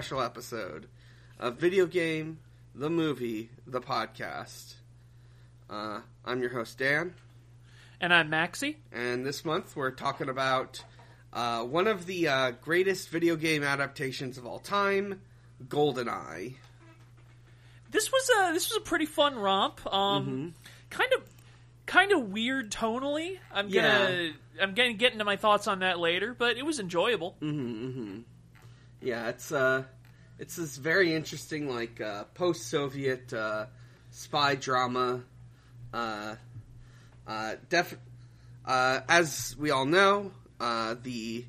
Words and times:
special 0.00 0.22
episode 0.22 0.86
of 1.38 1.58
Video 1.58 1.84
Game, 1.84 2.38
the 2.74 2.88
Movie, 2.88 3.50
the 3.66 3.82
Podcast. 3.82 4.76
Uh, 5.68 6.00
I'm 6.24 6.40
your 6.40 6.48
host, 6.48 6.78
Dan, 6.78 7.12
And 8.00 8.14
I'm 8.14 8.30
Maxie. 8.30 8.78
and 8.92 9.26
this 9.26 9.44
month 9.44 9.76
we're 9.76 9.90
talking 9.90 10.30
about 10.30 10.82
uh, 11.34 11.64
one 11.64 11.86
of 11.86 12.06
the 12.06 12.28
uh, 12.28 12.52
greatest 12.62 13.10
video 13.10 13.36
game 13.36 13.62
adaptations 13.62 14.38
of 14.38 14.46
all 14.46 14.58
time, 14.58 15.20
GoldenEye. 15.68 16.54
This 17.90 18.10
was 18.10 18.30
a 18.40 18.54
this 18.54 18.70
was 18.70 18.78
a 18.78 18.80
pretty 18.80 19.04
fun 19.04 19.36
romp. 19.38 19.82
Um, 19.92 20.54
kind 20.88 21.12
of 21.14 21.24
kind 21.84 22.12
of 22.12 22.30
weird 22.32 22.70
tonally. 22.72 23.36
I'm 23.52 23.68
gonna 23.68 24.30
I'm 24.62 24.72
gonna 24.72 24.94
get 24.94 25.12
into 25.12 25.26
my 25.26 25.36
thoughts 25.36 25.68
on 25.68 25.80
that 25.80 25.98
later, 25.98 26.32
but 26.32 26.56
it 26.56 26.64
was 26.64 26.80
enjoyable. 26.80 27.36
Yeah, 29.00 29.28
it's 29.28 29.50
uh, 29.50 29.84
it's 30.38 30.56
this 30.56 30.76
very 30.76 31.14
interesting, 31.14 31.68
like 31.74 32.00
uh, 32.00 32.24
post-Soviet 32.34 33.32
uh, 33.32 33.66
spy 34.10 34.56
drama. 34.56 35.22
Uh, 35.92 36.36
uh, 37.26 37.54
def- 37.68 37.96
uh, 38.66 39.00
as 39.08 39.56
we 39.58 39.70
all 39.70 39.86
know, 39.86 40.32
uh, 40.60 40.96
the 41.02 41.44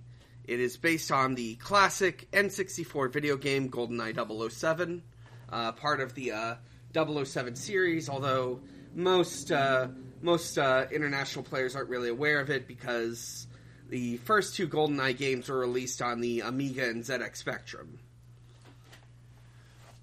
it 0.46 0.60
is 0.60 0.78
based 0.78 1.12
on 1.12 1.36
the 1.36 1.56
classic 1.56 2.28
N64 2.32 3.12
video 3.12 3.36
game 3.36 3.70
GoldenEye 3.70 4.52
007, 4.52 5.04
uh, 5.50 5.72
part 5.74 6.00
of 6.00 6.16
the 6.16 6.32
uh, 6.32 6.56
007 6.94 7.56
series. 7.56 8.08
Although 8.10 8.62
most 8.96 9.52
uh, 9.52 9.88
most 10.22 10.58
uh, 10.58 10.86
international 10.92 11.44
players 11.44 11.76
aren't 11.76 11.90
really 11.90 12.10
aware 12.10 12.40
of 12.40 12.50
it 12.50 12.68
because 12.68 13.48
the 13.92 14.18
first 14.18 14.56
two 14.56 14.68
GoldenEye 14.68 15.18
games 15.18 15.50
were 15.50 15.60
released 15.60 16.02
on 16.02 16.22
the 16.22 16.40
Amiga 16.40 16.90
and 16.90 17.04
ZX 17.04 17.36
Spectrum. 17.36 18.00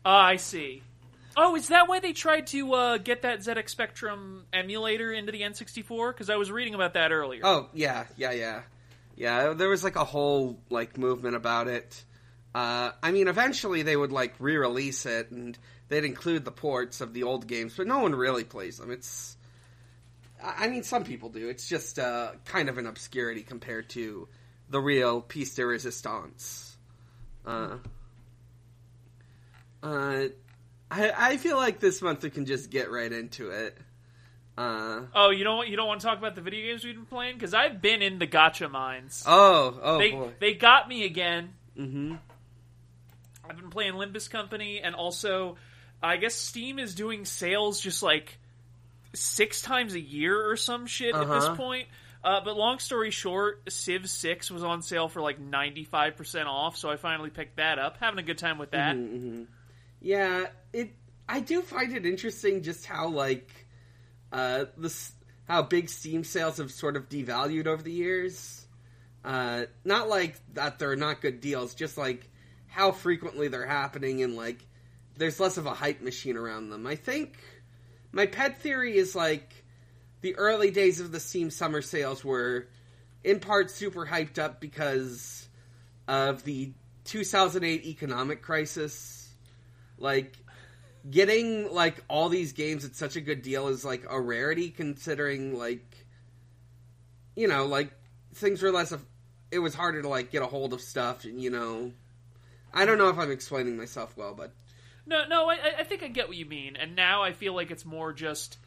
Ah, 0.04 0.26
I 0.26 0.36
see. 0.36 0.82
Oh, 1.36 1.56
is 1.56 1.68
that 1.68 1.88
why 1.88 1.98
they 1.98 2.12
tried 2.12 2.48
to 2.48 2.74
uh, 2.74 2.98
get 2.98 3.22
that 3.22 3.40
ZX 3.40 3.70
Spectrum 3.70 4.44
emulator 4.52 5.10
into 5.10 5.32
the 5.32 5.40
N64? 5.40 6.10
Because 6.10 6.28
I 6.28 6.36
was 6.36 6.52
reading 6.52 6.74
about 6.74 6.94
that 6.94 7.12
earlier. 7.12 7.40
Oh 7.44 7.70
yeah, 7.72 8.04
yeah, 8.16 8.32
yeah, 8.32 8.62
yeah. 9.16 9.54
There 9.54 9.70
was 9.70 9.82
like 9.82 9.96
a 9.96 10.04
whole 10.04 10.60
like 10.68 10.98
movement 10.98 11.34
about 11.34 11.66
it. 11.68 12.04
Uh, 12.54 12.90
I 13.02 13.10
mean, 13.10 13.26
eventually 13.26 13.82
they 13.82 13.96
would 13.96 14.12
like 14.12 14.34
re-release 14.38 15.06
it 15.06 15.30
and 15.30 15.56
they'd 15.88 16.04
include 16.04 16.44
the 16.44 16.50
ports 16.50 17.00
of 17.00 17.14
the 17.14 17.22
old 17.22 17.46
games, 17.46 17.74
but 17.76 17.86
no 17.86 18.00
one 18.00 18.14
really 18.14 18.44
plays 18.44 18.78
them. 18.78 18.90
It's, 18.90 19.36
I 20.42 20.64
I 20.64 20.68
mean, 20.68 20.82
some 20.82 21.04
people 21.04 21.28
do. 21.28 21.48
It's 21.48 21.68
just 21.68 21.98
uh, 21.98 22.32
kind 22.44 22.68
of 22.68 22.78
an 22.78 22.86
obscurity 22.86 23.42
compared 23.42 23.88
to 23.90 24.28
the 24.70 24.80
real 24.80 25.20
piece 25.20 25.54
de 25.54 25.64
resistance. 25.66 26.76
Uh, 27.46 27.76
uh, 29.82 30.24
I 30.90 31.12
I 31.16 31.36
feel 31.36 31.56
like 31.56 31.80
this 31.80 32.02
month 32.02 32.22
we 32.22 32.30
can 32.30 32.46
just 32.46 32.70
get 32.70 32.90
right 32.90 33.10
into 33.10 33.50
it. 33.50 33.76
Uh, 34.56 35.02
Oh, 35.14 35.30
you 35.30 35.44
don't 35.44 35.56
want 35.58 35.68
you 35.68 35.76
don't 35.76 35.86
want 35.86 36.00
to 36.00 36.06
talk 36.06 36.18
about 36.18 36.34
the 36.34 36.40
video 36.40 36.66
games 36.72 36.84
we've 36.84 36.94
been 36.94 37.06
playing? 37.06 37.34
Because 37.34 37.54
I've 37.54 37.80
been 37.80 38.02
in 38.02 38.18
the 38.18 38.26
gacha 38.26 38.70
mines. 38.70 39.22
oh, 39.26 39.78
oh 39.80 39.98
they 39.98 40.10
boy. 40.10 40.30
they 40.40 40.54
got 40.54 40.88
me 40.88 41.04
again. 41.04 41.54
hmm 41.76 42.14
I've 43.48 43.56
been 43.56 43.70
playing 43.70 43.94
Limbus 43.94 44.28
Company, 44.28 44.80
and 44.82 44.94
also, 44.94 45.56
I 46.02 46.18
guess 46.18 46.34
Steam 46.34 46.78
is 46.78 46.94
doing 46.94 47.24
sales 47.24 47.80
just 47.80 48.02
like 48.02 48.36
six 49.14 49.62
times 49.62 49.94
a 49.94 50.00
year 50.00 50.48
or 50.50 50.56
some 50.56 50.86
shit 50.86 51.14
at 51.14 51.28
this 51.28 51.44
Uh-huh. 51.44 51.54
point. 51.56 51.88
Uh, 52.24 52.40
but 52.44 52.56
long 52.56 52.78
story 52.80 53.10
short, 53.12 53.62
Civ 53.70 54.10
Six 54.10 54.50
was 54.50 54.64
on 54.64 54.82
sale 54.82 55.08
for 55.08 55.22
like 55.22 55.38
ninety 55.38 55.84
five 55.84 56.16
percent 56.16 56.48
off, 56.48 56.76
so 56.76 56.90
I 56.90 56.96
finally 56.96 57.30
picked 57.30 57.56
that 57.56 57.78
up. 57.78 57.96
Having 58.00 58.18
a 58.18 58.22
good 58.24 58.38
time 58.38 58.58
with 58.58 58.72
that. 58.72 58.96
Mm-hmm. 58.96 59.44
Yeah, 60.00 60.46
it. 60.72 60.94
I 61.28 61.40
do 61.40 61.62
find 61.62 61.94
it 61.94 62.06
interesting 62.06 62.62
just 62.62 62.86
how 62.86 63.08
like 63.08 63.48
uh 64.32 64.64
this 64.76 65.12
how 65.48 65.62
big 65.62 65.88
Steam 65.88 66.24
sales 66.24 66.58
have 66.58 66.72
sort 66.72 66.96
of 66.96 67.08
devalued 67.08 67.66
over 67.66 67.82
the 67.82 67.92
years. 67.92 68.66
Uh, 69.24 69.62
not 69.84 70.08
like 70.08 70.36
that 70.54 70.78
they're 70.78 70.96
not 70.96 71.20
good 71.20 71.40
deals, 71.40 71.74
just 71.74 71.96
like 71.96 72.28
how 72.66 72.90
frequently 72.92 73.46
they're 73.48 73.66
happening 73.66 74.22
and 74.22 74.34
like 74.36 74.58
there's 75.16 75.38
less 75.40 75.56
of 75.56 75.66
a 75.66 75.74
hype 75.74 76.00
machine 76.02 76.36
around 76.36 76.70
them. 76.70 76.86
I 76.86 76.96
think 76.96 77.36
my 78.12 78.26
pet 78.26 78.58
theory 78.58 78.96
is 78.96 79.14
like 79.14 79.64
the 80.20 80.36
early 80.36 80.70
days 80.70 81.00
of 81.00 81.12
the 81.12 81.20
Steam 81.20 81.50
summer 81.50 81.82
sales 81.82 82.24
were 82.24 82.66
in 83.22 83.40
part 83.40 83.70
super 83.70 84.06
hyped 84.06 84.38
up 84.38 84.60
because 84.60 85.48
of 86.06 86.44
the 86.44 86.72
2008 87.04 87.84
economic 87.84 88.42
crisis. 88.42 89.30
Like 89.98 90.36
getting 91.08 91.72
like 91.72 92.02
all 92.08 92.28
these 92.28 92.52
games 92.52 92.84
at 92.84 92.94
such 92.94 93.16
a 93.16 93.20
good 93.20 93.42
deal 93.42 93.68
is 93.68 93.84
like 93.84 94.04
a 94.08 94.20
rarity 94.20 94.70
considering 94.70 95.56
like 95.56 95.84
you 97.36 97.46
know, 97.46 97.66
like 97.66 97.92
things 98.34 98.62
were 98.62 98.72
less 98.72 98.90
of 98.90 99.04
it 99.50 99.60
was 99.60 99.74
harder 99.74 100.02
to 100.02 100.08
like 100.08 100.30
get 100.30 100.42
a 100.42 100.46
hold 100.46 100.72
of 100.72 100.80
stuff 100.80 101.24
and 101.24 101.40
you 101.40 101.50
know 101.50 101.92
I 102.72 102.84
don't 102.84 102.98
know 102.98 103.08
if 103.08 103.18
I'm 103.18 103.30
explaining 103.30 103.76
myself 103.76 104.16
well, 104.16 104.34
but 104.34 104.52
No, 105.08 105.26
no, 105.26 105.48
I, 105.48 105.56
I 105.78 105.84
think 105.84 106.02
I 106.02 106.08
get 106.08 106.28
what 106.28 106.36
you 106.36 106.44
mean, 106.46 106.76
and 106.76 106.94
now 106.94 107.22
I 107.22 107.32
feel 107.32 107.54
like 107.54 107.70
it's 107.70 107.84
more 107.84 108.12
just 108.12 108.58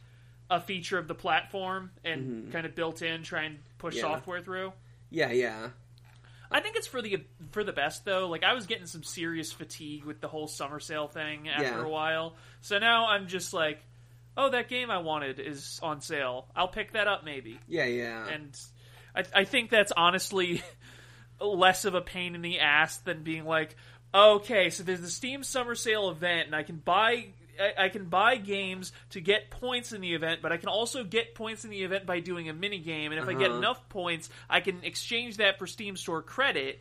a 0.49 0.59
feature 0.59 0.97
of 0.97 1.07
the 1.07 1.15
platform 1.15 1.91
and 2.03 2.51
kind 2.51 2.65
of 2.65 2.75
built 2.75 3.01
in, 3.01 3.23
try 3.23 3.43
and 3.43 3.59
push 3.77 3.95
Mm-hmm. 3.95 4.05
Yeah. 4.07 4.13
software 4.15 4.41
through. 4.41 4.73
yeah, 5.09 5.31
yeah. 5.31 5.69
I 6.53 6.59
think 6.59 6.75
it's 6.75 6.87
for 6.87 7.01
the 7.01 7.23
for 7.51 7.63
the 7.63 7.71
best 7.71 8.03
though. 8.03 8.27
Like 8.27 8.43
I 8.43 8.53
was 8.53 8.65
getting 8.65 8.85
some 8.85 9.03
serious 9.03 9.53
fatigue 9.53 10.03
with 10.03 10.19
the 10.19 10.27
whole 10.27 10.47
summer 10.49 10.81
sale 10.81 11.07
thing 11.07 11.47
after 11.47 11.63
Yeah. 11.63 11.81
a 11.85 11.87
while. 11.87 12.35
So 12.59 12.77
now 12.77 13.05
I'm 13.07 13.27
just 13.29 13.53
like, 13.53 13.79
oh, 14.35 14.49
that 14.49 14.67
game 14.67 14.91
I 14.91 14.97
wanted 14.97 15.39
is 15.39 15.79
on 15.81 16.01
sale. 16.01 16.47
I'll 16.53 16.67
pick 16.67 16.91
that 16.91 17.07
up 17.07 17.23
maybe. 17.23 17.57
Yeah, 17.69 17.85
yeah. 17.85 18.27
And 18.27 18.59
I, 19.15 19.23
I 19.33 19.43
think 19.45 19.69
that's 19.69 19.93
honestly 19.95 20.61
less 21.39 21.85
of 21.85 21.95
a 21.95 22.01
pain 22.01 22.35
in 22.35 22.41
the 22.41 22.59
ass 22.59 22.97
than 22.97 23.23
being 23.23 23.45
like, 23.45 23.77
okay, 24.13 24.69
so 24.69 24.83
there's 24.83 25.01
the 25.01 25.09
Steam 25.09 25.43
summer 25.43 25.75
sale 25.75 26.09
event, 26.09 26.47
and 26.47 26.55
I 26.55 26.63
can 26.63 26.77
buy. 26.77 27.27
I 27.59 27.85
I 27.85 27.89
can 27.89 28.05
buy 28.05 28.37
games 28.37 28.91
to 29.11 29.21
get 29.21 29.49
points 29.51 29.91
in 29.93 30.01
the 30.01 30.13
event, 30.13 30.41
but 30.41 30.51
I 30.51 30.57
can 30.57 30.69
also 30.69 31.03
get 31.03 31.35
points 31.35 31.63
in 31.65 31.69
the 31.69 31.83
event 31.83 32.05
by 32.05 32.19
doing 32.19 32.49
a 32.49 32.53
mini 32.53 32.79
game. 32.79 33.11
And 33.11 33.21
if 33.21 33.27
I 33.27 33.33
get 33.33 33.49
Uh-huh. 33.49 33.57
enough 33.59 33.89
points, 33.89 34.29
I 34.49 34.61
can 34.61 34.83
exchange 34.83 35.37
that 35.37 35.59
for 35.59 35.67
Steam 35.67 35.95
Store 35.97 36.21
credit. 36.21 36.79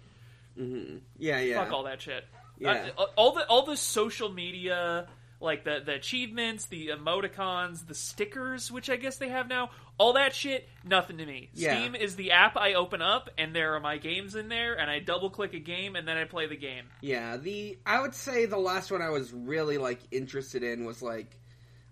yeah, 0.57 1.41
yeah. 1.41 1.63
Fuck 1.65 1.73
all 1.73 1.85
that 1.85 2.01
shit. 2.03 2.25
Yeah. 2.59 2.91
Uh, 2.97 3.07
all 3.17 3.33
the 3.33 3.47
all 3.47 3.65
the 3.67 3.77
social 3.77 4.29
media, 4.29 5.07
like 5.41 5.65
the 5.65 5.81
the 5.85 5.95
achievements, 5.95 6.67
the 6.67 6.89
emoticons, 6.89 7.87
the 7.87 7.95
stickers, 7.95 8.71
which 8.71 8.91
I 8.91 8.97
guess 8.97 9.17
they 9.17 9.29
have 9.29 9.49
now. 9.49 9.71
All 9.99 10.15
that 10.15 10.35
shit, 10.35 10.69
nothing 10.85 11.19
to 11.19 11.27
me. 11.27 11.51
Yeah. 11.53 11.79
Steam 11.79 11.95
is 11.95 12.17
the 12.17 12.33
app 12.33 12.57
I 12.57 12.75
open 12.75 13.03
up, 13.03 13.29
and 13.37 13.55
there 13.55 13.75
are 13.75 13.81
my 13.81 13.99
games 13.99 14.35
in 14.35 14.49
there, 14.49 14.75
and 14.79 14.91
I 14.91 14.99
double 14.99 15.31
click 15.31 15.53
a 15.55 15.59
game, 15.59 15.97
and 15.97 16.07
then 16.07 16.17
I 16.17 16.25
play 16.25 16.47
the 16.47 16.57
game. 16.57 16.85
Yeah, 17.01 17.37
the 17.37 17.79
I 17.85 18.01
would 18.01 18.15
say 18.15 18.47
the 18.47 18.59
last 18.59 18.91
one 18.91 19.03
I 19.03 19.11
was 19.11 19.33
really 19.33 19.79
like 19.79 20.01
interested 20.11 20.63
in 20.63 20.85
was 20.85 21.03
like 21.03 21.39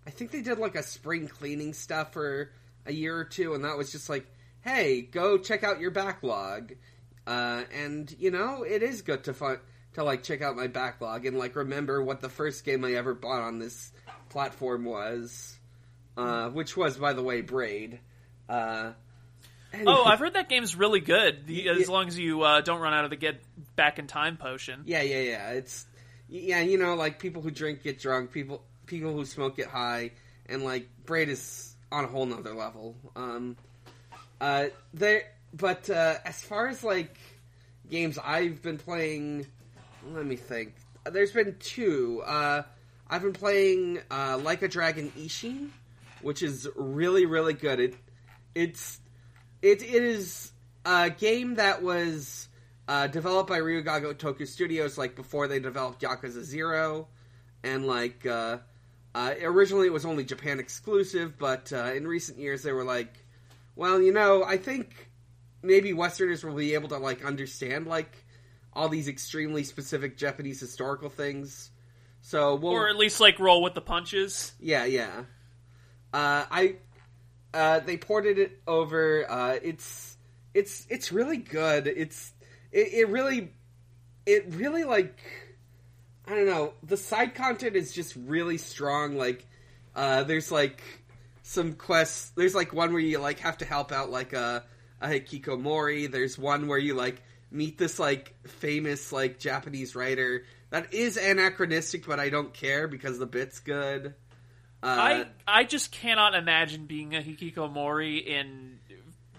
I 0.06 0.11
think 0.11 0.31
they 0.31 0.43
did 0.43 0.58
like 0.58 0.75
a 0.75 0.82
spring 0.82 1.28
cleaning 1.28 1.73
stuff 1.75 2.12
for 2.12 2.50
a 2.87 2.93
year 2.93 3.17
or 3.17 3.25
two 3.25 3.55
and 3.55 3.64
that 3.64 3.76
was 3.76 3.93
just 3.93 4.08
like, 4.08 4.26
"Hey, 4.61 5.02
go 5.02 5.38
check 5.38 5.64
out 5.64 5.81
your 5.81 5.90
backlog." 5.90 6.75
Uh 7.26 7.64
and 7.75 8.14
you 8.19 8.31
know, 8.31 8.62
it 8.62 8.82
is 8.82 9.02
good 9.02 9.25
to 9.25 9.34
fun 9.34 9.58
to 9.99 10.05
like 10.05 10.23
check 10.23 10.43
out 10.43 10.56
my 10.56 10.67
backlog 10.67 11.27
and 11.27 11.39
like 11.39 11.56
remember 11.56 12.03
what 12.03 12.21
the 12.21 12.29
first 12.29 12.65
game 12.65 12.85
I 12.85 12.95
ever 12.95 13.15
bought 13.15 13.43
on 13.43 13.59
this 13.59 13.93
platform 14.31 14.85
was. 14.85 15.56
Uh 16.17 16.49
which 16.50 16.77
was 16.77 16.97
by 16.97 17.12
the 17.12 17.23
way 17.23 17.41
Braid. 17.43 18.00
Uh 18.49 18.93
Oh, 19.87 20.05
I've 20.05 20.19
heard 20.19 20.33
that 20.33 20.49
game's 20.49 20.75
really 20.77 21.00
good. 21.00 21.47
The, 21.47 21.55
Yeah. 21.65 21.73
as 21.73 21.89
long 21.91 22.09
as 22.09 22.19
you 22.19 22.43
uh, 22.43 22.62
don't 22.62 22.81
run 22.81 22.95
out 22.95 23.05
of 23.05 23.11
the 23.11 23.17
get 23.17 23.43
back 23.77 23.99
in 23.99 24.06
time 24.06 24.39
potion. 24.39 24.83
Yeah, 24.87 25.03
yeah, 25.03 25.21
yeah. 25.21 25.50
It's 25.50 25.85
yeah, 26.31 26.61
you 26.61 26.79
know, 26.79 26.95
like 26.95 27.19
people 27.19 27.43
who 27.43 27.50
drink 27.50 27.83
get 27.83 27.99
drunk, 28.00 28.33
people 28.33 28.62
people 28.87 29.12
who 29.12 29.25
smoke 29.27 29.56
get 29.56 29.69
high, 29.69 30.12
and 30.47 30.65
like 30.65 30.89
Braid 31.05 31.29
is 31.29 31.75
on 31.93 32.05
a 32.05 32.09
whole 32.09 32.25
nother 32.25 32.55
level. 32.55 32.97
Um, 33.15 33.56
uh, 34.41 34.67
there, 34.95 35.25
but 35.53 35.89
uh, 35.91 36.15
as 36.25 36.41
far 36.43 36.69
as 36.69 36.83
like 36.83 37.15
games 37.91 38.19
I've 38.23 38.62
been 38.62 38.79
playing, 38.79 39.47
let 40.14 40.26
me 40.26 40.37
think. 40.37 40.75
There's 41.05 41.32
been 41.32 41.56
two. 41.58 42.22
Uh, 42.26 42.62
I've 43.08 43.22
been 43.22 43.32
playing 43.32 44.00
uh, 44.10 44.38
Like 44.43 44.62
a 44.62 44.69
Dragon 44.69 45.10
Ishin, 45.19 45.70
which 46.22 46.43
is 46.43 46.69
really 46.76 47.26
really 47.26 47.55
good. 47.55 47.81
It 47.81 47.94
it's 48.55 49.00
it, 49.62 49.82
it 49.82 50.02
is 50.02 50.52
a 50.84 51.10
game 51.10 51.56
that 51.56 51.82
was 51.82 52.49
uh, 52.87 53.06
developed 53.06 53.49
by 53.49 53.58
Ryu 53.58 53.82
Ga 53.82 54.00
Gotoku 54.00 54.46
Studios, 54.46 54.99
like 54.99 55.14
before 55.14 55.49
they 55.49 55.60
developed 55.60 56.02
Yakuza 56.02 56.43
Zero, 56.43 57.08
and 57.62 57.87
like 57.87 58.26
uh, 58.26 58.58
uh, 59.14 59.34
originally 59.43 59.87
it 59.87 59.93
was 59.93 60.04
only 60.04 60.25
Japan 60.25 60.61
exclusive, 60.61 61.38
but 61.38 61.72
uh, 61.72 61.93
in 61.94 62.06
recent 62.06 62.38
years 62.38 62.62
they 62.62 62.72
were 62.72 62.84
like, 62.84 63.25
well, 63.76 64.00
you 64.00 64.12
know, 64.12 64.44
I 64.44 64.56
think 64.56 65.11
maybe 65.62 65.93
Westerners 65.93 66.44
will 66.44 66.54
be 66.54 66.75
able 66.75 66.88
to 66.88 66.99
like 66.99 67.25
understand 67.25 67.87
like 67.87 68.25
all 68.78 68.88
these 68.88 69.08
extremely 69.08 69.64
specific 69.64 70.16
Japanese 70.16 70.60
historical 70.60 71.08
things. 71.08 71.70
So 72.20 72.54
we'll 72.54 72.72
or 72.72 72.88
at 72.88 72.96
least 72.96 73.20
like 73.20 73.40
roll 73.40 73.60
with 73.60 73.75
the 73.75 73.80
punches. 73.80 74.52
yeah, 74.60 74.84
yeah. 74.84 75.25
Uh, 76.12 76.44
I 76.50 76.76
uh, 77.52 77.80
they 77.80 77.96
ported 77.96 78.38
it 78.38 78.60
over. 78.69 79.28
Uh, 79.28 79.58
it's 79.60 80.16
it's 80.54 80.86
it's 80.88 81.10
really 81.10 81.38
good. 81.38 81.88
It's 81.88 82.32
it, 82.70 82.92
it 82.92 83.08
really 83.08 83.50
it 84.25 84.54
really 84.54 84.84
like 84.84 85.19
I 86.26 86.36
don't 86.36 86.46
know. 86.46 86.75
The 86.84 86.96
side 86.96 87.34
content 87.34 87.75
is 87.75 87.92
just 87.92 88.14
really 88.14 88.58
strong. 88.58 89.16
Like 89.16 89.44
uh, 89.96 90.22
there's 90.22 90.52
like 90.52 90.82
some 91.42 91.72
quests. 91.72 92.30
There's 92.36 92.54
like 92.54 92.72
one 92.72 92.92
where 92.92 93.02
you 93.02 93.19
like 93.19 93.40
have 93.40 93.58
to 93.58 93.64
help 93.64 93.90
out 93.90 94.10
like 94.10 94.34
a 94.34 94.64
a 95.00 95.08
hikikomori. 95.08 96.10
There's 96.10 96.38
one 96.38 96.69
where 96.69 96.78
you 96.78 96.94
like 96.94 97.22
meet 97.50 97.79
this 97.79 97.99
like 97.99 98.35
famous 98.47 99.12
like 99.12 99.39
Japanese 99.39 99.95
writer 99.95 100.45
that 100.71 100.93
is 100.93 101.17
anachronistic, 101.17 102.06
but 102.06 102.21
I 102.21 102.29
don't 102.29 102.53
care 102.53 102.89
because 102.89 103.19
the 103.19 103.27
bit's 103.27 103.61
good. 103.61 104.15
Uh, 104.83 104.87
I 104.87 105.27
I 105.47 105.65
just 105.65 105.91
cannot 105.91 106.35
imagine 106.35 106.87
being 106.87 107.15
a 107.17 107.21
hikikomori 107.21 108.25
in 108.25 108.79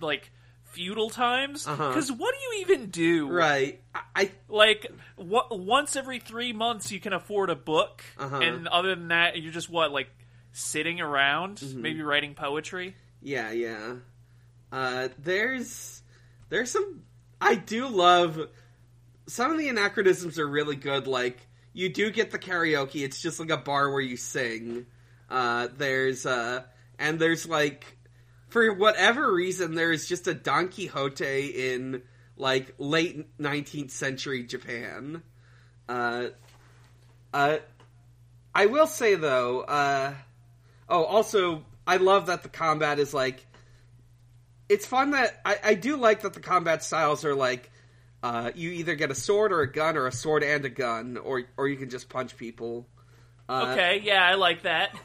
like 0.02 0.32
feudal 0.66 1.10
times 1.10 1.66
Uh-huh. 1.68 1.88
because 1.90 2.12
what 2.12 2.34
do 2.36 2.40
you 2.58 2.62
even 2.62 2.90
do? 2.90 3.30
right. 3.30 3.82
I, 3.96 4.02
I 4.16 4.32
Like 4.48 4.86
what, 5.16 5.58
once 5.58 5.96
every 5.96 6.20
three 6.20 6.54
months 6.54 6.92
you 6.92 7.00
can 7.00 7.14
afford 7.14 7.50
a 7.50 7.56
book, 7.56 8.04
Uh-huh. 8.18 8.38
and 8.40 8.68
other 8.68 8.94
than 8.96 9.08
that, 9.10 9.42
you're 9.42 9.52
just 9.54 9.70
what 9.70 9.92
like 9.92 10.10
sitting 10.52 11.00
around, 11.02 11.58
Mm-hmm. 11.58 11.82
maybe 11.82 12.02
writing 12.02 12.34
poetry. 12.36 12.96
Yeah, 13.22 13.52
yeah. 13.52 13.96
Uh, 14.72 15.08
there's 15.18 16.02
there's 16.50 16.72
some 16.72 17.02
I 17.42 17.56
do 17.56 17.88
love 17.88 18.50
some 19.30 19.52
of 19.52 19.58
the 19.58 19.70
anachronisms 19.70 20.40
are 20.40 20.48
really 20.48 20.76
good. 20.76 21.08
Like 21.08 21.40
you 21.74 21.90
do 21.90 22.12
get 22.12 22.32
the 22.32 22.40
karaoke. 22.40 23.04
It's 23.04 23.22
just 23.22 23.40
like 23.40 23.52
a 23.52 23.58
bar 23.58 23.92
where 23.92 24.02
you 24.02 24.18
sing. 24.18 24.88
Uh, 25.30 25.68
there's 25.78 26.26
uh, 26.26 26.64
and 26.98 27.20
there's 27.20 27.48
like 27.48 27.98
for 28.48 28.74
whatever 28.74 29.32
reason 29.32 29.76
there's 29.76 30.08
just 30.08 30.28
a 30.28 30.34
Don 30.34 30.70
Quixote 30.70 31.46
in 31.46 32.02
like 32.36 32.74
late 32.80 33.38
19th 33.38 33.92
century 33.92 34.44
Japan. 34.44 35.22
Uh, 35.88 36.28
uh, 37.34 37.58
I 38.54 38.66
will 38.66 38.88
say 38.88 39.16
though. 39.16 39.62
Uh, 39.62 40.16
oh, 40.90 41.04
also 41.04 41.64
I 41.86 41.98
love 41.98 42.26
that 42.26 42.42
the 42.42 42.50
combat 42.50 42.98
is 42.98 43.14
like 43.14 43.46
it's 44.70 44.86
fun 44.86 45.12
that 45.12 45.42
I, 45.44 45.58
I 45.64 45.74
do 45.74 45.98
like 45.98 46.22
that 46.22 46.34
the 46.34 46.40
combat 46.40 46.84
styles 46.84 47.26
are 47.26 47.36
like 47.36 47.70
uh, 48.22 48.52
you 48.56 48.70
either 48.72 48.96
get 48.96 49.12
a 49.12 49.16
sword 49.16 49.52
or 49.52 49.62
a 49.62 49.72
gun 49.72 49.98
or 49.98 50.08
a 50.08 50.12
sword 50.12 50.44
and 50.44 50.64
a 50.66 50.70
gun 50.70 51.18
or 51.18 51.44
or 51.58 51.68
you 51.68 51.76
can 51.76 51.90
just 51.90 52.08
punch 52.08 52.38
people. 52.38 52.88
Uh, 53.48 53.70
okay, 53.72 54.02
yeah, 54.04 54.24
I 54.24 54.36
like 54.36 54.64
that. 54.64 54.96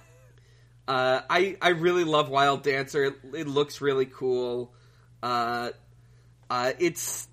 Uh, 0.87 1.23
I 1.31 1.57
I 1.63 1.71
really 1.71 2.05
love 2.05 2.29
Wild 2.29 2.63
Dancer. 2.63 3.05
It, 3.05 3.15
it 3.33 3.47
looks 3.47 3.81
really 3.81 4.07
cool. 4.07 4.75
Uh, 5.23 5.71
uh, 6.51 6.73
it's 6.79 7.27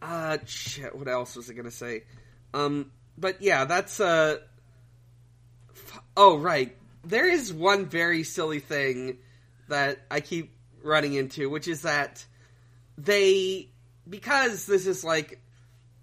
uh 0.00 0.38
shit. 0.46 0.96
What 0.96 1.08
else 1.08 1.36
was 1.36 1.50
I 1.50 1.52
gonna 1.52 1.70
say? 1.70 2.04
Um, 2.54 2.90
but 3.18 3.42
yeah, 3.42 3.66
that's 3.66 4.00
uh. 4.00 4.38
F- 5.70 6.00
oh 6.16 6.38
right, 6.38 6.74
there 7.04 7.28
is 7.28 7.52
one 7.52 7.86
very 7.86 8.22
silly 8.22 8.60
thing 8.60 9.18
that 9.68 9.98
I 10.10 10.20
keep 10.20 10.57
running 10.82 11.14
into, 11.14 11.48
which 11.50 11.68
is 11.68 11.82
that 11.82 12.24
they 12.96 13.70
because 14.08 14.66
this 14.66 14.86
is 14.86 15.04
like 15.04 15.40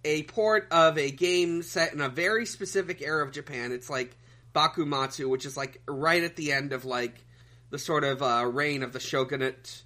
a 0.03 0.23
port 0.23 0.67
of 0.71 0.97
a 0.97 1.09
game 1.09 1.63
set 1.63 1.93
in 1.93 2.01
a 2.01 2.09
very 2.09 2.45
specific 2.45 3.01
era 3.01 3.25
of 3.25 3.31
Japan. 3.31 3.71
It's 3.71 3.89
like 3.89 4.15
Bakumatsu, 4.53 5.29
which 5.29 5.45
is 5.45 5.57
like 5.57 5.81
right 5.87 6.23
at 6.23 6.35
the 6.35 6.51
end 6.51 6.73
of 6.73 6.85
like 6.85 7.25
the 7.71 7.79
sort 7.79 8.03
of 8.03 8.21
uh, 8.21 8.45
reign 8.45 8.83
of 8.83 8.93
the 8.93 8.99
shogunate, 8.99 9.83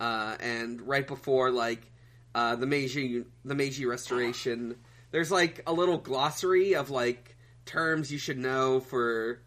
uh, 0.00 0.36
and 0.40 0.80
right 0.82 1.06
before 1.06 1.50
like 1.50 1.82
uh, 2.34 2.56
the 2.56 2.66
Meiji 2.66 3.24
the 3.44 3.54
Meiji 3.54 3.86
Restoration. 3.86 4.76
There's 5.10 5.30
like 5.30 5.62
a 5.66 5.72
little 5.72 5.98
glossary 5.98 6.74
of 6.74 6.90
like 6.90 7.36
terms 7.64 8.10
you 8.10 8.18
should 8.18 8.38
know 8.38 8.80
for 8.80 9.42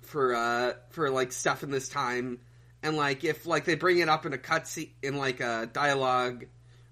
for 0.00 0.34
uh 0.34 0.72
for 0.90 1.08
like 1.08 1.32
stuff 1.32 1.62
in 1.62 1.70
this 1.70 1.88
time 1.88 2.40
and 2.84 2.96
like 2.96 3.24
if 3.24 3.46
like 3.46 3.64
they 3.64 3.74
bring 3.74 3.98
it 3.98 4.08
up 4.10 4.26
in 4.26 4.34
a 4.34 4.38
cutscene 4.38 4.90
in 5.02 5.16
like 5.16 5.40
a 5.40 5.68
dialogue 5.72 6.44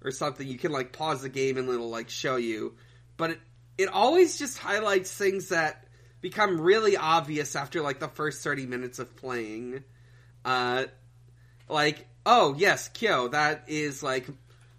or 0.03 0.11
something 0.11 0.45
you 0.45 0.57
can 0.57 0.71
like 0.71 0.91
pause 0.91 1.21
the 1.21 1.29
game 1.29 1.55
and 1.57 1.69
it'll 1.69 1.89
like 1.89 2.09
show 2.09 2.35
you. 2.35 2.73
But 3.15 3.29
it 3.29 3.39
it 3.77 3.89
always 3.89 4.37
just 4.37 4.57
highlights 4.57 5.13
things 5.13 5.49
that 5.49 5.85
become 6.19 6.59
really 6.59 6.97
obvious 6.97 7.55
after 7.55 7.81
like 7.81 7.99
the 7.99 8.07
first 8.07 8.43
30 8.43 8.65
minutes 8.65 8.97
of 8.97 9.15
playing. 9.15 9.83
Uh 10.43 10.85
like 11.69 12.07
oh 12.25 12.55
yes 12.57 12.89
kyo 12.89 13.27
that 13.27 13.65
is 13.67 14.01
like 14.01 14.27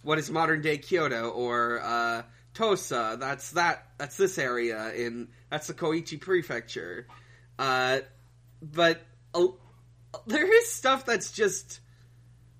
what 0.02 0.19
is 0.19 0.31
modern 0.31 0.62
day 0.62 0.78
kyoto 0.78 1.31
or 1.31 1.81
uh 1.81 2.22
tosa 2.55 3.17
that's 3.19 3.52
that 3.52 3.87
that's 3.99 4.17
this 4.17 4.37
area 4.37 4.93
in 4.94 5.28
that's 5.49 5.69
the 5.69 5.75
koichi 5.75 6.20
prefecture. 6.20 7.06
Uh 7.56 8.00
but 8.60 9.00
uh, 9.32 9.46
there 10.26 10.50
is 10.52 10.70
stuff 10.72 11.05
that's 11.06 11.32
just 11.32 11.81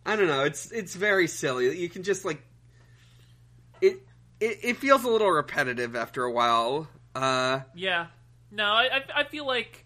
I 0.07 0.17
don't 0.17 0.27
know. 0.29 0.45
It's 0.45 0.71
it's 0.73 0.95
very 0.95 1.27
silly. 1.29 1.79
You 1.79 1.89
can 1.89 2.03
just 2.03 2.25
like 2.25 2.43
it. 3.81 3.99
It, 4.41 4.59
it 4.63 4.77
feels 4.79 5.05
a 5.05 5.09
little 5.09 5.31
repetitive 5.31 5.95
after 5.97 6.25
a 6.25 6.31
while. 6.31 6.89
Uh, 7.15 7.61
Yeah, 7.75 8.07
no, 8.51 8.65
I 8.65 8.89
I- 8.97 9.21
I 9.21 9.25
feel 9.25 9.47
like 9.47 9.85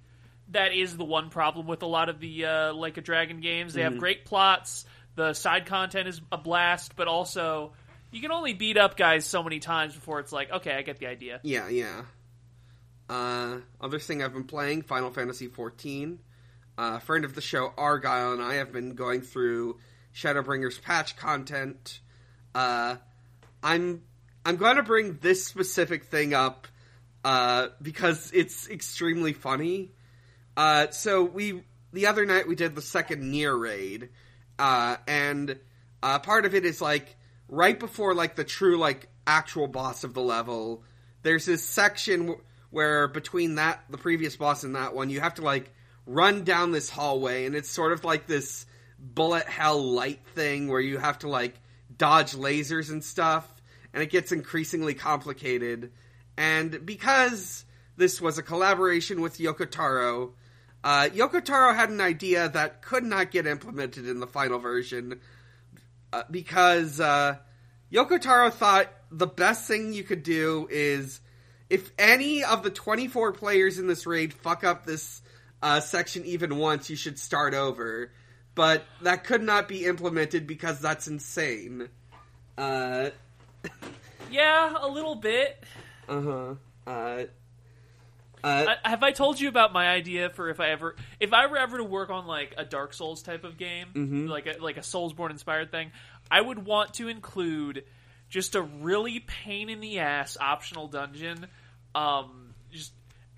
that 0.51 0.73
is 0.73 0.97
the 0.97 1.05
one 1.05 1.29
problem 1.29 1.67
with 1.67 1.83
a 1.83 1.87
lot 1.87 2.09
of 2.09 2.19
the 2.21 2.47
uh, 2.47 2.73
like 2.75 2.97
a 2.97 3.01
dragon 3.03 3.41
games. 3.41 3.75
They 3.75 3.83
Mm-hmm. 3.83 3.93
have 3.93 4.01
great 4.01 4.25
plots. 4.25 4.87
The 5.15 5.35
side 5.35 5.67
content 5.67 6.09
is 6.09 6.21
a 6.33 6.39
blast, 6.39 6.97
but 6.97 7.07
also 7.09 7.73
you 8.11 8.21
can 8.23 8.31
only 8.33 8.55
beat 8.55 8.79
up 8.79 8.97
guys 8.97 9.27
so 9.27 9.43
many 9.43 9.59
times 9.59 9.95
before 9.95 10.21
it's 10.21 10.33
like, 10.33 10.51
okay, 10.51 10.73
I 10.73 10.83
get 10.83 10.99
the 10.99 11.07
idea. 11.09 11.41
yeah, 11.43 11.69
yeah. 11.69 12.03
Uh, 13.11 13.59
other 13.81 13.99
thing 13.99 14.23
I've 14.23 14.33
been 14.33 14.45
playing 14.45 14.83
Final 14.83 15.11
Fantasy 15.11 15.49
XIV. 15.49 16.19
Uh, 16.79 17.01
friend 17.01 17.25
of 17.25 17.35
the 17.35 17.41
show 17.41 17.73
Argyle 17.77 18.33
and 18.33 18.41
I 18.41 18.55
have 18.55 18.73
been 18.73 18.95
going 18.95 19.23
through 19.23 19.79
Shadowbringers 20.15 20.81
patch 20.81 21.17
content. 21.17 21.99
Uh, 22.55 22.97
I'm 23.65 24.03
I'm 24.45 24.57
going 24.57 24.77
to 24.77 24.85
bring 24.85 25.19
this 25.21 25.45
specific 25.45 26.05
thing 26.05 26.35
up 26.35 26.69
uh, 27.25 27.69
because 27.83 28.31
it's 28.33 28.69
extremely 28.69 29.33
funny. 29.33 29.91
Uh, 30.57 30.91
so 30.93 31.25
we 31.25 31.65
the 31.93 32.07
other 32.07 32.25
night 32.25 32.47
we 32.47 32.55
did 32.55 32.77
the 32.77 32.83
second 32.83 33.25
NieR 33.25 33.61
raid, 33.61 34.11
uh, 34.61 34.99
and 35.09 35.59
uh, 36.01 36.21
part 36.21 36.47
of 36.47 36.55
it 36.55 36.65
is 36.65 36.81
like 36.81 37.17
right 37.49 37.79
before 37.79 38.15
like 38.15 38.37
the 38.37 38.45
true 38.45 38.79
like 38.79 39.09
actual 39.27 39.67
boss 39.67 40.05
of 40.05 40.15
the 40.15 40.23
level. 40.23 40.85
There's 41.23 41.45
this 41.45 41.65
section 41.65 42.21
w- 42.27 42.41
where 42.71 43.09
between 43.09 43.57
that 43.57 43.83
the 43.91 43.99
previous 43.99 44.37
boss 44.37 44.63
and 44.63 44.77
that 44.77 44.95
one 44.95 45.11
you 45.11 45.21
have 45.21 45.35
to 45.35 45.43
like 45.43 45.73
run 46.09 46.43
down 46.43 46.73
this 46.73 46.91
hallway, 46.91 47.45
and 47.47 47.55
it's 47.55 47.71
sort 47.71 47.93
of 47.93 48.03
like 48.03 48.27
this 48.27 48.67
bullet 48.99 49.47
hell 49.47 49.81
light 49.81 50.21
thing 50.35 50.69
where 50.69 50.81
you 50.81 50.99
have 50.99 51.21
to 51.21 51.29
like 51.29 51.55
dodge 51.97 52.33
lasers 52.33 52.91
and 52.91 53.05
stuff, 53.05 53.47
and 53.93 54.03
it 54.03 54.11
gets 54.11 54.33
increasingly 54.33 54.95
complicated. 54.95 55.93
And 56.37 56.85
because 56.85 57.65
this 57.97 58.21
was 58.21 58.39
a 58.39 58.43
collaboration 58.43 59.21
with 59.21 59.39
Yoko 59.39 59.71
Taro, 59.71 60.35
uh, 60.83 61.09
Yoko 61.13 61.45
Taro 61.45 61.75
had 61.75 61.91
an 61.91 62.01
idea 62.01 62.49
that 62.49 62.83
could 62.83 63.05
not 63.05 63.31
get 63.31 63.47
implemented 63.47 64.09
in 64.09 64.21
the 64.21 64.27
final 64.27 64.59
version 64.59 65.21
uh, 66.13 66.23
because 66.31 67.01
uh, 67.01 67.37
Yoko 67.93 68.21
Taro 68.21 68.51
thought 68.51 68.89
the 69.11 69.27
best 69.27 69.67
thing 69.69 69.93
you 69.93 70.05
could 70.05 70.23
do 70.23 70.69
is 70.71 71.21
if 71.69 71.91
any 71.99 72.45
of 72.45 72.63
the 72.63 72.71
24 72.71 73.33
players 73.33 73.79
in 73.79 73.87
this 73.87 74.07
raid 74.07 74.33
fuck 74.33 74.65
up 74.65 74.87
this 74.87 75.21
uh, 75.63 75.81
section 75.81 76.25
even 76.25 76.57
once, 76.57 76.89
you 76.91 76.97
should 76.97 77.19
start 77.19 77.55
over. 77.55 78.11
But 78.55 78.85
that 79.03 79.25
could 79.25 79.43
not 79.43 79.69
be 79.69 79.85
implemented 79.85 80.47
because 80.47 80.81
that's 80.81 81.07
insane. 81.07 81.89
Uh 82.57 83.11
Yeah, 84.31 84.75
a 84.81 84.89
little 84.89 85.15
bit. 85.15 85.63
Uh 86.09 86.21
huh. 86.21 86.55
Uh, 86.87 87.25
uh, 88.45 88.75
I, 88.85 88.89
have 88.89 89.03
I 89.03 89.11
told 89.13 89.41
you 89.41 89.49
about 89.49 89.73
my 89.73 89.89
idea 89.89 90.31
for 90.31 90.49
if 90.49 90.61
I 90.61 90.71
ever 90.71 90.97
if 91.19 91.33
I 91.33 91.47
were 91.47 91.57
ever 91.59 91.79
to 91.79 91.85
work 91.85 92.11
on 92.11 92.27
like 92.27 92.55
a 92.57 92.65
Dark 92.65 92.93
Souls 92.95 93.23
type 93.23 93.45
of 93.45 93.57
game, 93.59 93.89
Mm-hmm. 93.95 94.27
like 94.27 94.47
a, 94.47 94.63
like 94.63 94.77
a 94.77 94.81
Soulsborne 94.83 95.31
inspired 95.31 95.71
thing, 95.71 95.91
I 96.31 96.41
would 96.41 96.65
want 96.65 96.95
to 96.95 97.09
include 97.09 97.85
just 98.29 98.55
a 98.55 98.63
really 98.63 99.21
pain 99.21 99.69
in 99.71 99.81
the 99.81 99.99
ass 100.01 100.37
optional 100.41 100.87
dungeon, 100.89 101.47
um, 101.95 102.48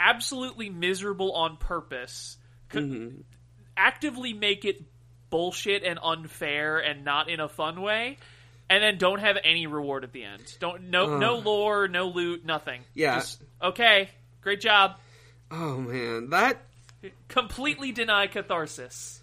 absolutely 0.01 0.71
miserable 0.71 1.33
on 1.33 1.57
purpose, 1.59 2.37
Mm-hmm. 2.73 3.21
actively 3.77 4.33
make 4.33 4.65
it 4.65 4.81
bullshit 5.29 5.83
and 5.85 5.99
unfair 6.03 6.79
and 6.79 7.05
not 7.05 7.29
in 7.29 7.41
a 7.41 7.49
fun 7.49 7.81
way. 7.83 8.17
and 8.69 8.83
then 8.83 8.97
don't 8.99 9.19
have 9.19 9.37
any 9.43 9.67
reward 9.67 10.05
at 10.05 10.13
the 10.13 10.23
end. 10.25 10.43
Don't 10.61 10.91
no 10.91 11.19
no 11.19 11.37
lore, 11.39 11.89
no 11.89 12.07
loot, 12.09 12.45
nothing. 12.45 12.83
Yeah. 12.95 13.17
Just, 13.17 13.43
okay, 13.61 14.09
great 14.41 14.61
job. 14.61 14.97
Oh 15.51 15.77
man, 15.79 16.31
that 16.31 16.63
Completely 17.29 17.91
deny 17.93 18.27
catharsis. 18.29 19.21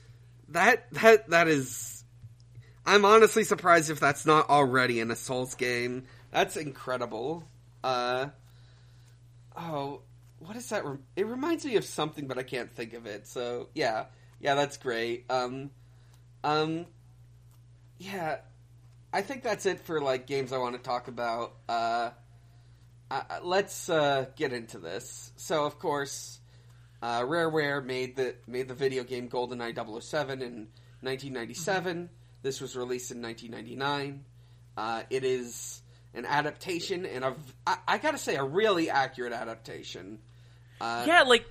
that 0.49 0.91
that 0.93 1.29
that 1.29 1.47
is. 1.47 2.03
I'm 2.85 3.05
honestly 3.05 3.43
surprised 3.45 3.89
if 3.89 3.99
that's 4.01 4.25
not 4.25 4.49
already 4.49 4.99
in 4.99 5.11
a 5.11 5.15
Souls 5.15 5.55
game. 5.55 6.03
That's 6.31 6.57
incredible. 6.57 7.43
Uh, 7.83 8.27
oh, 9.55 10.01
what 10.39 10.55
is 10.55 10.69
that? 10.69 10.85
Rem- 10.85 11.03
it 11.15 11.25
reminds 11.25 11.65
me 11.65 11.75
of 11.75 11.85
something, 11.85 12.27
but 12.27 12.37
I 12.37 12.43
can't 12.43 12.71
think 12.71 12.93
of 12.93 13.05
it. 13.05 13.27
So 13.27 13.69
yeah, 13.73 14.05
yeah, 14.39 14.55
that's 14.55 14.77
great. 14.77 15.25
Um, 15.29 15.71
um, 16.43 16.85
yeah, 17.97 18.37
I 19.11 19.21
think 19.21 19.43
that's 19.43 19.65
it 19.65 19.81
for 19.81 20.01
like 20.01 20.27
games 20.27 20.53
I 20.53 20.57
want 20.57 20.75
to 20.75 20.81
talk 20.81 21.07
about. 21.07 21.55
Uh, 21.67 22.11
uh, 23.09 23.21
let's 23.41 23.89
uh, 23.89 24.25
get 24.35 24.53
into 24.53 24.79
this. 24.79 25.31
So 25.37 25.65
of 25.65 25.79
course, 25.79 26.39
uh, 27.01 27.21
Rareware 27.21 27.83
made 27.83 28.15
the 28.15 28.35
made 28.47 28.67
the 28.67 28.73
video 28.73 29.03
game 29.03 29.29
GoldenEye 29.29 29.75
007 29.75 30.41
in 30.41 30.67
1997. 31.01 32.09
This 32.41 32.61
was 32.61 32.75
released 32.75 33.11
in 33.11 33.21
1999. 33.21 34.25
Uh, 34.75 35.03
it 35.09 35.23
is 35.23 35.81
an 36.13 36.25
adaptation, 36.25 37.05
and 37.05 37.23
a, 37.23 37.35
I, 37.65 37.77
I 37.87 37.97
gotta 37.97 38.17
say, 38.17 38.35
a 38.35 38.43
really 38.43 38.89
accurate 38.89 39.33
adaptation. 39.33 40.19
Uh, 40.79 41.05
yeah, 41.07 41.23
like 41.23 41.45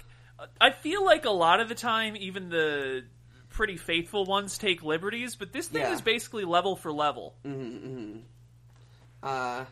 I 0.61 0.71
feel 0.71 1.05
like 1.05 1.25
a 1.25 1.31
lot 1.31 1.61
of 1.61 1.69
the 1.69 1.75
time, 1.75 2.17
even 2.17 2.49
the 2.49 3.05
pretty 3.51 3.77
faithful 3.77 4.25
ones 4.27 4.59
take 4.59 4.83
liberties, 4.83 5.35
but 5.37 5.53
this 5.53 5.69
thing 5.69 5.81
Yeah. 5.83 5.95
is 5.95 6.01
basically 6.03 6.45
level 6.45 6.77
for 6.77 6.93
level. 6.93 7.35
uh, 9.23 9.65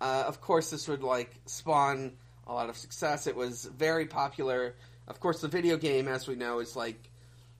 uh, 0.00 0.24
of 0.26 0.40
course, 0.40 0.70
this 0.70 0.88
would 0.88 1.02
like 1.02 1.32
spawn 1.46 2.12
a 2.46 2.52
lot 2.52 2.68
of 2.68 2.76
success. 2.76 3.26
It 3.26 3.36
was 3.36 3.64
very 3.64 4.06
popular. 4.06 4.74
Of 5.06 5.20
course, 5.20 5.40
the 5.40 5.48
video 5.48 5.76
game, 5.76 6.08
as 6.08 6.26
we 6.26 6.34
know, 6.34 6.60
is 6.60 6.74
like 6.76 7.10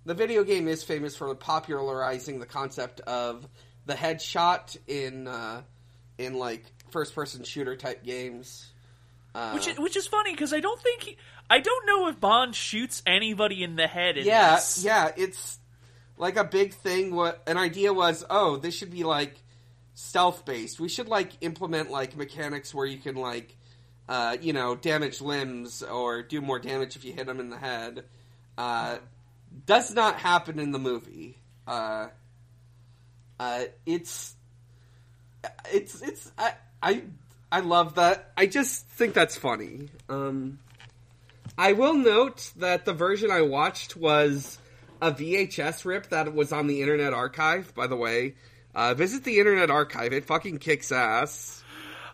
the 0.06 0.14
video 0.14 0.44
game 0.44 0.66
is 0.68 0.82
famous 0.82 1.16
for 1.16 1.34
popularizing 1.34 2.38
the 2.40 2.46
concept 2.46 3.00
of 3.00 3.46
the 3.86 3.94
headshot 3.94 4.76
in 4.86 5.28
uh, 5.28 5.62
in 6.18 6.34
like 6.34 6.64
first 6.90 7.14
person 7.14 7.44
shooter 7.44 7.76
type 7.76 8.04
games. 8.04 8.70
Uh, 9.34 9.50
Which 9.52 9.66
is, 9.66 9.78
which 9.78 9.96
is 9.96 10.06
funny 10.06 10.32
because 10.32 10.52
I 10.52 10.60
don't 10.60 10.80
think 10.80 11.02
he, 11.02 11.16
I 11.50 11.58
don't 11.58 11.86
know 11.86 12.06
if 12.06 12.20
Bond 12.20 12.54
shoots 12.54 13.02
anybody 13.04 13.64
in 13.64 13.74
the 13.74 13.88
head. 13.88 14.16
In 14.16 14.24
yeah, 14.24 14.54
this. 14.54 14.84
yeah, 14.84 15.10
it's 15.16 15.58
like 16.16 16.36
a 16.36 16.44
big 16.44 16.72
thing. 16.74 17.14
What 17.14 17.42
an 17.48 17.56
idea 17.56 17.92
was, 17.92 18.24
oh, 18.30 18.56
this 18.56 18.76
should 18.76 18.90
be 18.90 19.02
like 19.02 19.34
stealth 19.94 20.44
based. 20.44 20.78
We 20.78 20.88
should 20.88 21.08
like 21.08 21.32
implement 21.40 21.90
like 21.90 22.16
mechanics 22.16 22.72
where 22.72 22.86
you 22.86 22.98
can 22.98 23.16
like, 23.16 23.56
uh, 24.08 24.36
you 24.40 24.52
know, 24.52 24.76
damage 24.76 25.20
limbs 25.20 25.82
or 25.82 26.22
do 26.22 26.40
more 26.40 26.60
damage 26.60 26.94
if 26.94 27.04
you 27.04 27.12
hit 27.12 27.26
them 27.26 27.40
in 27.40 27.50
the 27.50 27.58
head. 27.58 28.04
Uh, 28.56 28.98
does 29.66 29.92
not 29.92 30.16
happen 30.16 30.58
in 30.60 30.70
the 30.70 30.78
movie. 30.78 31.38
Uh, 31.66 32.08
uh, 33.40 33.64
it's 33.84 34.34
it's 35.72 36.00
it's 36.02 36.30
I 36.38 36.52
I 36.82 37.02
I 37.50 37.60
love 37.60 37.96
that. 37.96 38.32
I 38.36 38.46
just 38.46 38.88
think 38.88 39.14
that's 39.14 39.36
funny. 39.36 39.88
Um, 40.08 40.58
I 41.56 41.72
will 41.72 41.94
note 41.94 42.52
that 42.56 42.84
the 42.84 42.92
version 42.92 43.30
I 43.30 43.42
watched 43.42 43.96
was 43.96 44.58
a 45.00 45.12
VHS 45.12 45.84
rip 45.84 46.08
that 46.08 46.34
was 46.34 46.52
on 46.52 46.66
the 46.66 46.80
Internet 46.80 47.12
Archive. 47.12 47.74
By 47.74 47.86
the 47.86 47.96
way, 47.96 48.34
uh, 48.74 48.94
visit 48.94 49.24
the 49.24 49.38
Internet 49.38 49.70
Archive; 49.70 50.12
it 50.12 50.24
fucking 50.24 50.58
kicks 50.58 50.90
ass. 50.90 51.62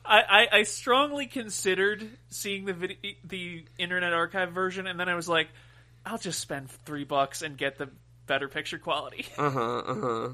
I, 0.05 0.23
I, 0.23 0.59
I 0.59 0.63
strongly 0.65 1.27
considered 1.27 2.09
seeing 2.31 2.65
the 2.65 2.73
vid- 2.73 2.99
the 3.25 3.65
Internet 3.79 4.13
Archive 4.13 4.53
version, 4.53 4.87
and 4.87 4.99
then 4.99 5.09
I 5.09 5.15
was 5.15 5.29
like, 5.29 5.49
I'll 6.05 6.19
just 6.19 6.41
spend 6.41 6.71
three 6.71 7.05
bucks 7.05 7.43
and 7.43 7.57
get 7.57 7.79
the 7.79 7.91
better 8.27 8.49
picture 8.49 8.79
quality. 8.79 9.27
Uh 9.39 9.51
huh. 9.51 9.79
Uh 9.79 10.29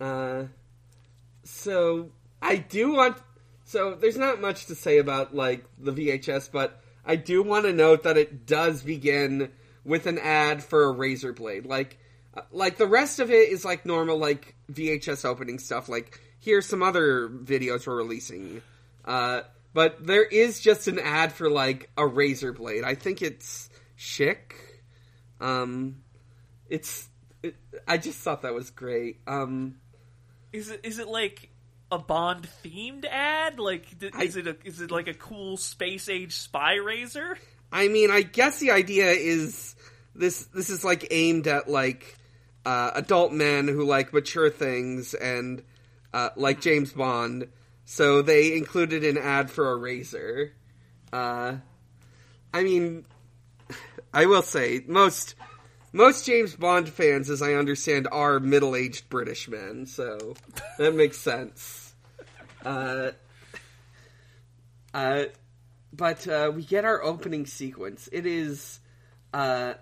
huh. 0.00 0.44
So 1.44 2.10
I 2.40 2.56
do 2.56 2.94
want. 2.94 3.18
So 3.64 3.94
there's 3.94 4.16
not 4.16 4.40
much 4.40 4.66
to 4.66 4.74
say 4.74 4.98
about 4.98 5.34
like 5.34 5.64
the 5.78 5.92
VHS, 5.92 6.50
but 6.52 6.80
I 7.04 7.16
do 7.16 7.42
want 7.42 7.64
to 7.64 7.72
note 7.72 8.02
that 8.04 8.16
it 8.16 8.46
does 8.46 8.82
begin 8.82 9.50
with 9.84 10.06
an 10.06 10.18
ad 10.18 10.62
for 10.62 10.84
a 10.84 10.92
razor 10.92 11.32
blade. 11.32 11.66
Like, 11.66 11.98
uh, 12.34 12.42
like 12.50 12.76
the 12.76 12.86
rest 12.86 13.18
of 13.18 13.30
it 13.30 13.48
is 13.48 13.64
like 13.64 13.86
normal 13.86 14.18
like 14.18 14.54
VHS 14.72 15.24
opening 15.24 15.58
stuff. 15.58 15.88
Like 15.88 16.20
here's 16.38 16.66
some 16.66 16.82
other 16.82 17.28
videos 17.28 17.86
we're 17.86 17.96
releasing. 17.96 18.62
Uh, 19.04 19.42
but 19.74 20.06
there 20.06 20.24
is 20.24 20.60
just 20.60 20.86
an 20.88 20.98
ad 20.98 21.32
for 21.32 21.48
like 21.48 21.90
a 21.96 22.06
razor 22.06 22.52
blade. 22.52 22.84
I 22.84 22.94
think 22.94 23.22
it's 23.22 23.70
Schick. 23.98 24.52
Um, 25.40 26.02
it's. 26.68 27.08
It, 27.42 27.56
I 27.88 27.98
just 27.98 28.18
thought 28.18 28.42
that 28.42 28.54
was 28.54 28.70
great. 28.70 29.20
Um, 29.26 29.76
Is 30.52 30.70
it 30.70 30.80
is 30.82 30.98
it 30.98 31.08
like 31.08 31.48
a 31.90 31.98
Bond 31.98 32.48
themed 32.64 33.04
ad? 33.04 33.58
Like 33.58 33.98
th- 33.98 34.12
I- 34.16 34.24
is 34.24 34.36
it 34.36 34.46
a, 34.46 34.56
is 34.64 34.80
it 34.80 34.90
like 34.90 35.08
a 35.08 35.14
cool 35.14 35.56
space 35.56 36.08
age 36.08 36.34
spy 36.34 36.74
razor? 36.74 37.38
I 37.70 37.88
mean, 37.88 38.10
I 38.10 38.22
guess 38.22 38.58
the 38.58 38.70
idea 38.70 39.10
is 39.10 39.74
this. 40.14 40.44
This 40.46 40.68
is 40.70 40.84
like 40.84 41.06
aimed 41.10 41.46
at 41.46 41.68
like 41.68 42.16
uh, 42.66 42.90
adult 42.94 43.32
men 43.32 43.66
who 43.68 43.84
like 43.84 44.12
mature 44.12 44.50
things 44.50 45.14
and 45.14 45.62
uh, 46.12 46.30
like 46.36 46.60
James 46.60 46.92
Bond. 46.92 47.48
So 47.84 48.22
they 48.22 48.56
included 48.56 49.04
an 49.04 49.18
ad 49.18 49.50
for 49.50 49.70
a 49.70 49.76
razor. 49.76 50.52
Uh, 51.12 51.56
I 52.54 52.62
mean, 52.62 53.04
I 54.14 54.26
will 54.26 54.42
say 54.42 54.82
most 54.86 55.34
most 55.92 56.26
James 56.26 56.56
Bond 56.56 56.88
fans, 56.88 57.30
as 57.30 57.42
I 57.42 57.54
understand, 57.54 58.08
are 58.10 58.40
middle 58.40 58.74
aged 58.74 59.08
British 59.08 59.48
men. 59.48 59.86
So 59.86 60.34
that 60.78 60.94
makes 60.94 61.18
sense. 61.18 61.94
Uh, 62.64 63.10
uh, 64.94 65.24
but 65.92 66.26
uh, 66.26 66.50
we 66.54 66.62
get 66.64 66.84
our 66.84 67.02
opening 67.02 67.46
sequence. 67.46 68.08
It 68.12 68.26
is, 68.26 68.80
uh, 69.34 69.74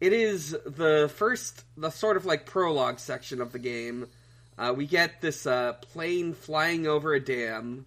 it 0.00 0.12
is 0.12 0.50
the 0.50 1.10
first, 1.14 1.64
the 1.76 1.90
sort 1.90 2.16
of 2.16 2.26
like 2.26 2.46
prologue 2.46 2.98
section 2.98 3.40
of 3.40 3.52
the 3.52 3.58
game. 3.58 4.08
Uh, 4.56 4.72
we 4.76 4.86
get 4.86 5.20
this 5.20 5.46
uh, 5.46 5.74
plane 5.74 6.32
flying 6.32 6.86
over 6.86 7.12
a 7.12 7.20
dam, 7.20 7.86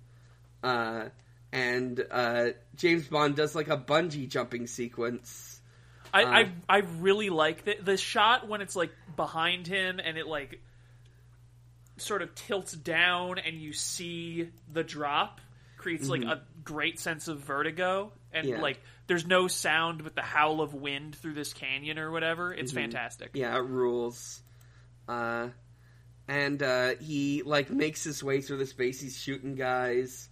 uh, 0.64 1.06
and 1.54 2.06
uh, 2.12 2.50
James 2.76 3.08
Bond 3.08 3.36
does 3.36 3.56
like 3.56 3.70
a 3.70 3.78
bungee 3.78 4.28
jumping 4.28 4.68
sequence. 4.68 5.47
I, 6.14 6.24
Uh. 6.24 6.28
I 6.28 6.52
I 6.70 6.78
really 7.00 7.30
like 7.30 7.66
the 7.66 7.78
the 7.82 7.98
shot 7.98 8.48
when 8.48 8.62
it's 8.62 8.76
like 8.76 8.92
behind 9.16 9.68
him 9.68 10.00
and 10.04 10.18
it 10.18 10.28
like 10.28 10.62
sort 11.98 12.22
of 12.22 12.34
tilts 12.36 12.74
down 12.74 13.40
and 13.40 13.60
you 13.60 13.74
see 13.74 14.50
the 14.72 14.84
drop 14.84 15.42
creates 15.78 16.08
like 16.10 16.24
a 16.24 16.42
great 16.64 17.00
sense 17.00 17.28
of 17.28 17.40
vertigo 17.40 18.12
and 18.32 18.46
Mm-hmm. 18.46 18.56
Yeah. 18.58 18.62
like 18.62 18.80
there's 19.08 19.26
no 19.26 19.48
sound 19.48 20.04
but 20.04 20.16
the 20.16 20.22
howl 20.22 20.62
of 20.62 20.74
wind 20.74 21.16
through 21.16 21.34
this 21.34 21.54
canyon 21.54 21.98
or 21.98 22.12
whatever. 22.12 22.54
It's 22.54 22.72
Mm-hmm. 22.72 22.82
fantastic. 22.82 23.30
Yeah, 23.34 23.56
it 23.56 23.62
rules. 23.66 24.42
Uh, 25.08 25.48
and 26.28 26.62
uh, 26.62 26.96
he 27.00 27.42
like 27.44 27.70
makes 27.70 28.04
his 28.04 28.22
way 28.24 28.42
through 28.42 28.58
the 28.58 28.66
space. 28.66 29.00
He's 29.00 29.18
shooting 29.18 29.56
guys. 29.56 30.28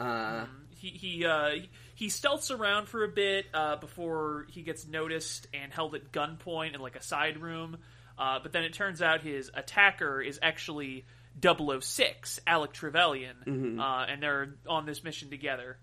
Uh, 0.00 0.46
He 0.70 0.88
he 0.88 1.24
uh, 1.26 1.50
he- 1.50 1.70
he 1.96 2.06
stealths 2.08 2.56
around 2.56 2.88
for 2.88 3.02
a 3.04 3.08
bit 3.08 3.46
uh, 3.52 3.76
before 3.76 4.46
he 4.50 4.62
gets 4.62 4.86
noticed 4.86 5.48
and 5.52 5.72
held 5.72 5.94
at 5.94 6.12
gunpoint 6.12 6.74
in 6.74 6.80
like 6.80 6.94
a 6.94 7.02
side 7.02 7.38
room. 7.40 7.78
Uh, 8.18 8.38
but 8.42 8.52
then 8.52 8.62
it 8.64 8.72
turns 8.74 9.02
out 9.02 9.22
his 9.22 9.50
attacker 9.52 10.20
is 10.22 10.38
actually 10.42 11.04
006, 11.42 12.40
Alec 12.46 12.72
Trevelyan, 12.72 13.78
uh, 13.80 14.06
and 14.08 14.22
they're 14.22 14.54
on 14.68 14.86
this 14.86 15.02
mission 15.04 15.30
together. 15.30 15.78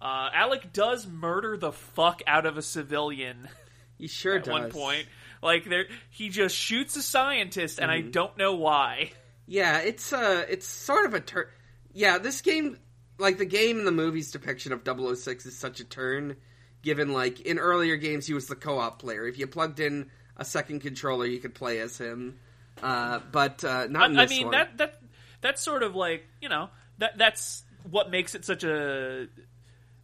Uh, 0.00 0.28
Alec 0.34 0.72
does 0.72 1.06
murder 1.06 1.56
the 1.56 1.72
fuck 1.72 2.22
out 2.26 2.46
of 2.46 2.56
a 2.56 2.62
civilian 2.62 3.48
he 3.98 4.08
sure 4.08 4.38
does 4.38 4.48
at 4.48 4.52
does. 4.52 4.62
one 4.62 4.70
point. 4.70 5.06
Like 5.42 5.64
there, 5.64 5.86
he 6.10 6.28
just 6.28 6.56
shoots 6.56 6.96
a 6.96 7.02
scientist, 7.02 7.78
and 7.78 7.90
I 7.90 8.00
don't 8.00 8.36
know 8.38 8.54
why. 8.54 9.10
Yeah, 9.46 9.78
it's 9.78 10.12
uh 10.12 10.44
it's 10.48 10.66
sort 10.66 11.06
of 11.06 11.14
a 11.14 11.20
turn. 11.20 11.46
Yeah, 11.92 12.18
this 12.18 12.40
game, 12.40 12.78
like 13.18 13.38
the 13.38 13.46
game 13.46 13.78
and 13.78 13.86
the 13.86 13.92
movie's 13.92 14.30
depiction 14.30 14.72
of 14.72 14.82
006 14.84 15.46
is 15.46 15.56
such 15.56 15.80
a 15.80 15.84
turn. 15.84 16.36
Given 16.82 17.12
like 17.12 17.40
in 17.40 17.58
earlier 17.58 17.96
games, 17.96 18.26
he 18.26 18.34
was 18.34 18.46
the 18.46 18.54
co-op 18.54 19.00
player. 19.00 19.26
If 19.26 19.38
you 19.38 19.46
plugged 19.46 19.80
in 19.80 20.10
a 20.36 20.44
second 20.44 20.80
controller, 20.80 21.26
you 21.26 21.40
could 21.40 21.54
play 21.54 21.80
as 21.80 21.98
him. 21.98 22.38
Uh, 22.82 23.20
but 23.32 23.64
uh, 23.64 23.86
not 23.88 24.10
in 24.10 24.18
I, 24.18 24.24
I 24.24 24.26
mean 24.26 24.46
one. 24.46 24.52
that 24.52 24.78
that 24.78 25.00
that's 25.40 25.62
sort 25.62 25.82
of 25.82 25.96
like 25.96 26.26
you 26.40 26.48
know 26.48 26.68
that 26.98 27.16
that's 27.16 27.64
what 27.90 28.10
makes 28.10 28.34
it 28.34 28.44
such 28.44 28.64
a 28.64 29.28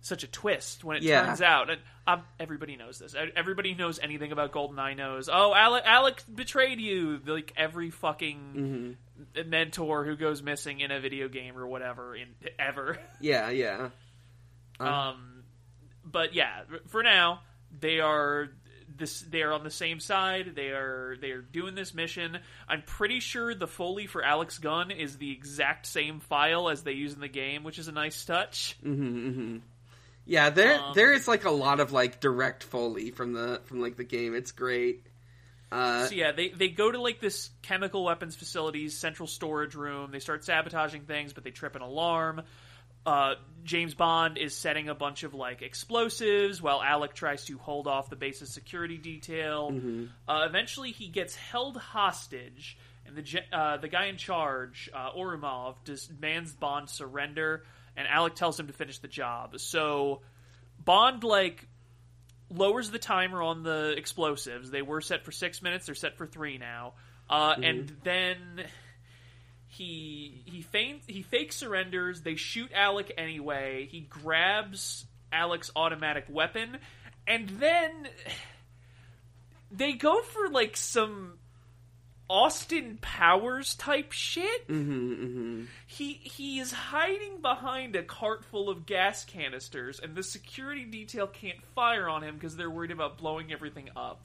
such 0.02 0.24
a 0.24 0.26
twist 0.26 0.84
when 0.84 0.96
it 0.98 1.02
Yeah. 1.04 1.24
turns 1.24 1.40
out 1.40 1.70
and 1.70 1.80
um, 2.06 2.22
everybody 2.40 2.76
knows 2.76 2.98
this. 2.98 3.14
Everybody 3.36 3.72
who 3.72 3.78
knows 3.78 3.98
anything 4.00 4.32
about 4.32 4.52
goldeneye 4.52 4.96
knows 4.96 5.28
oh 5.32 5.54
alec, 5.54 5.84
alec 5.86 6.22
betrayed 6.34 6.80
you 6.80 7.20
like 7.24 7.52
every 7.56 7.90
fucking 7.90 8.96
Mm-hmm. 9.34 9.48
mentor 9.50 10.04
who 10.04 10.16
goes 10.16 10.42
missing 10.42 10.80
in 10.80 10.90
a 10.90 10.98
video 11.00 11.28
game 11.28 11.56
or 11.56 11.66
whatever 11.66 12.14
in 12.16 12.28
ever. 12.58 12.98
Yeah, 13.20 13.50
yeah. 13.50 13.90
um 14.80 15.44
but 16.04 16.34
yeah 16.34 16.62
for 16.88 17.02
now 17.02 17.40
they 17.78 18.00
are 18.00 18.48
this 18.94 19.20
they 19.22 19.40
are 19.42 19.52
on 19.52 19.64
the 19.64 19.70
same 19.70 20.00
side. 20.00 20.52
They 20.54 20.68
are 20.68 21.16
they 21.20 21.30
are 21.30 21.40
doing 21.40 21.74
this 21.74 21.94
mission. 21.94 22.38
I'm 22.68 22.82
pretty 22.82 23.20
sure 23.20 23.54
the 23.54 23.66
foley 23.68 24.06
for 24.06 24.22
alex 24.24 24.58
gunn 24.58 24.90
is 24.90 25.16
the 25.16 25.30
exact 25.30 25.86
same 25.86 26.20
file 26.20 26.68
as 26.68 26.82
they 26.82 26.92
use 26.92 27.14
in 27.14 27.20
the 27.20 27.28
game 27.28 27.62
which 27.64 27.78
is 27.78 27.88
a 27.88 27.92
nice 27.92 28.24
touch 28.24 28.76
Yeah, 30.24 30.50
there 30.50 30.78
Um, 30.80 30.92
there 30.94 31.12
is 31.12 31.26
like 31.26 31.44
a 31.44 31.50
lot 31.50 31.80
of 31.80 31.92
like 31.92 32.20
direct 32.20 32.62
foley 32.62 33.10
from 33.10 33.32
the 33.32 33.60
from 33.64 33.80
like 33.80 33.96
the 33.96 34.04
game. 34.04 34.34
It's 34.34 34.52
great. 34.52 35.06
Uh, 35.70 36.06
So 36.06 36.14
yeah, 36.14 36.32
they 36.32 36.50
they 36.50 36.68
go 36.68 36.90
to 36.92 37.00
like 37.00 37.20
this 37.20 37.50
chemical 37.62 38.04
weapons 38.04 38.36
facility's 38.36 38.96
central 38.96 39.26
storage 39.26 39.74
room. 39.74 40.10
They 40.12 40.20
start 40.20 40.44
sabotaging 40.44 41.02
things, 41.02 41.32
but 41.32 41.44
they 41.44 41.50
trip 41.50 41.74
an 41.74 41.82
alarm. 41.82 42.42
Uh, 43.04 43.34
James 43.64 43.94
Bond 43.94 44.38
is 44.38 44.54
setting 44.56 44.88
a 44.88 44.94
bunch 44.94 45.24
of 45.24 45.34
like 45.34 45.60
explosives 45.60 46.62
while 46.62 46.80
Alec 46.80 47.14
tries 47.14 47.44
to 47.46 47.58
hold 47.58 47.88
off 47.88 48.08
the 48.08 48.16
base's 48.16 48.50
security 48.50 48.96
detail. 48.96 49.74
Uh, 50.28 50.44
eventually, 50.46 50.92
he 50.92 51.08
gets 51.08 51.34
held 51.34 51.76
hostage, 51.76 52.78
and 53.04 53.16
the 53.16 53.42
uh, 53.52 53.78
the 53.78 53.88
guy 53.88 54.04
in 54.04 54.18
charge, 54.18 54.88
uh, 54.94 55.10
Ourumov, 55.18 55.74
demands 55.84 56.52
Bond 56.52 56.88
surrender, 56.88 57.64
and 57.96 58.06
Alec 58.08 58.34
tells 58.34 58.58
him 58.58 58.66
to 58.66 58.72
finish 58.72 58.98
the 58.98 59.08
job. 59.08 59.58
So 59.58 60.22
Bond 60.84 61.24
like 61.24 61.66
lowers 62.50 62.90
the 62.90 62.98
timer 62.98 63.42
on 63.42 63.62
the 63.62 63.94
explosives. 63.96 64.70
They 64.70 64.82
were 64.82 65.00
set 65.00 65.24
for 65.24 65.32
six 65.32 65.62
minutes. 65.62 65.86
They're 65.86 65.94
set 65.94 66.16
for 66.16 66.26
three 66.26 66.58
now. 66.58 66.94
Uh, 67.30 67.54
And 67.62 67.96
then 68.04 68.36
he 69.68 70.42
he 70.44 70.60
feigns 70.60 71.04
he 71.06 71.22
fake 71.22 71.52
surrenders. 71.52 72.20
They 72.20 72.34
shoot 72.34 72.70
Alec 72.74 73.12
anyway. 73.16 73.88
He 73.90 74.00
grabs 74.00 75.06
Alec's 75.32 75.70
automatic 75.74 76.26
weapon, 76.28 76.76
and 77.26 77.48
then 77.48 78.08
they 79.70 79.94
go 79.94 80.20
for 80.20 80.50
like 80.50 80.76
some 80.76 81.38
Austin 82.32 82.98
Powers 83.02 83.74
type 83.74 84.10
shit. 84.10 84.66
Mm-hmm, 84.66 85.12
mm-hmm. 85.12 85.64
He 85.86 86.14
he 86.14 86.60
is 86.60 86.72
hiding 86.72 87.42
behind 87.42 87.94
a 87.94 88.02
cart 88.02 88.42
full 88.46 88.70
of 88.70 88.86
gas 88.86 89.26
canisters, 89.26 90.00
and 90.00 90.14
the 90.14 90.22
security 90.22 90.84
detail 90.86 91.26
can't 91.26 91.62
fire 91.74 92.08
on 92.08 92.22
him 92.22 92.36
because 92.36 92.56
they're 92.56 92.70
worried 92.70 92.90
about 92.90 93.18
blowing 93.18 93.52
everything 93.52 93.90
up. 93.94 94.24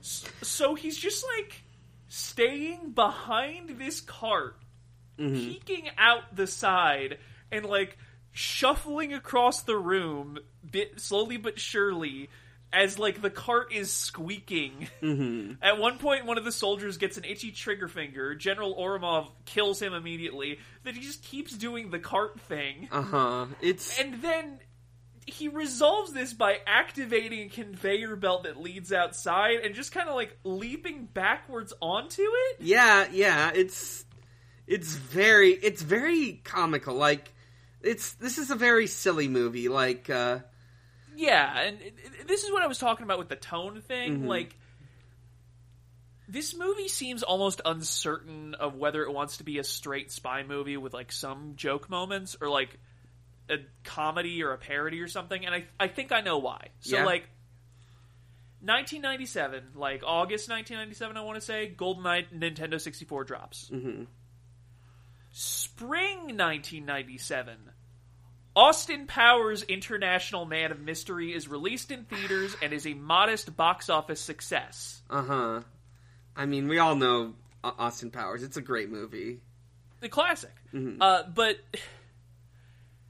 So 0.00 0.76
he's 0.76 0.96
just 0.96 1.26
like 1.36 1.64
staying 2.06 2.92
behind 2.92 3.70
this 3.70 4.00
cart, 4.00 4.56
mm-hmm. 5.18 5.34
peeking 5.34 5.90
out 5.98 6.36
the 6.36 6.46
side, 6.46 7.18
and 7.50 7.66
like 7.66 7.98
shuffling 8.30 9.12
across 9.14 9.62
the 9.62 9.76
room, 9.76 10.38
bit 10.70 11.00
slowly 11.00 11.38
but 11.38 11.58
surely. 11.58 12.30
As 12.72 12.98
like 12.98 13.20
the 13.20 13.30
cart 13.30 13.72
is 13.72 13.92
squeaking. 13.92 14.88
At 15.62 15.78
one 15.78 15.98
point, 15.98 16.24
one 16.24 16.38
of 16.38 16.44
the 16.44 16.52
soldiers 16.52 16.96
gets 16.96 17.18
an 17.18 17.24
itchy 17.24 17.50
trigger 17.50 17.86
finger. 17.86 18.34
General 18.34 18.74
Ourumov 18.76 19.28
kills 19.44 19.80
him 19.80 19.92
immediately. 19.92 20.58
Then 20.82 20.94
he 20.94 21.00
just 21.02 21.22
keeps 21.22 21.52
doing 21.56 21.90
the 21.90 21.98
cart 21.98 22.40
thing. 22.40 22.88
uh 22.90 23.02
huh. 23.02 23.46
It's 23.60 23.98
And 24.00 24.22
then 24.22 24.58
he 25.26 25.48
resolves 25.48 26.12
this 26.12 26.32
by 26.32 26.58
activating 26.66 27.40
a 27.40 27.48
conveyor 27.48 28.16
belt 28.16 28.44
that 28.44 28.60
leads 28.60 28.92
outside 28.92 29.58
and 29.62 29.74
just 29.74 29.92
kind 29.92 30.08
of 30.08 30.14
like 30.14 30.36
leaping 30.42 31.04
backwards 31.04 31.72
onto 31.80 32.22
it. 32.22 32.56
yeah, 32.60 33.06
yeah. 33.12 33.52
It's 33.54 34.04
it's 34.66 34.94
very 34.94 35.50
it's 35.52 35.82
very 35.82 36.40
comical. 36.42 36.94
Like 36.94 37.32
it's 37.82 38.12
this 38.14 38.38
is 38.38 38.50
a 38.50 38.56
very 38.56 38.86
silly 38.86 39.28
movie. 39.28 39.68
Like 39.68 40.08
uh, 40.08 40.38
Yeah, 41.16 41.60
and 41.60 41.78
this 42.26 42.44
is 42.44 42.50
what 42.52 42.62
I 42.62 42.66
was 42.66 42.78
talking 42.78 43.04
about 43.04 43.18
with 43.18 43.28
the 43.28 43.36
tone 43.36 43.80
thing. 43.82 44.26
Like, 44.26 44.56
this 46.28 46.56
movie 46.56 46.88
seems 46.88 47.22
almost 47.22 47.60
uncertain 47.64 48.54
of 48.54 48.74
whether 48.76 49.02
it 49.02 49.12
wants 49.12 49.36
to 49.38 49.44
be 49.44 49.58
a 49.58 49.64
straight 49.64 50.10
spy 50.10 50.42
movie 50.42 50.76
with 50.76 50.94
like 50.94 51.12
some 51.12 51.54
joke 51.56 51.90
moments 51.90 52.36
or 52.40 52.48
like 52.48 52.78
a 53.50 53.56
comedy 53.84 54.42
or 54.42 54.52
a 54.52 54.58
parody 54.58 55.00
or 55.00 55.08
something. 55.08 55.44
And 55.44 55.54
I 55.54 55.64
I 55.78 55.88
think 55.88 56.12
I 56.12 56.20
know 56.22 56.38
why. 56.38 56.68
So 56.80 56.96
Yeah. 56.96 57.04
like. 57.04 57.28
1997, 58.64 59.72
like 59.74 60.02
August 60.06 60.48
1997, 60.48 61.16
I 61.16 61.22
want 61.22 61.34
to 61.34 61.40
say, 61.44 61.74
GoldenEye 61.76 62.26
Nintendo 62.32 62.80
64 62.80 63.24
drops. 63.24 63.68
mhm. 63.74 64.06
Spring 65.32 66.36
1997, 66.36 67.71
Austin 68.54 69.06
Powers 69.06 69.62
International 69.62 70.44
Man 70.44 70.72
of 70.72 70.80
Mystery 70.80 71.32
is 71.32 71.48
released 71.48 71.90
in 71.90 72.04
theaters 72.04 72.54
and 72.62 72.72
is 72.72 72.86
a 72.86 72.94
modest 72.94 73.56
box 73.56 73.88
office 73.88 74.20
success. 74.20 75.02
uh 75.10 75.22
huh. 75.22 75.60
I 76.36 76.46
mean, 76.46 76.68
we 76.68 76.78
all 76.78 76.96
know 76.96 77.34
Austin 77.62 78.10
Powers. 78.10 78.42
It's 78.42 78.56
a 78.56 78.62
great 78.62 78.90
movie. 78.90 79.40
The 80.00 80.08
classic. 80.08 80.54
Uh, 81.00 81.22
but 81.34 81.58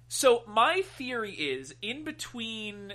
so 0.09 0.43
my 0.47 0.83
theory 0.97 1.33
is 1.33 1.75
in 1.81 2.03
between 2.05 2.93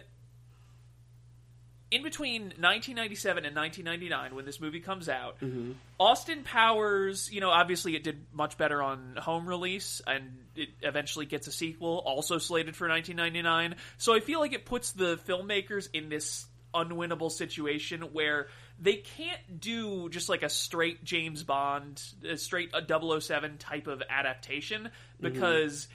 in 1.90 2.04
between 2.04 2.44
1997 2.44 3.46
and 3.46 3.56
1999 3.56 4.36
when 4.36 4.46
this 4.46 4.60
movie 4.60 4.80
comes 4.80 5.08
out 5.08 5.40
mm-hmm. 5.40 5.72
austin 6.00 6.44
powers 6.44 7.32
you 7.32 7.40
know 7.40 7.50
obviously 7.50 7.96
it 7.96 8.04
did 8.04 8.26
much 8.34 8.58
better 8.58 8.82
on 8.82 9.16
home 9.18 9.48
release 9.48 10.02
and 10.06 10.38
it 10.56 10.70
eventually 10.82 11.26
gets 11.26 11.48
a 11.48 11.52
sequel 11.52 12.02
also 12.06 12.38
slated 12.38 12.76
for 12.76 12.88
1999 12.88 13.80
so 13.98 14.14
i 14.14 14.20
feel 14.20 14.40
like 14.40 14.54
it 14.54 14.66
puts 14.66 14.92
the 14.92 15.18
filmmakers 15.28 15.88
in 15.94 16.10
this 16.10 16.46
unwinnable 16.74 17.32
situation 17.32 18.02
where 18.14 18.48
they 18.80 18.98
can't 18.98 19.60
do 19.60 20.10
just 20.10 20.28
like 20.30 20.44
a 20.44 20.50
straight 20.50 21.04
james 21.04 21.44
bond 21.44 22.04
a 22.30 22.38
straight 22.38 22.70
a 22.74 23.20
007 23.22 23.58
type 23.58 23.88
of 23.88 24.04
adaptation 24.10 24.84
mm-hmm. 24.84 25.34
because 25.34 25.88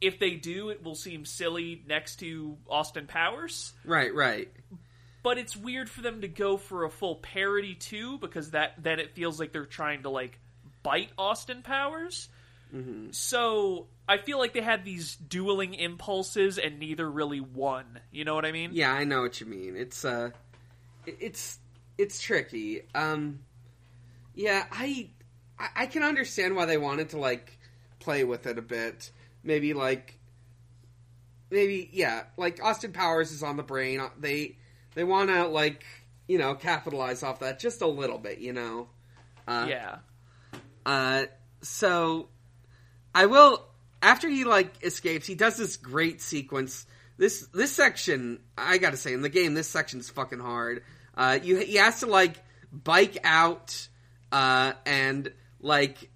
if 0.00 0.18
they 0.18 0.32
do 0.32 0.70
it 0.70 0.82
will 0.82 0.94
seem 0.94 1.24
silly 1.24 1.82
next 1.86 2.16
to 2.16 2.56
austin 2.68 3.06
powers. 3.06 3.72
Right, 3.84 4.14
right. 4.14 4.48
But 5.22 5.38
it's 5.38 5.56
weird 5.56 5.90
for 5.90 6.00
them 6.00 6.20
to 6.20 6.28
go 6.28 6.56
for 6.56 6.84
a 6.84 6.90
full 6.90 7.16
parody 7.16 7.74
too 7.74 8.18
because 8.18 8.52
that 8.52 8.74
then 8.82 9.00
it 9.00 9.14
feels 9.14 9.38
like 9.38 9.52
they're 9.52 9.66
trying 9.66 10.02
to 10.02 10.10
like 10.10 10.38
bite 10.82 11.10
Austin 11.18 11.62
Powers. 11.62 12.28
So 13.12 13.86
I 14.06 14.18
feel 14.18 14.38
like 14.38 14.52
they 14.52 14.60
had 14.60 14.84
these 14.84 15.16
dueling 15.16 15.72
impulses 15.72 16.58
and 16.58 16.78
neither 16.78 17.10
really 17.10 17.40
won. 17.40 17.98
You 18.12 18.26
know 18.26 18.34
what 18.34 18.44
I 18.44 18.52
mean? 18.52 18.72
Yeah, 18.74 18.92
I 18.92 19.04
know 19.04 19.22
what 19.22 19.40
you 19.40 19.46
mean. 19.46 19.74
It's 19.74 20.04
uh, 20.04 20.30
it's 21.06 21.58
it's 21.96 22.20
tricky. 22.20 22.82
Um, 22.94 23.40
yeah, 24.34 24.66
I 24.70 25.08
I 25.74 25.86
can 25.86 26.02
understand 26.02 26.56
why 26.56 26.66
they 26.66 26.76
wanted 26.76 27.08
to 27.10 27.18
like 27.18 27.58
play 28.00 28.24
with 28.24 28.46
it 28.46 28.58
a 28.58 28.62
bit. 28.62 29.10
Maybe 29.42 29.72
like 29.72 30.18
maybe 31.50 31.88
yeah, 31.90 32.24
like 32.36 32.62
Austin 32.62 32.92
Powers 32.92 33.32
is 33.32 33.42
on 33.42 33.56
the 33.56 33.62
brain. 33.62 34.02
They 34.20 34.57
they 34.98 35.04
want 35.04 35.30
to 35.30 35.46
like 35.46 35.84
you 36.26 36.38
know 36.38 36.54
capitalize 36.56 37.22
off 37.22 37.38
that 37.40 37.60
just 37.60 37.80
a 37.82 37.86
little 37.86 38.18
bit. 38.18 38.38
You 38.38 38.52
know. 38.52 38.88
Uh, 39.46 39.66
Yeah. 39.68 39.96
uh, 40.84 41.24
so 41.62 42.28
I 43.14 43.26
will 43.26 43.64
after 44.02 44.28
he 44.28 44.44
like 44.44 44.84
escapes, 44.84 45.26
he 45.26 45.34
does 45.34 45.56
this 45.56 45.76
great 45.76 46.20
sequence. 46.20 46.84
This 47.16 47.46
this 47.54 47.72
section, 47.72 48.40
I 48.56 48.78
gotta 48.78 48.96
say, 48.96 49.12
in 49.12 49.22
the 49.22 49.28
game, 49.28 49.54
this 49.54 49.68
section's 49.68 50.10
fucking 50.10 50.40
hard. 50.40 50.82
Uh, 51.16 51.38
you 51.42 51.56
he 51.58 51.76
has 51.76 52.00
to 52.00 52.06
like 52.06 52.36
bike 52.72 53.18
out, 53.24 53.88
uh, 54.30 54.72
and 54.84 55.32
like 55.60 56.10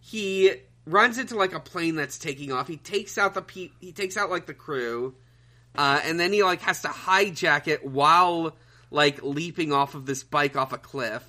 he 0.00 0.52
runs 0.86 1.18
into 1.18 1.36
like 1.36 1.52
a 1.52 1.60
plane 1.60 1.94
that's 1.94 2.18
taking 2.18 2.50
off. 2.52 2.66
He 2.68 2.76
takes 2.76 3.18
out 3.18 3.34
the 3.34 3.42
pe- 3.42 3.70
he 3.80 3.92
takes 3.92 4.16
out 4.16 4.30
like 4.30 4.46
the 4.46 4.54
crew, 4.54 5.14
uh, 5.74 6.00
and 6.04 6.18
then 6.18 6.32
he 6.32 6.42
like 6.42 6.60
has 6.62 6.82
to 6.82 6.88
hijack 6.88 7.68
it 7.68 7.84
while 7.84 8.56
like 8.90 9.22
leaping 9.22 9.72
off 9.72 9.94
of 9.94 10.06
this 10.06 10.22
bike 10.22 10.56
off 10.56 10.72
a 10.72 10.78
cliff, 10.78 11.24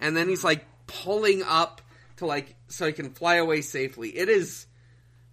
and 0.00 0.16
then 0.16 0.28
he's 0.28 0.44
like 0.44 0.64
pulling 0.86 1.42
up 1.42 1.80
to 2.16 2.26
like 2.26 2.56
so 2.68 2.86
he 2.86 2.92
can 2.92 3.10
fly 3.10 3.36
away 3.36 3.60
safely. 3.60 4.10
It 4.10 4.28
is, 4.28 4.66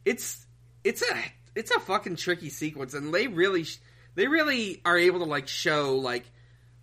it's 0.06 0.46
it's 0.84 1.02
a 1.02 1.24
it's 1.56 1.72
a 1.72 1.80
fucking 1.80 2.18
tricky 2.18 2.50
sequence, 2.50 2.94
and 2.94 3.14
they 3.14 3.28
really 3.28 3.64
sh- 3.64 3.80
they 4.14 4.28
really 4.28 4.82
are 4.86 4.98
able 4.98 5.20
to 5.20 5.26
like 5.26 5.48
show 5.48 5.96
like 5.96 6.26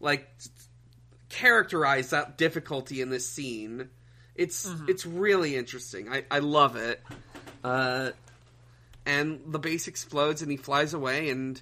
like 0.01 0.29
characterize 1.29 2.11
that 2.11 2.37
difficulty 2.39 3.01
in 3.01 3.11
this 3.11 3.29
scene. 3.29 3.89
It's 4.35 4.69
it's 4.89 5.07
really 5.07 5.57
interesting. 5.57 6.09
I 6.09 6.25
I 6.31 6.41
love 6.41 6.77
it. 6.77 7.03
Uh, 7.63 8.11
and 9.07 9.41
the 9.47 9.59
base 9.59 9.89
explodes 9.89 10.43
and 10.43 10.51
he 10.51 10.57
flies 10.57 10.95
away 10.95 11.31
and 11.31 11.61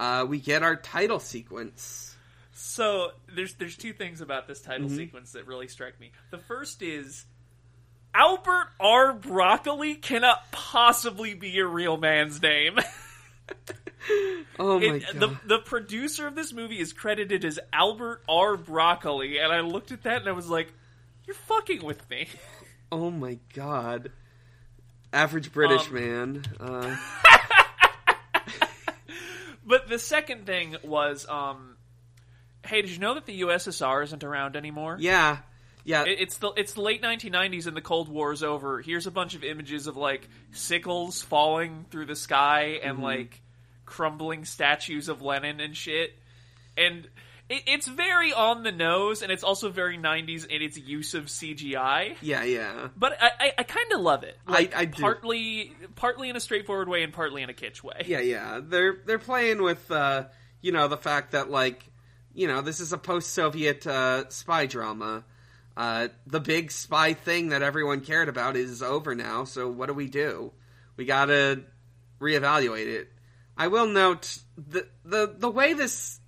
uh, 0.00 0.24
we 0.28 0.38
get 0.40 0.62
our 0.62 0.76
title 0.76 1.18
sequence. 1.20 2.14
So 2.54 3.12
there's 3.34 3.54
there's 3.54 3.76
two 3.76 3.92
things 3.92 4.20
about 4.20 4.46
this 4.48 4.60
title 4.60 4.86
Mm-hmm. 4.88 4.96
sequence 4.96 5.32
that 5.32 5.46
really 5.46 5.68
strike 5.68 5.98
me. 6.00 6.12
The 6.30 6.38
first 6.38 6.82
is 6.82 7.24
Albert 8.14 8.68
R. 8.78 9.12
Broccoli 9.14 9.94
cannot 9.94 10.50
possibly 10.52 11.34
be 11.34 11.58
a 11.58 11.66
real 11.66 11.96
man's 11.96 12.40
name. 12.42 12.78
Oh 14.58 14.78
my 14.80 14.84
It- 14.96 15.04
god! 15.12 15.20
the 15.20 15.38
the 15.46 15.58
producer 15.58 16.26
of 16.26 16.34
this 16.34 16.52
movie 16.52 16.78
is 16.80 16.92
credited 16.92 17.44
as 17.44 17.60
Albert 17.72 18.22
R. 18.28 18.56
Broccoli, 18.56 19.38
and 19.38 19.52
I 19.52 19.60
looked 19.60 19.92
at 19.92 20.02
that 20.02 20.16
and 20.22 20.28
I 20.28 20.32
was 20.32 20.48
like, 20.48 20.72
"You're 21.26 21.36
fucking 21.36 21.84
with 21.84 22.08
me." 22.10 22.26
oh 22.92 23.10
my 23.12 23.38
god! 23.54 24.10
Average 25.12 25.52
British 25.52 25.88
Um, 25.88 25.94
man. 25.94 26.44
Uh, 26.60 26.96
But 29.64 29.88
the 29.88 29.98
second 29.98 30.44
thing 30.44 30.76
was, 30.82 31.26
um, 31.28 31.76
hey, 32.66 32.82
did 32.82 32.90
you 32.90 32.98
know 32.98 33.14
that 33.14 33.26
the 33.26 33.42
USSR 33.42 34.02
isn't 34.04 34.24
around 34.24 34.56
anymore? 34.56 34.96
yeah, 34.98 35.38
yeah. 35.84 36.02
It- 36.04 36.20
It's 36.20 36.38
the 36.38 36.48
it's 36.56 36.72
the 36.74 36.80
late 36.80 37.00
1990s 37.02 37.66
and 37.68 37.76
the 37.76 37.80
Cold 37.80 38.08
War's 38.08 38.42
over. 38.42 38.80
Here's 38.80 39.06
a 39.06 39.10
bunch 39.12 39.34
of 39.34 39.44
images 39.44 39.86
of 39.86 39.96
like 39.96 40.28
sickles 40.50 41.22
falling 41.22 41.86
through 41.90 42.06
the 42.06 42.16
sky 42.16 42.80
and 42.82 42.94
Mm-hmm. 42.94 43.02
like 43.04 43.42
crumbling 43.84 44.44
statues 44.44 45.08
of 45.08 45.22
Lenin 45.22 45.60
and 45.60 45.76
shit. 45.76 46.12
And 46.76 47.08
it, 47.52 47.62
it's 47.66 47.86
very 47.86 48.32
on 48.32 48.62
the 48.62 48.72
nose, 48.72 49.22
and 49.22 49.30
it's 49.30 49.44
also 49.44 49.70
very 49.70 49.98
90s 49.98 50.46
in 50.46 50.62
its 50.62 50.78
use 50.78 51.14
of 51.14 51.26
CGI. 51.26 52.16
yeah, 52.20 52.42
yeah. 52.42 52.88
But 52.96 53.16
I, 53.20 53.30
I, 53.38 53.52
I 53.58 53.62
kind 53.62 53.92
of 53.92 54.00
love 54.00 54.22
it. 54.24 54.38
Like 54.46 54.76
I 54.76 54.86
do. 54.86 55.00
partly 55.02 55.72
partly 55.94 56.28
in 56.30 56.36
a 56.36 56.40
straightforward 56.40 56.88
way 56.88 57.02
and 57.02 57.12
partly 57.12 57.42
in 57.42 57.50
a 57.50 57.54
kitsch 57.54 57.82
way. 57.82 58.02
Yeah, 58.06 58.20
yeah. 58.20 58.60
They're 58.62 58.96
they're 59.04 59.18
playing 59.18 59.62
with 59.62 59.90
uh, 59.90 60.24
you 60.60 60.72
know 60.72 60.88
the 60.88 60.96
fact 60.96 61.32
that 61.32 61.50
like 61.50 61.84
you 62.34 62.48
know 62.48 62.62
this 62.62 62.80
is 62.80 62.92
a 62.92 62.98
post-Soviet 62.98 63.86
uh, 63.86 64.28
spy 64.30 64.66
drama. 64.66 65.24
Uh, 65.76 66.08
the 66.26 66.40
big 66.40 66.70
spy 66.70 67.14
thing 67.14 67.48
that 67.48 67.62
everyone 67.62 68.00
cared 68.00 68.28
about 68.28 68.56
is 68.56 68.82
over 68.82 69.14
now. 69.14 69.44
So 69.44 69.68
what 69.68 69.86
do 69.86 69.94
we 69.94 70.08
do? 70.08 70.52
We 70.96 71.04
gotta 71.06 71.62
reevaluate 72.20 72.88
it. 72.88 73.08
I 73.56 73.68
will 73.68 73.86
note 73.86 74.38
the 74.56 74.86
the 75.04 75.34
the 75.36 75.50
way 75.50 75.74
this 75.74 76.20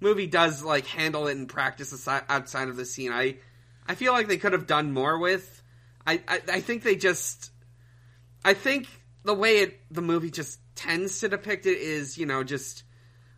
movie 0.00 0.26
does 0.26 0.62
like 0.62 0.86
handle 0.86 1.26
it 1.28 1.32
in 1.32 1.46
practice 1.46 1.92
aside, 1.92 2.22
outside 2.28 2.68
of 2.68 2.76
the 2.76 2.84
scene. 2.84 3.12
I 3.12 3.36
I 3.86 3.94
feel 3.94 4.12
like 4.12 4.28
they 4.28 4.38
could 4.38 4.52
have 4.52 4.66
done 4.66 4.92
more 4.92 5.18
with. 5.18 5.62
I, 6.06 6.22
I 6.28 6.40
I 6.52 6.60
think 6.60 6.82
they 6.82 6.96
just 6.96 7.50
I 8.44 8.54
think 8.54 8.86
the 9.24 9.34
way 9.34 9.58
it 9.58 9.80
the 9.90 10.02
movie 10.02 10.30
just 10.30 10.58
tends 10.74 11.20
to 11.20 11.28
depict 11.28 11.66
it 11.66 11.78
is, 11.78 12.16
you 12.18 12.26
know, 12.26 12.44
just 12.44 12.84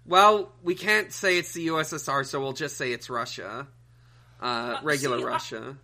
well, 0.07 0.53
we 0.63 0.75
can't 0.75 1.13
say 1.13 1.39
it's 1.39 1.53
the 1.53 1.69
USSR, 1.69 2.27
so 2.27 2.41
we'll 2.41 2.53
just 2.53 2.77
say 2.77 2.93
it's 2.93 3.09
Russia, 3.11 3.67
uh, 4.41 4.79
regular 4.83 5.19
see, 5.19 5.25
I- 5.25 5.27
Russia. 5.27 5.77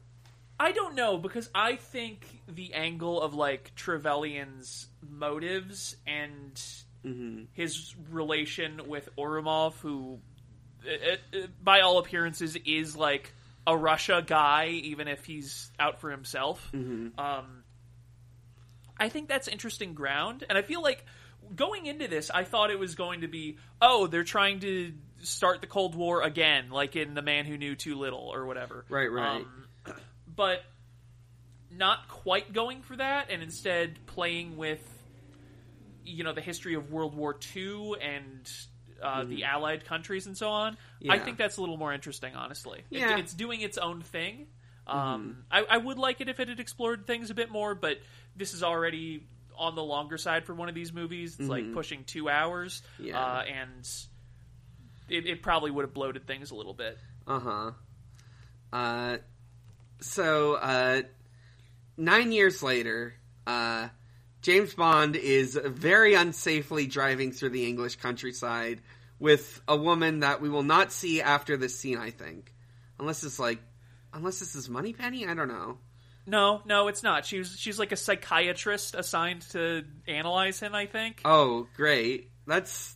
I 0.58 0.72
don't 0.72 0.94
know 0.94 1.18
because 1.18 1.50
I 1.54 1.76
think 1.76 2.26
the 2.48 2.72
angle 2.72 3.20
of 3.20 3.34
like 3.34 3.72
Trevelyan's 3.76 4.88
motives 5.08 5.96
and 6.06 6.60
Mm-hmm. 7.04 7.44
his 7.52 7.94
relation 8.10 8.80
with 8.88 9.08
Ourumov, 9.16 9.74
who, 9.74 10.18
by 11.62 11.80
all 11.80 11.98
appearances, 11.98 12.56
is 12.56 12.96
like 12.96 13.32
a 13.66 13.76
Russia 13.76 14.22
guy, 14.24 14.68
even 14.68 15.08
if 15.08 15.24
he's 15.24 15.70
out 15.78 16.00
for 16.00 16.10
himself. 16.10 16.70
Mm-hmm. 16.72 17.18
Um, 17.18 17.64
I 18.98 19.08
think 19.08 19.28
that's 19.28 19.48
interesting 19.48 19.94
ground, 19.94 20.44
and 20.48 20.56
I 20.56 20.62
feel 20.62 20.82
like 20.82 21.04
going 21.54 21.86
into 21.86 22.08
this, 22.08 22.30
I 22.30 22.44
thought 22.44 22.70
it 22.70 22.78
was 22.78 22.94
going 22.94 23.20
to 23.20 23.28
be, 23.28 23.58
oh, 23.80 24.06
they're 24.06 24.24
trying 24.24 24.60
to 24.60 24.92
start 25.22 25.60
the 25.60 25.66
Cold 25.66 25.94
War 25.94 26.22
again, 26.22 26.70
like 26.70 26.96
in 26.96 27.14
The 27.14 27.22
Man 27.22 27.44
Who 27.44 27.56
Knew 27.56 27.74
Too 27.74 27.96
Little 27.96 28.30
or 28.32 28.46
whatever. 28.46 28.84
Right, 28.88 29.10
right. 29.10 29.36
Um, 29.36 29.66
but 30.34 30.62
not 31.70 32.08
quite 32.08 32.52
going 32.52 32.82
for 32.82 32.96
that, 32.96 33.30
and 33.30 33.42
instead 33.42 33.98
playing 34.06 34.56
with, 34.56 34.80
you 36.04 36.24
know, 36.24 36.32
the 36.32 36.40
history 36.40 36.74
of 36.74 36.90
World 36.90 37.14
War 37.14 37.36
II 37.54 37.94
and 38.00 38.50
uh, 39.02 39.24
the 39.24 39.44
Allied 39.44 39.84
countries 39.84 40.26
and 40.26 40.36
so 40.36 40.48
on. 40.48 40.76
I 41.08 41.16
Mm-hmm. 41.16 41.24
Think 41.24 41.38
that's 41.38 41.56
a 41.56 41.60
little 41.60 41.76
more 41.76 41.92
interesting, 41.92 42.34
honestly. 42.34 42.82
It- 42.90 43.18
it's 43.18 43.34
doing 43.34 43.60
its 43.60 43.78
own 43.78 44.02
thing. 44.02 44.46
Mm-hmm. 44.88 44.98
Um, 44.98 45.44
I, 45.50 45.64
I 45.68 45.76
would 45.78 45.98
like 45.98 46.20
it 46.20 46.28
if 46.28 46.38
it 46.40 46.48
had 46.48 46.60
explored 46.60 47.06
things 47.06 47.30
a 47.30 47.34
bit 47.34 47.50
more, 47.50 47.74
but 47.74 47.98
this 48.36 48.54
is 48.54 48.62
already 48.62 49.26
on 49.58 49.74
the 49.74 49.82
longer 49.82 50.16
side 50.18 50.44
for 50.44 50.54
one 50.54 50.68
of 50.68 50.74
these 50.74 50.92
movies. 50.92 51.36
It's 51.40 51.48
like 51.48 51.72
pushing 51.72 52.04
two 52.04 52.28
hours, 52.28 52.82
Mm-hmm. 53.00 53.06
Yeah. 53.08 53.20
uh, 53.20 53.42
and 53.42 53.88
it, 55.08 55.26
it 55.26 55.42
probably 55.42 55.70
would 55.70 55.84
have 55.84 55.94
bloated 55.94 56.26
things 56.26 56.50
a 56.50 56.54
little 56.54 56.74
bit. 56.74 56.98
Uh-huh. 57.26 57.72
Uh 58.72 59.16
so 60.00 60.54
uh 60.54 61.02
nine 61.96 62.32
years 62.32 62.62
later, 62.62 63.14
uh 63.46 63.88
James 64.46 64.74
Bond 64.74 65.16
is 65.16 65.58
very 65.64 66.12
unsafely 66.12 66.88
driving 66.88 67.32
through 67.32 67.50
the 67.50 67.66
English 67.66 67.96
countryside 67.96 68.80
with 69.18 69.60
a 69.66 69.76
woman 69.76 70.20
that 70.20 70.40
we 70.40 70.48
will 70.48 70.62
not 70.62 70.92
see 70.92 71.20
after 71.20 71.56
this 71.56 71.76
scene, 71.76 71.98
I 71.98 72.10
think. 72.10 72.54
Unless 73.00 73.24
it's 73.24 73.40
like 73.40 73.58
unless 74.14 74.38
this 74.38 74.54
is 74.54 74.68
Moneypenny, 74.68 75.26
I 75.26 75.34
don't 75.34 75.48
know. 75.48 75.78
No, 76.26 76.62
no, 76.64 76.86
it's 76.86 77.02
not. 77.02 77.26
She's 77.26 77.56
she's 77.58 77.76
like 77.80 77.90
a 77.90 77.96
psychiatrist 77.96 78.94
assigned 78.94 79.42
to 79.50 79.82
analyze 80.06 80.60
him. 80.60 80.76
I 80.76 80.86
think. 80.86 81.22
Oh, 81.24 81.66
great. 81.76 82.30
That's 82.46 82.94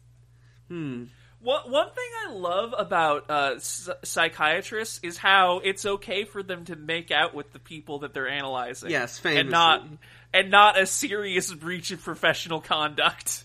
hmm. 0.69 1.07
One 1.43 1.71
one 1.71 1.87
thing 1.87 2.09
I 2.29 2.33
love 2.33 2.75
about 2.77 3.31
uh, 3.31 3.53
s- 3.57 3.89
psychiatrists 4.05 5.01
is 5.03 5.17
how 5.17 5.61
it's 5.65 5.87
okay 5.87 6.25
for 6.25 6.43
them 6.43 6.67
to 6.67 6.77
make 6.77 7.11
out 7.11 7.35
with 7.35 7.53
the 7.53 7.59
people 7.59 8.01
that 8.01 8.13
they're 8.13 8.29
analyzing. 8.29 8.91
Yes, 8.91 9.25
and 9.25 9.49
not 9.51 9.87
and 10.35 10.51
not 10.51 10.79
a 10.79 10.85
serious 10.87 11.53
breach 11.53 11.91
of 11.93 12.03
professional 12.03 12.61
conduct. 12.61 13.45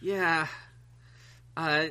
Yeah. 0.00 0.46
Uh 1.56 1.86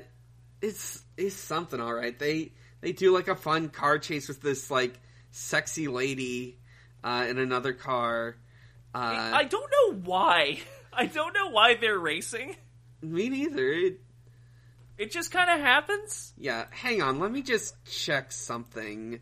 it's 0.62 1.04
it's 1.18 1.36
something 1.36 1.80
all 1.80 1.94
right. 1.94 2.18
They 2.18 2.54
they 2.82 2.92
do 2.92 3.14
like 3.14 3.28
a 3.28 3.36
fun 3.36 3.70
car 3.70 4.00
chase 4.00 4.28
with 4.28 4.42
this 4.42 4.72
like 4.72 5.00
sexy 5.30 5.88
lady 5.88 6.58
uh 7.04 7.28
in 7.30 7.38
another 7.38 7.74
car. 7.74 8.38
Uh 8.94 8.98
I 9.34 9.44
don't 9.44 9.72
know 9.72 10.00
why. 10.04 10.60
I 10.94 11.06
don't 11.06 11.34
know 11.34 11.52
why 11.52 11.76
they're 11.76 11.98
racing. 12.00 12.56
me 13.02 13.30
neither. 13.30 13.72
It, 13.72 14.02
It 15.02 15.12
just 15.12 15.32
kind 15.32 15.50
of 15.50 15.60
happens. 15.60 16.32
yeah, 16.38 16.66
hang 16.70 17.02
on. 17.02 17.20
Let 17.20 17.32
me 17.32 17.42
just 17.42 17.74
check 17.86 18.32
something. 18.32 19.20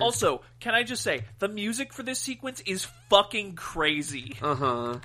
Also, 0.00 0.42
can 0.60 0.74
I 0.74 0.82
just 0.82 1.02
say 1.02 1.24
the 1.38 1.48
music 1.48 1.92
for 1.94 2.02
this 2.02 2.18
sequence 2.18 2.60
is 2.66 2.84
fucking 3.08 3.54
crazy. 3.54 4.36
Uh-huh. 4.42 4.98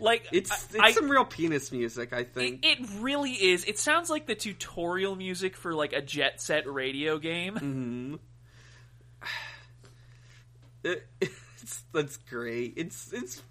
Like 0.00 0.26
It's 0.32 0.50
it's 0.50 0.76
I- 0.80 0.90
some 0.90 1.08
real 1.08 1.24
penis 1.24 1.70
music, 1.70 2.12
I 2.12 2.18
It, 2.20 2.34
think. 2.34 2.66
it 2.66 2.78
really 2.98 3.30
is. 3.32 3.64
It 3.64 3.78
sounds 3.78 4.10
like 4.10 4.26
the 4.26 4.34
tutorial 4.34 5.14
music 5.14 5.56
for 5.56 5.72
like 5.74 5.92
a 5.92 6.02
Jet 6.02 6.40
Set 6.42 6.66
radio 6.66 7.18
game. 7.18 7.54
Mm-hmm. 7.54 8.14
It- 10.82 11.06
it's 11.20 11.82
that's 11.92 12.16
great. 12.18 12.74
It's 12.76 13.12
it's 13.12 13.42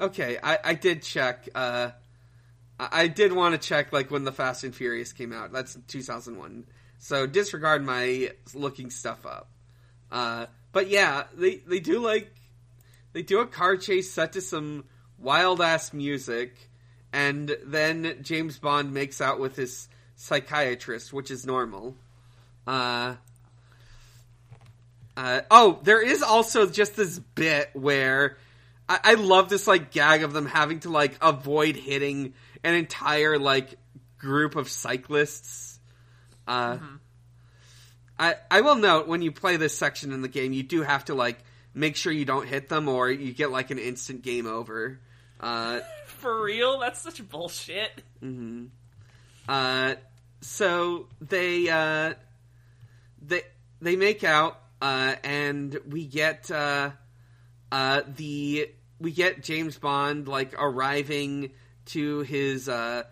okay. 0.00 0.38
I 0.42 0.58
I 0.64 0.74
did 0.74 1.02
check. 1.02 1.48
Uh, 1.54 1.92
I, 2.78 3.08
did 3.08 3.32
want 3.32 3.60
to 3.60 3.68
check 3.68 3.92
like 3.92 4.10
when 4.10 4.24
the 4.24 4.32
Fast 4.32 4.64
and 4.64 4.74
Furious 4.74 5.12
came 5.12 5.32
out. 5.32 5.52
That's 5.52 5.76
two 5.88 6.02
thousand 6.02 6.38
one. 6.38 6.64
So 6.98 7.26
disregard 7.26 7.84
my 7.84 8.32
looking 8.54 8.90
stuff 8.90 9.26
up. 9.26 9.48
Uh, 10.10 10.46
but 10.72 10.88
yeah, 10.88 11.24
they 11.34 11.56
they 11.56 11.80
do 11.80 11.98
like 11.98 12.32
they 13.12 13.22
do 13.22 13.40
a 13.40 13.46
car 13.46 13.76
chase 13.76 14.12
set 14.12 14.32
to 14.34 14.40
some 14.40 14.84
wild 15.18 15.60
ass 15.60 15.92
music, 15.92 16.56
and 17.12 17.56
then 17.64 18.18
James 18.22 18.58
Bond 18.58 18.94
makes 18.94 19.20
out 19.20 19.40
with 19.40 19.56
his 19.56 19.88
psychiatrist, 20.16 21.12
which 21.12 21.30
is 21.30 21.46
normal. 21.46 21.96
Uh, 22.66 23.16
uh, 25.16 25.40
oh, 25.50 25.80
there 25.82 26.00
is 26.00 26.22
also 26.22 26.66
just 26.66 26.94
this 26.96 27.18
bit 27.18 27.70
where 27.72 28.36
I, 28.88 29.00
I 29.02 29.14
love 29.14 29.48
this 29.48 29.66
like 29.66 29.90
gag 29.90 30.22
of 30.22 30.32
them 30.32 30.46
having 30.46 30.80
to 30.80 30.90
like 30.90 31.16
avoid 31.20 31.76
hitting 31.76 32.34
an 32.64 32.74
entire 32.74 33.38
like 33.38 33.74
group 34.18 34.56
of 34.56 34.68
cyclists. 34.68 35.78
Uh, 36.46 36.78
I 38.18 38.36
I 38.50 38.60
will 38.62 38.76
note 38.76 39.06
when 39.08 39.22
you 39.22 39.32
play 39.32 39.56
this 39.56 39.76
section 39.76 40.12
in 40.12 40.22
the 40.22 40.28
game, 40.28 40.52
you 40.52 40.62
do 40.62 40.82
have 40.82 41.04
to 41.06 41.14
like 41.14 41.38
make 41.74 41.96
sure 41.96 42.12
you 42.12 42.24
don't 42.24 42.46
hit 42.46 42.68
them, 42.68 42.88
or 42.88 43.10
you 43.10 43.32
get 43.32 43.50
like 43.50 43.70
an 43.70 43.78
instant 43.78 44.22
game 44.22 44.46
over. 44.46 44.98
Uh, 45.40 45.80
For 46.06 46.42
real? 46.42 46.80
That's 46.80 47.00
such 47.00 47.26
bullshit. 47.28 48.02
uh, 49.48 49.94
so 50.40 51.06
they 51.20 51.68
uh, 51.68 52.14
they 53.22 53.42
they 53.80 53.96
make 53.96 54.24
out, 54.24 54.60
uh, 54.82 55.14
and 55.22 55.78
we 55.88 56.06
get 56.06 56.50
uh, 56.50 56.90
uh, 57.70 58.02
the 58.16 58.70
we 58.98 59.12
get 59.12 59.42
James 59.42 59.78
Bond 59.78 60.26
like 60.26 60.54
arriving 60.58 61.50
to 61.88 62.20
his 62.20 62.68
uh, 62.68 63.02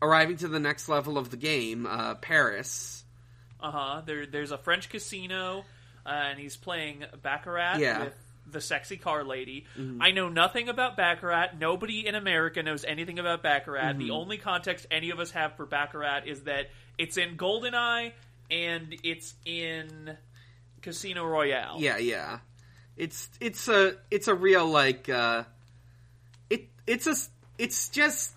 arriving 0.00 0.36
to 0.38 0.48
the 0.48 0.60
next 0.60 0.88
level 0.88 1.18
of 1.18 1.30
the 1.30 1.36
game, 1.36 1.86
uh, 1.86 2.14
Paris. 2.16 3.04
Uh 3.60 3.70
huh. 3.70 4.02
There, 4.04 4.26
there's 4.26 4.50
a 4.50 4.58
French 4.58 4.88
casino, 4.88 5.64
uh, 6.04 6.08
and 6.08 6.38
he's 6.38 6.56
playing 6.56 7.04
baccarat 7.22 7.76
Yeah. 7.78 8.04
with 8.04 8.14
the 8.50 8.60
sexy 8.60 8.96
car 8.96 9.22
lady. 9.24 9.66
I 10.00 10.10
know 10.10 10.28
nothing 10.28 10.68
about 10.68 10.96
baccarat. 10.96 11.50
Nobody 11.60 12.06
in 12.06 12.16
America 12.16 12.62
knows 12.62 12.84
anything 12.84 13.18
about 13.20 13.42
baccarat. 13.42 13.94
The 13.94 14.10
only 14.10 14.36
context 14.36 14.86
any 14.90 15.10
of 15.10 15.20
us 15.20 15.30
have 15.30 15.54
for 15.56 15.64
baccarat 15.64 16.22
is 16.26 16.42
that 16.42 16.66
it's 16.98 17.16
in 17.16 17.36
Goldeneye 17.36 18.12
and 18.50 18.94
it's 19.04 19.32
in 19.46 20.16
Casino 20.82 21.24
Royale. 21.24 21.76
Yeah, 21.78 21.98
yeah. 21.98 22.40
It's 22.96 23.28
it's 23.40 23.68
a 23.68 23.94
it's 24.10 24.26
a 24.28 24.34
real 24.34 24.66
like 24.66 25.08
uh 25.08 25.44
it 26.50 26.68
it's 26.86 27.06
a 27.06 27.14
it's 27.58 27.88
just 27.88 28.32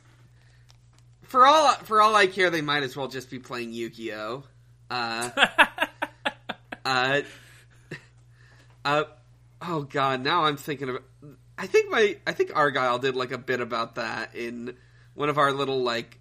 for 1.24 1.46
all 1.46 1.74
for 1.74 2.02
all 2.02 2.16
I 2.16 2.28
care 2.28 2.50
they 2.50 2.62
might 2.62 2.84
as 2.84 2.96
well 2.96 3.08
just 3.08 3.30
be 3.30 3.40
playing 3.40 3.74
Yu-Gi-Oh. 3.74 4.44
Uh 4.90 5.30
uh 6.86 7.22
uh 8.84 9.04
oh 9.62 9.82
god, 9.84 10.22
now 10.22 10.44
I'm 10.44 10.58
thinking 10.58 10.90
of 10.90 10.98
I 11.58 11.68
think 11.68 11.92
my 11.92 12.18
I 12.28 12.34
think 12.34 12.52
Argyle 12.56 13.00
did 13.00 13.16
like 13.16 13.32
a 13.32 13.38
bit 13.38 13.62
about 13.62 13.96
that 13.96 14.36
in 14.36 14.76
one 15.14 15.30
of 15.30 15.38
our 15.38 15.52
little 15.52 15.82
like 15.82 16.20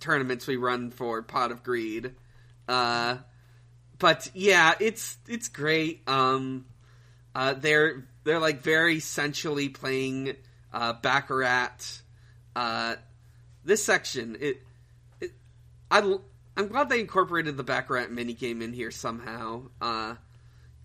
tournaments 0.00 0.46
we 0.46 0.56
run 0.56 0.90
for 0.90 1.22
Pot 1.22 1.50
of 1.52 1.62
Greed. 1.62 2.14
Uh 2.68 3.18
but 4.02 4.28
yeah, 4.34 4.74
it's 4.80 5.16
it's 5.28 5.46
great. 5.46 6.02
Um, 6.08 6.66
uh, 7.36 7.54
they're 7.54 8.04
they're 8.24 8.40
like 8.40 8.60
very 8.60 8.98
sensually 8.98 9.68
playing 9.68 10.34
uh, 10.72 10.94
baccarat. 10.94 12.01
Uh, 12.54 12.96
this 13.64 13.84
section, 13.84 14.36
it, 14.40 14.62
it 15.20 15.32
I 15.90 16.00
I'm 16.56 16.68
glad 16.68 16.88
they 16.88 17.00
incorporated 17.00 17.56
the 17.56 17.64
baccarat 17.64 18.06
minigame 18.06 18.62
in 18.62 18.72
here 18.72 18.90
somehow. 18.90 19.62
Uh, 19.80 20.16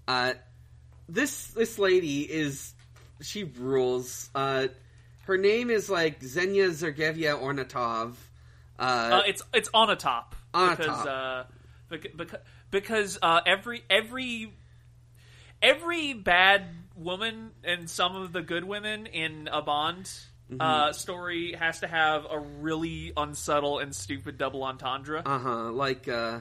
uh, 0.08 0.34
this 1.10 1.47
this 1.47 1.77
lady 1.77 2.21
is 2.21 2.73
she 3.21 3.43
rules. 3.43 4.30
Uh, 4.34 4.67
her 5.23 5.38
name 5.38 5.69
is 5.69 5.89
like 5.89 6.23
Xenia 6.23 6.69
Zergevia 6.69 7.39
Onatopp. 7.39 8.15
Uh, 8.80 9.23
it's 9.25 9.41
it's 9.53 9.69
on 9.73 9.89
a 9.89 9.95
top 9.95 10.36
On 10.53 10.69
a 10.69 10.75
because 10.75 10.88
top. 10.88 11.08
uh, 11.08 11.43
because 11.89 12.39
because 12.71 13.19
uh, 13.21 13.41
every 13.45 13.84
every 13.89 14.53
every 15.62 16.13
bad 16.13 16.67
woman 16.95 17.51
and 17.63 17.89
some 17.89 18.15
of 18.15 18.32
the 18.32 18.41
good 18.41 18.63
women 18.63 19.06
in 19.06 19.49
a 19.51 19.62
Bond 19.62 20.10
Mm-hmm. 20.49 20.62
uh, 20.62 20.93
story 20.93 21.53
has 21.53 21.81
to 21.81 21.88
have 21.88 22.25
a 22.29 22.39
really 22.39 23.12
unsubtle 23.17 23.79
and 23.79 23.93
stupid 23.93 24.38
double 24.38 24.63
entendre. 24.63 25.21
Uh 25.25 25.39
huh. 25.39 25.71
Like, 25.71 26.07
uh, 26.07 26.39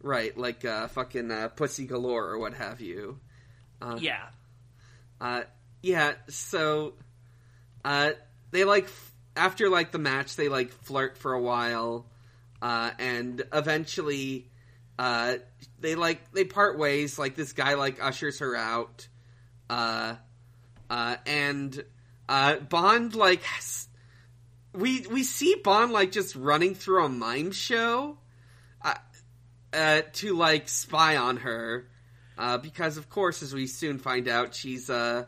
right, 0.00 0.36
like 0.36 0.64
uh, 0.64 0.88
fucking 0.88 1.30
uh, 1.30 1.48
Pussy 1.48 1.86
Galore 1.86 2.24
or 2.30 2.38
what 2.38 2.54
have 2.54 2.80
you. 2.80 3.18
yeah, 3.98 4.28
Uh, 5.20 5.42
yeah. 5.82 6.14
So, 6.28 6.94
uh, 7.84 8.12
they 8.50 8.64
like 8.64 8.84
f- 8.84 9.12
after 9.36 9.68
like 9.68 9.92
the 9.92 9.98
match, 9.98 10.36
they 10.36 10.48
like 10.48 10.72
flirt 10.72 11.18
for 11.18 11.34
a 11.34 11.40
while, 11.40 12.06
uh, 12.62 12.92
and 12.98 13.42
eventually, 13.52 14.48
uh, 14.98 15.34
they 15.80 15.96
like 15.96 16.32
they 16.32 16.44
part 16.44 16.78
ways. 16.78 17.18
Like 17.18 17.34
this 17.36 17.52
guy 17.52 17.74
like 17.74 18.02
ushers 18.02 18.38
her 18.38 18.56
out, 18.56 19.06
uh, 19.68 20.14
uh, 20.88 21.16
and 21.26 21.84
uh, 22.28 22.56
Bond 22.56 23.14
like 23.14 23.42
we 24.72 25.00
we 25.02 25.22
see 25.22 25.56
Bond 25.62 25.92
like 25.92 26.12
just 26.12 26.34
running 26.34 26.74
through 26.74 27.04
a 27.04 27.08
mime 27.08 27.52
show, 27.52 28.18
uh, 28.82 28.94
uh, 29.72 30.02
to 30.14 30.34
like 30.36 30.68
spy 30.68 31.16
on 31.16 31.38
her, 31.38 31.88
uh, 32.36 32.58
because 32.58 32.96
of 32.96 33.08
course, 33.08 33.42
as 33.42 33.54
we 33.54 33.66
soon 33.66 33.98
find 33.98 34.28
out, 34.28 34.54
she's 34.54 34.90
uh 34.90 35.24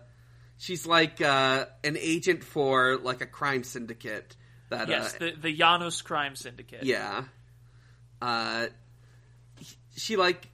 she's 0.58 0.86
like 0.86 1.20
uh, 1.20 1.66
an 1.84 1.96
agent 1.98 2.44
for 2.44 2.96
like 2.96 3.20
a 3.20 3.26
crime 3.26 3.64
syndicate. 3.64 4.36
That 4.70 4.88
yes, 4.88 5.14
uh, 5.14 5.18
the 5.18 5.32
the 5.42 5.56
Janus 5.56 6.02
crime 6.02 6.36
syndicate. 6.36 6.84
yeah. 6.84 7.24
Uh, 8.20 8.66
she 9.96 10.16
like 10.16 10.48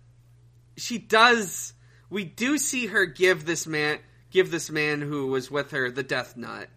she 0.77 0.99
does. 0.99 1.73
We 2.11 2.25
do 2.25 2.59
see 2.59 2.87
her 2.87 3.07
give 3.07 3.47
this 3.47 3.67
man 3.67 3.99
give 4.33 4.51
this 4.51 4.71
man 4.71 5.01
who 5.01 5.29
was 5.29 5.51
with 5.51 5.71
her 5.71 5.91
the 5.91 6.03
death 6.03 6.37
nut. 6.37 6.69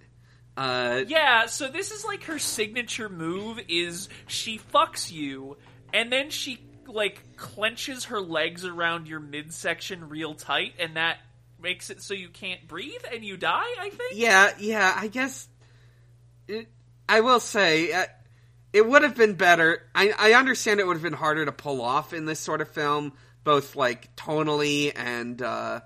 Uh, 0.57 1.03
Yeah, 1.07 1.47
so 1.47 1.67
this 1.67 1.91
is 1.91 2.05
like 2.05 2.23
her 2.25 2.39
signature 2.39 3.09
move 3.09 3.59
is 3.67 4.09
she 4.27 4.59
fucks 4.59 5.11
you 5.11 5.57
and 5.93 6.11
then 6.11 6.29
she 6.29 6.59
like 6.87 7.35
clenches 7.35 8.05
her 8.05 8.21
legs 8.21 8.63
around 8.63 9.07
your 9.07 9.19
midsection 9.19 10.07
real 10.09 10.35
tight 10.35 10.73
and 10.79 10.97
that 10.97 11.17
makes 11.59 11.89
it 11.89 12.01
so 12.01 12.13
you 12.13 12.29
can't 12.29 12.67
breathe 12.67 13.01
and 13.11 13.25
you 13.25 13.37
die, 13.37 13.63
I 13.79 13.89
think. 13.89 14.13
yeah, 14.13 14.51
yeah. 14.59 14.93
I 14.95 15.07
guess 15.07 15.47
it, 16.47 16.67
I 17.09 17.21
will 17.21 17.39
say 17.39 17.91
uh, 17.91 18.05
it 18.71 18.85
would 18.85 19.03
have 19.03 19.15
been 19.15 19.33
better. 19.33 19.81
I, 19.95 20.13
I 20.17 20.33
understand 20.33 20.79
it 20.79 20.87
would 20.87 20.97
have 20.97 21.03
been 21.03 21.13
harder 21.13 21.45
to 21.45 21.51
pull 21.51 21.81
off 21.81 22.13
in 22.13 22.25
this 22.25 22.39
sort 22.39 22.61
of 22.61 22.69
film, 22.69 23.13
both 23.43 23.75
like 23.75 24.15
tonally 24.15 24.91
and 24.95 25.41
uh, 25.41 25.81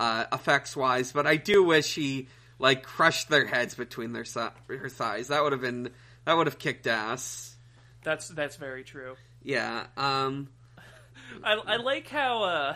uh, 0.00 0.24
effects 0.32 0.76
wise. 0.76 1.12
But 1.12 1.26
I 1.26 1.36
do 1.36 1.62
wish 1.62 1.94
he 1.94 2.28
like 2.58 2.82
crushed 2.82 3.28
their 3.28 3.46
heads 3.46 3.74
between 3.74 4.12
their 4.12 4.24
si- 4.24 4.40
her 4.68 4.88
thighs. 4.88 5.28
That 5.28 5.42
would 5.42 5.52
have 5.52 5.60
been 5.60 5.90
that 6.24 6.34
would 6.36 6.46
have 6.46 6.58
kicked 6.58 6.86
ass. 6.86 7.56
That's 8.02 8.28
that's 8.28 8.56
very 8.56 8.84
true. 8.84 9.16
Yeah. 9.42 9.86
Um. 9.96 10.48
I, 11.42 11.54
I 11.54 11.76
like 11.76 12.08
how 12.08 12.44
uh 12.44 12.74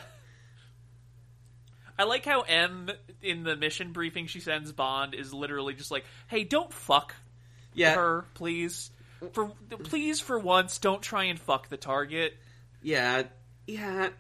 I 1.99 2.05
like 2.05 2.25
how 2.25 2.43
M 2.43 2.91
in 3.23 3.43
the 3.43 3.57
mission 3.57 3.93
briefing 3.93 4.27
she 4.27 4.41
sends 4.41 4.73
Bond 4.73 5.15
is 5.15 5.35
literally 5.35 5.75
just 5.75 5.91
like, 5.91 6.05
"Hey, 6.29 6.45
don't 6.45 6.73
fuck 6.73 7.15
Yeah. 7.75 7.95
her, 7.95 8.25
please. 8.35 8.91
For 9.33 9.51
please 9.85 10.21
for 10.21 10.39
once 10.39 10.79
don't 10.79 11.03
try 11.03 11.25
and 11.25 11.39
fuck 11.41 11.69
the 11.69 11.77
target." 11.77 12.37
Yeah. 12.83 13.25
Yeah. 13.67 14.11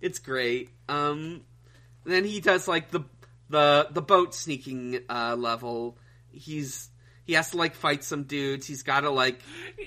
It's 0.00 0.18
great. 0.18 0.70
Um. 0.88 1.42
Then 2.04 2.24
he 2.24 2.40
does 2.40 2.66
like 2.66 2.90
the 2.90 3.00
the 3.48 3.88
the 3.90 4.02
boat 4.02 4.34
sneaking 4.34 5.00
uh, 5.08 5.36
level. 5.38 5.98
He's 6.30 6.88
he 7.26 7.34
has 7.34 7.50
to 7.50 7.56
like 7.56 7.74
fight 7.74 8.02
some 8.04 8.24
dudes. 8.24 8.66
He's 8.66 8.82
got 8.82 9.00
to 9.00 9.10
like 9.10 9.40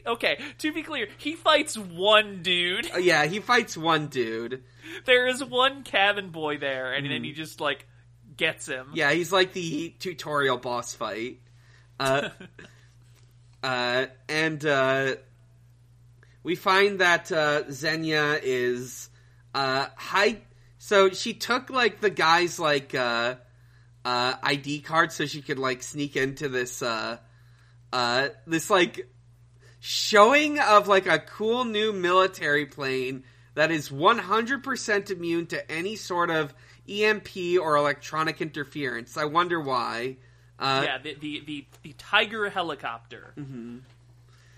Okay, 0.06 0.40
to 0.60 0.72
be 0.72 0.84
clear, 0.84 1.08
he 1.18 1.34
fights 1.34 1.78
one 1.78 2.42
dude. 2.42 2.90
uh, 2.94 2.98
yeah. 2.98 3.26
He 3.26 3.40
fights 3.40 3.76
one 3.76 4.08
dude. 4.08 4.64
There 5.06 5.28
is 5.28 5.44
one 5.44 5.84
cabin 5.84 6.30
boy 6.30 6.58
there, 6.58 6.94
and 6.94 7.10
then 7.10 7.24
he 7.24 7.32
just 7.34 7.60
like 7.60 7.86
gets 8.38 8.68
him. 8.68 8.92
Yeah, 8.94 9.12
he's 9.12 9.32
like 9.32 9.54
the 9.54 9.94
tutorial 10.00 10.58
boss 10.58 10.94
fight. 10.94 11.40
Uh, 12.00 12.30
uh, 13.64 14.06
and 14.28 14.66
uh, 14.66 15.16
we 16.44 16.56
find 16.56 17.00
that 17.00 17.32
uh, 17.32 17.72
Xenia 17.72 18.40
is 18.42 19.10
uh, 19.56 19.88
high. 19.96 20.42
So 20.84 21.12
she 21.12 21.34
took 21.34 21.70
like 21.70 22.02
the 22.02 22.10
guy's 22.10 22.60
like 22.60 22.94
uh, 22.94 23.36
uh, 24.04 24.34
ID 24.44 24.82
card 24.82 25.14
so 25.14 25.26
she 25.26 25.42
could 25.42 25.58
like 25.58 25.82
sneak 25.82 26.18
into 26.18 26.50
this 26.50 26.82
uh, 26.82 27.20
uh, 27.94 28.28
this 28.46 28.70
like 28.70 29.08
showing 29.80 30.60
of 30.60 30.90
like 30.90 31.08
a 31.08 31.20
cool 31.20 31.64
new 31.64 31.94
military 31.94 32.66
plane 32.66 33.24
that 33.56 33.72
is 33.72 33.88
100% 33.88 35.10
immune 35.10 35.46
to 35.46 35.72
any 35.72 35.96
sort 35.96 36.30
of 36.30 36.54
EMP 36.90 37.30
or 37.62 37.78
electronic 37.78 38.42
interference. 38.42 39.16
I 39.16 39.24
wonder 39.24 39.62
why. 39.62 40.18
Uh, 40.60 40.82
yeah, 40.86 40.98
the 40.98 41.14
the 41.14 41.44
the, 41.46 41.66
the 41.84 41.94
Tiger 41.94 42.50
helicopter. 42.50 43.34
Mm-hmm. 43.38 43.78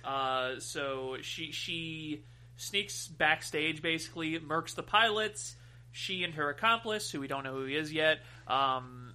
Uh, 0.04 0.60
so 0.60 1.18
she 1.22 1.52
she 1.52 2.24
sneaks 2.58 3.08
backstage, 3.10 3.84
basically 3.84 4.40
murks 4.40 4.74
the 4.74 4.82
pilots. 4.82 5.56
She 5.98 6.26
and 6.26 6.34
her 6.34 6.50
accomplice, 6.50 7.10
who 7.10 7.22
we 7.22 7.28
don't 7.28 7.46
know 7.46 7.54
who 7.54 7.64
he 7.64 7.76
is 7.78 7.94
yet, 7.94 8.20
um, 8.50 9.14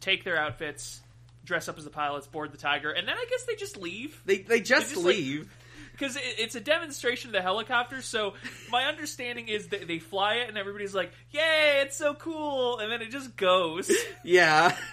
take 0.00 0.24
their 0.24 0.36
outfits, 0.36 1.00
dress 1.44 1.68
up 1.68 1.78
as 1.78 1.84
the 1.84 1.90
pilots, 1.90 2.26
board 2.26 2.50
the 2.52 2.58
Tiger, 2.58 2.90
and 2.90 3.06
then 3.06 3.14
I 3.16 3.26
guess 3.30 3.44
they 3.44 3.54
just 3.54 3.76
leave. 3.76 4.20
They 4.26 4.38
they 4.38 4.60
just, 4.60 4.90
just, 4.90 5.04
like- 5.04 5.14
leave. 5.14 5.54
because 5.92 6.16
it, 6.16 6.22
it's 6.38 6.56
a 6.56 6.60
demonstration 6.60 7.28
of 7.28 7.32
the 7.34 7.42
helicopter. 7.42 8.02
So 8.02 8.34
my 8.72 8.86
understanding 8.86 9.46
is 9.46 9.68
that 9.68 9.86
they 9.86 10.00
fly 10.00 10.34
it, 10.38 10.48
and 10.48 10.58
everybody's 10.58 10.96
like, 10.96 11.12
"Yay, 11.30 11.82
it's 11.82 11.96
so 11.96 12.14
cool!" 12.14 12.80
And 12.80 12.90
then 12.90 13.02
it 13.02 13.10
just 13.12 13.36
goes. 13.36 13.88
yeah. 14.24 14.76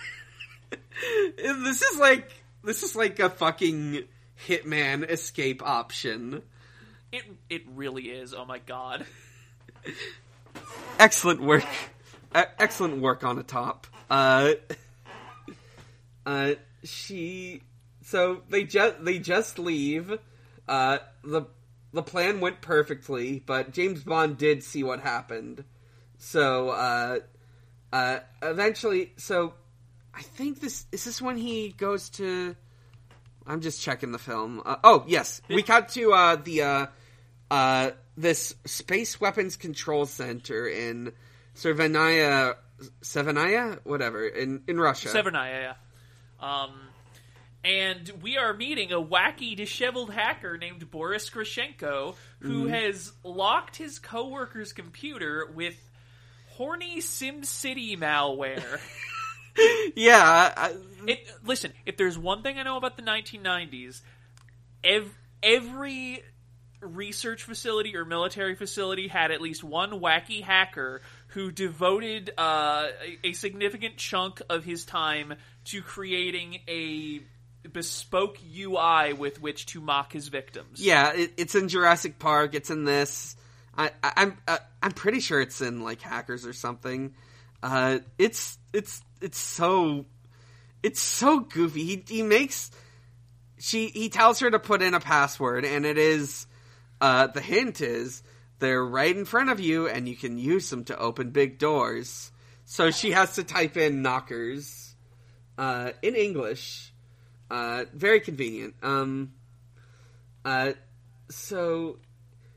This 1.37 1.81
is 1.81 1.99
like 1.99 2.29
this 2.63 2.83
is 2.83 2.95
like 2.95 3.19
a 3.19 3.29
fucking 3.29 4.03
hitman 4.47 5.09
escape 5.09 5.61
option. 5.63 6.43
It 7.11 7.23
it 7.49 7.63
really 7.73 8.03
is. 8.03 8.33
Oh 8.35 8.45
my 8.45 8.59
god. 8.59 9.05
Excellent 10.99 11.41
work. 11.41 11.65
Excellent 12.33 13.01
work 13.01 13.21
Onatopp. 13.21 13.85
Uh, 14.09 14.53
uh, 16.25 16.53
she 16.83 17.61
so 18.03 18.41
they 18.49 18.63
just 18.63 19.03
they 19.03 19.19
just 19.19 19.59
leave. 19.59 20.17
Uh, 20.67 20.97
the 21.23 21.43
the 21.93 22.03
plan 22.03 22.39
went 22.39 22.61
perfectly, 22.61 23.43
but 23.45 23.71
James 23.71 24.03
Bond 24.03 24.37
did 24.37 24.63
see 24.63 24.83
what 24.83 24.99
happened. 24.99 25.63
So 26.17 26.69
uh, 26.69 27.19
uh, 27.91 28.19
eventually, 28.41 29.13
so 29.17 29.53
I 30.13 30.21
think 30.21 30.59
this 30.59 30.85
is 30.91 31.05
this 31.05 31.21
when 31.21 31.37
he 31.37 31.69
goes 31.69 32.09
to. 32.11 32.55
I'm 33.45 33.61
just 33.61 33.81
checking 33.81 34.11
the 34.11 34.19
film. 34.19 34.61
Uh, 34.65 34.77
oh 34.83 35.03
yes, 35.07 35.41
we 35.49 35.63
cut 35.63 35.89
to 35.89 36.13
uh, 36.13 36.35
the 36.37 36.61
uh, 36.61 36.85
uh, 37.51 37.91
this 38.15 38.55
space 38.65 39.19
weapons 39.19 39.55
control 39.55 40.05
center 40.05 40.67
in 40.67 41.13
Servanaya, 41.55 42.55
Severnaya, 43.01 43.79
whatever 43.83 44.25
in 44.25 44.63
in 44.67 44.79
Russia. 44.79 45.09
Severnaya, 45.09 45.61
yeah. 45.61 45.73
Um, 46.39 46.71
and 47.63 48.11
we 48.21 48.37
are 48.37 48.53
meeting 48.53 48.91
a 48.91 49.01
wacky, 49.01 49.55
disheveled 49.55 50.11
hacker 50.11 50.57
named 50.57 50.89
Boris 50.91 51.29
Grushenko, 51.29 52.15
who 52.39 52.67
has 52.67 53.13
locked 53.23 53.77
his 53.77 53.99
coworker's 53.99 54.73
computer 54.73 55.49
with 55.53 55.75
horny 56.49 56.99
SimCity 56.99 57.97
malware. 57.97 58.79
yeah, 59.95 60.53
I, 60.57 60.75
it, 61.07 61.25
listen, 61.45 61.71
if 61.85 61.95
there's 61.95 62.17
one 62.17 62.43
thing 62.43 62.59
I 62.59 62.63
know 62.63 62.75
about 62.75 62.97
the 62.97 63.03
1990s, 63.03 64.01
ev- 64.83 65.17
every 65.41 66.21
research 66.83 67.43
facility 67.43 67.95
or 67.95 68.05
military 68.05 68.55
facility 68.55 69.07
had 69.07 69.31
at 69.31 69.41
least 69.41 69.63
one 69.63 69.99
wacky 69.99 70.41
hacker 70.41 71.01
who 71.27 71.51
devoted 71.51 72.31
uh, 72.37 72.87
a, 73.23 73.27
a 73.27 73.33
significant 73.33 73.97
chunk 73.97 74.41
of 74.49 74.63
his 74.63 74.85
time 74.85 75.33
to 75.65 75.81
creating 75.81 76.59
a 76.67 77.21
bespoke 77.69 78.37
UI 78.55 79.13
with 79.13 79.41
which 79.41 79.65
to 79.67 79.81
mock 79.81 80.13
his 80.13 80.27
victims. 80.27 80.79
yeah. 80.79 81.13
It, 81.13 81.33
it's 81.37 81.55
in 81.55 81.67
Jurassic 81.69 82.19
Park. 82.19 82.55
It's 82.55 82.69
in 82.69 82.83
this. 82.83 83.35
I, 83.75 83.91
I, 84.03 84.13
I'm 84.17 84.37
uh, 84.47 84.57
I'm 84.81 84.91
pretty 84.91 85.19
sure 85.19 85.41
it's 85.41 85.61
in 85.61 85.81
like 85.81 86.01
Hackers 86.01 86.45
or 86.45 86.53
something. 86.53 87.15
Uh, 87.61 87.99
it's 88.17 88.57
it's 88.73 89.01
it's 89.21 89.39
so 89.39 90.05
it's 90.83 90.99
so 90.99 91.39
goofy. 91.39 91.83
He 91.85 92.03
he 92.07 92.21
makes 92.21 92.69
she 93.57 93.87
he 93.87 94.09
tells 94.09 94.41
her 94.41 94.51
to 94.51 94.59
put 94.59 94.81
in 94.81 94.93
a 94.93 94.99
password, 94.99 95.65
and 95.65 95.85
it 95.85 95.97
is 95.97 96.45
uh, 97.03 97.27
the 97.27 97.41
hint 97.41 97.81
is 97.81 98.23
they're 98.59 98.83
right 98.83 99.13
in 99.13 99.25
front 99.25 99.49
of 99.49 99.59
you, 99.59 99.89
and 99.89 100.07
you 100.07 100.15
can 100.15 100.37
use 100.37 100.69
them 100.69 100.85
to 100.85 100.97
open 100.97 101.31
big 101.31 101.59
doors. 101.59 102.31
So 102.63 102.91
she 102.91 103.11
has 103.11 103.35
to 103.35 103.43
type 103.43 103.75
in 103.75 104.01
knockers 104.01 104.95
uh, 105.57 105.91
in 106.01 106.15
English. 106.15 106.93
Uh, 107.51 107.83
very 107.93 108.21
convenient. 108.21 108.75
Um, 108.81 109.33
uh, 110.45 110.71
so 111.29 111.97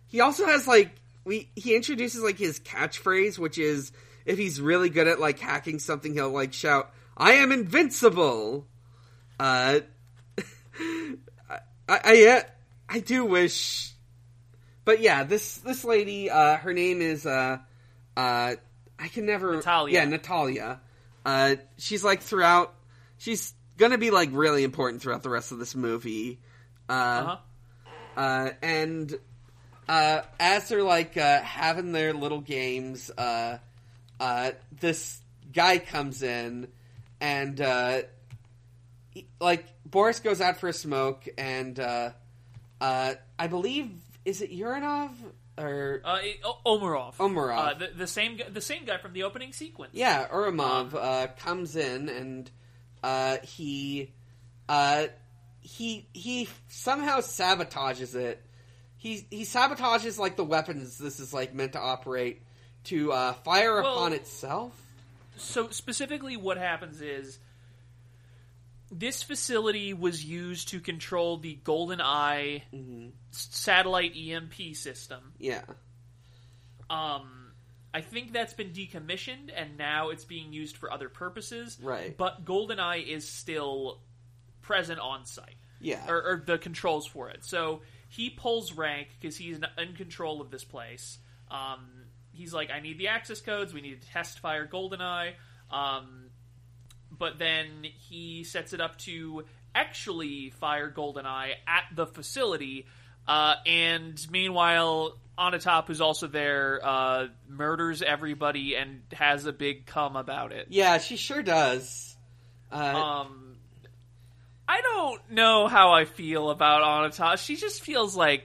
he 0.06 0.20
also 0.20 0.46
has 0.46 0.68
like 0.68 0.92
we 1.24 1.50
he 1.56 1.74
introduces 1.74 2.22
like 2.22 2.38
his 2.38 2.60
catchphrase, 2.60 3.40
which 3.40 3.58
is 3.58 3.90
if 4.24 4.38
he's 4.38 4.60
really 4.60 4.90
good 4.90 5.08
at 5.08 5.18
like 5.18 5.40
hacking 5.40 5.80
something, 5.80 6.12
he'll 6.14 6.30
like 6.30 6.52
shout, 6.52 6.92
"I 7.16 7.32
am 7.32 7.50
invincible." 7.50 8.68
Uh, 9.40 9.80
I, 10.78 11.58
I 11.88 12.44
I 12.88 13.00
do 13.00 13.24
wish, 13.24 13.95
but 14.86 15.00
yeah, 15.02 15.24
this 15.24 15.58
this 15.58 15.84
lady, 15.84 16.30
uh, 16.30 16.56
her 16.56 16.72
name 16.72 17.02
is 17.02 17.26
uh, 17.26 17.58
uh, 18.16 18.54
I 18.98 19.08
can 19.12 19.26
never 19.26 19.56
Natalia. 19.56 19.94
Yeah, 19.94 20.04
Natalia. 20.06 20.80
Uh, 21.26 21.56
she's 21.76 22.02
like 22.02 22.22
throughout. 22.22 22.72
She's 23.18 23.52
gonna 23.76 23.98
be 23.98 24.10
like 24.10 24.30
really 24.32 24.64
important 24.64 25.02
throughout 25.02 25.22
the 25.22 25.28
rest 25.28 25.52
of 25.52 25.58
this 25.58 25.74
movie. 25.74 26.40
Uh, 26.88 26.92
Uh-huh. 26.92 27.36
uh, 28.16 28.50
and 28.62 29.18
uh, 29.88 30.22
as 30.40 30.68
they're 30.70 30.82
like 30.82 31.16
uh, 31.18 31.42
having 31.42 31.92
their 31.92 32.12
little 32.14 32.40
games, 32.40 33.10
uh, 33.18 33.58
uh, 34.20 34.50
this 34.80 35.20
guy 35.52 35.78
comes 35.78 36.22
in 36.22 36.68
and 37.20 37.60
uh, 37.60 38.02
he- 39.10 39.26
like 39.40 39.66
Boris 39.84 40.20
goes 40.20 40.40
out 40.40 40.58
for 40.58 40.68
a 40.68 40.72
smoke, 40.72 41.26
and 41.38 41.78
uh, 41.80 42.10
uh, 42.80 43.14
I 43.38 43.46
believe 43.46 43.90
is 44.26 44.42
it 44.42 44.50
Uranov 44.52 45.10
or 45.56 46.02
Uh, 46.04 46.18
it- 46.22 46.40
O- 46.44 46.58
Ourumov. 46.66 47.14
Ourumov. 47.16 47.56
Uh, 47.58 47.74
the, 47.78 47.86
the 47.96 48.06
same 48.06 48.38
the 48.52 48.60
same 48.60 48.84
guy 48.84 48.98
from 48.98 49.14
the 49.14 49.22
opening 49.22 49.52
sequence. 49.54 49.92
Yeah, 49.94 50.28
Ourumov 50.28 50.94
uh, 50.94 51.28
comes 51.38 51.76
in 51.76 52.08
and 52.10 52.50
uh, 53.02 53.38
he 53.42 54.12
uh, 54.68 55.06
he 55.60 56.08
he 56.12 56.48
somehow 56.68 57.20
sabotages 57.20 58.14
it. 58.14 58.42
He 58.98 59.26
he 59.30 59.42
sabotages 59.44 60.18
like 60.18 60.36
the 60.36 60.44
weapons 60.44 60.98
this 60.98 61.20
is 61.20 61.32
like 61.32 61.54
meant 61.54 61.72
to 61.72 61.80
operate 61.80 62.42
to 62.84 63.12
uh, 63.12 63.32
fire 63.32 63.80
Well- 63.80 63.94
upon 63.94 64.12
itself. 64.12 64.82
So 65.38 65.68
specifically, 65.70 66.36
what 66.36 66.56
happens 66.56 67.00
is 67.00 67.38
this 68.90 69.22
facility 69.22 69.92
was 69.94 70.24
used 70.24 70.68
to 70.68 70.80
control 70.80 71.38
the 71.38 71.54
Golden 71.64 72.00
Eye 72.00 72.62
Mm-hmm. 72.74 73.08
satellite 73.30 74.16
EMP 74.16 74.74
system. 74.74 75.32
Yeah, 75.38 75.62
Um, 76.88 77.52
I 77.92 78.00
think 78.00 78.32
that's 78.32 78.52
been 78.54 78.70
decommissioned, 78.70 79.50
and 79.54 79.76
now 79.78 80.10
it's 80.10 80.24
being 80.24 80.52
used 80.52 80.76
for 80.76 80.92
other 80.92 81.08
purposes. 81.08 81.78
Right. 81.82 82.16
But 82.16 82.44
GoldenEye 82.44 83.06
is 83.06 83.28
still 83.28 84.00
present 84.62 85.00
on 85.00 85.24
site. 85.26 85.56
yeah, 85.80 86.04
or, 86.08 86.22
or 86.22 86.42
the 86.46 86.58
controls 86.58 87.06
for 87.06 87.28
it. 87.30 87.44
So 87.44 87.82
he 88.08 88.30
pulls 88.30 88.72
rank 88.72 89.08
because 89.20 89.36
he's 89.36 89.56
in- 89.58 89.66
in 89.78 89.94
control 89.94 90.40
of 90.40 90.50
this 90.50 90.64
place. 90.64 91.18
Um, 91.50 91.86
he's 92.32 92.52
like, 92.54 92.70
I 92.70 92.80
need 92.80 92.98
the 92.98 93.08
access 93.08 93.40
codes. 93.40 93.72
We 93.74 93.80
need 93.82 94.00
to 94.02 94.08
test 94.08 94.38
fire 94.40 94.66
GoldenEye. 94.66 95.34
Um, 95.70 96.25
but 97.18 97.38
then 97.38 97.84
he 97.84 98.44
sets 98.44 98.72
it 98.72 98.80
up 98.80 98.96
to 98.98 99.44
actually 99.74 100.50
fire 100.50 100.90
GoldenEye 100.90 101.52
at 101.66 101.84
the 101.94 102.06
facility. 102.06 102.86
Uh, 103.28 103.54
and 103.66 104.24
meanwhile, 104.30 105.18
Onatopp, 105.38 105.86
who's 105.88 106.00
also 106.00 106.26
there, 106.28 106.80
uh, 106.82 107.26
murders 107.48 108.00
everybody 108.02 108.74
and 108.76 109.02
has 109.12 109.46
a 109.46 109.52
big 109.52 109.86
cum 109.86 110.16
about 110.16 110.52
it. 110.52 110.68
yeah. 110.70 110.98
She 110.98 111.16
sure 111.16 111.42
does. 111.42 112.16
Uh, 112.72 112.76
Um, 112.76 113.56
I 114.68 114.80
don't 114.80 115.30
know 115.30 115.68
how 115.68 115.92
I 115.92 116.04
feel 116.06 116.50
about 116.50 116.82
Onata. 116.82 117.38
She 117.38 117.56
just 117.56 117.82
feels 117.82 118.16
like, 118.16 118.44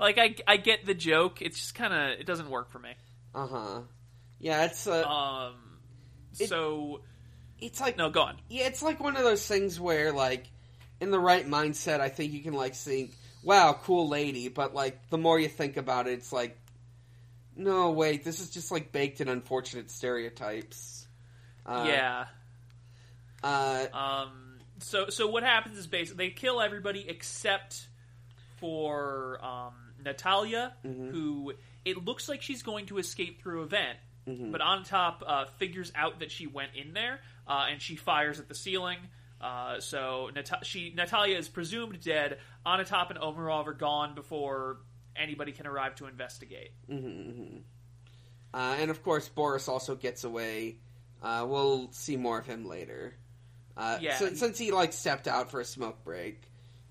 like 0.00 0.18
I, 0.18 0.34
I 0.46 0.56
get 0.56 0.86
the 0.86 0.94
joke. 0.94 1.40
It's 1.42 1.58
just 1.58 1.74
kind 1.74 1.92
of 1.94 2.18
it 2.20 2.26
doesn't 2.26 2.50
work 2.50 2.70
for 2.70 2.78
me. 2.78 2.90
uh 3.34 3.46
huh. 3.46 3.80
Yeah, 4.40 4.64
it's 4.64 4.86
uh, 4.86 5.04
Um, 5.06 5.54
so 6.32 7.02
it's 7.60 7.80
like 7.80 7.96
no, 7.96 8.10
go 8.10 8.22
on. 8.22 8.36
yeah, 8.48 8.66
it's 8.66 8.82
like 8.82 9.00
one 9.00 9.16
of 9.16 9.22
those 9.22 9.46
things 9.46 9.78
where 9.80 10.12
like 10.12 10.46
in 11.00 11.10
the 11.10 11.18
right 11.20 11.46
mindset, 11.46 12.00
I 12.00 12.08
think 12.08 12.32
you 12.32 12.40
can 12.40 12.54
like 12.54 12.74
think, 12.74 13.12
"Wow, 13.42 13.78
cool 13.82 14.08
lady," 14.08 14.48
but 14.48 14.74
like 14.74 15.08
the 15.10 15.18
more 15.18 15.38
you 15.38 15.48
think 15.48 15.76
about 15.76 16.06
it, 16.06 16.12
it's 16.12 16.32
like, 16.32 16.58
no, 17.56 17.90
wait, 17.90 18.24
this 18.24 18.40
is 18.40 18.50
just 18.50 18.70
like 18.70 18.92
baked 18.92 19.20
in 19.20 19.28
unfortunate 19.28 19.90
stereotypes. 19.90 21.06
Uh, 21.66 21.84
yeah. 21.86 22.24
Uh, 23.42 23.86
Um, 23.92 24.58
so 24.80 25.08
so 25.08 25.28
what 25.28 25.42
happens 25.42 25.78
is 25.78 25.86
basically 25.86 26.28
they 26.28 26.32
kill 26.32 26.60
everybody 26.60 27.06
except 27.08 27.86
for 28.58 29.42
um, 29.44 29.74
Natalia, 30.04 30.74
who 30.82 31.54
it 31.84 32.04
looks 32.04 32.28
like 32.28 32.42
she's 32.42 32.62
going 32.62 32.86
to 32.86 32.98
escape 32.98 33.42
through 33.42 33.62
a 33.62 33.66
vent. 33.66 33.98
But 34.26 34.60
Onatopp, 34.60 35.22
uh, 35.26 35.46
figures 35.58 35.90
out 35.96 36.20
that 36.20 36.30
she 36.30 36.46
went 36.46 36.70
in 36.76 36.92
there, 36.92 37.18
uh, 37.50 37.66
and 37.70 37.82
she 37.82 37.96
fires 37.96 38.38
at 38.40 38.48
the 38.48 38.54
ceiling. 38.54 38.98
Uh, 39.40 39.80
so 39.80 40.30
Nat- 40.34 40.64
she 40.64 40.92
Natalia 40.94 41.36
is 41.36 41.48
presumed 41.48 42.00
dead. 42.00 42.38
Onatopp 42.64 43.10
and 43.10 43.18
Ourumov 43.18 43.66
are 43.66 43.72
gone 43.74 44.14
before 44.14 44.78
anybody 45.16 45.52
can 45.52 45.66
arrive 45.66 45.94
to 45.96 46.06
investigate. 46.06 46.70
uh, 46.90 48.76
and 48.78 48.90
of 48.90 49.02
course, 49.02 49.28
Boris 49.28 49.68
also 49.68 49.94
gets 49.96 50.24
away. 50.24 50.76
Uh, 51.22 51.44
we'll 51.48 51.90
see 51.92 52.16
more 52.16 52.38
of 52.38 52.46
him 52.46 52.66
later. 52.66 53.14
Uh, 53.76 53.98
Yeah. 54.00 54.16
si- 54.18 54.34
since 54.36 54.58
he 54.58 54.72
like 54.72 54.92
stepped 54.92 55.26
out 55.28 55.50
for 55.50 55.60
a 55.60 55.64
smoke 55.64 56.04
break, 56.04 56.42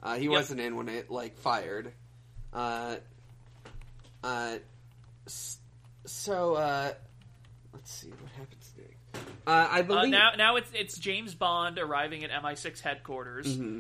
uh, 0.01 0.17
he 0.17 0.27
wasn't 0.27 0.59
in 0.59 0.75
when 0.75 0.89
it 0.89 1.09
like 1.11 1.37
fired. 1.37 1.93
Uh, 2.51 2.95
uh, 4.23 4.57
so 5.27 6.55
uh, 6.55 6.93
let's 7.73 7.91
see 7.91 8.09
what 8.09 8.31
happens 8.31 8.51
next. 8.53 8.58
Uh, 9.15 9.67
I 9.71 9.79
Uh, 9.79 9.83
believe 9.83 10.11
now, 10.11 10.31
now 10.37 10.55
it's 10.57 10.69
it's 10.73 10.97
James 10.97 11.33
Bond 11.33 11.79
arriving 11.79 12.23
at 12.23 12.29
MI6 12.31 12.81
headquarters, 12.81 13.47
Mm-hmm. 13.57 13.79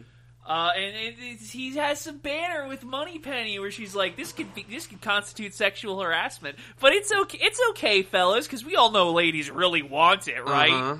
uh, 0.49 0.69
and 0.75 0.95
it, 0.95 1.15
it's, 1.19 1.51
he 1.51 1.75
has 1.77 1.99
some 2.01 2.17
banner 2.17 2.67
with 2.67 2.83
Moneypenny 2.83 3.59
where 3.59 3.69
she's 3.69 3.93
like, 3.93 4.15
"This 4.17 4.31
could 4.31 4.53
be 4.55 4.65
this 4.67 4.87
could 4.87 5.01
constitute 5.01 5.53
sexual 5.53 6.01
harassment, 6.01 6.57
but 6.79 6.93
it's 6.93 7.11
okay, 7.11 7.37
it's 7.41 7.59
okay, 7.71 8.01
fellas, 8.01 8.47
because 8.47 8.65
we 8.65 8.75
all 8.75 8.89
know 8.91 9.11
ladies 9.11 9.51
really 9.51 9.83
want 9.83 10.27
it, 10.27 10.43
right? 10.43 10.71
Uh-huh. 10.71 10.95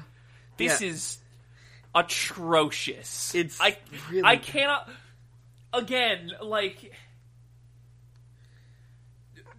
This 0.57 0.82
Yeah. 0.82 0.89
is 0.89 1.17
atrocious. 1.95 3.34
It's 3.34 3.59
I 3.59 3.77
really 4.11 4.23
I 4.23 4.36
cannot. 4.38 4.88
Again, 5.73 6.32
like 6.41 6.93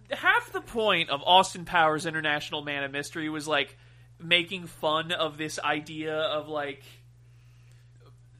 half 0.09 0.51
the 0.51 0.61
point 0.61 1.09
of 1.09 1.21
Austin 1.25 1.65
Powers 1.65 2.05
International 2.05 2.61
Man 2.61 2.83
of 2.83 2.91
Mystery 2.91 3.29
was 3.29 3.47
like 3.47 3.77
making 4.23 4.67
fun 4.67 5.11
of 5.11 5.37
this 5.37 5.59
idea 5.59 6.15
of 6.17 6.47
like 6.47 6.83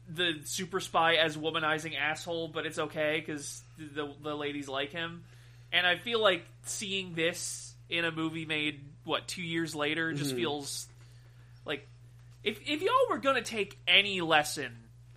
the 0.08 0.40
super 0.44 0.80
spy 0.80 1.14
as 1.14 1.36
womanizing 1.36 1.96
asshole, 1.98 2.48
but 2.48 2.66
it's 2.66 2.78
okay 2.78 3.22
because 3.24 3.62
the 3.78 4.12
the 4.22 4.34
ladies 4.34 4.68
like 4.68 4.90
him. 4.92 5.24
And 5.72 5.86
I 5.86 5.96
feel 5.96 6.20
like 6.20 6.44
seeing 6.64 7.14
this 7.14 7.74
in 7.88 8.04
a 8.04 8.10
movie 8.12 8.44
made 8.44 8.80
what 9.04 9.26
two 9.26 9.42
years 9.42 9.74
later 9.74 10.12
just 10.12 10.34
feels 10.36 10.86
like 11.64 11.86
if 12.44 12.60
if 12.66 12.82
y'all 12.82 12.92
were 13.10 13.18
gonna 13.18 13.42
take 13.42 13.78
any 13.88 14.20
lesson 14.20 14.70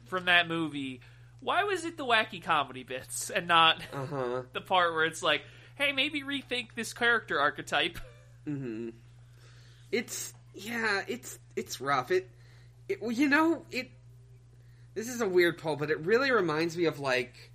from 0.06 0.26
that 0.26 0.48
movie, 0.48 1.02
why 1.42 1.64
was 1.66 1.84
it 1.84 1.98
the 1.98 2.06
wacky 2.06 2.42
comedy 2.42 2.84
bits 2.84 3.30
and 3.30 3.48
not 3.48 3.82
Uh-huh. 3.92 4.44
the 4.54 4.62
part 4.62 4.94
where 4.94 5.04
it's 5.06 5.22
like, 5.22 5.42
hey, 5.76 5.92
maybe 5.92 6.24
rethink 6.24 6.70
this 6.76 6.94
character 6.94 7.40
archetype? 7.40 8.00
It's 9.92 10.34
yeah, 10.56 11.04
it's 11.08 11.38
it's 11.56 11.80
rough. 11.82 12.12
It, 12.12 12.30
it 12.90 13.02
well, 13.02 13.12
you 13.12 13.30
know, 13.30 13.66
it 13.72 13.92
this 14.94 15.08
is 15.10 15.22
a 15.22 15.28
weird 15.28 15.58
poll, 15.58 15.76
but 15.76 15.92
it 15.92 16.00
really 16.06 16.32
reminds 16.32 16.76
me 16.78 16.86
of 16.86 17.00
like 17.00 17.52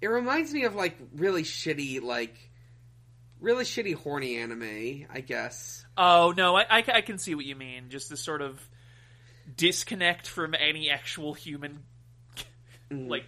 it 0.00 0.06
reminds 0.08 0.52
me 0.52 0.64
of 0.64 0.74
like 0.74 0.96
really 1.16 1.42
shitty 1.42 2.02
like 2.02 2.36
really 3.40 3.64
shitty 3.64 3.94
horny 3.94 4.36
anime, 4.36 5.06
I 5.12 5.20
guess. 5.20 5.84
Oh 5.96 6.32
no, 6.36 6.56
I, 6.56 6.62
I, 6.70 6.84
I 6.94 7.00
can 7.00 7.18
see 7.18 7.34
what 7.34 7.44
you 7.44 7.56
mean. 7.56 7.90
Just 7.90 8.08
this 8.10 8.20
sort 8.20 8.40
of 8.42 8.60
disconnect 9.56 10.26
from 10.26 10.54
any 10.54 10.90
actual 10.90 11.34
human 11.34 11.80
like 12.90 13.24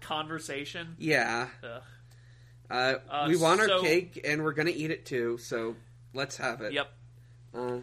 conversation. 0.00 0.96
Yeah. 0.98 1.48
Uh, 1.62 1.80
Uh, 2.70 3.26
we 3.28 3.36
want 3.36 3.60
our 3.60 3.68
so- 3.68 3.82
cake 3.82 4.20
and 4.24 4.42
we're 4.42 4.52
going 4.52 4.66
to 4.66 4.74
eat 4.74 4.90
it 4.90 5.04
too, 5.06 5.38
so 5.38 5.76
let's 6.12 6.36
have 6.38 6.60
it. 6.62 6.72
Yep. 6.72 6.92
Uh, 7.54 7.76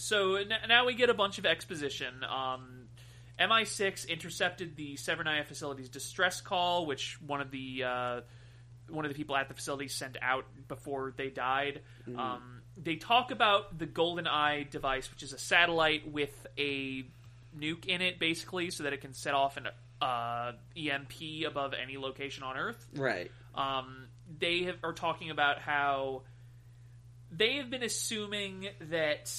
So 0.00 0.36
n- 0.36 0.52
now 0.68 0.86
we 0.86 0.94
get 0.94 1.10
a 1.10 1.14
bunch 1.14 1.38
of 1.38 1.46
exposition. 1.46 2.24
Um, 2.24 2.88
MI6 3.38 4.08
intercepted 4.08 4.76
the 4.76 4.94
Severnaya 4.94 5.46
facility's 5.46 5.88
distress 5.88 6.40
call, 6.40 6.86
which 6.86 7.18
one 7.24 7.40
of 7.40 7.50
the 7.50 7.84
uh, 7.84 8.20
one 8.88 9.04
of 9.04 9.10
the 9.10 9.14
people 9.14 9.36
at 9.36 9.48
the 9.48 9.54
facility 9.54 9.88
sent 9.88 10.16
out 10.20 10.44
before 10.68 11.12
they 11.16 11.30
died. 11.30 11.82
Um, 12.16 12.62
they 12.76 12.96
talk 12.96 13.30
about 13.30 13.78
the 13.78 13.86
Golden 13.86 14.26
Eye 14.26 14.66
device, 14.68 15.10
which 15.10 15.22
is 15.22 15.32
a 15.32 15.38
satellite 15.38 16.10
with 16.10 16.46
a 16.58 17.04
nuke 17.56 17.86
in 17.86 18.02
it, 18.02 18.18
basically, 18.18 18.70
so 18.70 18.82
that 18.84 18.92
it 18.92 19.00
can 19.00 19.12
set 19.12 19.34
off 19.34 19.56
an 19.56 19.68
uh, 20.02 20.52
EMP 20.76 21.46
above 21.46 21.74
any 21.74 21.98
location 21.98 22.42
on 22.42 22.56
Earth 22.56 22.86
right. 22.96 23.30
um, 23.54 24.06
they 24.38 24.62
have, 24.62 24.76
are 24.82 24.92
talking 24.92 25.30
about 25.30 25.58
how 25.58 26.22
they 27.30 27.56
have 27.56 27.70
been 27.70 27.82
assuming 27.82 28.68
that 28.90 29.32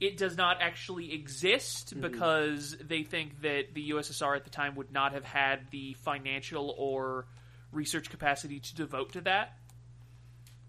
it 0.00 0.16
does 0.18 0.36
not 0.36 0.58
actually 0.60 1.12
exist 1.14 1.98
because 2.00 2.76
they 2.80 3.02
think 3.02 3.40
that 3.42 3.72
the 3.74 3.90
USSR 3.90 4.36
at 4.36 4.44
the 4.44 4.50
time 4.50 4.74
would 4.74 4.92
not 4.92 5.12
have 5.12 5.24
had 5.24 5.70
the 5.70 5.94
financial 5.94 6.74
or 6.76 7.26
research 7.72 8.10
capacity 8.10 8.60
to 8.60 8.74
devote 8.74 9.12
to 9.14 9.20
that. 9.22 9.56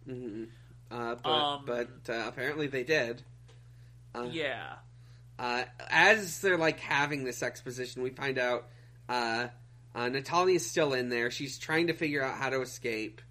Uh, 0.09 1.15
but 1.15 1.25
Um, 1.25 1.63
but 1.65 1.89
uh, 2.09 2.25
apparently 2.27 2.67
they 2.67 2.83
did. 2.83 3.21
Uh, 4.15 4.29
Yeah. 4.31 4.75
uh, 5.37 5.65
as 5.89 6.39
they're 6.41 6.57
like 6.57 6.79
having 6.79 7.23
this 7.25 7.43
exposition, 7.43 8.01
we 8.01 8.09
find 8.11 8.37
out 8.37 8.69
uh, 9.09 9.47
uh, 9.93 10.09
Natalia's 10.09 10.69
still 10.69 10.93
in 10.93 11.09
there. 11.09 11.31
She's 11.31 11.57
trying 11.57 11.87
to 11.87 11.93
figure 11.93 12.23
out 12.23 12.37
how 12.37 12.49
to 12.49 12.61
escape. 12.61 13.21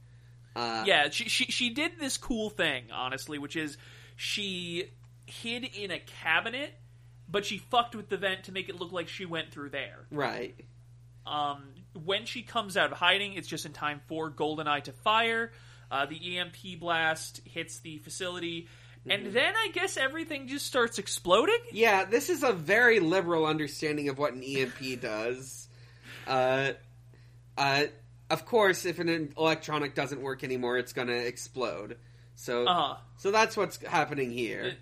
Uh, 0.55 0.84
Yeah, 0.86 1.09
she, 1.11 1.28
she 1.28 1.44
she 1.47 1.70
did 1.70 1.92
this 1.99 2.16
cool 2.16 2.51
thing, 2.51 2.90
honestly, 2.92 3.38
which 3.38 3.57
is 3.57 3.76
she 4.16 4.90
hid 5.27 5.64
in 5.64 5.91
a 5.91 5.99
cabinet, 5.99 6.72
but 7.29 7.45
she 7.45 7.59
fucked 7.59 7.95
with 7.95 8.09
the 8.09 8.16
vent 8.16 8.45
to 8.45 8.53
make 8.53 8.68
it 8.68 8.79
look 8.81 8.93
like 8.93 9.09
she 9.09 9.24
went 9.27 9.51
through 9.53 9.70
there. 9.70 10.07
Right. 10.11 10.55
Um, 11.27 11.64
when 12.05 12.24
she 12.24 12.43
comes 12.43 12.77
out 12.77 12.93
of 12.93 12.99
hiding, 12.99 13.35
it's 13.35 13.49
just 13.49 13.66
in 13.66 13.72
time 13.72 14.01
for 14.07 14.31
Goldeneye 14.31 14.85
to 14.85 14.93
fire. 14.93 15.53
Uh, 15.91 16.07
the 16.07 16.39
EMP 16.39 16.79
blast 16.81 17.41
hits 17.45 17.79
the 17.81 17.99
facility, 17.99 18.68
and 19.09 19.27
then 19.33 19.55
I 19.57 19.70
guess 19.72 19.97
everything 19.97 20.49
just 20.49 20.66
starts 20.66 20.99
exploding. 20.99 21.59
Yeah, 21.72 22.05
this 22.05 22.29
is 22.29 22.43
a 22.43 22.53
very 22.53 22.99
liberal 23.01 23.47
understanding 23.47 24.09
of 24.09 24.18
what 24.18 24.33
an 24.33 24.43
EMP 24.43 25.01
does. 25.01 25.68
Uh, 26.27 26.72
uh, 27.57 27.85
of 28.31 28.47
course, 28.47 28.85
if 28.85 28.99
an 28.99 29.33
electronic 29.39 29.95
doesn't 29.95 30.20
work 30.20 30.43
anymore, 30.43 30.77
it's 30.79 30.93
going 30.93 31.07
to 31.09 31.27
explode. 31.27 31.97
So, 32.35 32.66
Uh-huh. 32.66 32.97
so 33.16 33.31
that's 33.31 33.57
what's 33.57 33.77
happening 33.85 34.31
here. 34.33 34.74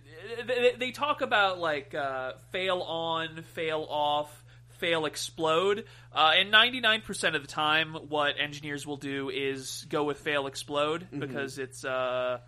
They, 0.47 0.73
they 0.79 0.91
talk 0.91 1.21
about 1.21 1.59
like 1.59 1.95
uh, 1.95 2.33
fail 2.51 2.81
on, 2.81 3.43
fail 3.55 3.87
off, 3.89 4.45
fail 4.79 5.05
explode, 5.07 5.85
uh, 6.13 6.33
and 6.37 6.51
ninety 6.51 6.81
nine 6.81 7.01
percent 7.03 7.37
of 7.37 7.43
the 7.43 7.49
time, 7.49 7.95
what 8.09 8.35
engineers 8.39 8.87
will 8.87 8.97
do 8.97 9.31
is 9.31 9.87
go 9.89 10.05
with 10.05 10.19
fail 10.19 10.47
explode 10.47 11.07
because 11.19 11.59
it's 11.59 11.85
uh, 11.85 12.39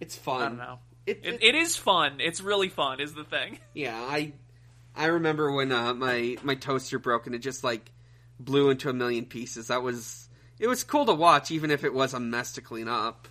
It's 0.00 0.16
fun. 0.16 0.42
I 0.42 0.48
don't 0.48 0.58
know. 0.58 0.78
It, 1.06 1.20
It, 1.22 1.34
it- 1.34 1.42
it 1.42 1.54
is 1.54 1.76
fun. 1.76 2.20
It's 2.20 2.40
really 2.40 2.68
fun. 2.68 3.00
Is 3.00 3.14
the 3.14 3.24
thing. 3.24 3.58
yeah, 3.74 3.94
I 3.96 4.32
I 4.96 5.06
remember 5.06 5.50
when 5.52 5.72
uh, 5.72 5.94
my 5.94 6.36
my 6.42 6.54
toaster 6.54 6.98
broke 6.98 7.26
and 7.26 7.34
it 7.34 7.40
just 7.40 7.64
like 7.64 7.90
blew 8.40 8.70
into 8.70 8.88
a 8.88 8.92
million 8.92 9.24
pieces. 9.26 9.68
That 9.68 9.82
was 9.82 10.28
it 10.58 10.66
was 10.68 10.84
cool 10.84 11.04
to 11.06 11.14
watch, 11.14 11.50
even 11.50 11.70
if 11.70 11.84
it 11.84 11.92
was 11.92 12.14
a 12.14 12.20
mess 12.20 12.52
to 12.52 12.60
clean 12.62 12.88
up. 12.88 13.28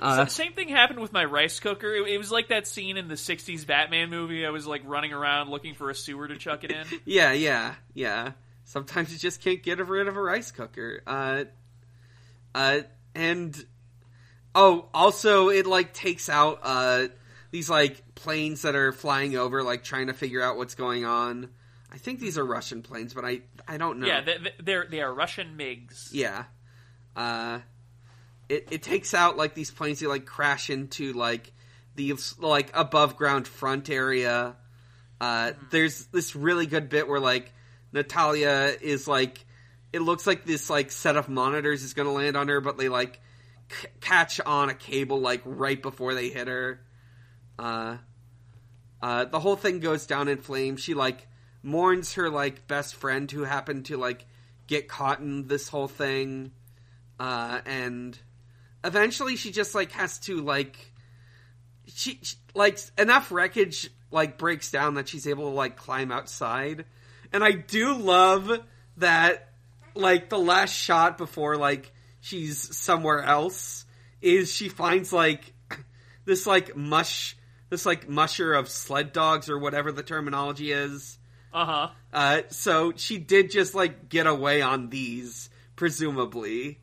Uh, 0.00 0.26
Same 0.26 0.52
thing 0.52 0.68
happened 0.68 1.00
with 1.00 1.12
my 1.12 1.24
rice 1.24 1.60
cooker. 1.60 1.94
It, 1.94 2.08
it 2.08 2.18
was 2.18 2.30
like 2.30 2.48
that 2.48 2.66
scene 2.66 2.96
in 2.96 3.08
the 3.08 3.14
'60s 3.14 3.66
Batman 3.66 4.10
movie. 4.10 4.44
I 4.46 4.50
was 4.50 4.66
like 4.66 4.82
running 4.84 5.12
around 5.12 5.50
looking 5.50 5.74
for 5.74 5.90
a 5.90 5.94
sewer 5.94 6.28
to 6.28 6.36
chuck 6.36 6.64
it 6.64 6.70
in. 6.72 6.86
Yeah, 7.04 7.32
yeah, 7.32 7.74
yeah. 7.94 8.32
Sometimes 8.64 9.12
you 9.12 9.18
just 9.18 9.42
can't 9.42 9.62
get 9.62 9.78
rid 9.86 10.08
of 10.08 10.16
a 10.16 10.22
rice 10.22 10.50
cooker. 10.50 11.02
Uh, 11.06 11.44
uh, 12.54 12.80
and 13.14 13.64
oh, 14.54 14.88
also 14.94 15.48
it 15.50 15.66
like 15.66 15.92
takes 15.94 16.28
out 16.28 16.60
uh 16.62 17.08
these 17.50 17.70
like 17.70 18.14
planes 18.14 18.62
that 18.62 18.74
are 18.74 18.92
flying 18.92 19.36
over, 19.36 19.62
like 19.62 19.84
trying 19.84 20.08
to 20.08 20.12
figure 20.14 20.42
out 20.42 20.56
what's 20.56 20.74
going 20.74 21.04
on. 21.04 21.48
I 21.92 21.98
think 21.98 22.18
these 22.18 22.36
are 22.38 22.44
Russian 22.44 22.82
planes, 22.82 23.14
but 23.14 23.24
I 23.24 23.42
I 23.68 23.76
don't 23.78 24.00
know. 24.00 24.06
Yeah, 24.08 24.20
they, 24.22 24.38
they- 24.38 24.54
they're 24.62 24.86
they 24.90 25.00
are 25.02 25.12
Russian 25.14 25.56
MiGs. 25.56 26.08
Yeah. 26.12 26.44
Uh, 27.14 27.60
it 28.48 28.68
it 28.70 28.82
takes 28.82 29.14
out 29.14 29.36
like 29.36 29.54
these 29.54 29.70
planes 29.70 30.00
that 30.00 30.08
like 30.08 30.26
crash 30.26 30.70
into 30.70 31.12
like 31.12 31.52
the 31.96 32.14
like 32.38 32.70
above 32.74 33.16
ground 33.16 33.46
front 33.46 33.90
area. 33.90 34.56
Uh, 35.20 35.52
there's 35.70 36.06
this 36.06 36.36
really 36.36 36.66
good 36.66 36.88
bit 36.88 37.08
where 37.08 37.20
like 37.20 37.52
Natalia 37.92 38.74
is 38.80 39.06
like, 39.06 39.44
it 39.92 40.02
looks 40.02 40.26
like 40.26 40.44
this 40.44 40.68
like 40.68 40.90
set 40.90 41.16
of 41.16 41.28
monitors 41.28 41.82
is 41.82 41.94
going 41.94 42.08
to 42.08 42.12
land 42.12 42.36
on 42.36 42.48
her, 42.48 42.60
but 42.60 42.76
they 42.76 42.88
like 42.88 43.20
c- 43.70 43.88
catch 44.00 44.40
on 44.40 44.68
a 44.68 44.74
cable 44.74 45.20
like 45.20 45.40
right 45.44 45.80
before 45.80 46.14
they 46.14 46.28
hit 46.28 46.48
her. 46.48 46.80
Uh, 47.58 47.98
uh, 49.00 49.24
the 49.26 49.38
whole 49.38 49.56
thing 49.56 49.78
goes 49.78 50.06
down 50.06 50.28
in 50.28 50.38
flames. 50.38 50.80
She 50.80 50.94
like 50.94 51.26
mourns 51.62 52.14
her 52.14 52.28
like 52.28 52.66
best 52.66 52.96
friend 52.96 53.30
who 53.30 53.44
happened 53.44 53.86
to 53.86 53.96
like 53.96 54.26
get 54.66 54.88
caught 54.88 55.20
in 55.20 55.46
this 55.46 55.68
whole 55.68 55.88
thing, 55.88 56.50
uh, 57.20 57.60
and 57.64 58.18
eventually 58.84 59.36
she 59.36 59.50
just 59.50 59.74
like 59.74 59.90
has 59.92 60.18
to 60.20 60.36
like 60.36 60.76
she, 61.86 62.18
she 62.22 62.36
like 62.54 62.78
enough 62.98 63.32
wreckage 63.32 63.90
like 64.10 64.38
breaks 64.38 64.70
down 64.70 64.94
that 64.94 65.08
she's 65.08 65.26
able 65.26 65.50
to 65.50 65.56
like 65.56 65.76
climb 65.76 66.12
outside, 66.12 66.84
and 67.32 67.42
I 67.42 67.52
do 67.52 67.94
love 67.94 68.52
that 68.98 69.48
like 69.94 70.28
the 70.28 70.38
last 70.38 70.72
shot 70.72 71.18
before 71.18 71.56
like 71.56 71.92
she's 72.20 72.76
somewhere 72.76 73.22
else 73.22 73.84
is 74.20 74.52
she 74.52 74.68
finds 74.68 75.12
like 75.12 75.52
this 76.24 76.46
like 76.46 76.76
mush 76.76 77.36
this 77.70 77.86
like 77.86 78.08
musher 78.08 78.54
of 78.54 78.68
sled 78.68 79.12
dogs 79.12 79.48
or 79.50 79.58
whatever 79.58 79.90
the 79.90 80.02
terminology 80.02 80.70
is. 80.70 81.18
Uh 81.52 81.66
huh. 81.66 81.88
Uh, 82.12 82.42
so 82.48 82.92
she 82.96 83.18
did 83.18 83.50
just 83.50 83.74
like 83.74 84.08
get 84.08 84.26
away 84.26 84.62
on 84.62 84.90
these, 84.90 85.50
presumably. 85.76 86.78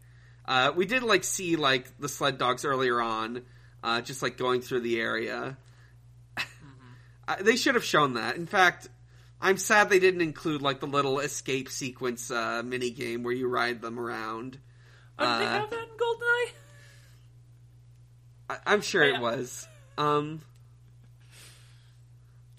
Uh, 0.46 0.72
we 0.76 0.86
did 0.86 1.04
like 1.04 1.24
see 1.24 1.56
like 1.56 1.98
the 2.00 2.10
sled 2.10 2.38
dogs 2.38 2.66
earlier 2.66 3.00
on, 3.02 3.44
uh, 3.84 4.02
just 4.02 4.22
like 4.22 4.38
going 4.38 4.62
through 4.62 4.82
the 4.82 5.00
area. 5.00 5.58
Uh, 7.28 7.36
they 7.40 7.56
should 7.56 7.76
have 7.76 7.84
shown 7.86 8.16
that. 8.16 8.36
In 8.36 8.48
fact, 8.48 8.90
I'm 9.40 9.56
sad 9.58 9.90
they 9.90 10.00
didn't 10.00 10.22
include 10.22 10.62
like 10.62 10.80
the 10.82 10.88
little 10.88 11.20
escape 11.20 11.70
sequence 11.70 12.30
uh, 12.32 12.62
mini 12.66 12.90
game 12.90 13.24
where 13.24 13.32
you 13.34 13.48
ride 13.48 13.80
them 13.82 14.00
around. 14.00 14.58
Oh, 15.20 15.24
did 15.40 15.40
they 15.42 15.46
Uh, 15.46 15.60
have 15.62 15.70
that 15.70 15.80
in 15.84 15.98
Goldeneye? 15.98 16.52
I- 18.50 18.60
I'm 18.74 18.82
sure 18.82 19.08
Yeah. 19.08 19.16
it 19.18 19.22
was. 19.22 19.68
Um, 19.98 20.42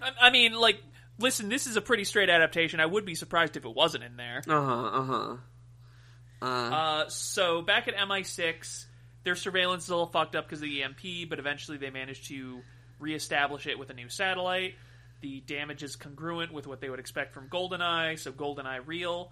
I, 0.01 0.13
I 0.29 0.31
mean, 0.31 0.53
like 0.55 0.81
listen, 1.19 1.49
this 1.49 1.67
is 1.67 1.77
a 1.77 1.81
pretty 1.83 2.05
straight 2.05 2.31
adaptation. 2.31 2.81
I 2.81 2.87
would 2.87 3.05
be 3.05 3.15
surprised 3.17 3.57
if 3.57 3.65
it 3.65 3.75
wasn't 3.75 4.05
in 4.05 4.17
there. 4.17 4.43
Uh 4.49 4.65
huh. 4.65 4.85
Uh 4.85 5.03
huh. 5.05 5.37
Uh, 6.43 6.75
Uh, 7.05 7.09
so 7.09 7.63
back 7.63 7.89
at 7.89 7.95
MI6, 7.97 8.87
their 9.25 9.37
surveillance 9.37 9.85
is 9.85 9.91
a 9.91 9.93
little 9.95 10.07
fucked 10.11 10.35
up 10.37 10.47
because 10.47 10.59
of 10.61 10.69
the 10.69 10.83
EMP, 10.83 11.29
but 11.29 11.39
eventually 11.39 11.79
they 11.79 11.91
managed 11.91 12.27
to 12.29 12.61
reestablish 12.99 13.67
it 13.67 13.79
with 13.79 13.91
a 13.91 13.95
new 13.95 14.09
satellite. 14.09 14.75
The 15.21 15.41
damage 15.41 15.83
is 15.83 15.95
congruent 15.97 16.53
with 16.53 16.67
what 16.67 16.81
they 16.81 16.91
would 16.91 16.99
expect 16.99 17.33
from 17.33 17.49
GoldenEye, 17.49 18.19
so 18.19 18.33
GoldenEye 18.33 18.81
real. 18.87 19.31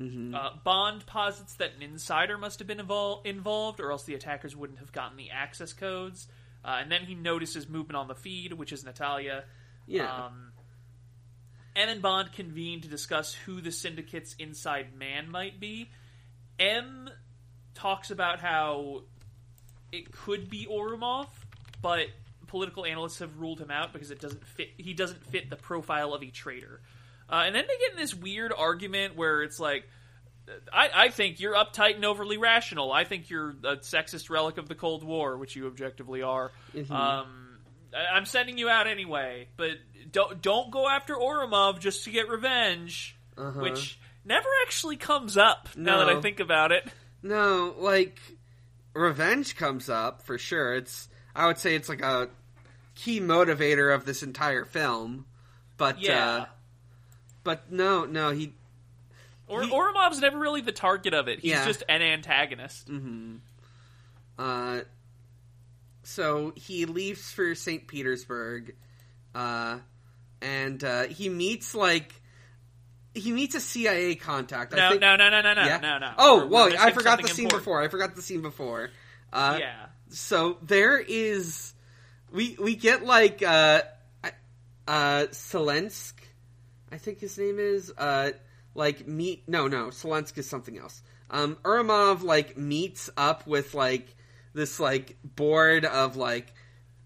Uh, 0.00 0.50
Bond 0.64 1.04
posits 1.06 1.54
that 1.54 1.72
an 1.76 1.82
insider 1.82 2.38
must 2.38 2.58
have 2.60 2.68
been 2.68 2.78
invol- 2.78 3.24
involved, 3.26 3.80
or 3.80 3.90
else 3.90 4.04
the 4.04 4.14
attackers 4.14 4.54
wouldn't 4.54 4.78
have 4.78 4.92
gotten 4.92 5.16
the 5.16 5.30
access 5.30 5.72
codes. 5.72 6.28
Uh, 6.64 6.78
and 6.80 6.90
then 6.90 7.02
he 7.02 7.14
notices 7.16 7.68
movement 7.68 7.96
on 7.96 8.06
the 8.08 8.14
feed, 8.14 8.52
which 8.52 8.72
is 8.72 8.84
Natalia. 8.84 9.44
yeah. 9.86 10.26
Um, 10.26 10.52
M 11.76 11.88
and 11.88 12.02
Bond 12.02 12.32
convene 12.32 12.80
to 12.80 12.88
discuss 12.88 13.32
who 13.32 13.60
the 13.60 13.70
syndicate's 13.70 14.34
inside 14.40 14.94
man 14.96 15.30
might 15.30 15.60
be. 15.60 15.90
M 16.58 17.10
talks 17.74 18.10
about 18.10 18.40
how 18.40 19.02
it 19.92 20.10
could 20.12 20.50
be 20.50 20.66
Ourumov, 20.66 21.28
but 21.80 22.06
political 22.46 22.84
analysts 22.84 23.18
have 23.20 23.38
ruled 23.38 23.60
him 23.60 23.70
out 23.70 23.92
because 23.92 24.10
it 24.10 24.20
doesn't 24.20 24.44
fit. 24.46 24.68
He 24.76 24.94
doesn't 24.94 25.24
fit 25.26 25.50
the 25.50 25.56
profile 25.56 26.14
of 26.14 26.22
a 26.22 26.30
traitor. 26.30 26.80
Uh, 27.30 27.42
and 27.46 27.54
then 27.54 27.64
they 27.68 27.76
get 27.78 27.92
in 27.92 27.96
this 27.98 28.14
weird 28.14 28.52
argument 28.56 29.14
where 29.16 29.42
it's 29.42 29.60
like, 29.60 29.86
I, 30.72 30.88
I 30.94 31.08
think 31.10 31.40
you're 31.40 31.54
uptight 31.54 31.96
and 31.96 32.04
overly 32.06 32.38
rational. 32.38 32.90
I 32.90 33.04
think 33.04 33.28
you're 33.28 33.50
a 33.50 33.76
sexist 33.76 34.30
relic 34.30 34.56
of 34.56 34.66
the 34.66 34.74
Cold 34.74 35.04
War, 35.04 35.36
which 35.36 35.54
you 35.54 35.66
objectively 35.66 36.22
are. 36.22 36.50
Um, 36.90 37.58
I- 37.94 38.14
I'm 38.14 38.24
sending 38.24 38.56
you 38.56 38.70
out 38.70 38.86
anyway, 38.86 39.48
but 39.58 39.72
don't 40.10 40.40
don't 40.40 40.70
go 40.70 40.88
after 40.88 41.14
Ourumov 41.14 41.80
just 41.80 42.04
to 42.04 42.10
get 42.10 42.30
revenge, 42.30 43.14
Uh-huh. 43.36 43.60
which 43.60 43.98
never 44.28 44.48
actually 44.66 44.96
comes 44.96 45.36
up. 45.36 45.68
Now 45.76 45.98
that 45.98 46.08
I 46.08 46.20
think 46.20 46.38
about 46.40 46.70
it, 46.72 46.86
No, 47.22 47.74
like 47.78 48.20
revenge 48.94 49.56
comes 49.56 49.88
up 49.88 50.22
for 50.22 50.38
sure. 50.38 50.74
It's 50.76 51.08
I 51.34 51.46
would 51.46 51.58
say 51.58 51.74
it's 51.74 51.88
like 51.88 52.02
a 52.02 52.28
key 52.94 53.20
motivator 53.20 53.94
of 53.94 54.04
this 54.04 54.22
entire 54.22 54.64
film. 54.64 55.26
But 55.76 56.00
yeah. 56.00 56.28
uh 56.30 56.46
but 57.44 57.72
no, 57.72 58.04
no, 58.04 58.30
he 58.30 58.52
or 59.46 59.62
he- 59.62 59.70
Ourumov's 59.70 60.20
never 60.20 60.38
really 60.38 60.60
the 60.60 60.72
target 60.72 61.14
of 61.14 61.26
it. 61.28 61.38
He's 61.40 61.52
Yeah. 61.52 61.64
just 61.66 61.82
an 61.88 62.02
antagonist. 62.02 62.90
uh 64.38 64.80
so 66.02 66.52
he 66.56 66.84
leaves 66.86 67.30
for 67.32 67.54
St. 67.54 67.86
Petersburg 67.86 68.74
uh 69.34 69.78
and 70.40 70.82
uh 70.84 71.04
he 71.04 71.28
meets 71.28 71.74
like 71.74 72.20
he 73.14 73.32
meets 73.32 73.54
a 73.54 73.60
CIA 73.60 74.14
contact. 74.14 74.74
I 74.74 74.76
No, 74.76 74.88
think, 74.90 75.00
no, 75.00 75.16
no, 75.16 75.30
no, 75.30 75.40
no, 75.42 75.54
no, 75.54 75.64
yeah? 75.64 75.78
no, 75.78 75.98
no. 75.98 76.12
Oh, 76.18 76.46
well, 76.46 76.72
I 76.78 76.90
forgot 76.92 77.20
the 77.22 77.28
scene 77.28 77.44
important. 77.46 77.60
before. 77.62 77.82
I 77.82 77.88
forgot 77.88 78.14
the 78.14 78.22
scene 78.22 78.42
before. 78.42 78.90
Uh 79.32 79.56
Yeah. 79.60 79.86
so 80.10 80.58
there 80.62 80.98
is 80.98 81.74
we 82.32 82.56
we 82.60 82.76
get 82.76 83.04
like 83.04 83.42
uh 83.42 83.82
uh 84.86 85.26
Selensk 85.32 86.14
I 86.90 86.96
think 86.96 87.20
his 87.20 87.36
name 87.36 87.58
is 87.58 87.92
uh 87.98 88.30
like 88.74 89.06
meet 89.06 89.46
no 89.48 89.68
no 89.68 89.88
Selensk 89.88 90.38
is 90.38 90.48
something 90.48 90.78
else. 90.78 91.02
Um 91.30 91.56
Ourumov 91.62 92.22
like 92.22 92.56
meets 92.56 93.10
up 93.16 93.46
with 93.46 93.74
like 93.74 94.14
this 94.54 94.80
like 94.80 95.16
board 95.22 95.84
of 95.84 96.16
like 96.16 96.54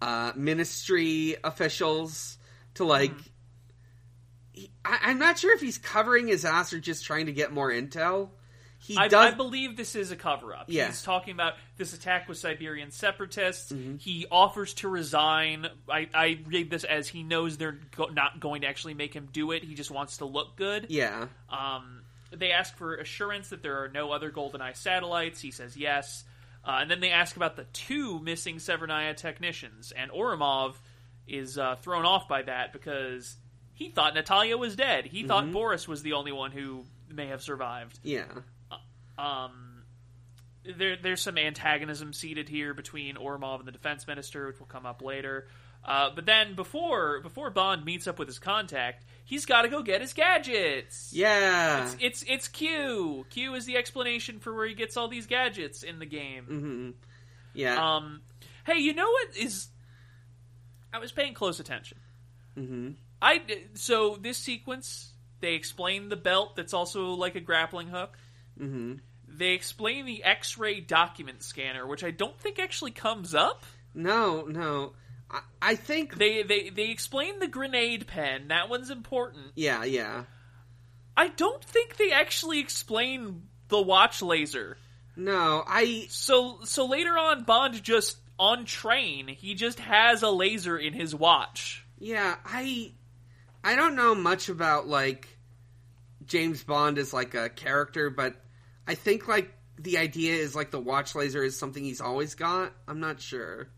uh 0.01 0.33
ministry 0.37 1.37
officials 1.43 2.39
to 2.75 2.85
like 2.85 3.19
he, 3.21 3.32
I, 4.85 4.99
I'm 5.03 5.19
not 5.19 5.39
sure 5.39 5.55
if 5.55 5.61
he's 5.61 5.79
covering 5.79 6.29
his 6.29 6.45
ass 6.45 6.73
or 6.73 6.81
just 6.81 7.05
trying 7.05 7.27
to 7.27 7.33
get 7.33 7.53
more 7.53 7.71
intel. 7.71 8.31
He 8.79 8.97
I, 8.97 9.07
does 9.07 9.33
I 9.33 9.37
believe 9.37 9.77
this 9.77 9.95
is 9.95 10.11
a 10.11 10.17
cover 10.17 10.53
up. 10.53 10.65
Yeah. 10.67 10.89
He's 10.89 11.03
talking 11.03 11.35
about 11.35 11.55
this 11.77 11.95
attack 11.95 12.29
with 12.29 12.37
Siberian 12.37 12.91
separatists. 12.91 13.71
Mm-hmm. 13.71 13.99
He 13.99 14.27
offers 14.29 14.75
to 14.75 14.89
resign. 14.89 15.69
I, 15.89 16.09
I 16.13 16.41
read 16.47 16.69
this 16.69 16.83
as 16.83 17.07
he 17.07 17.23
knows 17.23 17.59
they're 17.59 17.79
go- 17.97 18.07
not 18.07 18.41
going 18.41 18.63
to 18.63 18.67
actually 18.67 18.95
make 18.95 19.15
him 19.15 19.29
do 19.33 19.53
it. 19.53 19.63
He 19.63 19.75
just 19.75 19.93
wants 19.93 20.17
to 20.17 20.25
look 20.25 20.57
good. 20.57 20.87
yeah. 20.89 21.29
Um, 21.49 22.03
they 22.33 22.51
ask 22.51 22.75
for 22.77 22.97
assurance 22.97 23.51
that 23.51 23.63
there 23.63 23.85
are 23.85 23.89
no 23.89 24.11
other 24.11 24.33
GoldenEye 24.33 24.75
satellites. 24.77 25.41
He 25.41 25.53
says 25.53 25.77
yes. 25.77 26.25
Uh, 26.65 26.79
and 26.81 26.91
then 26.91 26.99
they 27.01 27.11
ask 27.11 27.37
about 27.37 27.55
the 27.57 27.65
two 27.73 28.19
missing 28.21 28.57
Severnaya 28.57 29.17
technicians. 29.17 29.93
And 29.93 30.11
Ourumov 30.11 30.75
is 31.29 31.57
uh, 31.57 31.77
thrown 31.77 32.05
off 32.05 32.27
by 32.29 32.43
that 32.43 32.73
because 32.73 33.37
he 33.75 33.89
thought 33.91 34.15
Natalia 34.15 34.57
was 34.57 34.77
dead. 34.77 35.07
He 35.07 35.25
thought 35.27 35.45
Mm-hmm. 35.45 35.53
Boris 35.53 35.89
was 35.89 36.03
the 36.03 36.13
only 36.15 36.33
one 36.33 36.53
who 36.53 36.85
may 37.11 37.27
have 37.29 37.43
survived. 37.43 37.99
Yeah. 38.03 38.25
Um, 39.19 39.83
there, 40.65 40.97
there's 40.97 41.21
some 41.21 41.37
antagonism 41.39 42.13
seated 42.13 42.49
here 42.49 42.75
between 42.75 43.17
Ourumov 43.17 43.59
and 43.59 43.69
the 43.69 43.73
defense 43.73 44.07
minister, 44.07 44.47
which 44.47 44.59
will 44.59 44.67
come 44.67 44.87
up 44.87 45.03
later. 45.03 45.47
Uh, 45.85 46.11
but 46.15 46.25
then 46.27 46.55
before 46.55 47.21
before 47.21 47.51
Bond 47.51 47.85
meets 47.85 48.07
up 48.07 48.17
with 48.19 48.29
his 48.29 48.39
contact, 48.39 49.05
he's 49.25 49.47
got 49.47 49.63
to 49.63 49.69
go 49.69 49.83
get 49.83 50.01
his 50.01 50.13
gadgets. 50.13 51.11
Yeah. 51.13 51.85
It's, 51.87 51.97
it's 52.01 52.25
it's 52.29 52.49
Q. 52.49 53.27
Q 53.31 53.55
is 53.55 53.67
the 53.67 53.77
explanation 53.77 54.39
for 54.39 54.55
where 54.55 54.67
he 54.67 54.75
gets 54.75 54.97
all 54.97 55.09
these 55.09 55.27
gadgets 55.27 55.83
in 55.83 55.99
the 55.99 56.07
game. 56.07 56.45
hmm 56.45 56.91
Yeah. 57.53 57.97
Um, 57.97 58.21
hey, 58.65 58.79
you 58.79 58.95
know 58.95 59.11
what 59.11 59.37
is? 59.37 59.67
I 60.93 60.99
was 61.01 61.11
paying 61.11 61.35
close 61.35 61.59
attention. 61.59 61.99
hmm 62.55 62.91
I 63.23 63.41
so 63.75 64.17
this 64.21 64.37
sequence 64.37 65.13
they 65.41 65.55
explain 65.55 66.09
the 66.09 66.17
belt 66.17 66.57
that's 66.57 66.75
also 66.75 67.11
like 67.15 67.37
a 67.37 67.41
grappling 67.41 67.89
hook. 67.89 68.19
hmm 68.59 68.95
They 69.29 69.53
explain 69.53 70.05
the 70.05 70.23
X-ray 70.25 70.81
document 70.81 71.43
scanner, 71.43 71.87
which 71.87 72.05
I 72.05 72.11
don't 72.11 72.39
think 72.39 72.59
actually 72.59 72.91
comes 72.91 73.35
up. 73.35 73.63
No, 73.95 74.43
no. 74.43 74.93
I, 75.31 75.41
I 75.63 75.75
think. 75.77 76.17
They 76.17 76.43
they 76.43 76.69
they 76.71 76.91
explain 76.91 77.39
the 77.39 77.49
grenade 77.49 78.07
pen. 78.07 78.49
That 78.49 78.69
one's 78.69 78.91
important. 78.91 79.53
yeah, 79.55 79.85
yeah. 79.85 80.25
I 81.17 81.29
don't 81.29 81.63
think 81.65 81.97
they 81.97 82.11
actually 82.11 82.59
explain 82.59 83.43
the 83.69 83.81
watch 83.81 84.21
laser. 84.23 84.77
No, 85.17 85.63
I. 85.67 86.07
So 86.09 86.61
so 86.65 86.87
later 86.87 87.17
on, 87.19 87.45
Bond 87.45 87.83
just 87.83 88.17
on 88.39 88.65
train. 88.65 89.29
He 89.29 89.55
just 89.55 89.79
has 89.79 90.23
a 90.23 90.31
laser 90.31 90.77
in 90.79 90.93
his 90.95 91.15
watch. 91.15 91.85
Yeah, 91.99 92.37
I. 92.45 92.93
I 93.65 93.77
don't 93.77 93.95
know 93.97 94.15
much 94.15 94.49
about 94.49 94.87
like 94.89 95.29
James 96.27 96.63
Bond 96.63 96.99
as 96.99 97.13
like 97.13 97.35
a 97.35 97.49
character, 97.49 98.11
but 98.11 98.35
I 98.87 98.95
think 98.95 99.29
like 99.29 99.53
the 99.79 99.99
idea 99.99 100.35
is 100.35 100.55
like 100.55 100.71
the 100.71 100.81
watch 100.81 101.15
laser 101.15 101.43
is 101.43 101.59
something 101.59 101.83
he's 101.83 102.01
always 102.01 102.35
got. 102.35 102.73
I'm 102.89 103.01
not 103.01 103.21
sure. 103.21 103.69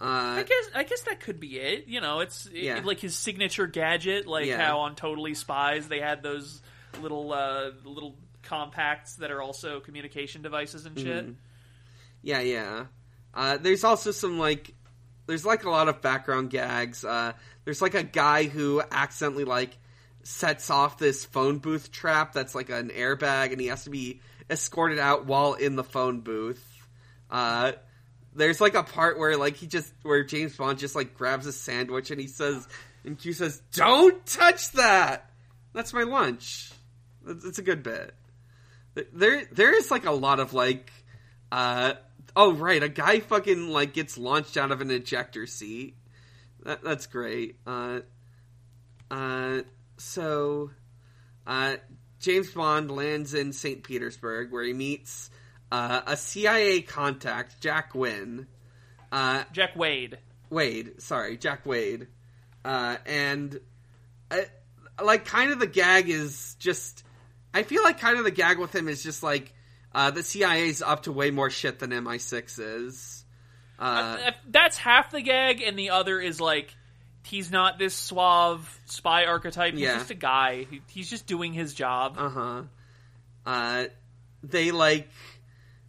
I 0.00 0.40
Uh, 0.40 0.42
guess 0.42 0.64
I 0.74 0.82
guess 0.84 1.02
that 1.02 1.20
could 1.20 1.40
be 1.40 1.58
it. 1.58 1.86
You 1.86 2.00
know, 2.02 2.20
it's 2.20 2.46
it- 2.46 2.54
Yeah. 2.64 2.80
like 2.84 3.00
his 3.00 3.16
signature 3.16 3.66
gadget, 3.66 4.26
like 4.26 4.46
Yeah. 4.46 4.58
how 4.64 4.80
on 4.80 4.94
Totally 4.94 5.34
Spies 5.34 5.88
they 5.88 6.00
had 6.00 6.22
those 6.22 6.60
little 7.00 7.32
uh, 7.32 7.70
little 7.84 8.16
compacts 8.42 9.16
that 9.16 9.30
are 9.30 9.40
also 9.42 9.80
communication 9.80 10.42
devices 10.42 10.84
and 10.86 10.98
shit. 10.98 11.26
Mhm. 11.26 11.34
yeah, 12.22 12.40
yeah. 12.40 12.86
Uh, 13.34 13.56
there's 13.56 13.84
also 13.84 14.10
some 14.12 14.38
like, 14.38 14.72
there's 15.26 15.44
like 15.44 15.64
a 15.64 15.70
lot 15.70 15.88
of 15.88 16.00
background 16.00 16.50
gags. 16.50 17.04
Uh, 17.04 17.32
there's 17.64 17.82
like 17.82 17.94
a 17.94 18.02
guy 18.02 18.44
who 18.44 18.82
accidentally 18.90 19.44
like 19.44 19.76
sets 20.22 20.70
off 20.70 20.98
this 20.98 21.24
phone 21.24 21.58
booth 21.58 21.92
trap 21.92 22.32
that's 22.32 22.54
like 22.54 22.70
an 22.70 22.90
airbag, 22.90 23.52
and 23.52 23.60
he 23.60 23.68
has 23.68 23.84
to 23.84 23.90
be 23.90 24.20
escorted 24.50 24.98
out 24.98 25.26
while 25.26 25.54
in 25.54 25.76
the 25.76 25.84
phone 25.84 26.20
booth. 26.20 26.64
Uh, 27.30 27.72
there's 28.34 28.60
like 28.60 28.74
a 28.74 28.82
part 28.82 29.18
where 29.18 29.36
like 29.36 29.56
he 29.56 29.66
just 29.66 29.92
where 30.02 30.22
James 30.24 30.56
Bond 30.56 30.78
just 30.78 30.94
like 30.94 31.14
grabs 31.14 31.46
a 31.46 31.52
sandwich 31.52 32.10
and 32.10 32.20
he 32.20 32.26
says, 32.26 32.66
and 33.04 33.18
Q 33.18 33.32
says, 33.32 33.60
"Don't 33.72 34.24
touch 34.26 34.72
that. 34.72 35.30
That's 35.72 35.92
my 35.92 36.02
lunch." 36.02 36.70
It's 37.26 37.58
a 37.58 37.62
good 37.62 37.82
bit. 37.82 38.14
There 39.12 39.44
there 39.52 39.76
is 39.76 39.90
like 39.90 40.06
a 40.06 40.12
lot 40.12 40.40
of 40.40 40.54
like, 40.54 40.92
uh, 41.50 41.94
oh 42.36 42.52
right, 42.52 42.82
a 42.82 42.88
guy 42.88 43.20
fucking 43.20 43.70
like 43.70 43.94
gets 43.94 44.16
launched 44.18 44.56
out 44.56 44.70
of 44.70 44.80
an 44.80 44.90
ejector 44.90 45.46
seat. 45.46 45.96
That, 46.62 46.84
that's 46.84 47.06
great. 47.06 47.56
Uh, 47.66 48.00
uh, 49.10 49.62
so, 49.96 50.70
uh, 51.46 51.76
James 52.20 52.50
Bond 52.50 52.90
lands 52.90 53.34
in 53.34 53.52
St. 53.52 53.82
Petersburg 53.82 54.52
where 54.52 54.64
he 54.64 54.72
meets 54.72 55.30
uh, 55.72 56.02
a 56.06 56.16
CIA 56.16 56.82
contact, 56.82 57.60
Jack 57.60 57.94
Wynn. 57.94 58.46
Uh, 59.10 59.44
Jack 59.52 59.76
Wade. 59.76 60.18
Wade, 60.50 61.00
sorry, 61.00 61.36
Jack 61.36 61.64
Wade. 61.66 62.08
Uh, 62.64 62.96
and, 63.06 63.58
uh, 64.30 64.42
like, 65.02 65.24
kind 65.24 65.52
of 65.52 65.58
the 65.58 65.66
gag 65.66 66.08
is 66.08 66.56
just. 66.58 67.02
I 67.54 67.62
feel 67.62 67.82
like 67.82 68.00
kind 68.00 68.18
of 68.18 68.24
the 68.24 68.30
gag 68.30 68.58
with 68.58 68.74
him 68.74 68.86
is 68.86 69.02
just 69.02 69.22
like, 69.22 69.54
uh, 69.96 70.10
the 70.12 70.22
CIA's 70.22 70.80
up 70.82 71.02
to 71.04 71.12
way 71.12 71.30
more 71.32 71.50
shit 71.50 71.80
than 71.80 71.90
MI6 71.90 72.58
is. 72.86 73.24
Uh, 73.78 74.30
that's 74.48 74.76
half 74.78 75.10
the 75.10 75.20
gag, 75.22 75.60
and 75.62 75.76
the 75.78 75.90
other 75.90 76.20
is 76.20 76.40
like, 76.40 76.74
he's 77.24 77.50
not 77.50 77.78
this 77.78 77.94
suave 77.94 78.80
spy 78.86 79.24
archetype. 79.24 79.72
He's 79.72 79.82
Yeah. 79.82 79.94
just 79.98 80.10
a 80.10 80.14
guy. 80.14 80.66
He's 80.88 81.10
just 81.10 81.26
doing 81.26 81.52
his 81.52 81.74
job. 81.74 82.14
Uh-huh. 82.18 82.62
Uh 83.44 83.84
they 84.42 84.70
like 84.70 85.08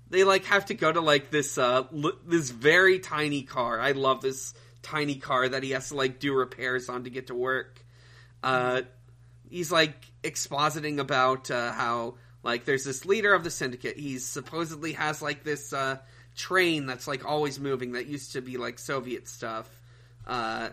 they 0.09 0.23
like 0.23 0.45
have 0.45 0.65
to 0.67 0.73
go 0.73 0.91
to 0.91 1.01
like 1.01 1.29
this 1.31 1.57
uh 1.57 1.83
l- 1.93 2.17
this 2.25 2.49
very 2.49 2.99
tiny 2.99 3.43
car. 3.43 3.79
I 3.79 3.91
love 3.91 4.21
this 4.21 4.53
tiny 4.81 5.15
car 5.15 5.47
that 5.49 5.63
he 5.63 5.71
has 5.71 5.89
to 5.89 5.95
like 5.95 6.19
do 6.19 6.33
repairs 6.33 6.87
on 6.89 7.03
to 7.03 7.09
get 7.09 7.27
to 7.27 7.35
work. 7.35 7.83
Uh 8.43 8.81
he's 9.49 9.71
like 9.71 9.95
expositing 10.23 10.99
about 10.99 11.49
uh, 11.51 11.71
how 11.71 12.15
like 12.47 12.63
there's 12.63 12.85
this 12.85 13.03
leader 13.03 13.33
of 13.33 13.43
the 13.43 13.51
syndicate. 13.51 13.97
He 13.97 14.19
supposedly 14.19 14.93
has 14.93 15.21
like 15.21 15.43
this 15.43 15.73
uh 15.73 15.97
train 16.33 16.85
that's 16.85 17.05
like 17.05 17.25
always 17.25 17.59
moving 17.59 17.91
that 17.91 18.07
used 18.07 18.33
to 18.33 18.41
be 18.41 18.55
like 18.55 18.79
Soviet 18.79 19.27
stuff. 19.27 19.69
Uh 20.25 20.69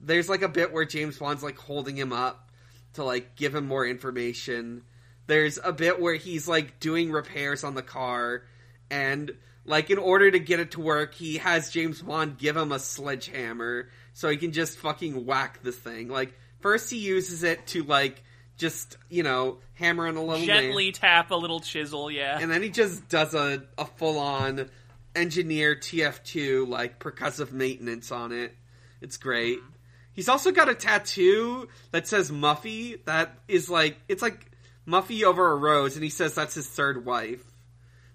there's 0.00 0.30
like 0.30 0.40
a 0.40 0.48
bit 0.48 0.72
where 0.72 0.86
James 0.86 1.18
Bond's 1.18 1.42
like 1.42 1.58
holding 1.58 1.98
him 1.98 2.14
up 2.14 2.50
to 2.94 3.04
like 3.04 3.36
give 3.36 3.54
him 3.54 3.66
more 3.66 3.86
information. 3.86 4.84
There's 5.26 5.58
a 5.62 5.70
bit 5.70 6.00
where 6.00 6.14
he's 6.14 6.48
like 6.48 6.80
doing 6.80 7.12
repairs 7.12 7.62
on 7.62 7.74
the 7.74 7.82
car 7.82 8.44
and 8.90 9.30
like 9.66 9.90
in 9.90 9.98
order 9.98 10.30
to 10.30 10.38
get 10.38 10.60
it 10.60 10.70
to 10.72 10.80
work, 10.80 11.12
he 11.12 11.36
has 11.36 11.68
James 11.68 12.00
Bond 12.00 12.38
give 12.38 12.56
him 12.56 12.72
a 12.72 12.78
sledgehammer 12.78 13.90
so 14.14 14.30
he 14.30 14.38
can 14.38 14.52
just 14.52 14.78
fucking 14.78 15.26
whack 15.26 15.62
the 15.62 15.72
thing. 15.72 16.08
Like 16.08 16.32
first 16.60 16.90
he 16.90 16.96
uses 16.96 17.42
it 17.42 17.66
to 17.66 17.82
like 17.82 18.22
just, 18.58 18.98
you 19.08 19.22
know, 19.22 19.58
hammering 19.74 20.16
a 20.16 20.22
little. 20.22 20.44
Gently 20.44 20.92
tap 20.92 21.30
a 21.30 21.36
little 21.36 21.60
chisel, 21.60 22.10
yeah. 22.10 22.38
And 22.40 22.50
then 22.50 22.62
he 22.62 22.68
just 22.68 23.08
does 23.08 23.34
a, 23.34 23.62
a 23.78 23.86
full 23.86 24.18
on 24.18 24.68
engineer 25.14 25.74
TF2 25.74 26.68
like 26.68 26.98
percussive 26.98 27.52
maintenance 27.52 28.12
on 28.12 28.32
it. 28.32 28.54
It's 29.00 29.16
great. 29.16 29.58
He's 30.12 30.28
also 30.28 30.50
got 30.50 30.68
a 30.68 30.74
tattoo 30.74 31.68
that 31.92 32.08
says 32.08 32.30
Muffy 32.30 33.04
that 33.04 33.38
is 33.46 33.70
like 33.70 33.98
it's 34.08 34.22
like 34.22 34.50
Muffy 34.86 35.22
over 35.22 35.52
a 35.52 35.56
rose 35.56 35.94
and 35.94 36.02
he 36.02 36.10
says 36.10 36.34
that's 36.34 36.54
his 36.54 36.68
third 36.68 37.04
wife. 37.04 37.44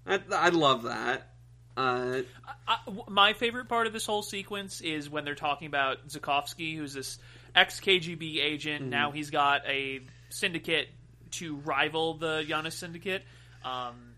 I, 0.06 0.20
I 0.32 0.50
love 0.50 0.84
that. 0.84 1.30
Uh, 1.76 2.22
I, 2.68 2.78
w- 2.86 3.06
my 3.08 3.34
favorite 3.34 3.68
part 3.68 3.88
of 3.88 3.94
this 3.94 4.06
whole 4.06 4.22
sequence 4.22 4.82
is 4.82 5.10
when 5.10 5.26
they're 5.26 5.34
talking 5.34 5.68
about 5.68 6.08
Zukovsky, 6.08 6.76
who's 6.76 6.94
this 6.94 7.20
ex 7.56 7.80
KGB 7.80 8.44
agent. 8.44 8.82
Mm-hmm. 8.82 8.90
Now 8.90 9.12
he's 9.12 9.30
got 9.30 9.66
a 9.68 10.02
syndicate 10.40 10.88
to 11.32 11.56
rival 11.58 12.16
the 12.16 12.44
Janus 12.48 12.76
syndicate, 12.76 13.24
um, 13.64 14.16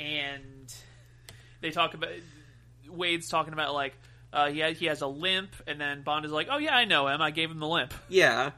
and 0.00 0.74
they 1.60 1.70
talk 1.70 1.94
about 1.94 2.10
Wade's 2.88 3.28
talking 3.28 3.52
about 3.52 3.74
like 3.74 3.94
uh, 4.32 4.48
he 4.50 4.60
ha- 4.60 4.74
he 4.74 4.86
has 4.86 5.00
a 5.00 5.06
limp, 5.06 5.50
and 5.66 5.80
then 5.80 6.02
Bond 6.02 6.24
is 6.24 6.32
like, 6.32 6.48
"Oh 6.50 6.58
yeah, 6.58 6.74
I 6.74 6.84
know 6.84 7.08
him. 7.08 7.20
I 7.20 7.30
gave 7.30 7.50
him 7.50 7.58
the 7.58 7.68
limp." 7.68 7.94
yeah. 8.08 8.52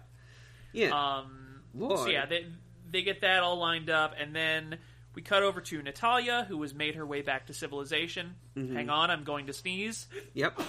Yeah. 0.72 0.91
Um, 0.91 1.62
Lord. 1.74 1.99
so 2.01 2.09
yeah, 2.09 2.26
they 2.26 2.47
they 2.91 3.03
get 3.03 3.22
that 3.22 3.43
all 3.43 3.57
lined 3.57 3.91
up, 3.91 4.14
and 4.18 4.34
then 4.34 4.78
we 5.14 5.22
cut 5.22 5.43
over 5.43 5.61
to 5.61 5.82
Natalia, 5.82 6.45
who 6.49 6.61
has 6.62 6.74
made 6.74 6.95
her 6.95 7.07
way 7.07 7.22
back 7.22 7.47
to 7.47 7.55
civilization. 7.55 8.34
Mm-hmm. 8.57 8.76
Hang 8.76 8.91
on, 8.91 9.11
I'm 9.11 9.24
going 9.24 9.47
to 9.47 9.53
sneeze. 9.53 10.07
yep. 10.34 10.61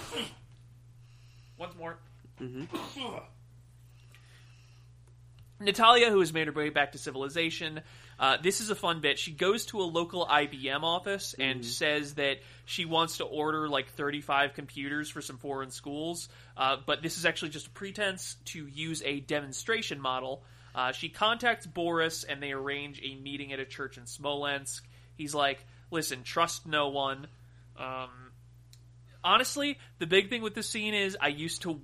Once 1.58 1.76
more. 1.76 1.98
Mm-hmm. 2.40 3.06
Natalia, 5.64 6.10
who 6.10 6.20
has 6.20 6.32
made 6.32 6.46
her 6.46 6.52
way 6.52 6.70
back 6.70 6.92
to 6.92 6.98
civilization, 6.98 7.80
uh, 8.18 8.36
this 8.42 8.60
is 8.60 8.70
a 8.70 8.74
fun 8.74 9.00
bit. 9.00 9.18
She 9.18 9.32
goes 9.32 9.66
to 9.66 9.80
a 9.80 9.84
local 9.84 10.26
IBM 10.26 10.82
office 10.82 11.34
and 11.38 11.60
Mm-hmm. 11.60 11.68
says 11.68 12.14
that 12.14 12.38
she 12.64 12.84
wants 12.84 13.18
to 13.18 13.24
order 13.24 13.68
like 13.68 13.88
35 13.94 14.54
computers 14.54 15.08
for 15.10 15.20
some 15.20 15.38
foreign 15.38 15.70
schools, 15.70 16.28
uh, 16.56 16.76
but 16.86 17.02
this 17.02 17.18
is 17.18 17.26
actually 17.26 17.50
just 17.50 17.66
a 17.66 17.70
pretense 17.70 18.36
to 18.46 18.66
use 18.66 19.02
a 19.04 19.20
demonstration 19.20 20.00
model. 20.00 20.42
Uh, 20.74 20.92
she 20.92 21.08
contacts 21.08 21.66
Boris 21.66 22.24
and 22.24 22.42
they 22.42 22.52
arrange 22.52 23.00
a 23.02 23.14
meeting 23.16 23.52
at 23.52 23.60
a 23.60 23.64
church 23.66 23.98
in 23.98 24.06
Smolensk. 24.06 24.82
He's 25.16 25.34
like, 25.34 25.64
listen, 25.90 26.22
trust 26.22 26.66
no 26.66 26.88
one. 26.88 27.26
Um, 27.76 28.08
honestly, 29.24 29.78
the 29.98 30.06
big 30.06 30.30
thing 30.30 30.42
with 30.42 30.54
this 30.54 30.68
scene 30.68 30.94
is 30.94 31.16
I 31.20 31.28
used 31.28 31.62
to 31.62 31.80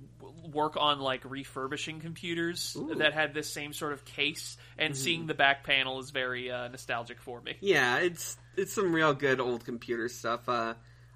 work 0.51 0.77
on 0.77 0.99
like 0.99 1.23
refurbishing 1.23 1.99
computers 1.99 2.75
Ooh. 2.77 2.95
that 2.95 3.13
had 3.13 3.33
this 3.33 3.51
same 3.51 3.73
sort 3.73 3.93
of 3.93 4.05
case, 4.05 4.57
and 4.77 4.95
seeing 4.95 5.27
the 5.27 5.33
back 5.33 5.63
panel 5.63 5.99
is 5.99 6.11
very 6.11 6.51
uh, 6.51 6.67
nostalgic 6.67 7.21
for 7.21 7.41
me. 7.41 7.55
Yeah, 7.61 7.97
it's 7.97 8.37
it's 8.57 8.73
some 8.73 8.93
real 8.93 9.13
good 9.13 9.39
old 9.39 9.65
computer 9.65 10.09
stuff. 10.09 10.47
Uh, 10.47 10.75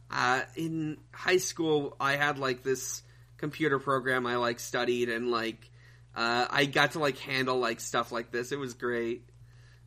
uh, 0.10 0.42
in 0.56 0.98
high 1.12 1.38
school, 1.38 1.96
I 2.00 2.16
had 2.16 2.38
like 2.38 2.64
this 2.64 3.02
computer 3.38 3.80
program 3.80 4.26
I 4.26 4.38
like 4.38 4.60
studied, 4.60 5.10
and 5.10 5.32
like 5.32 5.70
uh, 6.16 6.48
I 6.50 6.66
got 6.66 6.92
to 6.92 7.00
like 7.00 7.18
handle 7.18 7.58
like 7.58 7.80
stuff 7.80 8.12
like 8.12 8.32
this. 8.32 8.52
It 8.52 8.60
was 8.60 8.74
great. 8.74 9.30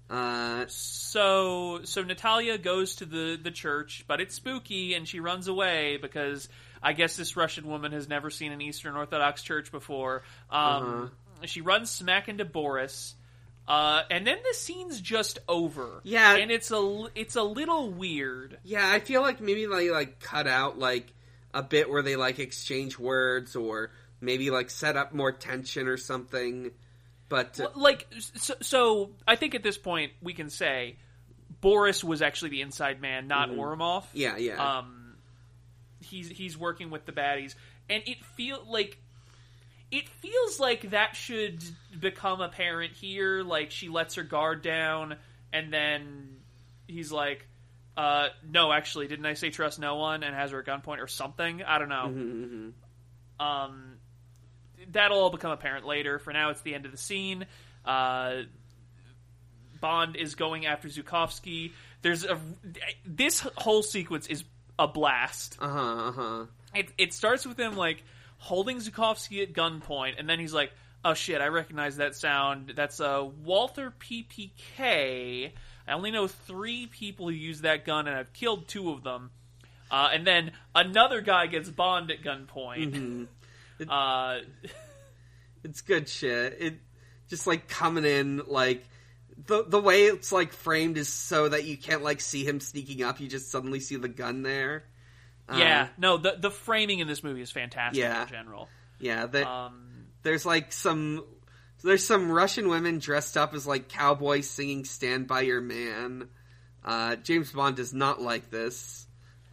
Uh, 0.09 0.65
So, 0.69 1.81
so 1.85 2.03
Natalia 2.03 2.59
goes 2.59 2.97
to 2.97 3.07
the 3.07 3.39
the 3.43 3.51
church, 3.51 4.05
but 4.07 4.21
it's 4.21 4.35
spooky, 4.35 4.95
and 4.95 5.07
she 5.07 5.21
runs 5.21 5.49
away 5.49 5.99
because 6.01 6.49
I 6.83 6.93
guess 6.93 7.17
this 7.17 7.37
Russian 7.37 7.67
woman 7.67 7.93
has 7.93 8.09
never 8.09 8.31
seen 8.31 8.53
an 8.53 8.61
Eastern 8.61 8.97
Orthodox 8.97 9.43
church 9.43 9.71
before. 9.73 10.23
Um, 10.51 11.11
She 11.45 11.61
runs 11.61 11.91
smack 11.91 12.29
into 12.29 12.45
Boris. 12.45 13.15
Uh, 13.69 14.03
and 14.11 14.25
then 14.27 14.39
the 14.49 14.55
scene's 14.55 15.01
just 15.01 15.39
over. 15.49 16.01
Yeah. 16.05 16.37
and 16.37 16.51
it's 16.53 16.71
a 16.71 16.77
l- 16.77 17.11
it's 17.17 17.35
a 17.35 17.43
little 17.43 17.91
weird. 17.91 18.59
yeah, 18.63 18.89
I 18.89 19.01
feel 19.01 19.23
like 19.23 19.41
maybe 19.41 19.67
they 19.67 19.91
like 19.91 20.21
cut 20.21 20.47
out 20.47 20.79
like 20.79 21.13
a 21.53 21.63
bit 21.65 21.91
where 21.91 22.03
they 22.03 22.15
like 22.17 22.39
exchange 22.39 22.97
words, 22.99 23.57
or 23.57 23.91
maybe 24.21 24.51
like 24.51 24.71
set 24.71 24.97
up 24.97 25.13
more 25.13 25.33
tension 25.33 25.89
or 25.89 25.97
something. 25.97 26.71
But 27.29 27.59
uh, 27.59 27.65
L- 27.65 27.73
like 27.75 28.07
so, 28.37 28.55
so 28.63 29.11
i 29.27 29.35
think 29.35 29.57
at 29.57 29.65
this 29.65 29.77
point 29.77 30.13
we 30.23 30.33
can 30.33 30.49
say 30.49 30.95
boris 31.61 32.05
was 32.05 32.23
actually 32.23 32.51
the 32.51 32.61
inside 32.61 33.01
man 33.01 33.27
not 33.27 33.51
Ourumov 33.51 34.05
yeah, 34.13 34.37
yeah, 34.37 34.79
um 34.79 34.96
he's 36.07 36.29
he's 36.29 36.57
working 36.57 36.91
with 36.91 37.05
the 37.07 37.13
baddies 37.13 37.55
and 37.91 38.03
it 38.07 38.25
feel 38.25 38.63
like 38.69 38.99
it 39.91 40.09
feels 40.09 40.59
like 40.59 40.91
that 40.91 41.15
should 41.15 41.63
become 42.01 42.41
apparent 42.41 42.93
here 42.93 43.43
like 43.43 43.71
she 43.71 43.89
lets 43.89 44.15
her 44.17 44.23
guard 44.23 44.63
down 44.63 45.17
and 45.53 45.73
then 45.73 46.37
he's 46.89 47.13
like 47.13 47.47
uh 47.97 48.29
no 48.49 48.73
actually 48.73 49.07
didn't 49.09 49.27
i 49.27 49.35
say 49.35 49.51
trust 49.51 49.79
no 49.79 49.97
one 49.97 50.23
and 50.23 50.35
has 50.35 50.51
her 50.51 50.61
at 50.61 50.67
gunpoint 50.67 50.99
or 51.03 51.07
something 51.07 51.63
i 51.63 51.79
don't 51.79 51.89
know 51.89 52.07
Mhm, 52.09 52.73
mhm. 53.41 53.45
um, 53.45 53.93
that'll 54.91 55.19
all 55.19 55.31
become 55.31 55.51
apparent 55.51 55.85
later. 55.87 56.19
For 56.21 56.33
now, 56.33 56.51
it's 56.51 56.61
the 56.61 56.75
end 56.75 56.85
of 56.87 56.93
the 56.93 56.99
scene. 56.99 57.47
Uh, 57.85 58.43
Bond 59.81 60.17
is 60.17 60.35
going 60.37 60.65
after 60.67 60.89
Zukovsky. 60.89 61.73
There's 62.03 62.25
a 62.25 62.39
this 63.05 63.41
whole 63.57 63.83
sequence 63.83 64.27
is 64.27 64.45
a 64.79 64.87
blast. 64.89 65.57
uh-huh, 65.61 66.09
uh-huh. 66.09 66.47
It, 66.75 66.89
it 66.99 67.15
starts 67.15 67.47
with 67.47 67.59
him 67.59 67.77
like 67.77 68.03
holding 68.39 68.79
Zukovsky 68.79 69.43
at 69.43 69.53
gunpoint, 69.55 70.15
and 70.19 70.29
then 70.29 70.39
he's 70.39 70.53
like, 70.53 70.73
"Oh 71.05 71.15
shit, 71.15 71.41
I 71.41 71.49
recognize 71.49 71.97
that 71.97 72.15
sound. 72.15 72.73
That's 72.77 73.01
a 73.01 73.25
Walther 73.25 73.93
PPK. 73.99 75.53
I 75.89 75.93
only 75.93 76.11
know 76.11 76.27
three 76.27 76.87
people 76.87 77.29
who 77.29 77.35
use 77.35 77.63
that 77.63 77.85
gun, 77.85 78.07
and 78.09 78.17
I've 78.17 78.33
killed 78.33 78.69
two 78.69 78.91
of 78.91 79.03
them." 79.03 79.31
Uh, 79.91 80.11
and 80.13 80.27
then 80.27 80.51
another 80.75 81.21
guy 81.21 81.47
gets 81.47 81.71
Bond 81.71 82.11
at 82.11 82.23
gunpoint. 82.23 83.29
Uh, 83.91 84.39
It's 85.65 85.81
good 85.81 86.09
shit. 86.09 86.57
It 86.61 86.75
just 87.29 87.47
like 87.47 87.69
coming 87.69 88.05
in 88.05 88.43
like 88.47 88.87
the 89.47 89.65
the 89.67 89.81
way 89.81 90.05
it's 90.07 90.33
like 90.33 90.53
framed 90.53 90.97
is 90.97 91.09
so 91.09 91.49
that 91.49 91.65
you 91.65 91.77
can't 91.77 92.03
like 92.03 92.21
see 92.21 92.45
him 92.45 92.61
sneaking 92.61 93.03
up. 93.03 93.21
You 93.21 93.29
just 93.29 93.51
suddenly 93.51 93.81
see 93.81 93.97
the 93.97 94.09
gun 94.09 94.43
there. 94.43 94.85
Uh, 95.49 95.57
yeah, 95.59 95.89
no, 95.99 96.17
the 96.17 96.37
the 96.41 96.51
framing 96.51 96.99
in 97.01 97.07
this 97.09 97.23
movie 97.23 97.43
is 97.43 97.51
fantastic 97.53 98.01
Yeah. 98.03 98.23
in 98.23 98.29
general. 98.29 98.69
yeah. 98.99 99.27
The, 99.27 99.49
Um, 99.49 100.07
there's 100.23 100.45
like 100.47 100.73
some 100.73 101.25
there's 101.85 102.05
some 102.05 102.31
Russian 102.33 102.69
women 102.69 102.99
dressed 102.99 103.37
up 103.37 103.55
as 103.55 103.67
like 103.67 103.89
cowboys 103.89 104.49
singing 104.51 104.85
"Stand 104.85 105.27
by 105.29 105.43
Your 105.43 105.61
Man." 105.61 106.29
Uh, 106.85 107.17
James 107.17 107.53
Bond 107.53 107.77
does 107.77 107.93
not 107.93 108.21
like 108.23 108.51
this. 108.51 109.06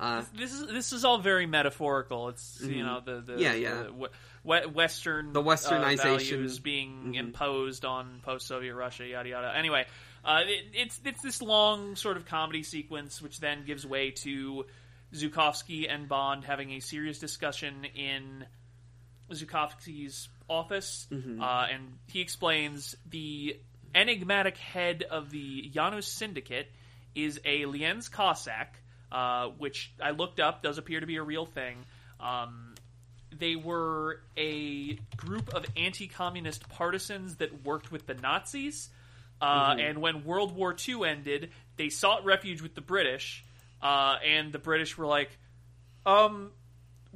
Uh, 0.03 0.23
this 0.37 0.51
is 0.53 0.67
this 0.67 0.91
is 0.93 1.05
all 1.05 1.17
very 1.19 1.45
metaphorical. 1.45 2.29
It's 2.29 2.59
you 2.61 2.83
know 2.83 2.99
the, 2.99 3.21
the 3.21 3.33
Mm-hmm. 3.33 3.41
Yeah, 3.41 3.53
yeah. 3.53 3.83
the 3.83 3.93
we- 3.93 4.67
Western 4.73 5.31
The 5.31 5.41
westernization. 5.41 5.99
uh, 5.99 6.03
values 6.17 6.59
being 6.59 7.13
Mhm. 7.13 7.15
imposed 7.15 7.85
on 7.85 8.19
post-Soviet 8.23 8.75
Russia, 8.75 9.05
yada 9.07 9.29
yada. 9.29 9.53
Anyway, 9.55 9.85
uh, 10.25 10.41
it, 10.45 10.65
it's 10.73 10.99
it's 11.05 11.21
this 11.23 11.41
long 11.41 11.95
sort 11.95 12.17
of 12.17 12.25
comedy 12.25 12.63
sequence, 12.63 13.21
which 13.21 13.39
then 13.39 13.63
gives 13.65 13.85
way 13.85 14.11
to 14.11 14.65
Zukovsky 15.13 15.87
and 15.89 16.09
Bond 16.09 16.43
having 16.43 16.71
a 16.71 16.81
serious 16.81 17.19
discussion 17.19 17.85
in 17.95 18.45
Zukovsky's 19.31 20.27
office, 20.49 21.07
Mm-hmm. 21.11 21.41
uh, 21.41 21.67
and 21.71 21.93
he 22.07 22.19
explains 22.19 22.95
the 23.09 23.57
enigmatic 23.95 24.57
head 24.57 25.03
of 25.09 25.29
the 25.29 25.69
Janus 25.69 26.07
Syndicate 26.07 26.69
is 27.15 27.39
a 27.45 27.61
Lienz 27.61 28.11
Cossack, 28.11 28.73
uh, 29.13 29.47
which 29.57 29.93
I 30.01 30.11
looked 30.11 30.39
up, 30.39 30.63
does 30.63 30.77
appear 30.77 30.99
to 30.99 31.05
be 31.05 31.15
a 31.17 31.23
real 31.23 31.45
thing. 31.45 31.77
Um, 32.19 32.75
they 33.37 33.55
were 33.55 34.21
a 34.37 34.95
group 35.15 35.53
of 35.53 35.65
anti-communist 35.77 36.67
partisans 36.69 37.37
that 37.37 37.63
worked 37.65 37.91
with 37.91 38.05
the 38.07 38.13
Nazis. 38.15 38.89
Uh, 39.41 39.75
And 39.79 40.01
when 40.01 40.23
World 40.23 40.55
War 40.55 40.75
II 40.87 41.05
ended, 41.07 41.51
they 41.77 41.89
sought 41.89 42.25
refuge 42.25 42.61
with 42.61 42.75
the 42.75 42.81
British, 42.81 43.43
uh, 43.81 44.17
and 44.25 44.51
the 44.53 44.59
British 44.59 44.97
were 44.97 45.05
like, 45.07 45.37
"Um, 46.05 46.51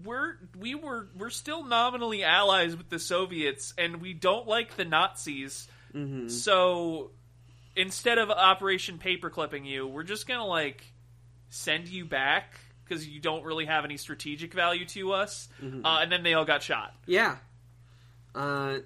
we're 0.03 0.37
we 0.57 0.75
were 0.75 1.07
we're 1.17 1.29
still 1.29 1.63
nominally 1.63 2.23
allies 2.23 2.75
with 2.75 2.89
the 2.89 2.99
Soviets, 2.99 3.73
and 3.77 4.01
we 4.01 4.13
don't 4.13 4.47
like 4.47 4.75
the 4.75 4.85
Nazis. 4.85 5.67
So 6.29 7.11
instead 7.75 8.17
of 8.17 8.29
Operation 8.29 8.97
Paperclipping 8.99 9.65
you, 9.65 9.87
we're 9.87 10.03
just 10.03 10.27
gonna 10.27 10.45
like 10.45 10.83
send 11.49 11.87
you 11.87 12.05
back 12.05 12.59
because 12.83 13.07
you 13.07 13.19
don't 13.19 13.43
really 13.43 13.65
have 13.65 13.83
any 13.85 13.97
strategic 13.97 14.53
value 14.53 14.85
to 14.85 15.13
us." 15.13 15.47
Uh, 15.61 15.99
and 16.01 16.11
then 16.11 16.23
they 16.23 16.33
all 16.33 16.45
got 16.45 16.61
shot. 16.63 16.93
Yeah. 17.05 17.37
Uh, 18.35 18.77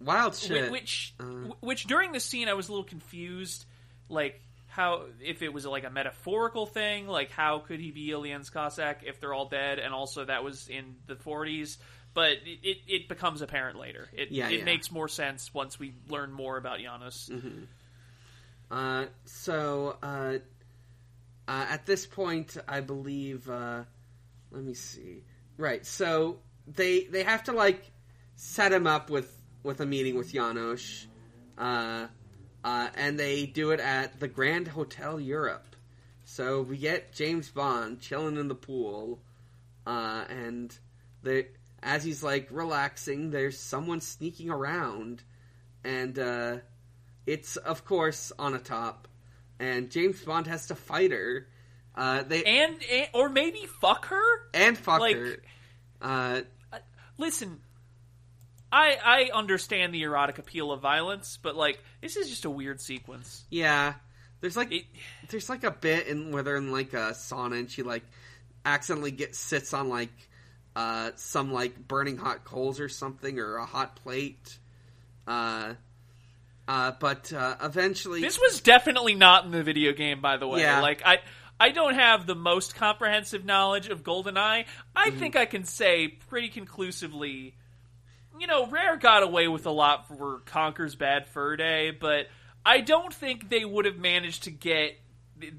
wild 0.00 0.34
shit. 0.36 0.70
Which, 0.70 1.14
Uh. 1.20 1.24
which 1.60 1.84
during 1.84 2.12
the 2.12 2.20
scene 2.20 2.48
I 2.48 2.54
was 2.54 2.68
a 2.68 2.72
little 2.72 2.84
confused, 2.84 3.64
like 4.08 4.40
how 4.68 5.06
if 5.22 5.42
it 5.42 5.52
was 5.52 5.66
like 5.66 5.84
a 5.84 5.90
metaphorical 5.90 6.66
thing, 6.66 7.06
like 7.06 7.30
how 7.30 7.58
could 7.58 7.78
he 7.80 7.90
be 7.90 8.12
a 8.12 8.16
Lienz 8.16 8.50
Cossack 8.52 9.02
if 9.04 9.20
they're 9.20 9.34
all 9.34 9.48
dead, 9.48 9.78
and 9.78 9.92
also 9.92 10.24
that 10.24 10.42
was 10.44 10.68
in 10.68 10.94
the 11.06 11.14
40s. 11.14 11.76
But 12.14 12.32
it, 12.44 12.58
it, 12.62 12.76
it 12.88 13.08
becomes 13.08 13.40
apparent 13.42 13.78
later. 13.78 14.06
It 14.12 14.30
Yeah, 14.30 14.50
it 14.50 14.58
yeah. 14.60 14.64
makes 14.64 14.90
more 14.92 15.08
sense 15.08 15.52
once 15.54 15.78
we 15.78 15.94
learn 16.08 16.30
more 16.30 16.58
about 16.58 16.78
Janus. 16.78 17.30
Uh, 18.70 19.06
so 19.24 19.96
uh, 20.02 20.34
uh, 21.48 21.66
at 21.68 21.86
this 21.86 22.06
point, 22.06 22.56
I 22.68 22.80
believe. 22.80 23.48
Uh, 23.48 23.84
let 24.50 24.62
me 24.62 24.74
see. 24.74 25.24
Right. 25.56 25.84
So 25.86 26.38
they 26.66 27.04
they 27.04 27.22
have 27.24 27.44
to 27.44 27.52
like 27.52 27.90
set 28.36 28.72
him 28.72 28.86
up 28.86 29.10
with 29.10 29.34
with 29.62 29.80
a 29.80 29.86
meeting 29.86 30.16
with 30.16 30.32
Janus, 30.32 31.06
uh, 31.58 32.06
uh, 32.64 32.88
and 32.94 33.18
they 33.18 33.46
do 33.46 33.70
it 33.70 33.80
at 33.80 34.20
the 34.20 34.28
Grand 34.28 34.68
Hotel 34.68 35.20
Europe. 35.20 35.76
So 36.24 36.62
we 36.62 36.78
get 36.78 37.12
James 37.12 37.50
Bond 37.50 38.00
chilling 38.00 38.36
in 38.36 38.48
the 38.48 38.54
pool, 38.54 39.20
uh, 39.86 40.24
and 40.28 40.76
the 41.22 41.46
as 41.82 42.04
he's 42.04 42.22
like 42.22 42.48
relaxing, 42.50 43.30
there's 43.30 43.58
someone 43.58 44.00
sneaking 44.00 44.50
around, 44.50 45.22
and. 45.84 46.18
Uh, 46.18 46.56
it's 47.26 47.56
of 47.56 47.84
course 47.84 48.32
Onatopp, 48.38 49.06
and 49.62 49.90
James 49.90 50.20
Bond 50.24 50.46
has 50.46 50.66
to 50.66 50.74
fight 50.74 51.12
her. 51.12 51.46
Uh, 51.94 52.22
they 52.22 52.42
and, 52.44 52.76
And, 52.90 53.08
or 53.14 53.28
maybe 53.28 53.66
fuck 53.80 54.06
her. 54.06 54.24
And 54.54 54.76
fuck 54.76 55.00
like- 55.00 55.16
her. 55.16 55.36
Uh, 56.00 56.40
Listen, 57.18 57.60
I 58.72 58.96
I 59.04 59.30
understand 59.34 59.92
the 59.94 60.02
erotic 60.02 60.38
appeal 60.38 60.72
of 60.72 60.80
violence, 60.80 61.38
but 61.40 61.54
like 61.54 61.78
this 62.00 62.16
is 62.16 62.28
just 62.28 62.44
a 62.46 62.50
weird 62.50 62.80
sequence. 62.80 63.44
yeah, 63.50 63.94
there's 64.40 64.56
like 64.56 64.72
It, 64.72 64.86
there's 65.28 65.48
like 65.48 65.62
a 65.62 65.70
bit 65.70 66.06
in 66.08 66.32
where 66.32 66.42
they're 66.42 66.56
in 66.56 66.72
like 66.72 66.94
a 66.94 67.12
sauna 67.12 67.58
and 67.58 67.70
she 67.70 67.82
like 67.82 68.02
accidentally 68.64 69.10
gets 69.10 69.38
sits 69.38 69.74
on 69.74 69.88
like 69.90 70.10
uh, 70.74 71.10
some 71.16 71.52
like 71.52 71.86
burning 71.86 72.16
hot 72.16 72.44
coals 72.44 72.80
or 72.80 72.88
something 72.88 73.38
or 73.38 73.56
a 73.56 73.66
hot 73.66 73.96
plate. 73.96 74.58
Uh, 75.26 75.74
uh, 76.68 76.92
but 77.00 77.32
uh, 77.32 77.56
eventually, 77.62 78.20
This 78.20 78.38
was 78.38 78.60
definitely 78.60 79.14
not 79.14 79.44
in 79.44 79.50
the 79.50 79.62
video 79.62 79.92
game, 79.92 80.20
by 80.20 80.36
the 80.36 80.46
way. 80.46 80.60
Yeah. 80.60 80.80
Like 80.80 81.02
I, 81.04 81.18
I 81.58 81.70
don't 81.70 81.94
have 81.94 82.26
the 82.26 82.34
most 82.34 82.74
comprehensive 82.76 83.44
knowledge 83.44 83.88
of 83.88 84.02
GoldenEye. 84.02 84.64
I 84.96 85.08
Mm-hmm. 85.10 85.18
think 85.18 85.36
I 85.36 85.46
can 85.46 85.64
say 85.64 86.08
pretty 86.08 86.48
conclusively, 86.48 87.54
you 88.38 88.46
know, 88.46 88.66
Rare 88.66 88.96
got 88.96 89.22
away 89.22 89.48
with 89.48 89.66
a 89.66 89.70
lot 89.70 90.08
for 90.08 90.40
Conker's 90.46 90.94
Bad 90.94 91.26
Fur 91.28 91.56
Day, 91.56 91.90
but 91.90 92.26
I 92.64 92.80
don't 92.80 93.12
think 93.12 93.48
they 93.48 93.64
would 93.64 93.84
have 93.86 93.98
managed 93.98 94.44
to 94.44 94.50
get 94.50 94.96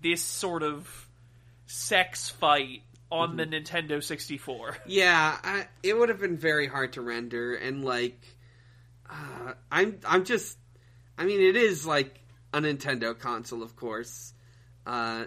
this 0.02 0.22
sort 0.22 0.64
of 0.64 0.88
sex 1.66 2.30
fight 2.30 2.82
on 3.12 3.36
the 3.38 3.46
Mm-hmm. 3.46 3.54
Nintendo 3.76 4.04
64. 4.04 4.78
Yeah, 4.88 5.38
I, 5.44 5.68
it 5.84 5.98
would 5.98 6.10
have 6.10 6.20
been 6.20 6.38
very 6.38 6.68
hard 6.68 6.94
to 6.94 7.02
render, 7.02 7.54
and 7.56 7.84
like, 7.86 8.20
uh, 9.10 9.54
I'm 9.72 10.00
I'm 10.06 10.24
just, 10.26 10.58
I 11.18 11.26
mean, 11.26 11.42
it 11.42 11.56
is 11.56 11.86
like 11.86 12.20
a 12.54 12.60
Nintendo 12.60 13.18
console, 13.18 13.64
of 13.64 13.76
course. 13.76 14.34
Uh, 14.86 15.26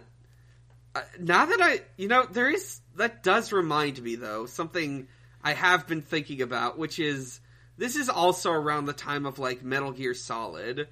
uh, 0.95 1.03
now 1.21 1.47
that 1.47 1.61
I, 1.61 1.81
you 1.97 2.09
know, 2.09 2.25
there 2.25 2.49
is 2.49 2.81
that 2.97 3.23
does 3.23 3.53
remind 3.53 4.03
me 4.03 4.17
though 4.17 4.47
something 4.47 5.09
I 5.43 5.53
have 5.53 5.87
been 5.87 6.03
thinking 6.03 6.43
about, 6.43 6.79
which 6.79 6.99
is 6.99 7.41
this 7.77 7.97
is 7.97 8.09
also 8.09 8.51
around 8.51 8.87
the 8.87 8.93
time 8.93 9.27
of 9.27 9.39
like 9.39 9.63
Metal 9.63 9.93
Gear 9.93 10.15
Solid, 10.15 10.89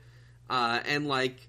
uh, 0.51 0.81
and 0.85 1.09
like 1.09 1.49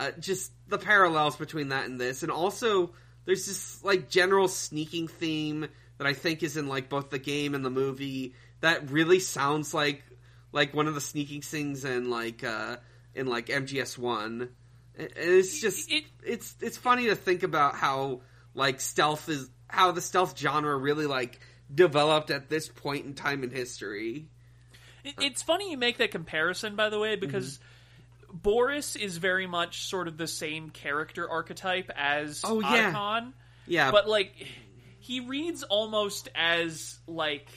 uh, 0.00 0.10
just 0.18 0.52
the 0.68 0.78
parallels 0.78 1.36
between 1.36 1.68
that 1.68 1.86
and 1.86 2.00
this, 2.00 2.22
and 2.22 2.32
also 2.32 2.92
there's 3.24 3.46
this 3.46 3.84
like 3.84 4.10
general 4.10 4.48
sneaking 4.48 5.08
theme 5.08 5.68
that 5.98 6.06
I 6.06 6.14
think 6.14 6.42
is 6.42 6.56
in 6.56 6.66
like 6.68 6.88
both 6.88 7.10
the 7.10 7.18
game 7.18 7.54
and 7.54 7.64
the 7.64 7.70
movie 7.70 8.34
that 8.60 8.90
really 8.90 9.20
sounds 9.20 9.72
like 9.72 10.02
like 10.52 10.74
one 10.74 10.86
of 10.86 10.94
the 10.94 11.00
sneaking 11.00 11.42
things 11.42 11.84
in 11.84 12.10
like 12.10 12.44
uh, 12.44 12.76
in 13.14 13.26
like 13.26 13.46
MGS 13.46 13.98
one. 13.98 14.50
And 14.96 15.08
it's 15.16 15.60
just 15.60 15.90
It- 15.90 16.04
it's 16.24 16.54
it's 16.60 16.76
funny 16.76 17.06
to 17.06 17.16
think 17.16 17.42
about 17.42 17.74
how 17.74 18.20
like 18.54 18.80
stealth 18.80 19.28
is 19.28 19.48
how 19.68 19.92
the 19.92 20.00
stealth 20.02 20.38
genre 20.38 20.76
really 20.76 21.06
like 21.06 21.40
developed 21.74 22.30
at 22.30 22.50
this 22.50 22.68
point 22.68 23.06
in 23.06 23.14
time 23.14 23.42
in 23.44 23.50
history. 23.50 24.28
It- 25.04 25.14
It's 25.18 25.42
funny 25.42 25.70
you 25.70 25.78
make 25.78 25.98
that 25.98 26.10
comparison, 26.10 26.76
by 26.76 26.90
the 26.90 26.98
way, 26.98 27.16
because 27.16 27.58
Mm-hmm. 27.58 27.68
Boris 28.34 28.96
is 28.96 29.18
very 29.18 29.46
much 29.46 29.82
sort 29.88 30.08
of 30.08 30.16
the 30.16 30.26
same 30.26 30.70
character 30.70 31.28
archetype 31.28 31.90
as 31.94 32.40
Oh, 32.44 32.60
yeah. 32.60 32.92
Otacon, 32.92 33.32
Yeah, 33.66 33.90
but 33.90 34.08
like 34.08 34.34
he 35.00 35.20
reads 35.20 35.62
almost 35.64 36.28
as 36.34 36.98
like. 37.06 37.48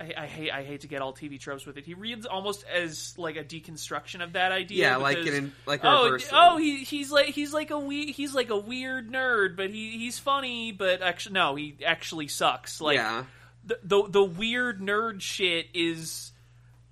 I, 0.00 0.14
I 0.16 0.26
hate 0.26 0.50
I 0.52 0.62
hate 0.62 0.82
to 0.82 0.86
get 0.88 1.02
all 1.02 1.12
TV 1.12 1.40
tropes 1.40 1.66
with 1.66 1.76
it. 1.76 1.84
He 1.84 1.94
reads 1.94 2.24
almost 2.24 2.64
as 2.72 3.14
like 3.18 3.36
a 3.36 3.42
deconstruction 3.44 4.22
of 4.22 4.34
that 4.34 4.52
idea. 4.52 4.90
yeah, 4.90 4.96
like 4.96 5.18
because- 5.18 5.34
an 5.38 5.52
like 5.66 5.82
a 5.82 5.88
oh 5.88 6.18
oh 6.32 6.56
he 6.56 6.84
he's 6.84 7.10
like 7.10 7.26
he's 7.30 7.52
like 7.52 7.70
a 7.70 7.78
we 7.78 8.12
he's 8.12 8.34
like 8.34 8.50
a 8.50 8.56
weird 8.56 9.10
nerd, 9.10 9.56
but 9.56 9.70
he 9.70 9.98
he's 9.98 10.18
funny, 10.18 10.72
but 10.72 11.02
actually 11.02 11.34
no, 11.34 11.54
he 11.56 11.76
actually 11.84 12.28
sucks. 12.28 12.80
Like 12.80 12.96
yeah. 12.96 13.24
the, 13.64 13.78
the 13.82 14.08
the 14.08 14.24
weird 14.24 14.80
nerd 14.80 15.20
shit 15.20 15.66
is 15.74 16.30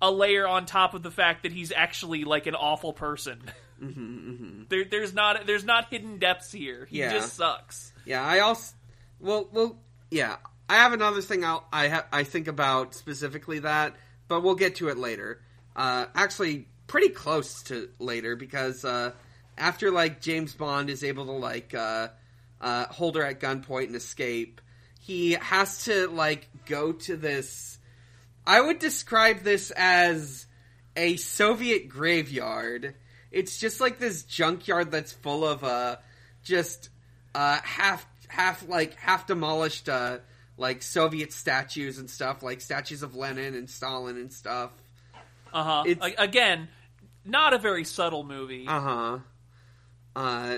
a 0.01 0.11
layer 0.11 0.47
on 0.47 0.65
top 0.65 0.93
of 0.93 1.01
the 1.01 1.09
fact 1.11 1.43
that 1.43 1.51
he's 1.51 1.71
actually 1.71 2.23
like 2.25 2.45
an 2.45 2.55
awful 2.55 2.93
person. 2.93 3.41
Mm-hmm, 3.81 3.89
mm-hmm. 4.29 4.63
There, 4.69 4.83
there's 4.83 5.13
not 5.13 5.45
there's 5.47 5.63
not 5.63 5.89
hidden 5.89 6.17
depths 6.19 6.51
here. 6.51 6.85
He 6.89 6.99
Yeah. 6.99 7.13
just 7.13 7.35
sucks. 7.35 7.93
Yeah, 8.05 8.21
I 8.23 8.39
also 8.39 8.73
well, 9.19 9.47
well, 9.51 9.77
yeah. 10.11 10.35
I 10.69 10.75
have 10.75 10.93
another 10.93 11.21
thing 11.21 11.45
I'll, 11.45 11.65
I 11.71 11.87
ha- 11.87 12.07
I 12.11 12.23
think 12.23 12.47
about 12.47 12.93
specifically 12.93 13.59
that, 13.59 13.95
but 14.27 14.43
we'll 14.43 14.55
get 14.55 14.75
to 14.75 14.89
it 14.89 14.97
later. 14.97 15.41
Uh, 15.75 16.07
actually, 16.13 16.67
pretty 16.87 17.09
close 17.09 17.63
to 17.63 17.89
later 17.99 18.35
because 18.35 18.83
uh, 18.83 19.11
after 19.57 19.91
like 19.91 20.21
James 20.21 20.53
Bond 20.53 20.89
is 20.89 21.03
able 21.03 21.25
to 21.25 21.31
like 21.31 21.73
uh, 21.73 22.09
uh, 22.59 22.85
hold 22.87 23.15
her 23.15 23.23
at 23.23 23.39
gunpoint 23.39 23.87
and 23.87 23.95
escape, 23.95 24.61
he 24.99 25.33
has 25.33 25.85
to 25.85 26.07
like 26.07 26.49
go 26.65 26.91
to 26.91 27.15
this. 27.15 27.79
I 28.45 28.59
would 28.59 28.79
describe 28.79 29.41
this 29.43 29.71
as 29.71 30.47
a 30.95 31.15
Soviet 31.17 31.87
graveyard. 31.87 32.95
It's 33.31 33.57
just 33.57 33.79
like 33.79 33.99
this 33.99 34.23
junkyard 34.23 34.91
that's 34.91 35.11
full 35.11 35.45
of 35.45 35.63
uh 35.63 35.97
just 36.43 36.89
uh 37.35 37.59
half 37.63 38.07
half 38.27 38.67
like 38.67 38.95
half 38.95 39.27
demolished 39.27 39.89
uh 39.89 40.19
like 40.57 40.81
Soviet 40.81 41.31
statues 41.31 41.99
and 41.99 42.09
stuff, 42.09 42.43
like 42.43 42.61
statues 42.61 43.03
of 43.03 43.15
Lenin 43.15 43.55
and 43.55 43.69
Stalin 43.69 44.17
and 44.17 44.33
stuff. 44.33 44.71
Uh 45.53 45.83
huh. 45.83 45.95
Again, 46.17 46.67
not 47.23 47.53
a 47.53 47.57
very 47.57 47.83
subtle 47.83 48.23
movie. 48.23 48.65
Uh-huh. 48.67 49.19
Uh 50.15 50.57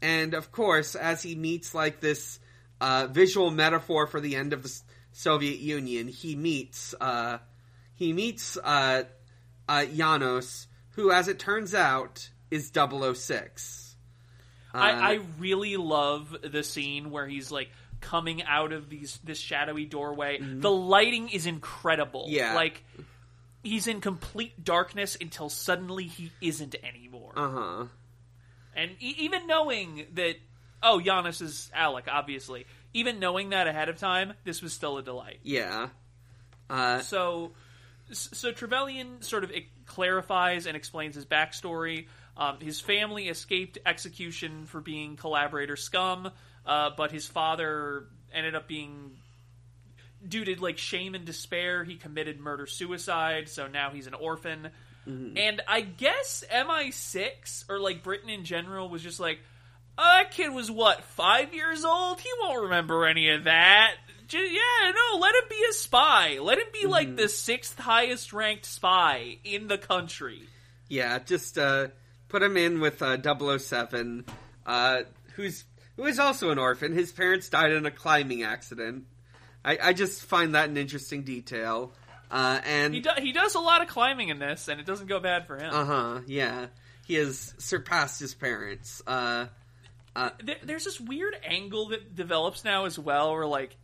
and 0.00 0.34
of 0.34 0.52
course, 0.52 0.94
as 0.94 1.22
he 1.22 1.34
meets 1.34 1.74
like 1.74 2.00
this 2.00 2.38
uh 2.80 3.08
visual 3.10 3.50
metaphor 3.50 4.06
for 4.06 4.20
the 4.20 4.36
end 4.36 4.52
of 4.52 4.62
the 4.62 4.68
S- 4.68 4.84
Soviet 5.12 5.58
Union, 5.58 6.08
he 6.08 6.36
meets 6.36 6.94
uh 7.00 7.38
he 7.94 8.12
meets 8.12 8.56
uh 8.58 9.04
uh 9.68 9.84
Janus, 9.86 10.66
who 10.90 11.10
as 11.10 11.28
it 11.28 11.38
turns 11.38 11.74
out 11.74 12.28
is 12.50 12.70
006. 12.74 13.96
Uh, 14.74 14.78
I, 14.78 14.90
I 15.14 15.20
really 15.38 15.76
love 15.76 16.36
the 16.42 16.62
scene 16.62 17.10
where 17.10 17.26
he's 17.26 17.50
like 17.50 17.70
coming 18.02 18.42
out 18.42 18.72
of 18.72 18.90
these 18.90 19.18
this 19.24 19.38
shadowy 19.38 19.86
doorway. 19.86 20.38
The 20.40 20.70
lighting 20.70 21.30
is 21.30 21.46
incredible. 21.46 22.24
Mm-hmm. 22.26 22.34
Yeah. 22.34 22.54
like 22.54 22.84
he's 23.62 23.86
in 23.86 24.00
complete 24.02 24.62
darkness 24.62 25.16
until 25.20 25.48
suddenly 25.48 26.04
he 26.04 26.30
isn't 26.42 26.74
anymore. 26.82 27.32
uh-huh. 27.36 27.84
And 28.74 28.90
e- 29.00 29.14
even 29.18 29.46
knowing 29.46 30.06
that, 30.14 30.36
oh, 30.82 31.00
Janus 31.00 31.40
is 31.40 31.70
Alec, 31.74 32.06
obviously. 32.10 32.66
Even 32.94 33.20
knowing 33.20 33.50
that 33.50 33.66
ahead 33.68 33.88
of 33.88 33.96
time, 33.98 34.32
this 34.44 34.60
was 34.62 34.72
still 34.72 34.98
a 34.98 35.02
delight. 35.02 35.38
Yeah. 35.44 35.88
Uh, 36.68 36.98
So, 37.00 37.52
so 38.10 38.50
Trevelyan 38.50 39.22
sort 39.22 39.44
of 39.44 39.52
clarifies 39.86 40.66
and 40.66 40.76
explains 40.76 41.14
his 41.14 41.24
backstory. 41.26 42.06
Um, 42.36 42.58
his 42.60 42.80
family 42.80 43.28
escaped 43.28 43.78
execution 43.84 44.64
for 44.66 44.80
being 44.80 45.16
collaborator 45.16 45.76
scum, 45.76 46.30
uh, 46.66 46.90
but 46.96 47.10
his 47.12 47.26
father 47.26 48.04
ended 48.32 48.54
up 48.54 48.68
being 48.68 49.12
due 50.26 50.44
to 50.44 50.60
like 50.62 50.78
shame 50.78 51.14
and 51.14 51.24
despair. 51.24 51.84
He 51.84 51.96
committed 51.96 52.38
murder 52.40 52.66
suicide, 52.66 53.48
so 53.48 53.66
now 53.66 53.90
he's 53.90 54.06
an 54.06 54.14
orphan. 54.14 54.70
And 55.04 55.60
I 55.66 55.80
guess 55.80 56.44
MI6 56.48 57.64
or 57.68 57.80
like 57.80 58.04
Britain 58.04 58.30
in 58.30 58.44
general 58.44 58.88
was 58.88 59.02
just 59.02 59.18
like, 59.18 59.40
oh, 59.98 60.02
that 60.22 60.30
kid 60.30 60.50
was 60.50 60.70
what 60.70 61.02
five 61.02 61.52
years 61.52 61.84
old. 61.84 62.20
He 62.20 62.28
won't 62.40 62.62
remember 62.62 63.04
any 63.06 63.30
of 63.30 63.44
that. 63.44 63.94
Yeah, 64.30 64.92
no, 64.94 65.18
let 65.18 65.34
him 65.34 65.42
be 65.50 65.62
a 65.68 65.72
spy. 65.72 66.38
Let 66.40 66.58
him 66.58 66.68
be 66.72 66.86
like 66.86 67.16
the 67.16 67.28
sixth 67.28 67.78
highest 67.78 68.32
ranked 68.32 68.64
spy 68.64 69.38
in 69.42 69.66
the 69.66 69.76
country. 69.76 70.48
yeah, 70.88 71.18
just 71.18 71.58
uh, 71.58 71.88
put 72.28 72.42
him 72.42 72.56
in 72.56 72.80
with 72.80 73.02
uh, 73.02 73.18
007, 73.58 74.24
uh, 74.64 75.00
who's 75.34 75.64
who 76.02 76.08
is 76.08 76.18
also 76.18 76.50
an 76.50 76.58
orphan. 76.58 76.92
His 76.92 77.12
parents 77.12 77.48
died 77.48 77.70
in 77.72 77.86
a 77.86 77.90
climbing 77.90 78.42
accident. 78.42 79.04
I, 79.64 79.78
I 79.80 79.92
just 79.92 80.24
find 80.24 80.54
that 80.56 80.68
an 80.68 80.76
interesting 80.76 81.22
detail. 81.22 81.92
Uh, 82.30 82.60
and 82.64 82.92
He 82.94 83.00
do- 83.00 83.10
he 83.18 83.32
does 83.32 83.54
a 83.54 83.60
lot 83.60 83.82
of 83.82 83.88
climbing 83.88 84.28
in 84.30 84.38
this, 84.38 84.66
and 84.68 84.80
it 84.80 84.86
doesn't 84.86 85.06
go 85.06 85.20
bad 85.20 85.46
for 85.46 85.56
him. 85.56 85.72
uh 85.72 85.84
huh, 85.84 86.20
yeah, 86.26 86.66
he 87.06 87.14
has 87.14 87.54
surpassed 87.58 88.18
his 88.18 88.34
parents. 88.34 89.00
Uh, 89.06 89.46
there, 90.42 90.56
there's 90.64 90.84
this 90.84 90.98
weird 91.00 91.36
angle 91.44 91.88
that 91.90 92.14
develops 92.16 92.64
now 92.64 92.84
as 92.86 92.98
well, 92.98 93.32
where 93.32 93.46
like 93.46 93.76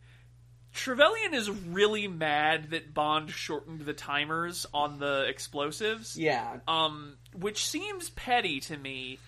Trevelyan 0.72 1.34
is 1.34 1.48
really 1.50 2.08
mad 2.08 2.70
that 2.70 2.92
Bond 2.92 3.30
shortened 3.30 3.82
the 3.82 3.92
timers 3.94 4.66
on 4.74 4.98
the 4.98 5.24
explosives. 5.28 6.18
yeah, 6.18 6.56
um, 6.66 7.16
which 7.34 7.66
seems 7.68 8.10
petty 8.10 8.60
to 8.60 8.76
me 8.76 9.18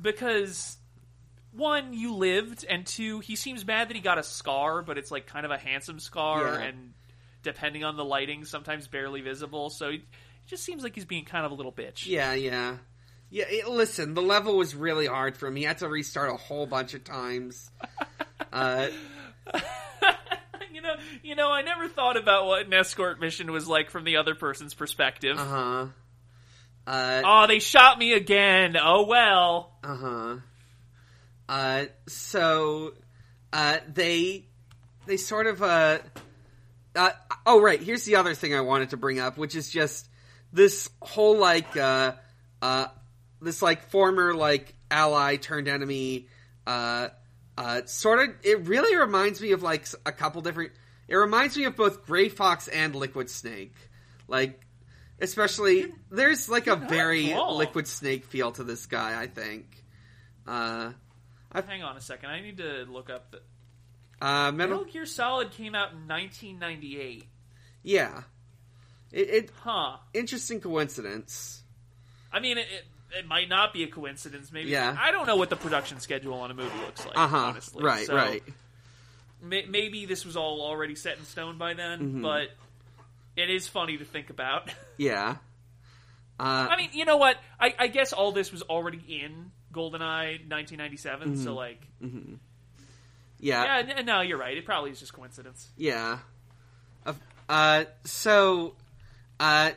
because 0.00 0.76
one, 1.52 1.92
you 1.92 2.14
lived, 2.14 2.64
and 2.68 2.86
two, 2.86 3.20
he 3.20 3.36
seems 3.36 3.66
mad 3.66 3.88
that 3.88 3.94
he 3.96 4.00
got 4.02 4.18
a 4.18 4.22
scar, 4.22 4.82
but 4.82 4.98
it's 4.98 5.10
like 5.10 5.26
kind 5.26 5.44
of 5.44 5.50
a 5.50 5.58
handsome 5.58 5.98
scar, 5.98 6.44
Yeah. 6.44 6.60
and 6.66 6.92
depending 7.42 7.84
on 7.84 7.96
the 7.96 8.04
lighting, 8.04 8.44
sometimes 8.44 8.86
barely 8.88 9.20
visible. 9.20 9.70
So 9.70 9.88
it 9.88 10.02
just 10.46 10.62
seems 10.64 10.82
like 10.82 10.94
he's 10.94 11.04
being 11.06 11.24
kind 11.24 11.44
of 11.46 11.52
a 11.52 11.54
little 11.54 11.72
bitch. 11.72 12.06
yeah, 12.06 12.34
yeah, 12.34 12.76
yeah. 13.30 13.44
It, 13.48 13.68
listen, 13.68 14.14
the 14.14 14.22
level 14.22 14.56
was 14.56 14.74
really 14.74 15.06
hard 15.06 15.36
for 15.36 15.46
him. 15.48 15.56
He 15.56 15.62
had 15.64 15.78
to 15.78 15.88
restart 15.88 16.30
a 16.30 16.36
whole 16.36 16.66
bunch 16.66 16.94
of 16.94 17.04
times. 17.04 17.70
Uh, 18.52 18.88
you 20.72 20.80
know, 20.82 20.94
you 21.22 21.34
know, 21.36 21.50
I 21.50 21.62
never 21.62 21.88
thought 21.88 22.16
about 22.16 22.46
what 22.46 22.66
an 22.66 22.72
escort 22.72 23.20
mission 23.20 23.52
was 23.52 23.68
like 23.68 23.90
from 23.90 24.04
the 24.04 24.16
other 24.16 24.34
person's 24.34 24.74
perspective. 24.74 25.38
uh 25.38 25.44
huh. 25.44 25.86
Uh, 26.86 27.22
Oh, 27.24 27.46
they 27.46 27.58
shot 27.60 27.98
me 27.98 28.12
again. 28.14 28.76
Oh 28.80 29.06
well. 29.06 29.72
Uh 29.84 29.94
huh. 29.96 30.36
Uh, 31.50 31.86
so, 32.06 32.94
uh, 33.52 33.78
they, 33.92 34.46
they 35.06 35.16
sort 35.16 35.48
of, 35.48 35.60
uh, 35.64 35.98
uh, 36.94 37.10
oh 37.44 37.60
right, 37.60 37.82
here's 37.82 38.04
the 38.04 38.14
other 38.14 38.34
thing 38.34 38.54
I 38.54 38.60
wanted 38.60 38.90
to 38.90 38.96
bring 38.96 39.18
up, 39.18 39.36
which 39.36 39.56
is 39.56 39.68
just 39.68 40.08
this 40.52 40.88
whole 41.02 41.36
like, 41.36 41.76
uh, 41.76 42.12
uh, 42.62 42.86
this 43.42 43.62
like 43.62 43.90
former 43.90 44.32
like 44.32 44.76
ally 44.92 45.34
turned 45.34 45.66
enemy, 45.66 46.28
uh, 46.68 47.08
uh, 47.58 47.80
sort 47.86 48.20
of, 48.20 48.36
it 48.44 48.68
really 48.68 48.96
reminds 48.96 49.40
me 49.40 49.50
of 49.50 49.64
like 49.64 49.88
a 50.06 50.12
couple 50.12 50.42
different, 50.42 50.70
it 51.08 51.16
reminds 51.16 51.56
me 51.56 51.64
of 51.64 51.74
both 51.74 52.06
Gray 52.06 52.28
Fox 52.28 52.68
and 52.68 52.94
Liquid 52.94 53.28
Snake. 53.28 53.74
Like, 54.28 54.64
especially, 55.20 55.92
there's 56.12 56.48
like 56.48 56.68
a 56.68 56.76
very. 56.76 57.34
Liquid 57.58 57.88
Snake 57.88 58.24
feel 58.24 58.52
to 58.52 58.62
this 58.62 58.86
guy, 58.86 59.20
I 59.20 59.26
think. 59.26 59.66
Uh, 60.46 60.92
Hang 61.52 61.82
on 61.82 61.96
a 61.96 62.00
second. 62.00 62.30
I 62.30 62.40
need 62.40 62.58
to 62.58 62.84
look 62.88 63.10
up 63.10 63.30
the 63.32 63.38
uh, 64.24 64.52
Metal 64.52 64.78
Metal, 64.78 64.84
Gear 64.84 65.06
Solid 65.06 65.50
came 65.52 65.74
out 65.74 65.92
in 65.92 66.06
1998. 66.08 67.26
yeah. 67.82 68.22
It, 69.12 69.28
it 69.30 69.50
Huh. 69.62 69.96
interesting 70.14 70.60
coincidence. 70.60 71.64
I 72.32 72.38
mean, 72.38 72.58
it, 72.58 72.66
it, 72.70 73.18
it 73.18 73.26
might 73.26 73.48
not 73.48 73.72
be 73.72 73.82
a 73.82 73.88
coincidence. 73.88 74.52
Maybe 74.52 74.70
Yeah. 74.70 74.96
I 74.96 75.10
don't 75.10 75.26
know 75.26 75.34
what 75.34 75.50
the 75.50 75.56
production 75.56 75.98
schedule 75.98 76.34
on 76.34 76.52
a 76.52 76.54
movie 76.54 76.78
looks 76.78 77.04
like. 77.04 77.18
Uh 77.18 77.26
huh. 77.26 77.36
Honestly, 77.38 77.82
Right, 77.82 78.06
So, 78.06 78.14
right. 78.14 78.42
may- 79.42 79.66
maybe 79.66 80.06
this 80.06 80.24
was 80.24 80.36
all 80.36 80.60
already 80.60 80.94
set 80.94 81.18
in 81.18 81.24
stone 81.24 81.58
by 81.58 81.74
then, 81.74 81.98
Mm-hmm. 81.98 82.22
but 82.22 82.50
it 83.36 83.50
is 83.50 83.66
funny 83.66 83.96
to 83.98 84.04
think 84.04 84.30
about. 84.30 84.70
Yeah. 84.98 85.36
Uh, 86.38 86.68
I 86.70 86.76
mean, 86.76 86.90
you 86.92 87.04
know 87.04 87.16
what? 87.16 87.36
I, 87.58 87.74
I 87.78 87.86
guess 87.88 88.12
all 88.12 88.32
this 88.32 88.52
was 88.52 88.62
already 88.62 89.02
in 89.08 89.50
GoldenEye 89.72 90.48
1997. 90.50 91.28
Mm-hmm. 91.34 91.44
So, 91.44 91.54
like, 91.54 91.80
yeah. 93.38 93.82
yeah, 93.82 93.94
n- 93.96 94.06
no, 94.06 94.20
you're 94.20 94.38
right. 94.38 94.56
It 94.56 94.64
probably 94.64 94.90
is 94.90 95.00
just 95.00 95.12
coincidence. 95.12 95.68
Yeah. 95.76 96.18
Uh, 97.48 97.84
so, 98.04 98.74
uh, 99.40 99.70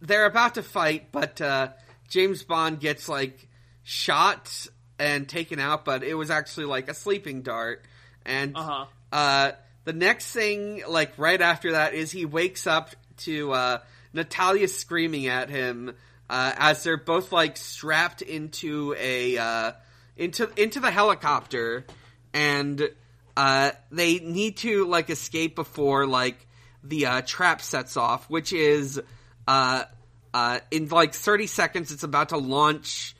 they're 0.00 0.26
about 0.26 0.56
to 0.56 0.62
fight, 0.62 1.12
but 1.12 1.40
uh, 1.40 1.68
James 2.08 2.42
Bond 2.42 2.80
gets 2.80 3.08
like 3.08 3.46
shot 3.84 4.66
and 4.98 5.28
taken 5.28 5.60
out, 5.60 5.84
but 5.84 6.02
it 6.02 6.14
was 6.14 6.30
actually 6.30 6.66
like 6.66 6.88
a 6.88 6.94
sleeping 6.94 7.42
dart. 7.42 7.84
And 8.26 8.56
Uh-huh. 8.56 8.86
uh, 9.12 9.52
the 9.84 9.92
next 9.92 10.32
thing, 10.32 10.82
like 10.88 11.12
right 11.18 11.40
after 11.40 11.72
that, 11.72 11.94
is 11.94 12.10
he 12.10 12.24
wakes 12.26 12.66
up 12.66 12.90
to 13.18 13.52
uh, 13.52 13.78
Natalia 14.12 14.66
screaming 14.66 15.28
at 15.28 15.50
him 15.50 15.94
uh, 16.28 16.52
as 16.56 16.82
they're 16.82 16.96
both 16.96 17.32
like 17.32 17.56
strapped 17.56 18.22
into 18.22 18.94
a 18.98 19.36
uh, 19.36 19.72
into 20.16 20.50
into 20.56 20.80
the 20.80 20.90
helicopter, 20.90 21.84
and 22.32 22.88
uh, 23.36 23.70
they 23.90 24.18
need 24.18 24.56
to 24.58 24.86
like 24.86 25.10
escape 25.10 25.54
before 25.54 26.06
like 26.06 26.46
the 26.82 27.06
uh, 27.06 27.22
trap 27.22 27.60
sets 27.60 27.96
off, 27.96 28.28
which 28.30 28.52
is 28.52 29.00
uh, 29.46 29.84
uh, 30.32 30.60
in 30.70 30.88
like 30.88 31.14
thirty 31.14 31.46
seconds. 31.46 31.92
It's 31.92 32.02
about 32.04 32.30
to 32.30 32.38
launch 32.38 33.14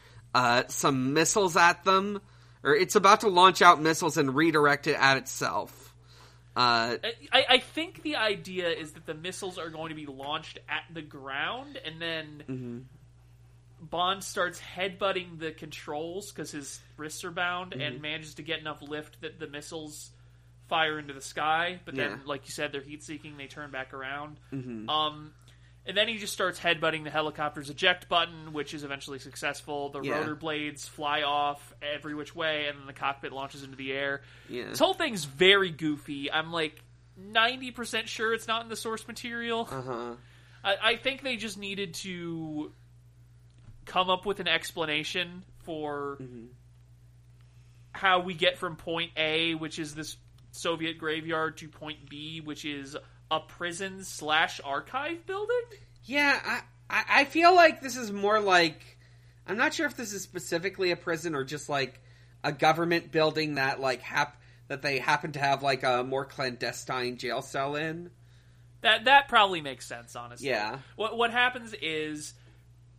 some 0.69 1.13
missiles 1.13 1.57
at 1.57 1.85
them, 1.85 2.21
or 2.63 2.75
it's 2.75 2.97
about 2.97 3.21
to 3.21 3.29
launch 3.29 3.63
out 3.63 3.81
missiles 3.81 4.17
and 4.17 4.35
redirect 4.35 4.87
it 4.87 4.97
at 4.99 5.17
itself. 5.17 5.84
Uh, 6.57 6.97
I, 7.33 7.45
I 7.49 7.59
think 7.59 8.03
the 8.03 8.17
idea 8.17 8.69
is 8.69 8.93
that 8.93 9.07
the 9.07 9.15
missiles 9.15 9.59
are 9.59 9.71
going 9.71 9.89
to 9.89 9.95
be 9.97 10.07
launched 10.07 10.59
at 10.69 10.83
the 10.93 11.03
ground, 11.03 11.79
and 11.85 12.01
then 12.01 12.43
Mm-hmm. 12.49 12.79
Bond 13.91 14.25
starts 14.25 14.61
headbutting 14.61 15.39
the 15.39 15.51
controls 15.53 16.33
because 16.33 16.51
his 16.53 16.81
wrists 16.97 17.23
are 17.25 17.31
bound, 17.31 17.73
Mm-hmm. 17.73 17.81
and 17.81 18.01
manages 18.03 18.35
to 18.35 18.43
get 18.43 18.61
enough 18.61 18.81
lift 18.83 19.21
that 19.21 19.39
the 19.39 19.47
missiles 19.47 20.11
fire 20.69 20.99
into 20.99 21.13
the 21.13 21.21
sky. 21.21 21.81
But 21.85 21.95
then, 21.97 22.11
Yeah. 22.11 22.17
like 22.25 22.47
you 22.47 22.53
said, 22.53 22.73
they're 22.73 22.81
heat 22.81 23.03
seeking; 23.03 23.37
they 23.37 23.47
turn 23.47 23.71
back 23.71 23.93
around. 23.93 24.39
Mm-hmm. 24.53 24.89
Um, 24.89 25.33
and 25.87 25.97
then 25.97 26.09
he 26.09 26.17
just 26.19 26.33
starts 26.33 26.59
headbutting 26.59 27.05
the 27.05 27.11
helicopter's 27.11 27.69
eject 27.71 28.09
button, 28.09 28.53
which 28.53 28.73
is 28.75 28.85
eventually 28.85 29.19
successful. 29.19 29.91
The 29.91 30.01
Yeah. 30.01 30.19
rotor 30.19 30.35
blades 30.35 30.89
fly 30.89 31.23
off 31.23 31.75
every 31.83 32.15
which 32.15 32.35
way, 32.35 32.69
and 32.69 32.79
then 32.79 32.87
the 32.87 32.93
cockpit 32.95 33.33
launches 33.33 33.63
into 33.63 33.77
the 33.77 33.93
air. 33.93 34.23
yeah. 34.49 34.69
This 34.69 34.79
whole 34.79 34.95
thing's 34.95 35.25
very 35.25 35.71
goofy. 35.71 36.31
I'm 36.33 36.53
like 36.53 36.81
90% 37.21 38.09
sure 38.09 38.33
it's 38.35 38.49
not 38.49 38.63
in 38.63 38.69
the 38.69 38.77
source 38.77 39.07
material. 39.07 39.69
Uh 39.71 39.83
huh. 39.83 40.15
I, 40.65 40.77
I 40.93 40.97
think 40.97 41.23
they 41.23 41.37
just 41.37 41.59
needed 41.59 41.95
to 41.95 42.73
come 43.85 44.09
up 44.09 44.25
with 44.27 44.41
an 44.41 44.49
explanation 44.49 45.43
for 45.65 46.19
how 47.93 48.21
we 48.21 48.35
get 48.35 48.59
from 48.59 48.77
point 48.77 49.13
A, 49.17 49.55
which 49.55 49.79
is 49.79 49.95
this 49.95 50.17
Soviet 50.53 50.99
graveyard, 50.99 51.59
to 51.59 51.69
point 51.69 52.09
B, 52.09 52.41
which 52.41 52.65
is 52.65 52.97
a 53.37 53.41
prison 53.41 54.05
slash 54.05 54.61
archive 54.65 55.27
building. 55.27 55.63
Yeah, 56.05 56.39
I, 56.45 56.61
I 56.91 57.05
I 57.21 57.25
feel 57.25 57.55
like 57.55 57.81
this 57.81 57.97
is 57.97 58.13
more 58.13 58.41
like 58.41 58.99
I'm 59.47 59.57
not 59.57 59.75
sure 59.75 59.87
if 59.87 59.97
this 59.97 60.13
is 60.13 60.23
specifically 60.23 60.91
a 60.91 60.97
prison 60.97 61.35
or 61.35 61.45
just 61.45 61.69
like 61.69 62.01
a 62.43 62.53
government 62.53 63.11
building 63.11 63.55
that 63.55 63.81
like 63.81 64.03
hap 64.03 64.41
that 64.69 64.83
they 64.83 64.99
happen 64.99 65.33
to 65.33 65.39
have 65.39 65.63
like 65.63 65.83
a 65.83 66.05
more 66.05 66.25
clandestine 66.25 67.17
jail 67.19 67.43
cell 67.43 67.77
in. 67.77 68.11
That 68.81 69.07
that 69.07 69.29
probably 69.29 69.61
makes 69.61 69.87
sense, 69.87 70.15
honestly. 70.17 70.49
Yeah. 70.49 70.79
What 70.97 71.17
what 71.17 71.31
happens 71.31 71.75
is 71.81 72.35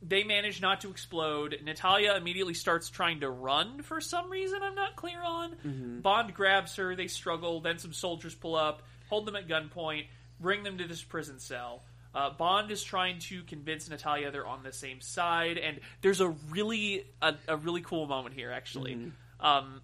they 0.01 0.23
manage 0.23 0.61
not 0.61 0.81
to 0.81 0.89
explode. 0.89 1.59
Natalia 1.63 2.15
immediately 2.15 2.53
starts 2.53 2.89
trying 2.89 3.21
to 3.21 3.29
run 3.29 3.81
for 3.81 4.01
some 4.01 4.29
reason 4.29 4.61
I'm 4.61 4.75
not 4.75 4.95
clear 4.95 5.21
on. 5.23 5.51
Mm-hmm. 5.51 5.99
Bond 6.01 6.33
grabs 6.33 6.75
her, 6.75 6.95
they 6.95 7.07
struggle, 7.07 7.61
then 7.61 7.79
some 7.79 7.93
soldiers 7.93 8.35
pull 8.35 8.55
up, 8.55 8.83
hold 9.09 9.25
them 9.25 9.35
at 9.35 9.47
gunpoint, 9.47 10.07
bring 10.39 10.63
them 10.63 10.77
to 10.77 10.87
this 10.87 11.03
prison 11.03 11.39
cell. 11.39 11.83
Uh, 12.13 12.29
Bond 12.29 12.71
is 12.71 12.81
trying 12.81 13.19
to 13.19 13.43
convince 13.43 13.89
Natalia 13.89 14.31
they're 14.31 14.47
on 14.47 14.63
the 14.63 14.71
same 14.71 15.01
side, 15.01 15.57
and 15.57 15.79
there's 16.01 16.21
a 16.21 16.29
really 16.49 17.05
a, 17.21 17.35
a 17.47 17.57
really 17.57 17.81
cool 17.81 18.07
moment 18.07 18.35
here 18.35 18.51
actually. 18.51 19.11
Um, 19.39 19.81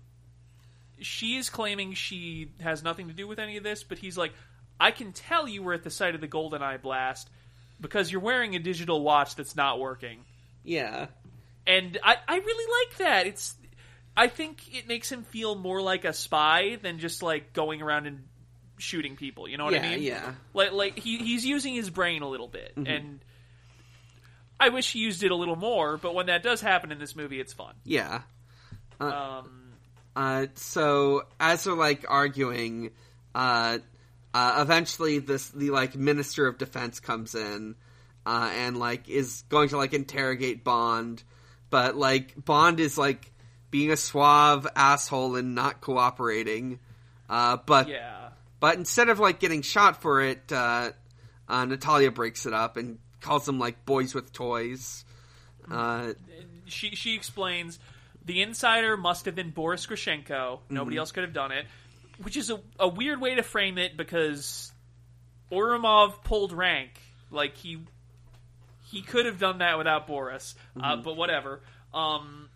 she 1.00 1.36
is 1.36 1.50
claiming 1.50 1.94
she 1.94 2.52
has 2.62 2.84
nothing 2.84 3.08
to 3.08 3.14
do 3.14 3.28
with 3.28 3.40
any 3.40 3.58
of 3.58 3.64
this, 3.64 3.84
but 3.84 3.98
he's 3.98 4.18
like, 4.18 4.32
I 4.80 4.92
can 4.92 5.12
tell 5.12 5.48
you 5.48 5.62
were 5.62 5.74
at 5.74 5.84
the 5.84 5.90
site 5.90 6.16
of 6.16 6.22
the 6.22 6.28
Golden 6.28 6.62
Eye 6.62 6.78
blast 6.78 7.30
because 7.82 8.12
you're 8.12 8.22
wearing 8.22 8.56
a 8.56 8.60
digital 8.60 9.02
watch 9.02 9.36
that's 9.36 9.56
not 9.56 9.80
working. 9.80 10.20
Yeah. 10.64 11.08
And 11.68 12.00
I, 12.04 12.16
I 12.28 12.38
really 12.38 12.88
like 12.88 12.98
that. 13.00 13.28
It's 13.28 13.56
I 14.16 14.28
think 14.28 14.76
it 14.76 14.88
makes 14.88 15.12
him 15.12 15.24
feel 15.24 15.56
more 15.56 15.82
like 15.82 16.06
a 16.06 16.14
spy 16.14 16.78
than 16.82 17.00
just 17.00 17.24
like 17.24 17.54
going 17.54 17.82
around 17.82 18.08
and 18.08 18.24
shooting 18.82 19.16
people. 19.16 19.48
You 19.48 19.58
know 19.58 19.66
what 19.66 19.74
yeah, 19.74 19.84
I 19.84 19.90
mean? 19.96 20.02
yeah. 20.04 20.34
Like 20.54 20.72
like 20.74 21.00
he 21.00 21.18
he's 21.18 21.46
using 21.46 21.74
his 21.74 21.90
brain 21.90 22.22
a 22.22 22.28
little 22.30 22.48
bit, 22.50 22.76
Mm-hmm. 22.76 22.88
and 22.92 23.20
I 24.60 24.70
wish 24.70 24.92
he 24.92 25.00
used 25.00 25.24
it 25.24 25.32
a 25.32 25.36
little 25.36 25.56
more. 25.56 25.98
But 25.98 26.14
when 26.14 26.26
that 26.28 26.44
does 26.44 26.62
happen 26.62 26.92
in 26.92 27.00
this 27.00 27.16
movie, 27.16 27.40
it's 27.40 27.54
fun. 27.54 27.74
Yeah. 27.84 28.22
Um, 29.00 29.74
Uh, 30.16 30.48
so 30.56 31.24
as 31.40 31.64
they're 31.64 31.74
like 31.74 32.06
arguing, 32.08 32.92
uh, 33.34 33.80
uh, 34.34 34.58
eventually 34.62 35.20
this 35.20 35.50
the 35.50 35.72
like 35.72 35.96
minister 35.96 36.48
of 36.48 36.58
defense 36.58 37.00
comes 37.00 37.34
in, 37.34 37.76
uh, 38.26 38.52
and 38.56 38.78
like 38.78 39.10
is 39.10 39.44
going 39.50 39.70
to 39.70 39.78
like 39.78 39.94
interrogate 39.94 40.64
Bond, 40.64 41.24
but 41.70 41.96
like 41.96 42.34
Bond 42.46 42.80
is 42.80 42.98
like 42.98 43.32
being 43.72 43.90
a 43.92 43.98
suave 43.98 44.68
asshole 44.76 45.36
and 45.38 45.56
not 45.56 45.82
cooperating. 45.82 46.80
Uh, 47.30 47.58
but 47.66 47.88
yeah, 47.88 48.21
but 48.62 48.78
instead 48.78 49.10
of 49.10 49.20
like 49.20 49.40
getting 49.40 49.64
shot 49.64 50.02
for 50.02 50.22
it, 50.22 50.50
uh, 50.52 50.92
uh, 51.50 51.66
Natalia 51.66 52.12
breaks 52.12 52.46
it 52.46 52.54
up 52.54 52.78
and 52.78 53.00
calls 53.20 53.46
them 53.46 53.60
like 53.60 53.86
boys 53.86 54.14
with 54.14 54.32
toys. 54.32 55.04
Uh, 55.70 56.14
she 56.68 56.96
she 56.96 57.16
explains 57.16 57.80
the 58.24 58.42
insider 58.42 58.96
must 58.96 59.26
have 59.26 59.36
been 59.36 59.50
Boris 59.50 59.86
Grishenko. 59.88 60.60
Nobody 60.70 60.96
else 60.96 61.12
could 61.12 61.24
have 61.24 61.34
done 61.34 61.52
it, 61.52 61.66
which 62.22 62.38
is 62.38 62.52
a, 62.52 62.62
a 62.80 62.88
weird 62.88 63.20
way 63.20 63.36
to 63.36 63.44
frame 63.44 63.80
it 63.80 63.98
because 63.98 64.72
Ourumov 65.52 66.24
pulled 66.24 66.54
rank. 66.54 66.92
Like 67.32 67.58
he 67.58 67.80
he 68.92 69.02
could 69.02 69.26
have 69.26 69.40
done 69.40 69.58
that 69.58 69.80
without 69.80 70.06
Boris, 70.06 70.54
uh, 70.80 70.98
but 70.98 71.18
whatever. 71.18 71.62
Um, 71.94 72.50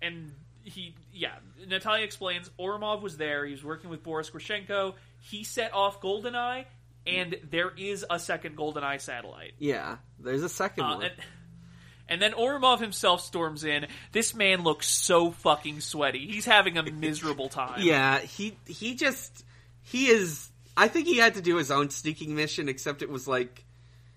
and 0.00 0.32
he 0.64 0.94
yeah, 1.12 1.34
Natalia 1.66 2.04
explains 2.04 2.50
Ourumov 2.58 3.02
was 3.02 3.16
there. 3.16 3.44
He 3.44 3.52
was 3.52 3.64
working 3.64 3.90
with 3.90 4.02
Boris 4.02 4.30
Grishenko. 4.30 4.94
He 5.20 5.44
set 5.44 5.72
off 5.74 6.00
Goldeneye, 6.00 6.64
and 7.06 7.36
there 7.50 7.70
is 7.76 8.04
a 8.10 8.18
second 8.18 8.56
Goldeneye 8.56 9.00
satellite. 9.00 9.52
yeah, 9.58 9.96
there's 10.18 10.42
a 10.42 10.48
second 10.48 10.84
Uh, 10.84 10.94
one. 10.96 11.02
and, 11.04 11.12
and 12.08 12.22
then 12.22 12.32
Ourumov 12.32 12.80
himself 12.80 13.20
storms 13.22 13.64
in. 13.64 13.86
This 14.12 14.34
man 14.34 14.62
looks 14.62 14.88
so 14.88 15.30
fucking 15.30 15.80
sweaty. 15.80 16.26
He's 16.26 16.44
having 16.44 16.76
a 16.78 16.82
miserable 16.82 17.48
time. 17.60 17.80
Yeah, 17.82 18.18
he 18.20 18.56
he 18.66 18.94
just 18.94 19.44
he 19.82 20.06
is. 20.08 20.48
I 20.76 20.88
think 20.88 21.06
he 21.06 21.18
had 21.18 21.34
to 21.34 21.42
do 21.42 21.56
his 21.56 21.70
own 21.70 21.90
sneaking 21.90 22.34
mission, 22.34 22.68
except 22.68 23.02
it 23.02 23.10
was 23.10 23.28
like 23.28 23.64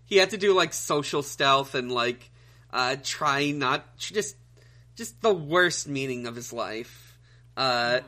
he 0.06 0.18
had 0.18 0.30
to 0.32 0.38
do 0.38 0.54
like 0.54 0.74
social 0.74 1.22
stealth 1.24 1.76
and 1.76 1.92
like 1.92 2.30
uh 2.72 2.96
try 3.04 3.52
not 3.52 3.98
just 3.98 4.36
just 4.96 5.22
the 5.22 5.34
worst 5.34 5.88
meaning 5.88 6.28
of 6.28 6.36
his 6.36 6.52
life. 6.52 7.18
Uh, 7.56 8.00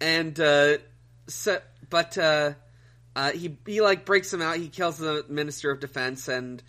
and 0.00 0.38
uh, 0.38 0.78
so 1.26 1.60
but 1.90 2.16
uh, 2.18 2.52
uh, 3.16 3.32
he 3.32 3.56
he 3.66 3.80
like 3.80 4.04
breaks 4.04 4.32
him 4.32 4.42
out. 4.42 4.56
He 4.56 4.68
kills 4.68 4.98
the 4.98 5.24
minister 5.28 5.70
of 5.70 5.80
defense, 5.80 6.28
and 6.28 6.62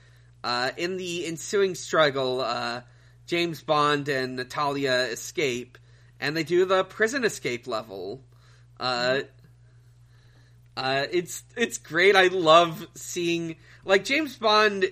uh, 0.44 0.72
in 0.78 0.98
the 0.98 1.26
ensuing 1.26 1.76
struggle, 1.76 2.42
uh, 2.42 2.82
James 3.26 3.62
Bond 3.62 4.10
and 4.10 4.36
Natalia 4.36 5.08
escape, 5.12 5.78
and 6.20 6.36
they 6.36 6.44
do 6.44 6.66
the 6.66 6.84
prison 6.84 7.24
escape 7.24 7.68
level. 7.68 8.24
Uh, 8.80 9.22
uh, 10.78 11.06
it's 11.12 11.44
it's 11.58 11.78
great. 11.78 12.16
I 12.16 12.28
love 12.28 12.88
seeing 12.96 13.58
like 13.84 14.06
James 14.06 14.38
Bond 14.38 14.86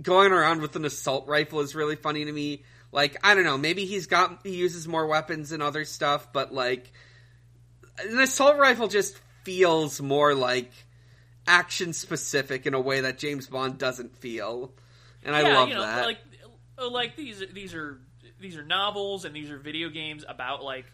going 0.00 0.32
around 0.32 0.62
with 0.62 0.76
an 0.76 0.84
assault 0.84 1.26
rifle 1.28 1.60
is 1.60 1.74
really 1.74 1.96
funny 1.96 2.24
to 2.24 2.32
me. 2.32 2.62
Like 2.92 3.16
I 3.24 3.34
don't 3.34 3.44
know, 3.44 3.58
maybe 3.58 3.86
he's 3.86 4.06
got 4.06 4.40
he 4.44 4.54
uses 4.54 4.86
more 4.86 5.06
weapons 5.06 5.50
and 5.50 5.62
other 5.62 5.84
stuff, 5.86 6.32
but 6.32 6.52
like 6.52 6.92
an 7.98 8.20
assault 8.20 8.58
rifle 8.58 8.86
just 8.86 9.18
feels 9.44 10.00
more 10.00 10.34
like 10.34 10.70
action 11.46 11.94
specific 11.94 12.66
in 12.66 12.74
a 12.74 12.80
way 12.80 13.00
that 13.00 13.18
James 13.18 13.48
Bond 13.48 13.78
doesn't 13.78 14.16
feel, 14.18 14.72
and 15.24 15.34
I 15.34 15.42
love 15.42 15.68
you 15.68 15.74
know, 15.74 15.80
that. 15.82 16.04
like 16.04 16.18
like 16.78 17.16
these 17.16 17.42
these 17.52 17.74
are 17.74 17.98
these 18.38 18.56
are 18.56 18.64
novels 18.64 19.24
and 19.24 19.34
these 19.34 19.50
are 19.50 19.58
video 19.58 19.88
games 19.88 20.24
about 20.28 20.62
like 20.62 20.84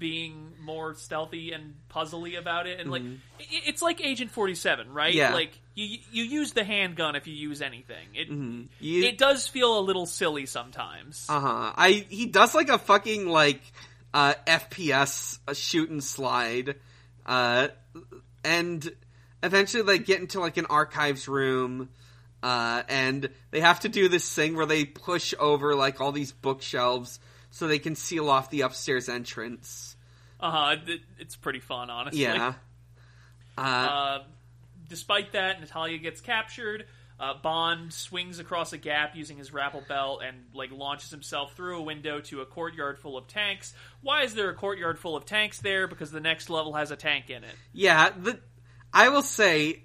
being 0.00 0.52
more 0.60 0.94
stealthy 0.94 1.52
and 1.52 1.74
puzzly 1.88 2.36
about 2.36 2.66
it, 2.66 2.80
and 2.80 2.90
like 2.90 3.02
i 3.02 3.44
it's 3.66 3.80
like 3.82 4.04
Agent 4.04 4.32
Forty 4.32 4.56
Seven, 4.56 4.92
right? 4.92 5.10
Mm-hmm. 5.10 5.18
Yeah. 5.18 5.34
Like 5.34 5.52
you 5.76 5.98
you 6.10 6.24
use 6.24 6.52
the 6.52 6.64
handgun 6.64 7.14
if 7.14 7.28
you 7.28 7.34
use 7.34 7.62
anything. 7.62 8.08
It 8.14 8.28
You- 8.80 9.04
it 9.04 9.16
does 9.18 9.46
feel 9.46 9.78
a 9.78 9.82
little 9.82 10.06
silly 10.06 10.46
sometimes. 10.46 11.26
Uh 11.28 11.38
huh. 11.40 11.72
I 11.76 12.06
he 12.08 12.26
does 12.26 12.52
like 12.56 12.68
a 12.68 12.78
fucking 12.78 13.28
like 13.28 13.60
uh, 14.12 14.34
FPS 14.46 15.38
shoot 15.54 15.88
and 15.90 16.02
slide, 16.02 16.74
uh, 17.24 17.68
and 18.42 18.90
eventually 19.42 19.82
they 19.84 19.98
get 19.98 20.18
into 20.20 20.40
like 20.40 20.56
an 20.56 20.66
archives 20.66 21.28
room, 21.28 21.90
uh, 22.42 22.82
and 22.88 23.28
they 23.52 23.60
have 23.60 23.80
to 23.80 23.88
do 23.88 24.08
this 24.08 24.34
thing 24.34 24.56
where 24.56 24.66
they 24.66 24.84
push 24.84 25.34
over 25.38 25.74
like 25.76 26.00
all 26.00 26.10
these 26.12 26.32
bookshelves 26.32 27.20
so 27.52 27.66
they 27.68 27.78
can 27.78 27.94
seal 27.96 28.28
off 28.30 28.50
the 28.50 28.62
upstairs 28.62 29.08
entrance. 29.08 29.89
Uh 30.40 30.50
huh. 30.50 30.76
It, 30.86 31.00
it's 31.18 31.36
pretty 31.36 31.60
fun, 31.60 31.90
honestly. 31.90 32.22
Yeah. 32.22 32.54
Uh, 33.58 33.60
Uh, 33.62 34.18
despite 34.88 35.32
that, 35.32 35.60
Natalia 35.60 35.98
gets 35.98 36.20
captured. 36.22 36.86
Uh, 37.18 37.34
Bond 37.34 37.92
swings 37.92 38.38
across 38.38 38.72
a 38.72 38.78
gap 38.78 39.14
using 39.14 39.36
his 39.36 39.52
rappel 39.52 39.82
belt 39.86 40.22
and 40.26 40.38
like 40.54 40.70
launches 40.72 41.10
himself 41.10 41.52
through 41.54 41.76
a 41.78 41.82
window 41.82 42.20
to 42.20 42.40
a 42.40 42.46
courtyard 42.46 42.98
full 42.98 43.18
of 43.18 43.26
tanks. 43.26 43.74
Why 44.00 44.22
is 44.22 44.34
there 44.34 44.48
a 44.48 44.54
courtyard 44.54 44.98
full 44.98 45.16
of 45.16 45.26
tanks 45.26 45.58
there? 45.60 45.86
Because 45.86 46.10
the 46.10 46.20
next 46.20 46.48
level 46.48 46.72
has 46.74 46.90
a 46.90 46.96
tank 46.96 47.28
in 47.28 47.44
it. 47.44 47.54
Yeah, 47.74 48.10
the 48.16 48.40
I 48.94 49.10
will 49.10 49.20
say 49.22 49.84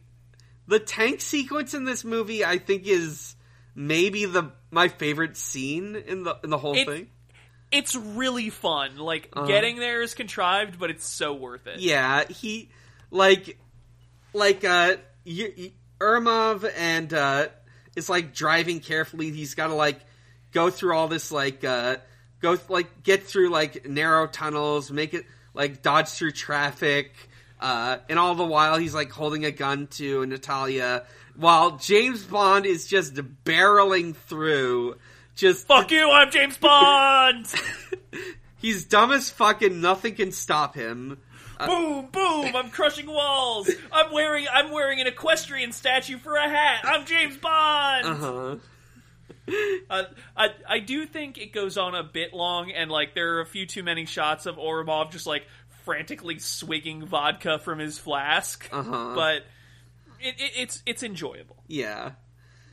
the 0.67 0.79
tank 0.79 1.19
sequence 1.19 1.73
in 1.73 1.83
this 1.83 2.05
movie 2.05 2.45
I 2.45 2.57
think 2.57 2.87
is 2.87 3.35
maybe 3.73 4.23
the 4.25 4.53
my 4.71 4.87
favorite 4.87 5.35
scene 5.35 5.97
in 5.97 6.23
the 6.23 6.37
in 6.45 6.49
the 6.49 6.57
whole 6.57 6.75
It's- 6.77 6.87
thing. 6.87 7.09
It's 7.75 7.95
really 7.95 8.49
fun. 8.49 8.97
Like 8.97 9.29
getting 9.47 9.77
there 9.79 10.01
is 10.01 10.13
contrived, 10.13 10.79
but 10.79 10.89
it's 10.89 11.05
so 11.05 11.33
worth 11.33 11.67
it. 11.67 11.79
Yeah, 11.79 12.23
he 12.25 12.69
like 13.11 13.57
like 14.33 14.63
uh 14.63 14.95
y- 15.25 15.53
y- 15.57 15.71
Ourumov 15.99 16.69
and 16.77 17.13
uh 17.13 17.47
is 17.95 18.09
like 18.09 18.33
driving 18.33 18.79
carefully. 18.79 19.31
He's 19.31 19.55
got 19.55 19.67
to 19.67 19.73
like 19.75 19.99
go 20.51 20.69
through 20.69 20.95
all 20.95 21.07
this 21.07 21.31
like 21.31 21.63
uh 21.63 21.97
go 22.41 22.57
like 22.69 23.03
get 23.03 23.23
through 23.23 23.49
like 23.49 23.85
narrow 23.87 24.27
tunnels, 24.27 24.91
make 24.91 25.13
it 25.13 25.25
like 25.53 25.81
dodge 25.81 26.07
through 26.09 26.31
traffic. 26.31 27.13
Uh, 27.59 27.97
and 28.09 28.19
all 28.19 28.35
the 28.35 28.45
while 28.45 28.77
he's 28.77 28.93
like 28.93 29.09
holding 29.11 29.45
a 29.45 29.51
gun 29.51 29.87
to 29.87 30.25
Natalia, 30.25 31.03
while 31.37 31.77
James 31.77 32.21
Bond 32.23 32.65
is 32.65 32.85
just 32.85 33.15
barreling 33.45 34.13
through. 34.15 34.97
Just 35.35 35.67
Fuck 35.67 35.91
you! 35.91 36.09
I'm 36.11 36.31
James 36.31 36.57
Bond. 36.57 37.45
he's 38.57 38.85
dumb 38.85 39.11
as 39.11 39.29
fuck 39.29 39.61
and 39.61 39.81
nothing 39.81 40.15
can 40.15 40.31
stop 40.31 40.75
him. 40.75 41.17
boom, 41.65 42.07
boom! 42.11 42.55
I'm 42.55 42.69
crushing 42.69 43.07
walls. 43.07 43.69
I'm 43.91 44.13
wearing 44.13 44.45
I'm 44.51 44.71
wearing 44.71 45.01
an 45.01 45.07
equestrian 45.07 45.71
statue 45.73 46.17
for 46.19 46.35
a 46.35 46.47
hat. 46.49 46.81
I'm 46.85 47.05
James 47.05 47.35
Bond. 47.37 48.05
Uh-huh. 48.07 48.55
Uh, 49.89 50.03
I 50.37 50.49
I 50.67 50.79
do 50.79 51.05
think 51.05 51.37
it 51.37 51.51
goes 51.53 51.77
on 51.77 51.95
a 51.95 52.03
bit 52.03 52.33
long, 52.33 52.71
and 52.71 52.89
like 52.89 53.13
there 53.13 53.35
are 53.35 53.41
a 53.41 53.45
few 53.45 53.65
too 53.65 53.83
many 53.83 54.05
shots 54.05 54.45
of 54.45 54.55
Ourumov 54.55 55.11
just 55.11 55.27
like 55.27 55.43
frantically 55.83 56.39
swigging 56.39 57.05
vodka 57.05 57.59
from 57.59 57.79
his 57.79 57.99
flask. 57.99 58.67
Uh-huh. 58.71 59.11
But 59.15 59.43
it, 60.21 60.35
it, 60.39 60.51
it's 60.55 60.81
it's 60.85 61.03
enjoyable, 61.03 61.57
Yeah. 61.67 62.11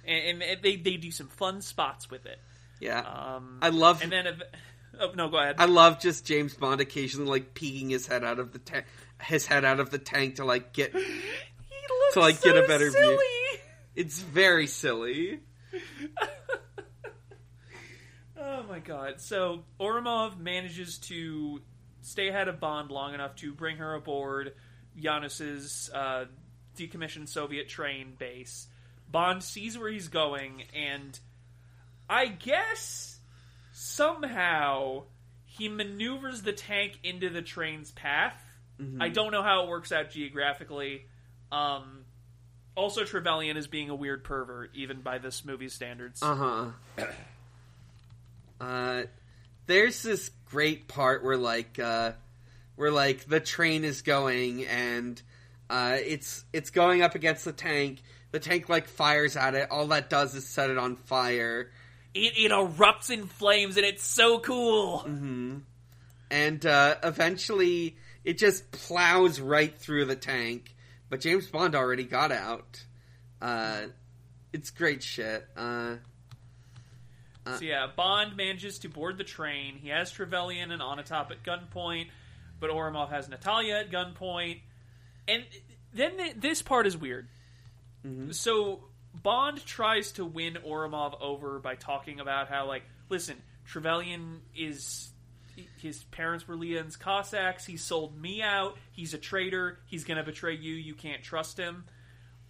and, 0.06 0.42
and 0.42 0.62
they 0.62 0.76
they 0.76 0.96
do 0.96 1.10
some 1.10 1.26
fun 1.28 1.60
spots 1.60 2.08
with 2.08 2.24
it. 2.24 2.38
Yeah. 2.82 2.98
Um, 3.00 3.60
I 3.62 3.68
love 3.68 4.02
and 4.02 4.10
then 4.10 4.26
oh 4.98 5.12
no, 5.14 5.28
go 5.28 5.38
ahead. 5.38 5.56
I 5.58 5.66
love 5.66 6.00
just 6.00 6.26
James 6.26 6.54
Bond 6.54 6.80
occasionally 6.80 7.30
like 7.30 7.54
peeking 7.54 7.90
his 7.90 8.08
head 8.08 8.24
out 8.24 8.40
of 8.40 8.52
the 8.52 8.58
tank 8.58 8.86
his 9.22 9.46
head 9.46 9.64
out 9.64 9.78
of 9.78 9.90
the 9.90 9.98
tank 9.98 10.36
to 10.36 10.44
like 10.44 10.72
get 10.72 10.92
he 10.94 10.98
looks 11.00 12.14
to, 12.14 12.20
like, 12.20 12.42
get 12.42 12.56
a 12.56 12.66
better 12.66 12.90
view. 12.90 13.20
it's 13.94 14.20
very 14.20 14.66
silly. 14.66 15.40
Oh 18.44 18.64
my 18.68 18.80
god. 18.80 19.20
So 19.20 19.62
Ourumov 19.80 20.38
manages 20.38 20.98
to 20.98 21.62
stay 22.02 22.28
ahead 22.28 22.48
of 22.48 22.58
Bond 22.58 22.90
long 22.90 23.14
enough 23.14 23.36
to 23.36 23.52
bring 23.52 23.76
her 23.76 23.94
aboard 23.94 24.54
Janus's 24.96 25.90
uh, 25.94 26.24
decommissioned 26.76 27.28
Soviet 27.28 27.68
train 27.68 28.14
base. 28.18 28.66
Bond 29.08 29.42
sees 29.42 29.78
where 29.78 29.90
he's 29.90 30.08
going, 30.08 30.64
and 30.74 31.18
I 32.12 32.26
guess 32.26 33.18
somehow 33.72 35.04
he 35.44 35.68
maneuvers 35.68 36.42
the 36.42 36.52
tank 36.52 36.98
into 37.02 37.30
the 37.30 37.40
train's 37.42 37.90
path. 37.90 38.38
I 39.00 39.10
don't 39.10 39.30
know 39.30 39.42
how 39.44 39.62
it 39.62 39.68
works 39.68 39.92
out 39.92 40.10
geographically. 40.10 41.06
Um, 41.52 42.04
Also, 42.76 43.04
Trevelyan 43.04 43.56
is 43.56 43.68
being 43.68 43.90
a 43.90 43.94
weird 43.94 44.24
pervert, 44.24 44.70
even 44.74 45.02
by 45.02 45.18
this 45.18 45.44
movie's 45.44 45.72
standards. 45.72 46.20
Uh 46.22 46.34
huh. 46.34 47.06
Uh, 48.60 49.02
there's 49.66 50.02
this 50.04 50.30
great 50.46 50.86
part 50.86 51.24
where 51.24 51.36
like 51.36 51.80
uh, 51.80 52.12
where 52.76 52.92
like 52.92 53.24
the 53.24 53.40
train 53.40 53.82
is 53.84 54.02
going 54.02 54.64
and 54.66 55.20
uh, 55.68 55.96
it's 55.98 56.44
it's 56.52 56.70
going 56.70 57.02
up 57.02 57.16
against 57.16 57.44
the 57.44 57.52
tank. 57.52 58.02
The 58.30 58.38
tank 58.38 58.68
like 58.68 58.86
fires 58.86 59.36
at 59.36 59.54
it. 59.56 59.68
All 59.72 59.88
that 59.88 60.08
does 60.08 60.34
is 60.36 60.46
set 60.46 60.70
it 60.70 60.78
on 60.78 60.94
fire. 60.94 61.72
It, 62.14 62.34
it 62.36 62.50
erupts 62.52 63.10
in 63.10 63.26
flames, 63.26 63.76
and 63.76 63.86
it's 63.86 64.04
so 64.04 64.38
cool. 64.38 65.02
and 66.30 66.66
uh, 66.66 66.96
eventually 67.02 67.96
it 68.24 68.38
just 68.38 68.70
plows 68.70 69.40
right 69.40 69.76
through 69.76 70.04
the 70.06 70.16
tank. 70.16 70.74
But 71.08 71.20
James 71.20 71.46
Bond 71.48 71.74
already 71.74 72.04
got 72.04 72.32
out. 72.32 72.84
Uh, 73.40 73.86
it's 74.52 74.70
great 74.70 75.02
shit. 75.02 75.46
Uh, 75.56 75.96
So 77.46 77.64
yeah, 77.64 77.86
Bond 77.94 78.36
manages 78.36 78.78
to 78.80 78.88
board 78.88 79.18
the 79.18 79.24
train. 79.24 79.76
He 79.76 79.88
has 79.88 80.10
Trevelyan 80.10 80.70
and 80.70 80.80
Onatopp 80.80 81.30
at 81.32 81.42
gunpoint, 81.42 82.06
but 82.60 82.70
Ourumov 82.70 83.10
has 83.10 83.28
Natalia 83.28 83.76
at 83.78 83.90
gunpoint. 83.90 84.60
And 85.26 85.44
then 85.92 86.16
th- 86.18 86.34
this 86.36 86.62
part 86.62 86.86
is 86.86 86.96
weird. 86.96 87.28
So 88.30 88.84
Bond 89.14 89.64
tries 89.64 90.12
to 90.12 90.24
win 90.24 90.58
Ourumov 90.66 91.20
over 91.20 91.58
by 91.58 91.74
talking 91.74 92.20
about 92.20 92.48
how, 92.48 92.66
like, 92.66 92.82
listen, 93.08 93.36
Trevelyan 93.64 94.40
is 94.54 95.10
his 95.80 96.02
parents 96.04 96.48
were 96.48 96.56
Lienz 96.56 96.98
Cossacks. 96.98 97.66
He 97.66 97.76
sold 97.76 98.18
me 98.18 98.42
out. 98.42 98.78
He's 98.92 99.12
a 99.12 99.18
traitor. 99.18 99.80
He's 99.86 100.04
gonna 100.04 100.24
betray 100.24 100.56
you. 100.56 100.74
You 100.74 100.94
can't 100.94 101.22
trust 101.22 101.58
him. 101.58 101.84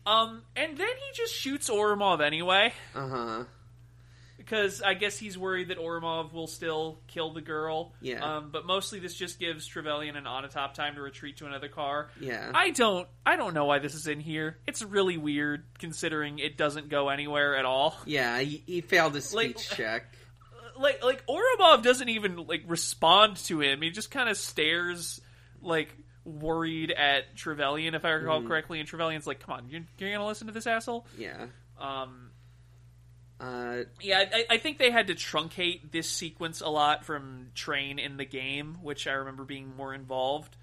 Um, 0.06 0.42
and 0.56 0.76
then 0.76 0.88
he 0.88 1.12
just 1.14 1.34
shoots 1.34 1.70
Ourumov 1.70 2.20
anyway 2.20 2.72
uh 2.94 3.08
huh. 3.08 3.44
Because 4.44 4.82
I 4.82 4.94
guess 4.94 5.16
he's 5.16 5.38
worried 5.38 5.68
that 5.68 5.78
Ourumov 5.78 6.32
will 6.32 6.46
still 6.46 6.98
kill 7.08 7.32
the 7.32 7.40
girl. 7.40 7.92
Yeah. 8.00 8.22
Um, 8.36 8.50
but 8.52 8.66
mostly 8.66 8.98
this 8.98 9.14
just 9.14 9.38
gives 9.38 9.66
Trevelyan 9.66 10.16
and 10.16 10.26
Onatopp 10.26 10.74
time 10.74 10.96
to 10.96 11.00
retreat 11.00 11.36
to 11.38 11.46
another 11.46 11.68
car. 11.68 12.10
Yeah. 12.20 12.50
I 12.54 12.70
don't. 12.70 13.06
I 13.24 13.36
don't 13.36 13.54
know 13.54 13.64
why 13.66 13.78
this 13.78 13.94
is 13.94 14.06
in 14.06 14.20
here. 14.20 14.58
It's 14.66 14.82
really 14.82 15.16
weird 15.16 15.64
considering 15.78 16.38
it 16.40 16.56
doesn't 16.56 16.88
go 16.88 17.08
anywhere 17.08 17.56
at 17.56 17.64
all. 17.64 17.96
Yeah, 18.04 18.40
he, 18.40 18.62
he 18.66 18.80
failed 18.80 19.14
his 19.14 19.32
Like- 19.32 19.58
speech 19.58 19.70
check. 19.76 20.06
Like 20.78 21.04
like 21.04 21.22
Ourumov 21.26 21.82
doesn't 21.82 22.08
even 22.08 22.46
like 22.46 22.62
respond 22.66 23.36
to 23.44 23.60
him. 23.60 23.82
He 23.82 23.90
just 23.90 24.10
kind 24.10 24.30
of 24.30 24.38
stares 24.38 25.20
like 25.60 25.94
worried 26.24 26.90
at 26.90 27.36
Trevelyan, 27.36 27.94
if 27.94 28.04
I 28.06 28.10
recall 28.10 28.38
Mm-hmm. 28.38 28.48
correctly. 28.48 28.80
And 28.80 28.88
Trevelyan's 28.88 29.26
like, 29.26 29.40
"Come 29.40 29.54
on, 29.54 29.68
you're, 29.68 29.82
you're 29.98 30.10
gonna 30.12 30.26
listen 30.26 30.46
to 30.46 30.52
this 30.52 30.66
asshole." 30.66 31.06
Yeah. 31.18 31.46
Um, 31.78 32.30
Uh, 33.42 33.82
Yeah, 34.00 34.24
I, 34.32 34.44
I 34.50 34.58
think 34.58 34.78
they 34.78 34.90
had 34.90 35.08
to 35.08 35.14
truncate 35.14 35.90
this 35.90 36.08
sequence 36.08 36.60
a 36.60 36.68
lot 36.68 37.04
from 37.04 37.48
Train 37.54 37.98
in 37.98 38.16
the 38.16 38.24
game, 38.24 38.78
which 38.82 39.06
I 39.06 39.12
remember 39.12 39.44
being 39.44 39.74
more 39.76 39.92
involved. 39.92 40.56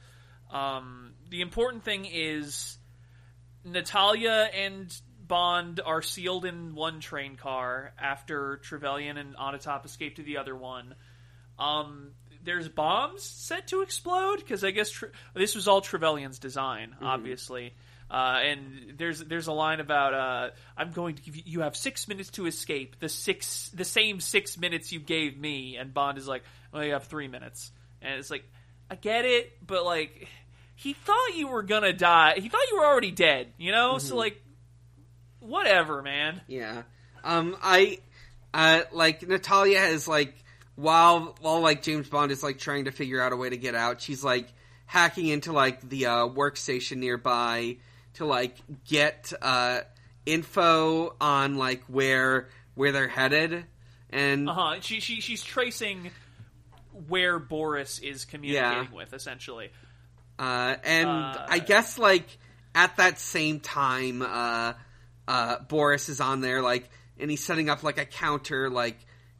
Um, 0.49 1.11
the 1.29 1.41
important 1.41 1.83
thing 1.83 2.05
is 2.05 2.77
Natalia 3.65 4.49
and 4.53 4.95
Bond 5.27 5.79
are 5.85 6.01
sealed 6.01 6.45
in 6.45 6.73
one 6.73 7.01
train 7.01 7.35
car 7.35 7.93
after 7.99 8.57
Trevelyan 8.63 9.17
and 9.17 9.35
Onatopp 9.35 9.85
escape 9.85 10.15
to 10.15 10.23
the 10.23 10.37
other 10.37 10.55
one. 10.55 10.95
Um, 11.59 12.13
there's 12.49 12.67
bombs 12.67 13.21
set 13.21 13.67
to 13.67 13.81
explode? 13.81 14.37
Because 14.37 14.63
I 14.63 14.71
guess 14.71 14.89
Tre- 14.89 15.09
this 15.35 15.53
was 15.53 15.67
all 15.67 15.81
Trevelyan's 15.81 16.39
design, 16.39 16.95
obviously. 16.99 17.73
Uh, 18.09 18.39
and 18.43 18.95
there's 18.97 19.19
there's 19.19 19.45
a 19.45 19.51
line 19.51 19.79
about 19.79 20.15
uh, 20.15 20.49
I'm 20.75 20.91
going 20.91 21.13
to 21.15 21.21
give 21.21 21.35
you 21.35 21.43
you 21.45 21.61
have 21.61 21.75
six 21.75 22.07
minutes 22.07 22.31
to 22.31 22.47
escape. 22.47 22.99
The 22.99 23.07
six 23.07 23.69
the 23.69 23.85
same 23.85 24.19
six 24.19 24.57
minutes 24.57 24.91
you 24.91 24.99
gave 24.99 25.37
me. 25.37 25.77
And 25.77 25.93
Bond 25.93 26.17
is 26.17 26.27
like 26.27 26.43
well 26.73 26.83
you 26.83 26.93
have 26.93 27.03
three 27.03 27.27
minutes. 27.27 27.71
And 28.01 28.19
it's 28.19 28.31
like 28.31 28.45
I 28.89 28.95
get 28.95 29.25
it 29.25 29.65
but 29.65 29.85
like 29.85 30.27
he 30.75 30.93
thought 30.93 31.35
you 31.35 31.49
were 31.49 31.61
gonna 31.61 31.93
die. 31.93 32.33
He 32.37 32.49
thought 32.49 32.67
you 32.71 32.79
were 32.79 32.85
already 32.87 33.11
dead 33.11 33.53
you 33.59 33.71
know? 33.71 33.99
So 33.99 34.15
like 34.15 34.41
whatever 35.39 36.01
man. 36.01 36.41
Yeah. 36.47 36.81
Um, 37.23 37.55
I, 37.61 37.99
uh, 38.53 38.81
like 38.91 39.27
Natalia 39.27 39.81
is 39.83 40.07
like 40.07 40.33
while 40.79 41.35
while 41.41 41.59
like 41.61 41.81
James 41.83 42.07
Bond 42.09 42.31
is 42.31 42.41
like 42.43 42.57
trying 42.57 42.85
to 42.85 42.91
figure 42.91 43.21
out 43.21 43.33
a 43.33 43.35
way 43.35 43.49
to 43.49 43.57
get 43.57 43.75
out, 43.75 44.01
she's 44.01 44.23
like 44.23 44.47
hacking 44.85 45.27
into 45.27 45.51
like 45.51 45.87
the 45.87 46.05
uh, 46.07 46.27
workstation 46.27 46.97
nearby 46.97 47.77
to 48.15 48.25
like 48.25 48.55
get 48.87 49.31
uh 49.41 49.81
info 50.25 51.15
on 51.19 51.57
like 51.57 51.83
where 51.87 52.49
where 52.75 52.91
they're 52.91 53.07
headed. 53.07 53.65
And 54.09 54.49
uh 54.49 54.53
huh 54.53 54.75
she, 54.81 54.99
she 54.99 55.21
she's 55.21 55.43
tracing 55.43 56.11
where 57.07 57.39
Boris 57.39 57.99
is 57.99 58.25
communicating 58.25 58.89
Yeah. 58.91 58.95
with 58.95 59.13
essentially. 59.13 59.71
Uh, 60.37 60.75
and 60.83 61.09
Uh, 61.09 61.45
I 61.49 61.59
guess 61.59 61.97
like 61.97 62.25
at 62.75 62.97
that 62.97 63.19
same 63.19 63.59
time, 63.59 64.21
uh, 64.21 64.73
uh, 65.27 65.59
Boris 65.67 66.07
is 66.09 66.19
on 66.21 66.41
there, 66.41 66.61
like, 66.61 66.89
and 67.19 67.29
he's 67.29 67.43
setting 67.43 67.69
up 67.69 67.83
like 67.83 67.97
a 67.97 68.05
counter, 68.05 68.69
like 68.69 68.97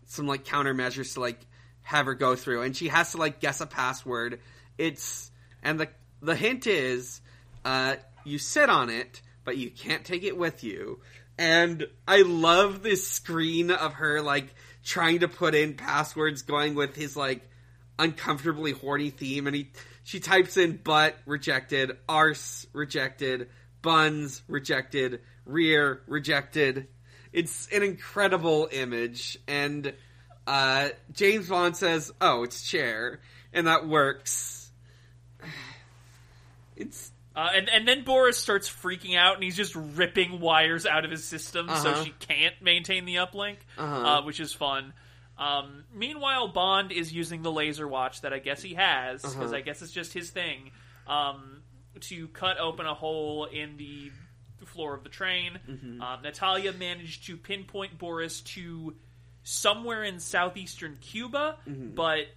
some 0.10 0.28
like 0.28 0.44
countermeasures 0.44 1.14
to 1.14 1.22
like 1.22 1.40
have 1.84 2.06
her 2.08 2.16
go 2.16 2.36
through, 2.36 2.64
and 2.64 2.76
she 2.76 2.90
has 2.90 3.12
to 3.14 3.18
like 3.18 3.40
guess 3.40 3.62
a 3.62 3.66
password. 3.66 4.40
It's 4.78 5.32
and 5.64 5.80
the 5.80 5.88
the 6.22 6.36
hint 6.36 6.68
is, 6.68 7.22
uh, 7.64 7.96
you 8.26 8.38
sit 8.38 8.70
on 8.70 8.90
it, 8.90 9.22
but 9.46 9.58
you 9.58 9.72
can't 9.72 10.04
take 10.04 10.24
it 10.24 10.38
with 10.38 10.64
you. 10.64 11.00
And 11.38 11.88
I 12.06 12.24
love 12.24 12.84
this 12.84 13.08
screen 13.08 13.72
of 13.72 13.94
her 13.94 14.22
like 14.22 14.54
trying 14.84 15.20
to 15.20 15.30
put 15.30 15.56
in 15.56 15.76
passwords, 15.76 16.42
going 16.42 16.76
with 16.76 16.96
his 16.96 17.16
like 17.16 17.50
uncomfortably 18.00 18.72
horny 18.72 19.10
theme 19.10 19.46
and 19.46 19.56
he 19.56 19.70
she 20.06 20.22
types 20.22 20.56
in 20.56 20.78
butt 20.78 21.18
rejected 21.26 21.92
arse 22.08 22.66
rejected 22.72 23.50
buns 23.82 24.42
rejected 24.48 25.20
rear 25.46 26.02
rejected 26.08 26.88
it's 27.34 27.68
an 27.72 27.84
incredible 27.84 28.68
image 28.72 29.38
and 29.48 29.94
uh 30.48 30.90
james 31.14 31.48
bond 31.50 31.76
says 31.78 32.12
oh 32.22 32.44
it's 32.44 32.62
chair 32.68 33.20
and 33.54 33.68
that 33.68 33.88
works 33.88 34.72
it's 36.76 37.12
Uh, 37.36 37.48
and 37.56 37.70
and 37.70 37.88
then 37.88 38.04
Boris 38.04 38.38
starts 38.38 38.70
freaking 38.70 39.16
out, 39.16 39.36
and 39.36 39.44
he's 39.44 39.56
just 39.56 39.74
ripping 39.76 40.40
wires 40.42 40.86
out 40.86 41.06
of 41.06 41.12
his 41.12 41.24
system 41.24 41.68
so 41.68 41.92
Uh-huh. 41.92 42.04
she 42.04 42.12
can't 42.20 42.56
maintain 42.62 43.06
the 43.06 43.16
uplink, 43.16 43.58
Uh-huh. 43.78 43.96
uh, 43.96 44.22
which 44.24 44.40
is 44.40 44.52
fun. 44.52 44.94
Um, 45.38 45.86
meanwhile, 45.94 46.50
Bond 46.50 46.92
is 46.92 47.14
using 47.14 47.44
the 47.44 47.52
laser 47.52 47.88
watch 47.88 48.22
that 48.22 48.34
I 48.34 48.40
guess 48.40 48.62
he 48.62 48.74
has 48.74 49.22
because 49.22 49.36
Uh-huh. 49.38 49.56
I 49.56 49.62
guess 49.62 49.82
it's 49.82 49.94
just 49.94 50.12
his 50.12 50.32
thing 50.32 50.72
um, 51.08 51.62
to 52.02 52.28
cut 52.30 52.58
open 52.60 52.86
a 52.86 52.94
hole 52.94 53.46
in 53.46 53.78
the 53.78 54.12
floor 54.80 54.94
of 54.96 55.04
the 55.04 55.10
train. 55.10 55.60
Mm-hmm. 55.70 56.02
Uh, 56.02 56.22
Natalia 56.22 56.72
managed 56.72 57.26
to 57.26 57.36
pinpoint 57.36 57.98
Boris 57.98 58.40
to 58.56 58.96
somewhere 59.44 60.04
in 60.06 60.20
southeastern 60.20 60.98
Cuba, 61.02 61.58
Mm-hmm. 61.68 61.96
but 61.96 62.28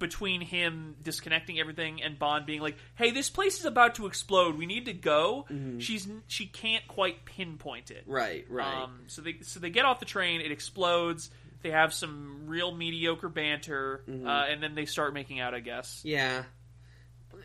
between 0.00 0.40
him 0.40 0.94
disconnecting 1.02 1.58
everything 1.58 2.02
and 2.02 2.18
Bond 2.18 2.46
being 2.46 2.60
like, 2.60 2.76
"Hey, 2.96 3.10
this 3.10 3.30
place 3.30 3.58
is 3.60 3.64
about 3.64 3.96
to 3.96 4.06
explode. 4.06 4.56
We 4.56 4.66
need 4.66 4.86
to 4.86 4.92
go." 4.92 5.46
She's 5.78 6.08
she 6.28 6.46
can't 6.46 6.86
quite 6.88 7.24
pinpoint 7.24 7.90
it. 7.90 8.04
right 8.06 8.44
right 8.48 8.82
Um, 8.84 9.00
so 9.06 9.22
they 9.22 9.36
so 9.42 9.60
they 9.60 9.70
get 9.70 9.84
off 9.84 9.98
the 10.00 10.06
train. 10.06 10.40
It 10.40 10.50
explodes. 10.52 11.30
They 11.62 11.70
have 11.72 11.92
some 11.92 12.44
real 12.46 12.72
mediocre 12.72 13.28
banter, 13.28 14.02
uh, 14.08 14.28
and 14.28 14.62
then 14.62 14.74
they 14.76 14.86
start 14.86 15.14
making 15.14 15.40
out. 15.40 15.54
I 15.54 15.60
guess 15.60 16.00
yeah 16.04 16.44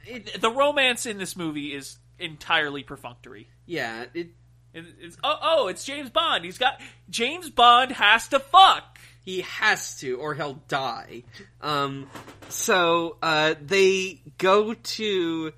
it, 0.05 0.39
the 0.41 0.51
romance 0.51 1.05
in 1.05 1.17
this 1.17 1.35
movie 1.35 1.73
is 1.73 1.97
entirely 2.19 2.84
perfunctory. 2.84 3.48
yeah 3.65 4.06
it 4.14 4.30
It, 4.73 4.85
it's 4.99 5.18
oh 5.23 5.38
oh, 5.41 5.68
it's 5.68 5.84
James 5.85 6.10
Bond. 6.10 6.45
He's 6.45 6.57
got 6.57 6.81
James 7.10 7.49
Bond 7.49 7.91
has 7.91 8.27
to 8.30 8.40
fuck. 8.40 8.99
He 9.23 9.41
has 9.41 9.95
to, 9.99 10.18
or 10.18 10.34
he'll 10.34 10.60
die. 10.68 11.23
Um, 11.61 12.10
so 12.49 13.18
uh, 13.23 13.56
they 13.61 14.22
go 14.38 14.73
to, 14.73 15.53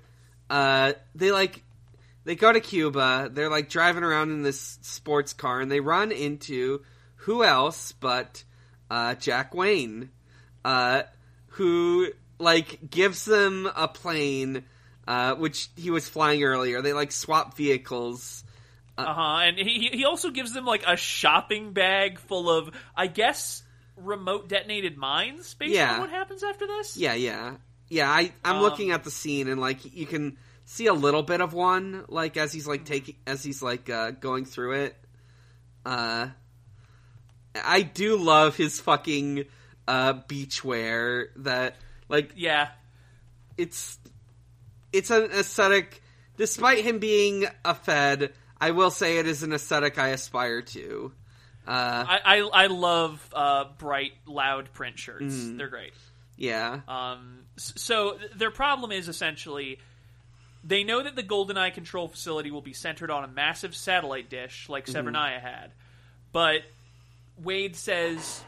uh, 0.48 0.92
they 1.16 1.32
like, 1.32 1.64
they 2.24 2.36
go 2.36 2.52
to 2.52 2.60
Cuba. 2.60 3.28
They're 3.32 3.50
like 3.50 3.68
driving 3.68 4.04
around 4.04 4.30
in 4.30 4.42
this 4.42 4.78
sports 4.82 5.32
car, 5.32 5.60
and 5.60 5.70
they 5.70 5.80
run 5.80 6.12
into 6.12 6.84
who 7.16 7.42
else 7.42 7.90
but 7.90 8.44
uh, 8.88 9.16
Jack 9.16 9.52
Wade, 9.52 10.10
uh, 10.64 11.02
who 11.48 12.08
like 12.38 12.88
gives 12.88 13.24
them 13.24 13.68
a 13.74 13.88
plane, 13.88 14.64
uh, 15.06 15.34
which 15.36 15.68
he 15.76 15.90
was 15.90 16.08
flying 16.08 16.42
earlier. 16.42 16.82
They 16.82 16.92
like 16.92 17.12
swap 17.12 17.56
vehicles. 17.56 18.42
Uh 18.98 19.12
huh. 19.12 19.38
And 19.44 19.58
he 19.58 19.90
he 19.92 20.04
also 20.04 20.30
gives 20.30 20.52
them 20.54 20.64
like 20.64 20.84
a 20.86 20.96
shopping 20.96 21.72
bag 21.72 22.18
full 22.18 22.50
of, 22.50 22.70
I 22.96 23.06
guess, 23.08 23.62
remote 23.96 24.48
detonated 24.48 24.96
mines. 24.96 25.54
Based 25.54 25.74
Yeah. 25.74 25.94
on 25.94 26.00
what 26.00 26.10
happens 26.10 26.42
after 26.42 26.66
this. 26.66 26.96
Yeah, 26.96 27.14
yeah, 27.14 27.56
yeah. 27.88 28.10
I 28.10 28.32
I'm 28.44 28.56
Um, 28.56 28.62
looking 28.62 28.90
at 28.92 29.04
the 29.04 29.10
scene 29.10 29.48
and 29.48 29.60
like 29.60 29.94
you 29.94 30.06
can 30.06 30.38
see 30.64 30.86
a 30.86 30.94
little 30.94 31.22
bit 31.22 31.40
of 31.40 31.52
one, 31.52 32.04
like 32.08 32.36
as 32.36 32.52
he's 32.52 32.66
like 32.66 32.84
taking 32.86 33.16
as 33.26 33.42
he's 33.42 33.62
like 33.62 33.90
uh, 33.90 34.12
going 34.12 34.44
through 34.46 34.72
it. 34.84 34.96
Uh, 35.84 36.28
I 37.54 37.82
do 37.82 38.16
love 38.16 38.56
his 38.56 38.80
fucking 38.80 39.44
uh, 39.86 40.14
beachwear 40.14 41.26
that 41.36 41.76
like 42.08 42.32
Yeah. 42.34 42.68
it's 43.56 43.98
it's 44.96 45.10
an 45.10 45.24
aesthetic. 45.32 46.02
Despite 46.36 46.84
him 46.84 46.98
being 46.98 47.46
a 47.64 47.74
Fed, 47.74 48.32
I 48.60 48.72
will 48.72 48.90
say 48.90 49.18
it 49.18 49.26
is 49.26 49.42
an 49.42 49.52
aesthetic 49.52 49.98
I 49.98 50.08
aspire 50.08 50.62
to. 50.62 51.12
Uh, 51.66 51.70
I, 51.70 52.18
I, 52.24 52.38
I 52.64 52.66
love 52.66 53.28
uh, 53.32 53.64
bright, 53.78 54.12
loud 54.26 54.72
print 54.72 54.98
shirts. 54.98 55.24
Mm-hmm. 55.24 55.56
They're 55.56 55.68
great. 55.68 55.94
yeah, 56.36 56.80
Um, 56.86 57.40
so 57.56 58.18
their 58.36 58.50
problem 58.50 58.92
is 58.92 59.08
essentially 59.08 59.78
they 60.62 60.84
know 60.84 61.02
that 61.02 61.16
the 61.16 61.22
GoldenEye 61.22 61.72
control 61.74 62.06
facility 62.08 62.50
will 62.50 62.60
be 62.60 62.72
centered 62.74 63.10
on 63.10 63.24
a 63.24 63.28
massive 63.28 63.74
satellite 63.74 64.28
dish 64.28 64.68
like 64.68 64.86
Severnaya 64.86 65.40
had, 65.40 65.72
but 66.32 66.62
Wade 67.42 67.74
says 67.76 68.42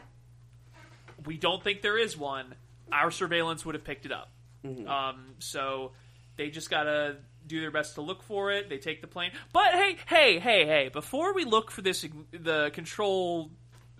we 1.24 1.36
don't 1.38 1.62
think 1.64 1.80
there 1.82 1.98
is 1.98 2.16
one. 2.16 2.54
Our 2.92 3.10
surveillance 3.10 3.64
would 3.64 3.74
have 3.74 3.84
picked 3.84 4.04
it 4.06 4.12
up. 4.12 4.30
Um, 4.64 5.34
so 5.38 5.92
they 6.38 6.48
just 6.48 6.70
gotta 6.70 7.16
do 7.46 7.60
their 7.60 7.70
best 7.70 7.96
to 7.96 8.00
look 8.00 8.22
for 8.22 8.50
it. 8.50 8.70
They 8.70 8.78
take 8.78 9.02
the 9.02 9.06
plane, 9.06 9.32
but 9.52 9.72
hey, 9.72 9.98
hey, 10.06 10.38
hey, 10.38 10.64
hey! 10.64 10.88
Before 10.90 11.34
we 11.34 11.44
look 11.44 11.70
for 11.70 11.82
this, 11.82 12.06
the 12.32 12.70
control 12.72 13.50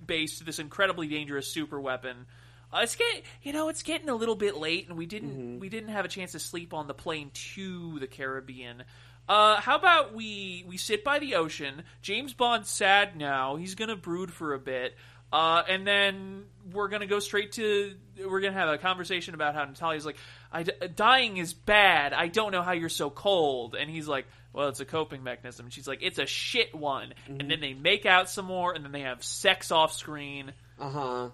base 0.07 0.39
to 0.39 0.45
this 0.45 0.59
incredibly 0.59 1.09
dangerous 1.09 1.53
super 1.53 1.79
weapon. 1.79 2.25
Uh, 2.73 2.81
it's 2.83 2.97
getting, 2.97 3.23
you 3.43 3.53
know, 3.53 3.69
it's 3.69 3.83
getting 3.83 4.09
a 4.09 4.15
little 4.15 4.37
bit 4.37 4.57
late, 4.57 4.89
and 4.89 4.97
we 4.97 5.07
didn't 5.07 5.59
we 5.59 5.69
didn't 5.69 5.91
have 5.91 6.05
a 6.05 6.09
chance 6.09 6.33
to 6.33 6.39
sleep 6.39 6.73
on 6.73 6.87
the 6.87 6.95
plane 6.95 7.31
to 7.55 7.99
the 7.99 8.07
Caribbean. 8.07 8.85
Uh, 9.29 9.61
how 9.61 9.77
about 9.77 10.15
we 10.15 10.65
we 10.67 10.77
sit 10.77 11.05
by 11.05 11.19
the 11.19 11.35
ocean? 11.35 11.83
James 12.03 12.35
Bond's 12.35 12.71
sad 12.71 13.17
now; 13.17 13.57
he's 13.57 13.75
gonna 13.75 13.97
brood 13.97 14.33
for 14.33 14.55
a 14.55 14.59
bit, 14.59 14.97
uh, 15.33 15.63
and 15.69 15.87
then 15.87 16.45
we're 16.73 16.89
gonna 16.89 17.07
go 17.07 17.21
straight 17.21 17.53
to 17.53 17.95
we're 18.27 18.41
gonna 18.41 18.53
have 18.53 18.69
a 18.69 18.79
conversation 18.79 19.35
about 19.35 19.55
how 19.55 19.65
Natalia's 19.65 20.07
like, 20.07 20.17
I, 20.53 20.63
dying 20.63 21.37
is 21.37 21.53
bad. 21.53 22.13
I 22.13 22.29
don't 22.29 22.53
know 22.53 22.63
how 22.63 22.73
you're 22.73 22.89
so 22.89 23.11
cold, 23.11 23.75
and 23.75 23.91
he's 23.91 24.09
like, 24.09 24.27
well, 24.53 24.69
it's 24.69 24.81
a 24.81 24.85
coping 24.85 25.23
mechanism. 25.23 25.67
And 25.67 25.73
she's 25.73 25.87
like, 25.87 26.03
it's 26.03 26.19
a 26.19 26.27
shit 26.27 26.75
one, 26.75 27.15
and 27.27 27.51
then 27.51 27.61
they 27.61 27.75
make 27.75 28.07
out 28.07 28.31
some 28.31 28.47
more, 28.47 28.73
and 28.73 28.85
then 28.85 28.93
they 28.93 29.03
have 29.03 29.23
sex 29.23 29.71
off 29.71 29.93
screen 29.93 30.53
uh 30.81 30.91
huh. 30.91 31.29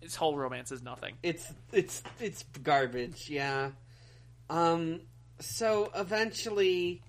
his 0.00 0.16
whole 0.16 0.36
romance 0.36 0.72
is 0.72 0.82
nothing. 0.82 1.14
It's 1.22 1.52
it's 1.72 2.02
it's 2.20 2.44
garbage. 2.62 3.28
Yeah. 3.28 3.70
Um. 4.48 5.00
So 5.40 5.90
eventually, 5.94 7.02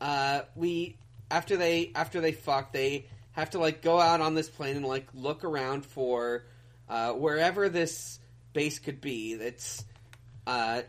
uh, 0.00 0.42
we 0.54 0.96
after 1.30 1.56
they 1.56 1.92
after 1.94 2.20
they 2.20 2.32
fuck, 2.32 2.72
they 2.72 3.06
have 3.32 3.50
to 3.50 3.58
like 3.58 3.82
go 3.82 4.00
out 4.00 4.20
on 4.20 4.34
this 4.34 4.48
plane 4.48 4.76
and 4.76 4.86
like 4.86 5.08
look 5.14 5.44
around 5.44 5.84
for 5.84 6.44
uh, 6.88 7.12
wherever 7.12 7.68
this 7.68 8.18
base 8.52 8.78
could 8.78 9.00
be. 9.00 9.32
It's 9.32 9.84
uh, 10.50 10.82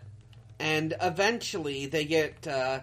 and 0.59 0.95
eventually 1.01 1.85
they 1.85 2.05
get 2.05 2.47
uh, 2.47 2.79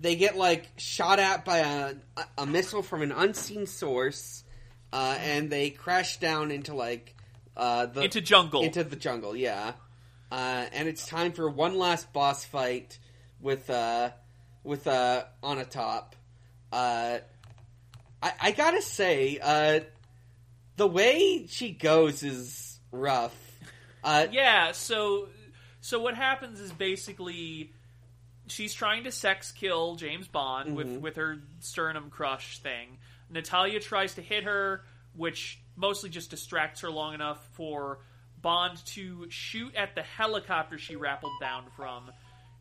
they 0.00 0.14
get 0.14 0.36
like 0.36 0.64
shot 0.76 1.18
at 1.18 1.44
by 1.44 1.58
a 1.58 1.94
a 2.38 2.46
missile 2.46 2.82
from 2.82 3.02
an 3.02 3.10
unseen 3.10 3.66
source, 3.66 4.44
uh, 4.92 5.16
and 5.18 5.50
they 5.50 5.70
crash 5.70 6.18
down 6.18 6.52
into 6.52 6.72
like 6.74 7.16
uh, 7.56 7.86
the 7.86 8.02
Into 8.02 8.20
jungle. 8.20 8.62
into 8.62 8.84
the 8.84 8.94
jungle. 8.96 9.34
Yeah, 9.34 9.72
uh, 10.30 10.66
and 10.72 10.88
it's 10.88 11.04
time 11.06 11.32
for 11.32 11.50
one 11.50 11.76
last 11.76 12.12
boss 12.12 12.44
fight 12.44 12.98
with 13.40 13.68
uh, 13.68 14.10
with 14.62 14.86
uh, 14.86 15.24
Onatopp. 15.42 16.12
Uh, 16.72 17.18
I, 18.22 18.32
I 18.40 18.50
gotta 18.52 18.82
say, 18.82 19.38
uh, 19.42 19.80
the 20.76 20.86
way 20.86 21.46
she 21.48 21.70
goes 21.70 22.22
is 22.22 22.78
rough. 22.92 23.34
Uh, 24.04 24.26
yeah, 24.30 24.72
so 24.72 25.28
so 25.84 26.00
what 26.00 26.14
happens 26.14 26.60
is 26.60 26.72
basically 26.72 27.70
she's 28.46 28.72
trying 28.72 29.04
to 29.04 29.12
sex 29.12 29.52
kill 29.52 29.96
James 29.96 30.26
Bond 30.26 30.74
with 30.74 30.86
mm-hmm. 30.86 31.02
with 31.02 31.16
her 31.16 31.40
sternum 31.60 32.08
crush 32.08 32.58
thing. 32.60 32.96
Natalia 33.28 33.80
tries 33.80 34.14
to 34.14 34.22
hit 34.22 34.44
her, 34.44 34.82
which 35.14 35.60
mostly 35.76 36.08
just 36.08 36.30
distracts 36.30 36.80
her 36.80 36.90
long 36.90 37.12
enough 37.12 37.46
for 37.52 37.98
Bond 38.40 38.82
to 38.86 39.26
shoot 39.28 39.74
at 39.74 39.94
the 39.94 40.00
helicopter 40.00 40.78
she 40.78 40.96
rappelled 40.96 41.38
down 41.38 41.64
from. 41.76 42.10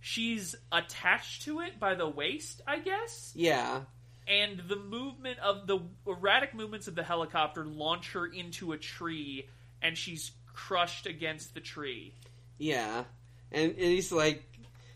She's 0.01 0.53
attached 0.69 1.43
to 1.43 1.61
it 1.61 1.79
by 1.79 1.95
the 1.95 2.09
waist, 2.09 2.61
I 2.67 2.79
guess. 2.79 3.31
yeah, 3.37 3.83
and 4.27 4.63
the 4.67 4.75
movement 4.75 5.39
of 5.39 5.65
the 5.65 5.79
erratic 6.05 6.53
movements 6.53 6.89
of 6.89 6.95
the 6.95 7.03
helicopter 7.03 7.63
launch 7.63 8.11
her 8.11 8.25
into 8.25 8.73
a 8.73 8.77
tree 8.77 9.47
and 9.81 9.97
she's 9.97 10.31
crushed 10.53 11.05
against 11.05 11.53
the 11.53 11.61
tree 11.61 12.13
yeah, 12.57 13.03
and, 13.51 13.71
and 13.71 13.79
he's 13.79 14.11
like. 14.11 14.43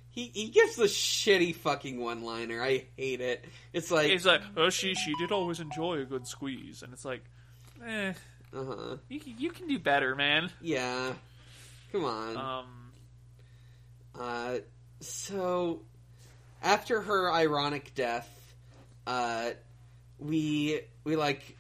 He, 0.09 0.31
he 0.33 0.47
gives 0.49 0.75
the 0.75 0.85
shitty 0.85 1.53
fucking 1.57 1.99
one 2.01 2.23
liner. 2.23 2.59
I 2.59 2.85
hate 2.97 3.21
it. 3.21 3.45
It's 3.71 3.91
like, 3.91 4.09
it's 4.09 4.25
like 4.25 4.41
oh 4.55 4.71
she 4.71 4.95
she 4.95 5.13
did 5.19 5.31
always 5.31 5.59
enjoy 5.59 5.99
a 5.99 6.05
good 6.05 6.25
squeeze 6.25 6.81
and 6.81 6.91
it's 6.91 7.05
like 7.05 7.23
eh 7.85 8.13
uh 8.51 8.63
huh. 8.65 8.97
you, 9.09 9.19
can- 9.19 9.35
you 9.37 9.51
can 9.51 9.67
do 9.67 9.77
better 9.77 10.15
man 10.15 10.49
Yeah. 10.59 11.13
Come 11.91 12.05
on. 12.05 12.35
um 12.37 12.91
Uh, 14.19 14.57
so 15.01 15.83
after 16.63 16.99
her 17.01 17.31
ironic 17.31 17.93
death, 17.93 18.27
uh, 19.05 19.51
we 20.17 20.81
we 21.03 21.15
like 21.15 21.55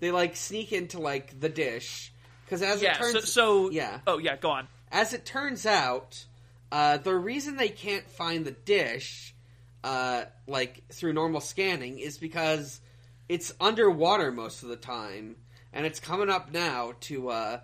they 0.00 0.10
like 0.10 0.34
sneak 0.34 0.72
into 0.72 0.98
like 0.98 1.38
the 1.38 1.48
dish 1.48 2.12
because 2.44 2.62
as 2.62 2.82
yeah 2.82 2.94
it 2.94 2.98
turns 2.98 3.12
so, 3.12 3.20
so 3.66 3.70
yeah 3.70 4.00
oh 4.08 4.18
yeah 4.18 4.34
go 4.36 4.50
on 4.50 4.66
as 4.92 5.12
it 5.12 5.24
turns 5.24 5.66
out, 5.66 6.24
uh, 6.70 6.98
the 6.98 7.14
reason 7.14 7.56
they 7.56 7.68
can't 7.68 8.08
find 8.08 8.44
the 8.44 8.52
dish, 8.52 9.34
uh, 9.82 10.24
like 10.46 10.84
through 10.92 11.14
normal 11.14 11.40
scanning, 11.40 11.98
is 11.98 12.18
because 12.18 12.80
it's 13.28 13.52
underwater 13.60 14.30
most 14.30 14.62
of 14.62 14.68
the 14.68 14.76
time, 14.76 15.36
and 15.72 15.86
it's 15.86 15.98
coming 15.98 16.30
up 16.30 16.52
now 16.52 16.92
to 17.00 17.30
uh, 17.30 17.60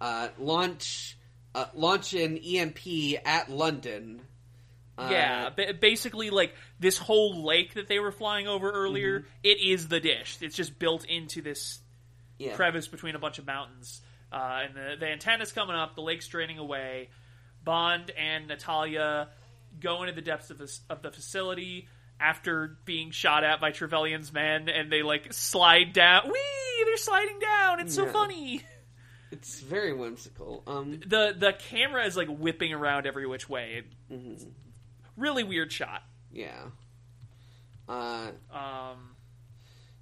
uh, 0.00 0.28
launch 0.38 1.16
uh, 1.54 1.66
launch 1.74 2.12
an 2.14 2.36
EMP 2.38 2.80
at 3.24 3.50
London. 3.50 4.22
Uh, 4.98 5.08
yeah 5.10 5.48
basically 5.80 6.28
like 6.28 6.54
this 6.78 6.98
whole 6.98 7.46
lake 7.46 7.72
that 7.74 7.88
they 7.88 7.98
were 7.98 8.12
flying 8.12 8.46
over 8.46 8.70
earlier 8.70 9.20
Mm-hmm. 9.20 9.28
it 9.42 9.58
is 9.58 9.88
the 9.88 10.00
dish 10.00 10.36
it's 10.42 10.54
just 10.54 10.78
built 10.78 11.06
into 11.06 11.40
this 11.40 11.80
yeah. 12.42 12.54
crevice 12.54 12.88
between 12.88 13.14
a 13.14 13.18
bunch 13.18 13.38
of 13.38 13.46
mountains. 13.46 14.02
Uh, 14.32 14.60
and 14.64 14.74
the, 14.74 14.96
the 15.00 15.06
antenna's 15.08 15.52
coming 15.52 15.76
up, 15.76 15.94
the 15.94 16.00
lake's 16.00 16.26
draining 16.26 16.58
away. 16.58 17.10
Bond 17.64 18.10
and 18.10 18.48
Natalia 18.48 19.28
go 19.78 20.02
into 20.02 20.14
the 20.14 20.22
depths 20.22 20.50
of, 20.50 20.58
this, 20.58 20.80
of 20.90 21.02
the 21.02 21.10
facility 21.12 21.86
after 22.18 22.76
being 22.84 23.10
shot 23.10 23.44
at 23.44 23.60
by 23.60 23.70
Trevelyan's 23.72 24.32
men, 24.32 24.68
and 24.68 24.90
they 24.90 25.02
like 25.02 25.32
slide 25.32 25.92
down. 25.92 26.22
Whee! 26.26 26.84
They're 26.86 26.96
sliding 26.96 27.38
down. 27.40 27.80
It's 27.80 27.94
so 27.94 28.06
Yeah. 28.06 28.12
funny. 28.12 28.62
It's 29.30 29.60
very 29.60 29.92
whimsical. 29.92 30.62
Um, 30.66 31.00
The 31.06 31.34
the 31.36 31.52
camera 31.52 32.04
is 32.04 32.16
like 32.16 32.28
whipping 32.28 32.72
around 32.74 33.06
every 33.06 33.26
which 33.26 33.48
way. 33.48 33.82
It's 34.10 34.44
Really 35.16 35.42
weird 35.44 35.72
shot. 35.72 36.02
yeah. 36.30 36.66
Uh, 37.88 38.30
Um, 38.50 39.16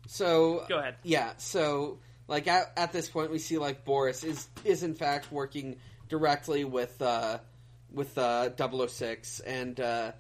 so 0.07 0.65
go 0.69 0.79
ahead. 0.79 0.97
Yeah, 1.03 1.33
so 1.39 2.01
like 2.31 2.47
at, 2.47 2.73
at 2.79 2.93
this 2.93 3.11
point 3.11 3.31
we 3.31 3.39
see 3.39 3.59
like 3.59 3.85
Boris 3.85 4.25
is 4.25 4.49
is 4.65 4.83
in 4.83 4.95
fact 4.95 5.31
working 5.31 5.77
directly 6.09 6.65
with 6.65 7.03
uh 7.03 7.39
with 7.93 8.17
uh 8.17 8.49
006 8.57 9.41
and 9.41 9.79
uh 9.81 10.13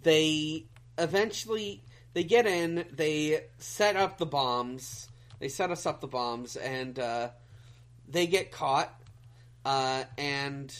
they 0.00 0.66
eventually 0.96 1.82
they 2.14 2.22
get 2.24 2.46
in, 2.46 2.84
they 2.92 3.44
set 3.58 3.94
up 3.96 4.18
the 4.18 4.26
bombs. 4.26 5.08
They 5.40 5.48
set 5.48 5.70
us 5.70 5.86
up 5.86 6.00
the 6.00 6.06
bombs 6.06 6.56
and 6.56 6.98
uh 6.98 7.30
they 8.08 8.26
get 8.26 8.50
caught 8.52 8.92
uh 9.64 10.04
and 10.16 10.74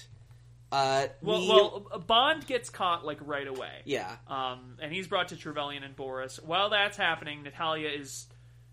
uh 0.73 1.07
Well, 1.23 1.41
we- 1.41 1.49
well, 1.49 2.03
Bond 2.07 2.47
gets 2.47 2.69
caught 2.71 3.05
like 3.05 3.19
right 3.23 3.47
away. 3.47 3.83
yeah. 3.85 4.17
Um, 4.29 4.77
and 4.81 4.93
he's 4.93 5.07
brought 5.09 5.29
to 5.29 5.37
Trevelyan 5.37 5.83
and 5.83 5.97
Boris. 5.97 6.39
While 6.45 6.71
that's 6.71 6.97
happening, 6.97 7.43
Natalia 7.43 7.89
is 7.89 8.27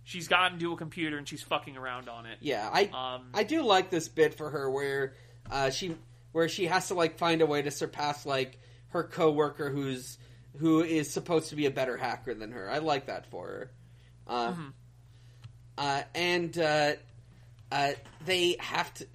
she's 0.05 0.29
gotten 0.29 0.57
to 0.59 0.71
a 0.71 0.77
computer 0.77 1.17
and 1.17 1.27
she's 1.27 1.43
fucking 1.43 1.75
around 1.75 2.07
on 2.07 2.25
it. 2.25 2.37
Yeah, 2.39 2.69
I 2.71 2.83
Um, 2.85 3.27
I 3.33 3.43
do 3.43 3.61
like 3.63 3.89
this 3.89 4.07
bit 4.07 4.35
for 4.35 4.49
her 4.49 4.69
where 4.71 5.13
uh, 5.51 5.69
she 5.71 5.95
where 6.31 6.47
she 6.47 6.67
has 6.67 6.87
to 6.87 6.93
like 6.93 7.17
find 7.17 7.41
a 7.41 7.45
way 7.45 7.61
to 7.61 7.71
surpass 7.71 8.25
like 8.25 8.57
her 8.89 9.03
coworker 9.03 9.69
who's 9.69 10.17
who 10.59 10.81
is 10.81 11.11
supposed 11.11 11.49
to 11.49 11.55
be 11.57 11.65
a 11.65 11.71
better 11.71 11.97
hacker 11.97 12.33
than 12.33 12.51
her. 12.53 12.69
I 12.71 12.77
like 12.77 13.07
that 13.07 13.25
for 13.29 13.45
her. 13.45 13.71
Uh, 14.25 14.51
Mm-hmm. 14.53 14.67
uh, 15.77 16.01
and 16.15 16.57
uh, 16.57 16.93
uh, 17.71 17.91
they 18.25 18.55
have 18.59 18.93
to. 18.95 19.07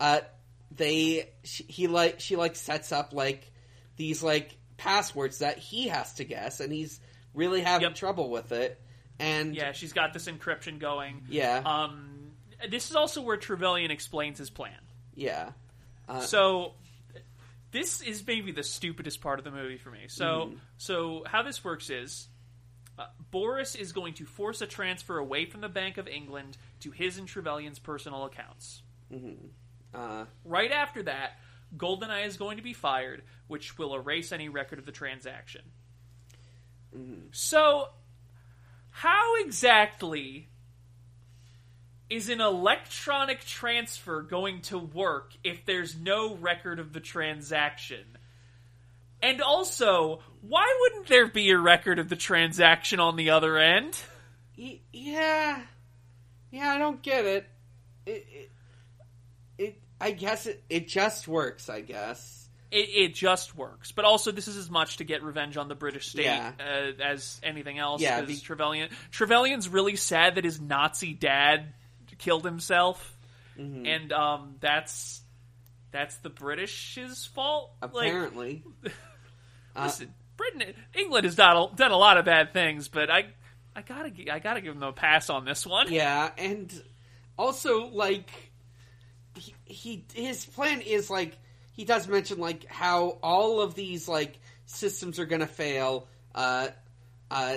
Uh, 0.00 0.20
they 0.74 1.30
she, 1.44 1.64
he 1.64 1.86
like 1.86 2.20
she 2.20 2.36
like 2.36 2.56
sets 2.56 2.92
up 2.92 3.12
like 3.12 3.50
these 3.96 4.22
like 4.22 4.56
passwords 4.76 5.38
that 5.40 5.58
he 5.58 5.88
has 5.88 6.14
to 6.14 6.24
guess, 6.24 6.60
and 6.60 6.72
he's 6.72 7.00
really 7.34 7.60
having 7.60 7.88
Yep. 7.88 7.94
trouble 7.96 8.30
with 8.30 8.50
it. 8.52 8.80
And 9.20 9.54
Yeah, 9.54 9.72
she's 9.72 9.92
got 9.92 10.12
this 10.12 10.26
encryption 10.26 10.78
going. 10.78 11.22
yeah, 11.28 11.58
Um, 11.64 12.32
this 12.68 12.90
is 12.90 12.96
also 12.96 13.22
where 13.22 13.36
Trevelyan 13.36 13.90
explains 13.90 14.38
his 14.38 14.50
plan. 14.50 14.78
yeah, 15.14 15.52
Uh, 16.08 16.20
so 16.20 16.74
this 17.70 18.00
is 18.02 18.26
maybe 18.26 18.50
the 18.50 18.62
stupidest 18.64 19.20
part 19.20 19.38
of 19.38 19.44
the 19.44 19.50
movie 19.50 19.76
for 19.78 19.90
me. 19.90 20.06
So 20.08 20.24
Mm-hmm. 20.46 20.56
so 20.78 21.22
how 21.26 21.42
this 21.42 21.62
works 21.62 21.88
is 21.90 22.28
uh, 22.98 23.06
Boris 23.30 23.74
is 23.76 23.92
going 23.92 24.14
to 24.14 24.26
force 24.26 24.60
a 24.60 24.66
transfer 24.66 25.18
away 25.18 25.44
from 25.46 25.60
the 25.60 25.68
Bank 25.68 25.96
of 25.98 26.08
England 26.08 26.56
to 26.80 26.90
his 26.90 27.16
and 27.18 27.28
Trevelyan's 27.28 27.78
personal 27.78 28.24
accounts. 28.24 28.82
uh, 29.94 30.24
Right 30.44 30.70
after 30.72 31.02
that, 31.04 31.38
Goldeneye 31.76 32.26
is 32.26 32.36
going 32.36 32.56
to 32.56 32.62
be 32.62 32.72
fired, 32.74 33.22
which 33.46 33.78
will 33.78 33.94
erase 33.94 34.32
any 34.32 34.48
record 34.48 34.78
of 34.80 34.86
the 34.86 34.92
transaction. 34.92 35.62
So, 37.32 37.88
how 39.00 39.36
exactly 39.36 40.46
is 42.10 42.28
an 42.28 42.42
electronic 42.42 43.42
transfer 43.46 44.20
going 44.20 44.60
to 44.60 44.76
work 44.76 45.32
if 45.42 45.64
there's 45.64 45.96
no 45.96 46.34
record 46.34 46.78
of 46.78 46.92
the 46.92 47.00
transaction? 47.00 48.04
And 49.22 49.40
also, 49.40 50.20
why 50.42 50.66
wouldn't 50.80 51.06
there 51.08 51.26
be 51.26 51.48
a 51.48 51.58
record 51.58 51.98
of 51.98 52.10
the 52.10 52.16
transaction 52.16 53.00
on 53.00 53.16
the 53.16 53.30
other 53.30 53.56
end? 53.56 53.96
yeah, 54.92 55.62
yeah. 56.50 56.70
I 56.70 56.76
don't 56.76 57.00
get 57.00 57.24
it. 57.24 57.46
It, 58.04 58.26
it, 58.30 58.50
it 59.56 59.80
I 59.98 60.10
guess 60.10 60.44
it, 60.44 60.62
it 60.68 60.88
just 60.88 61.26
works. 61.26 61.70
I 61.70 61.80
guess. 61.80 62.39
It, 62.70 62.88
it 62.88 63.14
just 63.14 63.56
works. 63.56 63.90
But 63.92 64.04
also, 64.04 64.30
this 64.30 64.46
is 64.48 64.56
as 64.56 64.70
much 64.70 64.98
to 64.98 65.04
get 65.04 65.22
revenge 65.22 65.56
on 65.56 65.68
the 65.68 65.74
British 65.74 66.08
state 66.08 66.24
Yeah. 66.26 66.52
uh, 66.60 67.02
as 67.02 67.40
anything 67.42 67.78
else. 67.78 68.00
Yeah, 68.00 68.20
be- 68.22 68.36
Trevelyan, 68.38 68.90
Trevelyan's 69.10 69.68
really 69.68 69.96
sad 69.96 70.36
that 70.36 70.44
his 70.44 70.60
Nazi 70.60 71.12
dad 71.14 71.74
killed 72.18 72.44
himself, 72.44 73.16
Mm-hmm. 73.58 73.84
and 73.86 74.12
um, 74.12 74.54
that's 74.60 75.20
that's 75.90 76.16
the 76.18 76.30
British's 76.30 77.26
fault. 77.26 77.72
Like, 77.82 77.90
Apparently, 78.08 78.62
uh, 79.76 79.82
listen, 79.84 80.14
Britain, 80.36 80.74
England 80.94 81.24
has 81.24 81.34
done 81.34 81.56
a, 81.56 81.76
done 81.76 81.90
a 81.90 81.96
lot 81.96 82.16
of 82.16 82.24
bad 82.24 82.52
things, 82.54 82.88
but 82.88 83.10
I, 83.10 83.26
I 83.74 83.82
gotta, 83.82 84.12
I 84.32 84.38
gotta 84.38 84.60
give 84.60 84.74
them 84.74 84.82
a 84.84 84.92
pass 84.92 85.28
on 85.28 85.44
this 85.44 85.66
one. 85.66 85.92
Yeah, 85.92 86.30
and 86.38 86.72
also 87.36 87.88
like 87.88 88.30
he, 89.36 89.54
he 89.64 90.04
his 90.14 90.46
plan 90.46 90.80
is 90.80 91.10
like 91.10 91.36
he 91.80 91.86
does 91.86 92.06
mention 92.06 92.38
like 92.38 92.66
how 92.66 93.16
all 93.22 93.62
of 93.62 93.74
these 93.74 94.06
like 94.06 94.38
systems 94.66 95.18
are 95.18 95.24
going 95.24 95.40
to 95.40 95.46
fail. 95.46 96.08
Uh, 96.34 96.68
uh, 97.30 97.56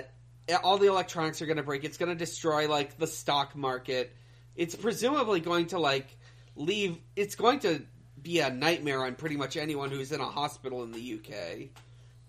all 0.63 0.77
the 0.77 0.87
electronics 0.87 1.41
are 1.41 1.45
going 1.45 1.57
to 1.57 1.63
break. 1.63 1.83
It's 1.83 1.97
going 1.97 2.07
to 2.07 2.15
destroy 2.15 2.69
like 2.69 2.97
the 2.97 3.05
stock 3.05 3.53
market. 3.53 4.15
It's 4.55 4.75
presumably 4.75 5.41
going 5.41 5.67
to 5.67 5.79
like 5.79 6.07
leave. 6.55 6.97
It's 7.17 7.35
going 7.35 7.59
to 7.59 7.81
be 8.21 8.39
a 8.39 8.49
nightmare 8.49 9.03
on 9.03 9.15
pretty 9.15 9.35
much 9.35 9.57
anyone 9.57 9.89
who's 9.89 10.13
in 10.13 10.21
a 10.21 10.29
hospital 10.29 10.83
in 10.83 10.93
the 10.93 11.19
UK. 11.19 11.69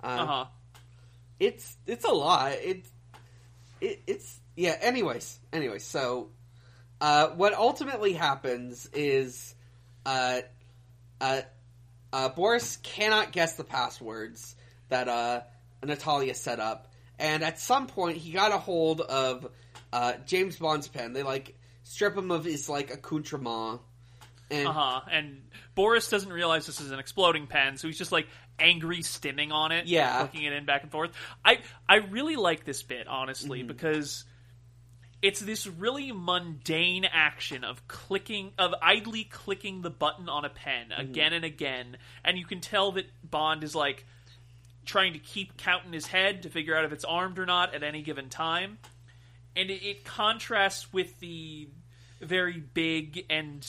Uh, 0.03 0.07
Uh 0.07 0.27
huh. 0.27 0.45
it's 1.39 1.77
it's 1.87 2.05
a 2.05 2.11
lot. 2.13 2.55
It, 2.55 2.87
it 3.81 4.03
it's 4.09 4.41
yeah. 4.57 4.77
Anyways, 4.81 5.39
anyways, 5.53 5.85
so 5.85 6.31
uh, 7.01 7.29
what 7.29 7.55
ultimately 7.55 8.15
happens 8.15 8.89
is 8.93 9.55
uh, 10.05 10.41
uh, 11.21 11.43
uh, 12.15 12.29
Boris 12.29 12.77
cannot 12.83 13.33
guess 13.33 13.55
the 13.57 13.65
passwords 13.65 14.55
that 14.89 15.09
uh, 15.09 15.41
Natalia 15.85 16.35
set 16.35 16.61
up, 16.61 16.93
and 17.19 17.43
at 17.43 17.59
some 17.59 17.87
point 17.89 18.19
he 18.19 18.31
got 18.33 18.53
a 18.53 18.59
hold 18.59 19.01
of 19.01 19.47
uh, 19.93 20.15
James 20.27 20.57
Bond's 20.57 20.89
pen. 20.89 21.13
They 21.13 21.23
like 21.25 21.57
strip 21.83 22.17
him 22.17 22.31
of 22.31 22.45
his 22.45 22.69
like 22.69 22.93
accoutrement, 22.93 23.81
and 24.51 24.69
Uh 24.69 24.73
huh. 24.73 25.01
And 25.11 25.43
Boris 25.75 26.09
doesn't 26.09 26.33
realize 26.33 26.67
this 26.67 26.81
is 26.81 26.91
an 26.93 26.99
exploding 26.99 27.47
pen, 27.49 27.77
so 27.79 27.89
he's 27.89 27.99
just 27.99 28.13
like 28.13 28.29
angry 28.59 28.99
stimming 28.99 29.51
on 29.51 29.73
it, 29.73 29.87
Yeah. 29.87 30.21
flicking 30.21 30.45
it 30.45 30.53
in 30.53 30.65
back 30.65 30.83
and 30.85 30.93
forth. 30.93 31.11
I 31.45 31.59
I 31.89 31.97
really 31.97 32.37
like 32.37 32.65
this 32.65 32.83
bit 32.83 33.09
honestly 33.09 33.59
Mm-hmm. 33.61 33.69
because 33.69 34.25
it's 35.25 35.41
this 35.41 35.67
really 35.67 36.13
mundane 36.13 37.05
action 37.07 37.65
of 37.65 37.89
clicking 37.89 38.53
of 38.59 38.75
idly 38.83 39.25
clicking 39.25 39.81
the 39.83 39.91
button 39.91 40.29
on 40.29 40.45
a 40.45 40.51
pen 40.51 40.91
Mm-hmm. 40.91 41.01
again 41.01 41.33
and 41.33 41.45
again, 41.45 41.97
and 42.25 42.37
you 42.39 42.45
can 42.45 42.61
tell 42.61 42.93
that 42.93 43.07
Bond 43.29 43.65
is 43.65 43.75
like 43.75 44.05
trying 44.85 45.15
to 45.15 45.19
keep 45.19 45.57
count 45.57 45.87
in 45.87 45.93
his 45.95 46.07
head 46.07 46.43
to 46.43 46.51
figure 46.51 46.77
out 46.77 46.85
if 46.85 46.93
it's 46.93 47.05
armed 47.07 47.39
or 47.39 47.47
not 47.47 47.75
at 47.75 47.83
any 47.83 48.03
given 48.03 48.29
time. 48.29 48.77
And 49.57 49.71
it, 49.71 49.83
it 49.83 50.05
contrasts 50.05 50.93
with 50.93 51.19
the 51.21 51.69
very 52.21 52.59
big 52.61 53.25
and 53.31 53.67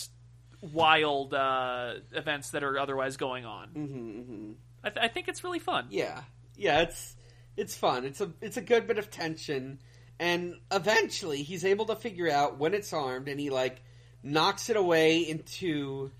wild 0.74 1.34
uh, 1.34 1.94
events 2.12 2.50
that 2.52 2.64
are 2.64 2.78
otherwise 2.78 3.16
going 3.18 3.46
on. 3.46 3.68
Mm-hmm, 3.70 4.52
I, 4.84 4.90
th- 4.90 5.06
I 5.06 5.08
think 5.08 5.28
it's 5.30 5.44
really 5.44 5.60
fun. 5.60 5.86
Yeah, 5.90 6.22
yeah, 6.58 6.82
it's 6.82 7.16
it's 7.56 7.76
fun. 7.76 8.04
It's 8.06 8.20
a 8.20 8.32
it's 8.42 8.58
a 8.58 8.62
good 8.62 8.88
bit 8.88 8.98
of 8.98 9.10
tension, 9.10 9.80
and 10.20 10.56
eventually 10.72 11.44
he's 11.44 11.66
able 11.66 11.86
to 11.86 11.96
figure 11.96 12.30
out 12.30 12.58
when 12.58 12.74
it's 12.74 12.94
armed, 12.94 13.28
and 13.28 13.40
he 13.40 13.50
like 13.50 13.82
knocks 14.24 14.70
it 14.70 14.78
away 14.78 15.20
into 15.20 16.12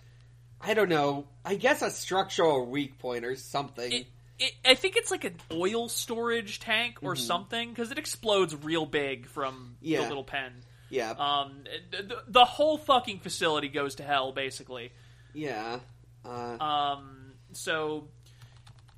I 0.62 0.74
don't 0.74 0.90
know. 0.90 1.28
I 1.44 1.56
guess 1.56 1.82
a 1.82 1.92
structural 1.92 2.66
weak 2.66 2.98
point 3.00 3.24
or 3.26 3.36
something. 3.36 3.92
It, 3.92 4.08
it, 4.40 4.54
I 4.66 4.74
think 4.76 4.96
it's 4.96 5.12
like 5.12 5.24
an 5.24 5.36
oil 5.52 5.90
storage 5.90 6.60
tank 6.60 6.98
or 7.02 7.14
Mm-hmm. 7.14 7.24
something 7.24 7.70
because 7.70 7.92
it 7.92 7.98
explodes 7.98 8.56
real 8.56 8.86
big 8.86 9.28
from 9.28 9.76
Yeah. 9.82 10.02
the 10.02 10.08
little 10.08 10.24
pen. 10.24 10.54
yeah, 10.90 11.12
Um, 11.12 11.64
the, 11.92 12.22
the 12.28 12.46
whole 12.46 12.78
fucking 12.78 13.20
facility 13.20 13.70
goes 13.70 13.96
to 13.96 14.04
hell, 14.04 14.32
basically. 14.32 14.92
yeah. 15.34 15.80
Uh, 16.26 16.58
Um, 16.60 17.34
so 17.54 18.08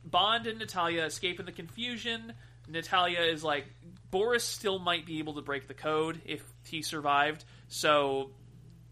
Bond 0.06 0.48
and 0.48 0.60
Natalia 0.60 1.04
escape 1.04 1.40
in 1.40 1.46
the 1.46 1.52
confusion. 1.52 2.34
Natalia 2.70 3.20
is 3.22 3.44
like, 3.44 3.66
Boris 4.12 4.44
still 4.44 4.80
might 4.80 5.06
be 5.06 5.20
able 5.20 5.34
to 5.36 5.42
break 5.42 5.68
the 5.68 5.74
code 5.74 6.22
if 6.26 6.44
he 6.66 6.82
survived. 6.82 7.44
So 7.68 8.32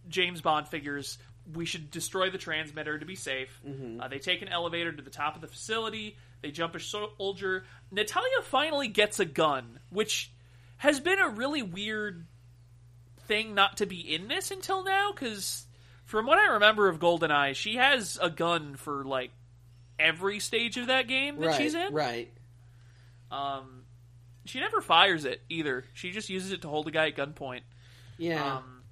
James 0.09 0.41
Bond 0.41 0.67
figures 0.67 1.17
we 1.53 1.65
should 1.65 1.91
destroy 1.91 2.31
the 2.31 2.37
transmitter 2.37 2.97
to 2.97 3.05
be 3.05 3.15
safe. 3.15 3.61
Uh, 4.01 4.07
they 4.07 4.19
take 4.19 4.41
an 4.41 4.47
elevator 4.47 4.91
to 4.91 5.01
the 5.01 5.11
top 5.11 5.35
of 5.35 5.41
the 5.41 5.47
facility. 5.47 6.17
They 6.41 6.51
jump 6.51 6.75
a 6.75 6.79
soldier. 6.79 7.65
Natalia 7.91 8.41
finally 8.43 8.87
gets 8.87 9.19
a 9.19 9.25
gun, 9.25 9.79
which 9.89 10.31
has 10.77 10.99
been 10.99 11.19
a 11.19 11.29
really 11.29 11.61
weird 11.61 12.25
thing 13.27 13.55
not 13.55 13.77
to 13.77 13.85
be 13.85 14.13
in 14.13 14.27
this 14.27 14.51
until 14.51 14.83
now 14.83 15.11
because 15.11 15.65
from 16.05 16.25
what 16.25 16.37
I 16.37 16.53
remember 16.53 16.87
of 16.89 16.99
GoldenEye, 16.99 17.55
she 17.55 17.75
has 17.75 18.19
a 18.21 18.29
gun 18.29 18.75
for 18.75 19.03
like 19.03 19.31
every 19.99 20.39
stage 20.39 20.77
of 20.77 20.87
that 20.87 21.07
game 21.07 21.39
that 21.39 21.47
right, 21.47 21.57
she's 21.57 21.73
in. 21.73 21.93
right. 21.93 22.31
Um, 23.31 23.84
she 24.45 24.59
never 24.59 24.81
fires 24.81 25.26
it 25.26 25.41
either. 25.49 25.84
She 25.93 26.11
just 26.11 26.30
uses 26.30 26.51
it 26.51 26.61
to 26.61 26.67
hold 26.67 26.88
a 26.88 26.91
guy 26.91 27.07
at 27.07 27.15
gunpoint. 27.15 27.61
Yeah. 28.17 28.57
Um, 28.57 28.84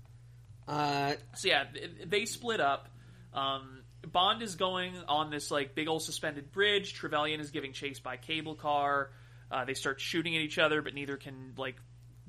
uh, 0.68 1.14
so 1.36 1.48
yeah, 1.48 1.66
they 2.06 2.26
split 2.26 2.60
up. 2.60 2.90
Um, 3.34 3.84
Bond 4.06 4.42
is 4.42 4.56
going 4.56 4.94
on 5.08 5.30
this 5.30 5.50
like 5.52 5.76
big 5.76 5.88
old 5.88 6.04
suspended 6.04 6.52
bridge. 6.52 6.94
Trevelyan 6.94 7.40
is 7.40 7.52
giving 7.52 7.74
chase 7.74 8.00
by 8.00 8.18
cable 8.18 8.56
car. 8.56 9.12
Uh, 9.50 9.66
they 9.66 9.74
start 9.74 10.02
shooting 10.02 10.36
at 10.36 10.42
each 10.42 10.58
other, 10.58 10.82
but 10.82 10.94
neither 10.94 11.16
can 11.18 11.54
like 11.58 11.76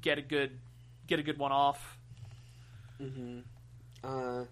get 0.00 0.18
a 0.18 0.22
good 0.22 0.58
get 1.06 1.18
a 1.18 1.22
good 1.22 1.38
one 1.38 1.52
off. 1.52 1.98
uh, 4.02 4.44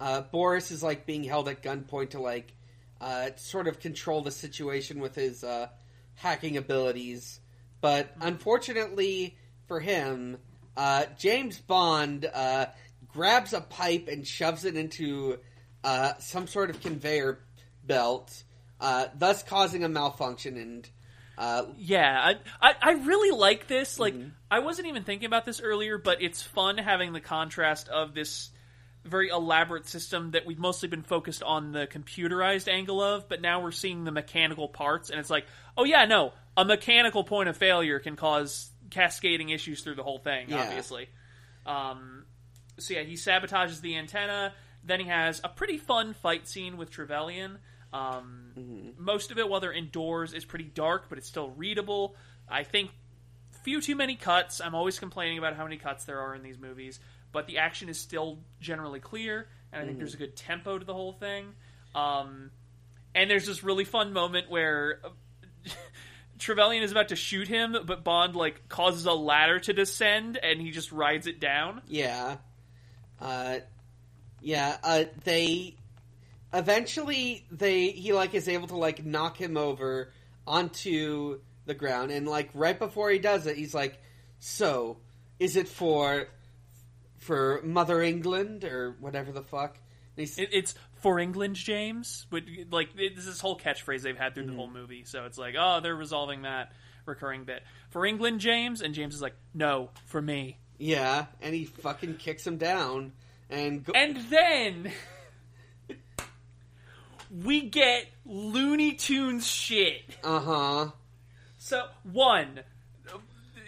uh, 0.00 0.20
Boris 0.22 0.70
is 0.70 0.82
like 0.82 1.06
being 1.06 1.24
held 1.24 1.48
at 1.48 1.62
gunpoint 1.62 2.10
to 2.10 2.20
like 2.20 2.52
uh, 3.00 3.30
sort 3.36 3.66
of 3.66 3.80
control 3.80 4.22
the 4.22 4.30
situation 4.30 5.00
with 5.00 5.14
his 5.14 5.42
uh, 5.42 5.68
hacking 6.14 6.56
abilities, 6.56 7.40
but 7.80 8.14
unfortunately 8.20 9.36
for 9.66 9.80
him, 9.80 10.38
uh, 10.76 11.04
James 11.18 11.58
Bond 11.58 12.28
uh, 12.32 12.66
grabs 13.08 13.52
a 13.52 13.60
pipe 13.60 14.08
and 14.10 14.26
shoves 14.26 14.64
it 14.64 14.76
into 14.76 15.38
uh, 15.84 16.14
some 16.18 16.46
sort 16.46 16.70
of 16.70 16.80
conveyor 16.80 17.40
belt, 17.84 18.42
uh, 18.80 19.06
thus 19.16 19.42
causing 19.42 19.84
a 19.84 19.88
malfunction 19.88 20.56
and. 20.56 20.88
Uh, 21.36 21.66
Yeah, 21.76 22.34
I, 22.60 22.70
I 22.70 22.74
I 22.80 22.90
really 22.92 23.36
like 23.36 23.68
this. 23.68 24.00
Like 24.00 24.14
I 24.50 24.58
wasn't 24.58 24.88
even 24.88 25.04
thinking 25.04 25.26
about 25.26 25.46
this 25.46 25.60
earlier, 25.60 25.96
but 25.96 26.20
it's 26.20 26.42
fun 26.42 26.78
having 26.78 27.12
the 27.12 27.20
contrast 27.20 27.88
of 27.88 28.12
this 28.12 28.50
very 29.04 29.28
elaborate 29.28 29.86
system 29.86 30.32
that 30.32 30.46
we've 30.46 30.58
mostly 30.58 30.88
been 30.88 31.02
focused 31.02 31.42
on 31.42 31.72
the 31.72 31.86
computerized 31.86 32.68
angle 32.68 33.00
of, 33.00 33.28
but 33.28 33.40
now 33.40 33.62
we're 33.62 33.70
seeing 33.70 34.04
the 34.04 34.10
mechanical 34.10 34.68
parts, 34.68 35.10
and 35.10 35.18
it's 35.18 35.30
like, 35.30 35.46
oh 35.76 35.84
yeah, 35.84 36.04
no, 36.04 36.32
a 36.58 36.64
mechanical 36.64 37.24
point 37.24 37.48
of 37.48 37.56
failure 37.56 38.00
can 38.00 38.16
cause 38.16 38.70
cascading 38.90 39.50
issues 39.50 39.82
through 39.82 39.94
the 39.94 40.02
whole 40.02 40.18
thing. 40.18 40.50
Yeah. 40.50 40.64
Obviously, 40.64 41.08
um, 41.64 42.26
so 42.78 42.94
yeah, 42.94 43.02
he 43.02 43.14
sabotages 43.14 43.80
the 43.80 43.96
antenna. 43.96 44.52
Then 44.84 45.00
he 45.00 45.06
has 45.06 45.40
a 45.44 45.48
pretty 45.48 45.78
fun 45.78 46.14
fight 46.14 46.48
scene 46.48 46.76
with 46.76 46.90
Trevelyan. 46.90 47.58
Um, 47.92 48.92
Most 48.98 49.30
of 49.30 49.38
it, 49.38 49.48
while 49.48 49.60
they're 49.60 49.72
indoors, 49.72 50.34
is 50.34 50.44
pretty 50.44 50.64
dark, 50.64 51.08
but 51.08 51.16
it's 51.16 51.28
still 51.28 51.50
readable. 51.50 52.16
I 52.48 52.64
think 52.64 52.90
few 53.62 53.80
too 53.80 53.96
many 53.96 54.16
cuts. 54.16 54.60
I'm 54.60 54.74
always 54.74 54.98
complaining 54.98 55.38
about 55.38 55.54
how 55.54 55.64
many 55.64 55.76
cuts 55.76 56.04
there 56.04 56.20
are 56.20 56.34
in 56.34 56.42
these 56.42 56.58
movies, 56.58 57.00
but 57.32 57.46
the 57.46 57.58
action 57.58 57.88
is 57.88 58.00
still 58.00 58.38
generally 58.60 59.00
clear, 59.00 59.48
and 59.72 59.82
I 59.82 59.86
think 59.86 59.98
there's 59.98 60.14
a 60.14 60.18
good 60.18 60.36
tempo 60.36 60.78
to 60.78 60.84
the 60.84 60.94
whole 60.94 61.12
thing. 61.12 61.54
Um, 61.94 62.50
and 63.14 63.30
there's 63.30 63.46
this 63.46 63.62
really 63.62 63.84
fun 63.84 64.12
moment 64.12 64.50
where 64.50 65.00
Trevelyan 66.38 66.82
is 66.82 66.92
about 66.92 67.08
to 67.08 67.16
shoot 67.16 67.48
him, 67.48 67.76
but 67.86 68.04
Bond 68.04 68.36
like 68.36 68.68
causes 68.68 69.06
a 69.06 69.12
ladder 69.12 69.58
to 69.60 69.72
descend, 69.72 70.38
and 70.42 70.60
he 70.60 70.70
just 70.70 70.92
rides 70.92 71.26
it 71.26 71.40
down. 71.40 71.82
Yeah. 71.86 72.36
Uh, 73.20 73.58
yeah, 74.40 74.76
uh, 74.82 75.04
they 75.24 75.76
eventually 76.52 77.44
they 77.50 77.88
he 77.88 78.12
like 78.12 78.34
is 78.34 78.48
able 78.48 78.68
to 78.68 78.76
like 78.76 79.04
knock 79.04 79.36
him 79.36 79.56
over 79.56 80.12
onto 80.46 81.40
the 81.66 81.74
ground 81.74 82.10
and 82.10 82.26
like 82.26 82.48
right 82.54 82.78
before 82.78 83.10
he 83.10 83.18
does 83.18 83.46
it 83.46 83.56
he's 83.56 83.74
like 83.74 84.00
so 84.38 84.96
is 85.38 85.56
it 85.56 85.68
for 85.68 86.26
for 87.18 87.60
mother 87.62 88.00
england 88.00 88.64
or 88.64 88.96
whatever 89.00 89.30
the 89.30 89.42
fuck 89.42 89.78
It, 90.38 90.48
it's 90.52 90.74
for 91.00 91.18
England, 91.18 91.56
James. 91.56 92.26
But 92.30 92.44
like 92.70 92.90
it, 92.96 93.14
this 93.16 93.24
is 93.24 93.32
this 93.34 93.40
whole 93.40 93.58
catchphrase 93.58 94.02
they've 94.02 94.16
had 94.16 94.34
through 94.34 94.46
the 94.46 94.54
whole 94.54 94.70
movie, 94.70 95.04
so 95.04 95.24
it's 95.24 95.38
like, 95.38 95.54
oh, 95.58 95.80
they're 95.80 95.94
resolving 95.96 96.42
that 96.42 96.72
recurring 97.06 97.44
bit 97.44 97.62
for 97.90 98.04
England, 98.04 98.40
James, 98.40 98.82
and 98.82 98.94
James 98.94 99.14
is 99.14 99.22
like, 99.22 99.34
no, 99.54 99.90
for 100.06 100.20
me. 100.20 100.58
yeah 100.78 101.26
and 101.40 101.54
he 101.54 101.64
fucking 101.64 102.16
kicks 102.16 102.46
him 102.46 102.56
down 102.58 103.12
and 103.50 103.82
go- 103.84 103.92
And 103.94 104.16
then 104.30 104.92
we 107.44 107.62
get 107.62 108.06
Looney 108.24 108.92
Tunes 108.94 109.46
shit. 109.46 110.02
uh-huh 110.24 110.90
So 111.58 111.86
one, 112.04 112.60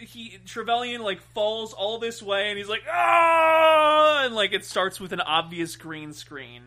he 0.01 0.39
Trevelyan 0.45 1.01
like 1.01 1.21
falls 1.33 1.73
all 1.73 1.99
this 1.99 2.21
way, 2.21 2.49
and 2.49 2.57
he's 2.57 2.69
like 2.69 2.83
ah, 2.89 4.25
and 4.25 4.35
like 4.35 4.53
it 4.53 4.65
starts 4.65 4.99
with 4.99 5.13
an 5.13 5.21
obvious 5.21 5.75
green 5.75 6.13
screen. 6.13 6.63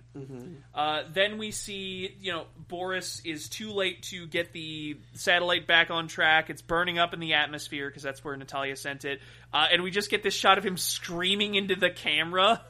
Uh, 0.74 1.02
then 1.12 1.38
we 1.38 1.50
see 1.50 2.16
you 2.20 2.32
know 2.32 2.46
Boris 2.68 3.20
is 3.24 3.48
too 3.48 3.70
late 3.72 4.02
to 4.04 4.26
get 4.26 4.52
the 4.52 4.96
satellite 5.14 5.66
back 5.66 5.90
on 5.90 6.08
track. 6.08 6.50
It's 6.50 6.62
burning 6.62 6.98
up 6.98 7.14
in 7.14 7.20
the 7.20 7.34
atmosphere 7.34 7.88
because 7.88 8.02
that's 8.02 8.24
where 8.24 8.36
Natalia 8.36 8.76
sent 8.76 9.04
it, 9.04 9.20
uh, 9.52 9.66
and 9.72 9.82
we 9.82 9.90
just 9.90 10.10
get 10.10 10.22
this 10.22 10.34
shot 10.34 10.58
of 10.58 10.64
him 10.64 10.76
screaming 10.76 11.54
into 11.54 11.76
the 11.76 11.90
camera, 11.90 12.62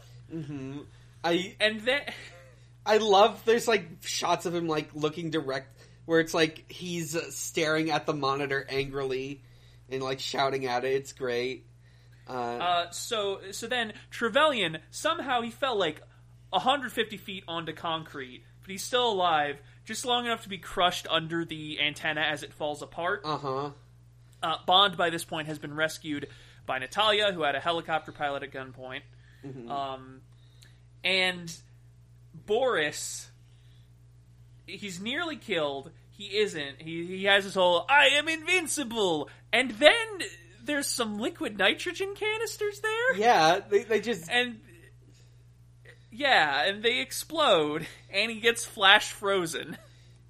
i 1.22 1.54
and 1.60 1.80
then. 1.82 2.02
I 2.86 2.98
love 2.98 3.42
there's 3.46 3.66
like 3.66 3.88
shots 4.02 4.44
of 4.44 4.54
him 4.54 4.68
like 4.68 4.90
looking 4.92 5.30
direct 5.30 5.74
where 6.04 6.20
it's 6.20 6.34
like 6.34 6.70
he's 6.70 7.16
staring 7.34 7.90
at 7.90 8.06
the 8.06 8.12
monitor 8.12 8.66
angrily 8.68 9.42
and 9.90 10.02
like 10.02 10.20
shouting 10.20 10.66
at 10.66 10.84
it. 10.84 10.92
It's 10.94 11.12
great. 11.12 11.66
Uh, 12.28 12.32
Uh, 12.32 12.90
so 12.90 13.40
so 13.50 13.66
then 13.66 13.92
Trevelyan 14.10 14.78
somehow 14.90 15.42
he 15.42 15.50
fell 15.50 15.78
like 15.78 16.00
150 16.50 17.16
feet 17.16 17.44
onto 17.48 17.72
concrete, 17.72 18.44
but 18.62 18.70
he's 18.70 18.82
still 18.82 19.10
alive, 19.10 19.58
just 19.84 20.04
long 20.06 20.24
enough 20.24 20.42
to 20.44 20.48
be 20.48 20.58
crushed 20.58 21.06
under 21.10 21.44
the 21.44 21.80
antenna 21.80 22.22
as 22.22 22.42
it 22.42 22.52
falls 22.54 22.80
apart. 22.82 23.22
uh-huh. 23.24 23.70
Uh, 24.42 24.56
Bond 24.66 24.96
by 24.96 25.08
this 25.10 25.24
point 25.24 25.48
has 25.48 25.58
been 25.58 25.74
rescued 25.74 26.28
by 26.66 26.78
Natalia, 26.78 27.32
who 27.32 27.42
had 27.42 27.54
a 27.54 27.60
helicopter 27.60 28.12
pilot 28.12 28.42
at 28.42 28.52
gunpoint, 28.52 29.00
um, 29.70 30.20
and 31.02 31.54
Boris. 32.34 33.30
He's 34.66 35.00
nearly 35.00 35.36
killed. 35.36 35.90
He 36.16 36.38
isn't. 36.38 36.80
He 36.80 37.06
he 37.06 37.24
has 37.24 37.44
his 37.44 37.54
whole 37.54 37.84
"I 37.88 38.06
am 38.14 38.28
invincible," 38.28 39.28
and 39.52 39.70
then 39.72 39.96
there's 40.64 40.86
some 40.86 41.18
liquid 41.18 41.58
nitrogen 41.58 42.14
canisters 42.14 42.80
there 42.80 43.16
Yeah, 43.16 43.60
they, 43.68 43.82
they 43.82 44.00
just 44.00 44.30
and 44.30 44.60
yeah, 46.10 46.66
and 46.68 46.82
they 46.82 47.00
explode, 47.00 47.86
and 48.12 48.30
he 48.30 48.40
gets 48.40 48.64
flash 48.64 49.10
frozen. 49.12 49.76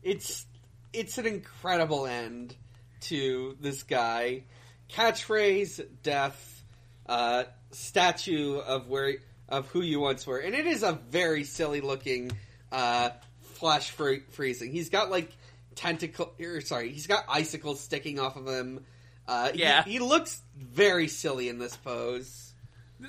it's 0.03 0.47
it's 0.93 1.19
an 1.19 1.27
incredible 1.27 2.07
end 2.07 2.57
to 3.03 3.57
this 3.61 3.83
guy. 3.83 4.45
Catchphrase, 4.91 5.85
death, 6.03 6.63
uh, 7.07 7.45
statue 7.73 8.57
of 8.59 8.89
where 8.89 9.17
of 9.49 9.69
who 9.69 9.83
you 9.83 10.01
once 10.01 10.27
were, 10.27 10.39
and 10.39 10.55
it 10.55 10.67
is 10.67 10.83
a 10.83 10.93
very 10.93 11.45
silly 11.45 11.83
looking 11.83 12.33
uh, 12.73 13.11
flash 13.43 13.91
free- 13.91 14.23
freezing. 14.31 14.73
He's 14.73 14.89
got 14.89 15.11
like 15.11 15.31
tentacle, 15.75 16.33
or 16.41 16.61
sorry, 16.61 16.91
he's 16.91 17.07
got 17.07 17.25
icicles 17.29 17.81
sticking 17.81 18.19
off 18.19 18.37
of 18.37 18.47
him. 18.47 18.85
Uh, 19.27 19.51
Yeah. 19.55 19.83
he, 19.85 19.99
looks 19.99 20.41
very 20.57 21.09
silly 21.09 21.49
in 21.49 21.59
this 21.59 21.77
pose. 21.77 22.53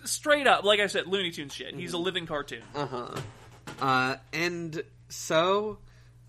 Straight 0.05 0.47
up, 0.47 0.63
like 0.63 0.79
I 0.79 0.87
said, 0.87 1.07
Looney 1.07 1.31
Tunes 1.31 1.53
shit. 1.53 1.75
He's 1.75 1.93
a 1.93 1.97
living 1.97 2.25
cartoon. 2.25 2.63
Uh-huh. 2.73 3.15
Uh 3.79 4.15
And 4.33 4.81
so, 5.09 5.77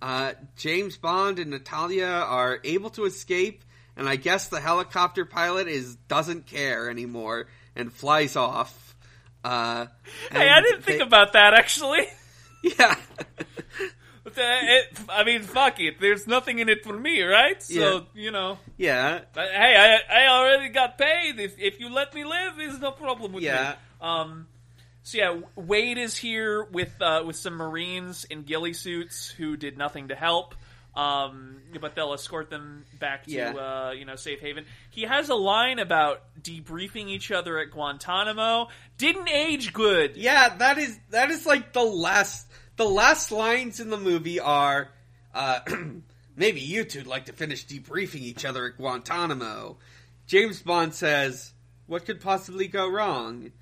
uh, 0.03 0.33
James 0.57 0.97
Bond 0.97 1.39
and 1.39 1.51
Natalia 1.51 2.07
are 2.07 2.61
able 2.65 2.91
to 2.91 3.05
escape, 3.07 3.63
and 3.97 4.09
I 4.09 4.17
guess 4.17 4.49
the 4.49 4.61
helicopter 4.61 5.25
pilot 5.25 5.69
is 5.69 5.97
doesn't 6.09 6.47
care 6.47 6.91
anymore 6.91 7.47
and 7.75 7.93
flies 7.93 8.37
off. 8.37 8.95
Uh, 9.45 9.87
Hey, 10.33 10.49
I 10.51 10.61
didn't 10.61 10.83
think 10.83 11.03
about 11.03 11.33
that 11.35 11.55
actually. 11.55 12.07
Yeah. 12.63 12.97
Uh, 14.39 14.43
it, 14.63 14.99
I 15.09 15.25
mean, 15.25 15.43
fuck 15.43 15.81
it. 15.81 16.01
There's 16.01 16.27
nothing 16.27 16.59
in 16.59 16.69
it 16.69 16.85
for 16.85 16.93
me, 16.99 17.23
right? 17.23 17.63
So 17.63 17.75
Yeah. 17.75 18.01
you 18.15 18.31
know, 18.31 18.59
yeah. 18.77 19.21
but, 19.33 19.49
hey, 19.51 19.77
I 20.09 20.25
I 20.25 20.29
already 20.29 20.69
got 20.71 20.99
paid. 20.99 21.39
If 21.41 21.59
if 21.59 21.81
you 21.81 21.89
let 21.89 22.15
me 22.15 22.25
live, 22.25 22.55
there's 22.57 22.79
no 22.79 22.91
problem 22.93 23.33
with 23.33 23.45
Yeah. 23.45 23.77
me. 24.01 24.09
Um. 24.09 24.47
So 25.03 25.19
yeah, 25.19 25.41
Wade 25.55 25.99
is 25.99 26.17
here 26.17 26.65
with 26.65 27.01
uh, 27.01 27.23
with 27.27 27.37
some 27.37 27.55
Marines 27.55 28.25
in 28.25 28.43
ghillie 28.43 28.73
suits 28.75 29.29
who 29.31 29.57
did 29.57 29.79
nothing 29.79 30.09
to 30.09 30.15
help. 30.17 30.55
Um, 30.97 31.61
but 31.79 31.95
they'll 31.95 32.15
escort 32.15 32.49
them 32.49 32.87
back 32.99 33.25
to 33.25 33.31
Yeah. 33.31 33.51
uh, 33.53 33.91
you 33.93 34.05
know 34.07 34.17
safe 34.17 34.41
haven. 34.41 34.65
He 34.91 35.03
has 35.03 35.29
a 35.29 35.35
line 35.35 35.79
about 35.79 36.23
debriefing 36.43 37.09
each 37.09 37.31
other 37.31 37.59
at 37.59 37.71
Guantanamo. 37.71 38.69
Didn't 38.97 39.29
age 39.29 39.73
good. 39.75 40.17
Yeah, 40.17 40.57
that 40.57 40.79
is 40.79 40.99
that 41.11 41.31
is 41.31 41.45
like 41.45 41.73
the 41.75 41.83
last 41.85 42.47
the 42.77 42.85
last 42.85 43.33
lines 43.33 43.81
in 43.81 43.91
the 43.91 43.97
movie 43.99 44.41
are 44.41 44.89
uh 45.35 45.61
maybe 46.37 46.61
you 46.61 46.85
two'd 46.85 47.07
like 47.07 47.27
to 47.27 47.33
finish 47.33 47.67
debriefing 47.67 48.21
each 48.21 48.45
other 48.45 48.67
at 48.67 48.77
Guantanamo. 48.77 49.79
James 50.27 50.61
Bond 50.63 50.95
says, 50.95 51.53
What 51.87 52.05
could 52.05 52.21
possibly 52.21 52.67
go 52.69 52.89
wrong? 52.89 53.53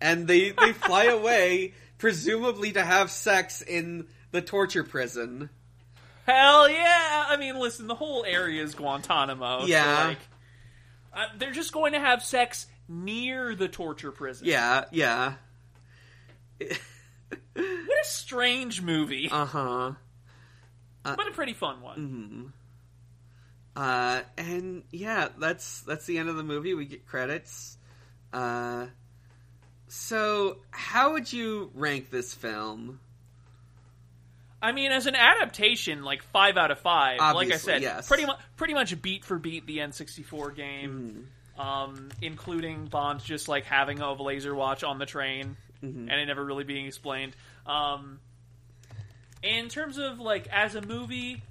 And 0.00 0.26
they, 0.26 0.50
they 0.50 0.72
fly 0.72 1.04
away, 1.06 1.74
presumably 1.98 2.72
to 2.72 2.82
have 2.84 3.10
sex 3.10 3.62
in 3.62 4.06
the 4.30 4.42
torture 4.42 4.84
prison. 4.84 5.50
Hell 6.26 6.68
yeah! 6.68 7.26
I 7.28 7.36
mean, 7.38 7.58
listen, 7.58 7.86
the 7.86 7.94
whole 7.94 8.24
area 8.26 8.62
is 8.62 8.74
Guantanamo. 8.74 9.60
so, 9.60 9.66
Yeah. 9.66 10.06
like, 10.08 10.18
uh, 11.14 11.26
they're 11.38 11.52
just 11.52 11.72
going 11.72 11.92
to 11.92 12.00
have 12.00 12.22
sex 12.22 12.66
near 12.88 13.54
the 13.54 13.68
torture 13.68 14.10
prison. 14.10 14.46
Yeah, 14.46 14.84
yeah. 14.90 15.34
What 17.30 17.98
a 18.00 18.04
strange 18.04 18.82
movie, 18.82 19.28
Uh 19.30 19.44
huh. 19.46 19.92
but 21.02 21.26
a 21.28 21.32
pretty 21.32 21.54
fun 21.54 21.80
one. 21.80 22.52
Uh, 23.74 24.22
and 24.38 24.84
yeah, 24.90 25.28
that's 25.38 25.80
that's 25.82 26.06
the 26.06 26.18
end 26.18 26.28
of 26.28 26.36
the 26.36 26.42
movie. 26.42 26.74
We 26.74 26.86
get 26.86 27.06
credits. 27.06 27.76
Uh, 28.32 28.86
so 29.88 30.58
how 30.70 31.12
would 31.12 31.32
you 31.32 31.70
rank 31.74 32.10
this 32.10 32.32
film? 32.34 33.00
I 34.62 34.72
mean, 34.72 34.90
as 34.92 35.06
an 35.06 35.14
adaptation, 35.14 36.02
like 36.02 36.22
five 36.22 36.56
out 36.56 36.70
of 36.70 36.78
five. 36.80 37.18
like 37.34 37.52
I 37.52 37.56
said, 37.58 37.82
yes. 37.82 38.08
pretty 38.08 38.24
much, 38.26 38.38
pretty 38.56 38.74
much 38.74 39.00
beat 39.02 39.24
for 39.24 39.38
beat 39.38 39.66
the 39.66 39.78
N64 39.78 40.56
game, 40.56 41.28
Hmm. 41.56 41.60
um, 41.60 42.08
including 42.22 42.86
Bond 42.86 43.22
just 43.22 43.48
like 43.48 43.64
having 43.64 44.00
a 44.00 44.12
laser 44.14 44.54
watch 44.54 44.82
on 44.82 44.98
the 44.98 45.06
train 45.06 45.56
Mm-hmm. 45.86 46.08
and 46.08 46.20
it 46.20 46.26
never 46.26 46.44
really 46.44 46.64
being 46.64 46.86
explained. 46.86 47.34
Um, 47.66 48.20
in 49.42 49.68
terms 49.68 49.98
of 49.98 50.18
like 50.18 50.48
as 50.48 50.74
a 50.74 50.82
movie, 50.82 51.42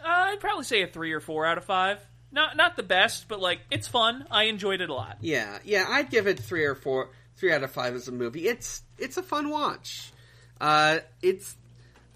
uh, 0.00 0.08
I'd 0.08 0.40
probably 0.40 0.64
say 0.64 0.82
a 0.82 0.86
three 0.86 1.12
or 1.12 1.20
four 1.20 1.46
out 1.46 1.58
of 1.58 1.64
five. 1.64 1.98
Not 2.32 2.56
not 2.56 2.76
the 2.76 2.82
best, 2.82 3.28
but 3.28 3.40
like 3.40 3.60
it's 3.70 3.86
fun. 3.86 4.26
I 4.30 4.44
enjoyed 4.44 4.80
it 4.80 4.90
a 4.90 4.94
lot. 4.94 5.18
Yeah, 5.20 5.58
yeah, 5.64 5.86
I'd 5.88 6.10
give 6.10 6.26
it 6.26 6.40
three 6.40 6.64
or 6.64 6.74
four, 6.74 7.10
three 7.36 7.52
out 7.52 7.62
of 7.62 7.70
five 7.70 7.94
as 7.94 8.08
a 8.08 8.12
movie. 8.12 8.48
It's 8.48 8.82
it's 8.98 9.16
a 9.16 9.22
fun 9.22 9.50
watch. 9.50 10.12
Uh, 10.60 10.98
it's 11.22 11.54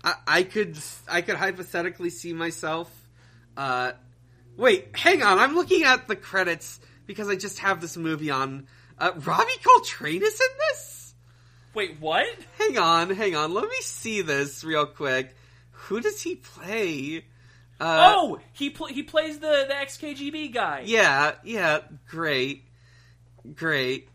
I, 0.03 0.15
I 0.27 0.43
could 0.43 0.77
I 1.09 1.23
could 1.23 1.37
hypothetically 1.37 2.11
see 2.11 2.33
myself. 2.33 2.91
Uh, 3.57 3.93
wait, 4.57 4.89
hang 4.95 5.23
on, 5.23 5.39
I'm 5.39 5.55
looking 5.55 5.85
at 5.85 6.09
the 6.09 6.17
credits 6.17 6.81
because 7.07 7.29
I 7.29 7.37
just 7.37 7.61
have 7.61 7.81
this 7.81 7.97
movie 7.97 8.31
on. 8.31 8.67
Uh, 8.99 9.13
Robbie 9.25 9.53
Coltrane 9.63 10.23
is 10.23 10.41
in 10.41 10.57
this. 10.71 10.98
Wait, 11.75 12.01
what? 12.01 12.27
Hang 12.59 12.79
on, 12.79 13.11
hang 13.11 13.37
on. 13.37 13.53
Let 13.55 13.65
me 13.65 13.77
see 13.81 14.23
this 14.23 14.65
real 14.65 14.87
quick. 14.87 15.35
who 15.71 16.01
does 16.01 16.21
he 16.23 16.37
play? 16.37 17.25
Uh, 17.81 18.15
oh, 18.17 18.39
he 18.53 18.71
pl- 18.71 18.89
he 18.89 19.03
plays 19.05 19.39
the 19.39 19.67
the 19.69 19.75
XKGB 19.75 20.53
guy. 20.53 20.83
Yeah, 20.85 21.35
yeah, 21.45 21.81
great, 22.09 22.65
great. 23.55 24.09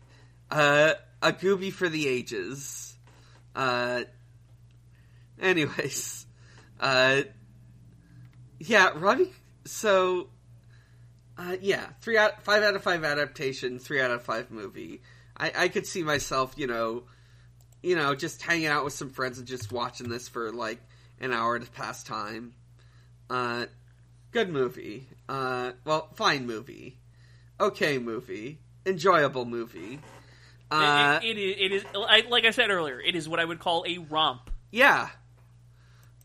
Uh, 0.50 0.92
a 1.22 1.32
Gooby 1.32 1.72
for 1.72 1.88
the 1.88 2.06
ages. 2.06 2.94
Uh, 3.56 4.02
anyways, 5.40 6.26
uh, 6.80 7.22
yeah, 8.58 8.90
Robbie. 8.94 9.32
So, 9.64 10.28
uh, 11.38 11.56
yeah, 11.62 11.86
three 12.02 12.18
out, 12.18 12.42
five 12.42 12.62
out 12.62 12.74
of 12.74 12.82
five 12.82 13.02
adaptation, 13.04 13.78
three 13.78 14.00
out 14.00 14.10
of 14.10 14.22
five 14.22 14.50
movie. 14.50 15.00
I, 15.36 15.52
I 15.56 15.68
could 15.68 15.86
see 15.86 16.02
myself, 16.02 16.52
you 16.56 16.66
know, 16.66 17.04
you 17.84 17.96
know, 17.96 18.14
just 18.14 18.40
hanging 18.40 18.66
out 18.66 18.82
with 18.82 18.94
some 18.94 19.10
friends 19.10 19.38
and 19.38 19.46
just 19.46 19.70
watching 19.70 20.08
this 20.08 20.26
for 20.26 20.50
like 20.50 20.80
an 21.20 21.32
hour 21.32 21.58
to 21.58 21.70
pass 21.72 22.02
time. 22.02 22.54
Uh, 23.28 23.66
good 24.32 24.48
movie. 24.48 25.06
Uh, 25.28 25.72
well, 25.84 26.08
fine 26.14 26.46
movie. 26.46 26.96
Okay 27.60 27.98
movie. 27.98 28.58
Enjoyable 28.86 29.44
movie. 29.44 30.00
Uh, 30.70 31.20
it, 31.22 31.36
it, 31.36 31.38
it 31.38 31.72
is. 31.72 31.82
It 31.82 31.86
is 31.88 32.06
I, 32.08 32.24
like 32.28 32.44
I 32.46 32.50
said 32.52 32.70
earlier. 32.70 32.98
It 32.98 33.14
is 33.14 33.28
what 33.28 33.38
I 33.38 33.44
would 33.44 33.60
call 33.60 33.84
a 33.86 33.98
romp. 33.98 34.50
yeah. 34.72 35.08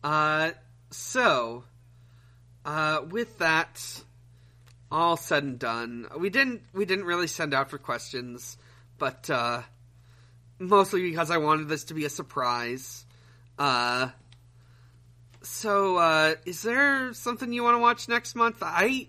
Uh, 0.02 0.52
so, 0.91 1.65
uh, 2.64 3.02
with 3.10 3.38
that 3.40 4.02
all 4.90 5.18
said 5.18 5.44
and 5.44 5.60
done, 5.60 6.07
we 6.18 6.30
didn't 6.30 6.61
we 6.73 6.86
didn't 6.86 7.03
really 7.03 7.27
send 7.27 7.53
out 7.53 7.69
for 7.69 7.77
questions, 7.77 8.57
but 8.98 9.30
uh, 9.30 9.61
mostly 10.60 11.10
because 11.10 11.31
I 11.31 11.38
wanted 11.38 11.69
this 11.69 11.86
to 11.86 11.94
be 11.94 12.06
a 12.06 12.10
surprise. 12.10 13.06
Uh, 13.57 14.10
so, 15.41 15.98
uh, 15.98 16.36
is 16.45 16.61
there 16.61 17.14
something 17.14 17.52
you 17.52 17.64
want 17.64 17.76
to 17.76 17.81
watch 17.81 18.10
next 18.10 18.36
month? 18.36 18.57
I, 18.61 19.07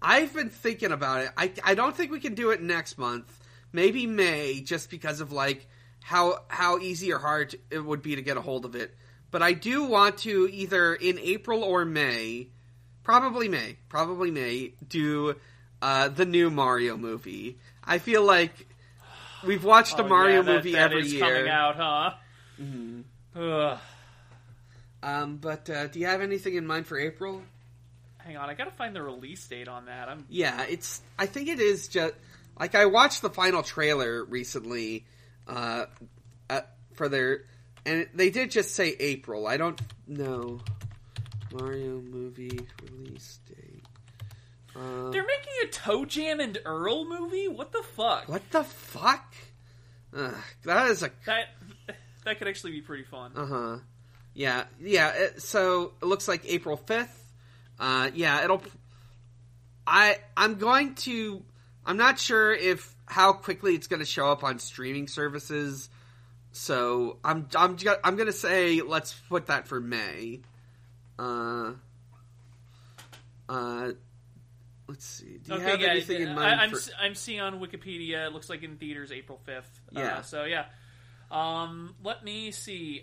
I've 0.00 0.34
been 0.34 0.50
thinking 0.50 0.92
about 0.92 1.22
it. 1.22 1.30
I, 1.36 1.52
I 1.64 1.74
don't 1.74 1.96
think 1.96 2.12
we 2.12 2.20
can 2.20 2.34
do 2.34 2.50
it 2.50 2.62
next 2.62 2.98
month. 2.98 3.40
Maybe 3.72 4.06
May, 4.06 4.60
just 4.60 4.90
because 4.90 5.20
of 5.20 5.32
like 5.32 5.66
how 6.02 6.40
how 6.48 6.78
easy 6.78 7.12
or 7.12 7.18
hard 7.18 7.56
it 7.70 7.78
would 7.78 8.02
be 8.02 8.14
to 8.14 8.22
get 8.22 8.36
a 8.36 8.40
hold 8.40 8.66
of 8.66 8.76
it. 8.76 8.94
But 9.30 9.42
I 9.42 9.52
do 9.52 9.84
want 9.84 10.18
to 10.18 10.48
either 10.52 10.94
in 10.94 11.18
April 11.18 11.64
or 11.64 11.84
May, 11.84 12.50
probably 13.02 13.48
May, 13.48 13.78
probably 13.88 14.30
May, 14.30 14.74
do 14.86 15.34
uh, 15.82 16.08
the 16.08 16.24
new 16.24 16.50
Mario 16.50 16.96
movie. 16.96 17.58
I 17.82 17.98
feel 17.98 18.22
like 18.22 18.68
we've 19.46 19.64
watched 19.64 19.98
a 19.98 20.04
Oh, 20.04 20.08
Mario 20.08 20.36
yeah, 20.36 20.42
that- 20.42 20.54
movie 20.56 20.72
that 20.72 20.90
every 20.92 21.02
is 21.02 21.12
year. 21.12 21.20
coming 21.24 21.48
out, 21.48 21.76
huh? 21.76 22.14
Mhm. 22.60 23.04
Ugh. 23.36 23.78
Um, 25.02 25.36
but 25.36 25.68
uh, 25.68 25.86
do 25.88 25.98
you 26.00 26.06
have 26.06 26.20
anything 26.22 26.54
in 26.54 26.66
mind 26.66 26.86
for 26.86 26.98
April? 26.98 27.42
Hang 28.18 28.36
on, 28.38 28.48
I 28.48 28.54
gotta 28.54 28.70
find 28.70 28.96
the 28.96 29.02
release 29.02 29.46
date 29.46 29.68
on 29.68 29.86
that. 29.86 30.08
I'm 30.08 30.24
Yeah, 30.30 30.62
it's. 30.62 31.02
I 31.18 31.26
think 31.26 31.48
it 31.48 31.60
is 31.60 31.88
just 31.88 32.14
like 32.58 32.74
I 32.74 32.86
watched 32.86 33.20
the 33.20 33.28
final 33.28 33.62
trailer 33.62 34.24
recently, 34.24 35.04
uh, 35.46 35.84
at, 36.48 36.74
for 36.94 37.08
their, 37.10 37.42
and 37.84 38.08
they 38.14 38.30
did 38.30 38.50
just 38.50 38.74
say 38.74 38.96
April. 38.98 39.46
I 39.46 39.58
don't 39.58 39.78
know. 40.06 40.60
Mario 41.52 42.00
movie 42.00 42.58
release 42.90 43.40
date. 43.46 43.63
Uh, 44.76 45.10
They're 45.10 45.26
making 45.26 45.52
a 45.62 45.66
Toe 45.68 46.04
Jam 46.04 46.40
and 46.40 46.58
Earl 46.64 47.04
movie. 47.04 47.48
What 47.48 47.72
the 47.72 47.82
fuck? 47.82 48.28
what 48.28 48.42
the 48.50 48.64
fuck? 48.64 49.34
Ugh, 50.16 50.34
that 50.64 50.90
is 50.90 51.02
a 51.02 51.10
That 51.26 51.46
that 52.24 52.38
could 52.38 52.48
actually 52.48 52.72
be 52.72 52.80
pretty 52.80 53.04
fun. 53.04 53.32
Uh 53.36 53.46
huh. 53.46 53.78
Yeah, 54.34 54.64
yeah. 54.80 55.10
It, 55.10 55.42
so 55.42 55.92
it 56.02 56.06
looks 56.06 56.26
like 56.26 56.42
April 56.46 56.76
fifth. 56.76 57.20
Uh, 57.78 58.10
yeah, 58.14 58.42
it'll. 58.44 58.62
I 59.86 60.18
I'm 60.36 60.56
going 60.56 60.94
to. 60.96 61.42
I'm 61.86 61.96
not 61.96 62.18
sure 62.18 62.52
if 62.52 62.94
how 63.06 63.32
quickly 63.32 63.74
it's 63.74 63.86
going 63.86 64.00
to 64.00 64.06
show 64.06 64.30
up 64.30 64.42
on 64.42 64.58
streaming 64.58 65.08
services. 65.08 65.88
So 66.52 67.18
I'm 67.24 67.48
I'm 67.54 67.76
I'm 68.02 68.16
going 68.16 68.26
to 68.26 68.32
say 68.32 68.80
let's 68.80 69.12
put 69.28 69.46
that 69.46 69.68
for 69.68 69.80
May. 69.80 70.40
Uh. 71.18 71.72
Uh. 73.48 73.92
Let's 74.86 75.04
see. 75.06 75.38
Do 75.38 75.52
you 75.52 75.60
okay, 75.60 75.70
have 75.70 75.80
yeah, 75.80 75.88
anything 75.88 76.22
in 76.22 76.34
mind 76.34 76.60
I'm 76.60 76.70
for? 76.70 76.76
s- 76.76 76.90
I'm 77.00 77.14
seeing 77.14 77.40
on 77.40 77.58
Wikipedia. 77.60 78.26
It 78.26 78.32
looks 78.32 78.50
like 78.50 78.62
in 78.62 78.76
theaters 78.76 79.10
April 79.12 79.40
fifth. 79.44 79.80
Yeah. 79.90 80.18
Uh, 80.18 80.22
so 80.22 80.44
yeah. 80.44 80.66
Um, 81.30 81.94
let 82.04 82.22
me 82.24 82.50
see. 82.50 83.02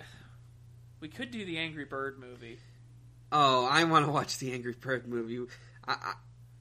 We 0.99 1.08
could 1.08 1.32
do 1.32 1.44
the 1.44 1.58
Angry 1.58 1.86
Bird 1.86 2.20
movie. 2.20 2.60
Oh, 3.32 3.66
I 3.70 3.84
want 3.86 4.06
to 4.06 4.12
watch 4.12 4.38
the 4.38 4.52
Angry 4.53 4.76
Bird 4.80 5.08
movie. 5.08 5.40
I, 5.88 5.94
I, 5.94 6.14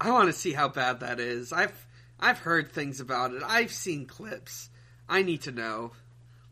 I 0.08 0.10
want 0.12 0.28
to 0.28 0.32
see 0.32 0.52
how 0.52 0.68
bad 0.68 1.00
that 1.00 1.20
is. 1.20 1.52
I've 1.52 1.86
I've 2.18 2.38
heard 2.38 2.72
things 2.72 3.00
about 3.00 3.32
it. 3.34 3.42
I've 3.44 3.72
seen 3.72 4.06
clips. 4.06 4.70
I 5.08 5.22
need 5.22 5.42
to 5.42 5.52
know. 5.52 5.92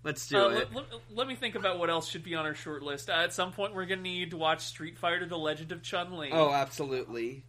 Let's 0.04 0.26
do 0.28 0.36
Uh, 0.38 0.48
it. 0.50 0.54
let, 0.54 0.74
let- 0.74 1.00
let 1.14 1.26
me 1.28 1.34
think 1.36 1.54
about 1.54 1.78
what 1.78 1.88
else 1.90 2.08
should 2.08 2.22
be 2.22 2.34
on 2.34 2.44
our 2.46 2.54
short 2.54 2.82
list. 2.82 3.08
Uh, 3.10 3.14
at 3.14 3.32
some 3.32 3.52
point, 3.52 3.74
we're 3.74 3.86
going 3.86 3.98
to 3.98 4.02
need 4.02 4.30
to 4.32 4.36
watch 4.36 4.66
Street 4.66 4.98
Fighter: 4.98 5.24
The 5.26 5.38
Legend 5.38 5.72
of 5.72 5.82
Chun 5.82 6.16
Li. 6.18 6.28
Oh, 6.32 6.52
absolutely. 6.52 7.44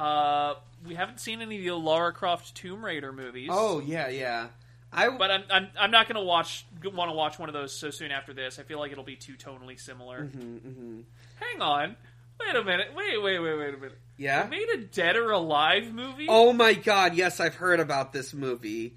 Uh, 0.00 0.54
we 0.86 0.94
haven't 0.94 1.20
seen 1.20 1.42
any 1.42 1.58
of 1.58 1.64
the 1.64 1.70
Lara 1.74 2.12
Croft 2.12 2.54
Tomb 2.54 2.84
Raider 2.84 3.12
movies. 3.12 3.50
Oh, 3.52 3.80
yeah, 3.80 4.08
yeah. 4.08 4.48
I 4.92 5.08
but 5.10 5.30
I'm 5.30 5.44
I'm, 5.50 5.68
I'm 5.78 5.90
not 5.92 6.08
going 6.08 6.16
to 6.16 6.26
watch 6.26 6.64
want 6.82 7.10
to 7.10 7.14
watch 7.14 7.38
one 7.38 7.48
of 7.48 7.52
those 7.52 7.72
so 7.76 7.90
soon 7.90 8.10
after 8.10 8.32
this. 8.32 8.58
I 8.58 8.64
feel 8.64 8.80
like 8.80 8.90
it'll 8.90 9.04
be 9.04 9.14
too 9.14 9.34
tonally 9.34 9.78
similar. 9.78 10.24
Mhm, 10.24 10.60
mhm. 10.60 11.02
Hang 11.38 11.62
on, 11.62 11.96
wait 12.40 12.56
a 12.56 12.64
minute, 12.64 12.88
wait 12.96 13.22
wait 13.22 13.38
wait 13.38 13.54
wait 13.56 13.74
a 13.74 13.76
minute. 13.76 13.98
yeah. 14.16 14.42
They 14.44 14.48
made 14.50 14.68
a 14.74 14.78
Dead 14.78 15.14
or 15.16 15.30
Alive 15.30 15.92
movie. 15.92 16.26
Oh 16.28 16.52
my 16.52 16.74
god, 16.74 17.14
yes, 17.14 17.38
I've 17.38 17.54
heard 17.54 17.78
about 17.78 18.12
this 18.12 18.34
movie. 18.34 18.96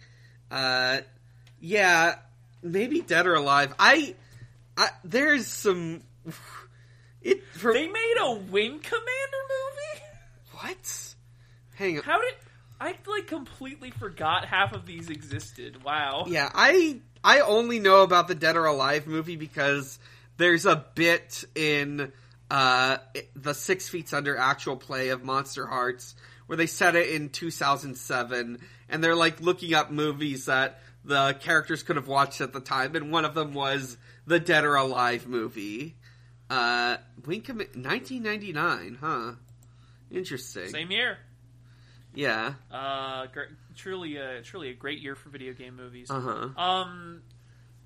Uh, 0.50 1.02
yeah, 1.60 2.16
maybe 2.64 3.02
Dead 3.02 3.28
or 3.28 3.36
Alive. 3.36 3.76
I, 3.78 4.16
I 4.76 4.90
there's 5.04 5.46
some. 5.48 6.02
It 7.26 7.42
they 7.64 7.88
made 7.88 8.16
a 8.20 8.34
Wing 8.34 8.80
Commander 8.80 9.44
movie. 9.48 9.63
What? 10.64 11.16
Hang 11.76 11.98
on. 11.98 12.04
How 12.04 12.22
did 12.22 12.36
I 12.80 12.96
like 13.06 13.28
completely 13.28 13.92
forgot 13.92 14.46
half 14.46 14.74
of 14.74 14.86
these 14.86 15.10
existed? 15.10 15.84
Wow. 15.84 16.24
Yeah, 16.28 16.50
I 16.54 17.02
I 17.24 17.42
only 17.42 17.80
know 17.80 18.04
about 18.04 18.30
the 18.30 18.36
Dead 18.36 18.56
or 18.56 18.66
Alive 18.66 19.06
movie 19.06 19.36
because 19.36 20.00
there's 20.38 20.66
a 20.66 20.86
bit 20.96 21.44
in 21.54 22.14
uh, 22.50 22.98
the 23.36 23.54
Six 23.54 23.90
Feet 23.90 24.14
Under 24.14 24.38
actual 24.38 24.78
play 24.78 25.10
of 25.10 25.22
Monsterhearts 25.24 26.14
where 26.48 26.58
they 26.58 26.68
set 26.68 26.96
it 26.96 27.10
in 27.10 27.30
2007, 27.30 28.60
and 28.90 29.04
they're 29.04 29.16
like 29.16 29.42
looking 29.42 29.74
up 29.74 29.92
movies 29.92 30.46
that 30.46 30.80
the 31.04 31.34
characters 31.40 31.84
could 31.84 31.96
have 31.96 32.08
watched 32.08 32.42
at 32.42 32.54
the 32.54 32.60
time, 32.60 32.96
and 32.96 33.12
one 33.12 33.26
of 33.26 33.34
them 33.34 33.54
was 33.54 33.98
the 34.26 34.40
Dead 34.40 34.64
or 34.64 34.76
Alive 34.76 35.28
movie. 35.28 35.96
Uh, 36.50 36.98
Com- 37.26 37.58
1999, 37.58 38.98
huh? 39.02 39.32
Interesting. 40.14 40.70
Same 40.70 40.92
year. 40.92 41.18
Yeah. 42.14 42.54
Uh, 42.72 43.26
gr- 43.28 43.54
truly, 43.76 44.18
a 44.18 44.42
truly 44.44 44.70
a 44.70 44.74
great 44.74 45.00
year 45.00 45.16
for 45.16 45.30
video 45.30 45.54
game 45.54 45.76
movies. 45.76 46.10
Uh 46.10 46.22
huh. 46.22 46.62
Um. 46.62 47.22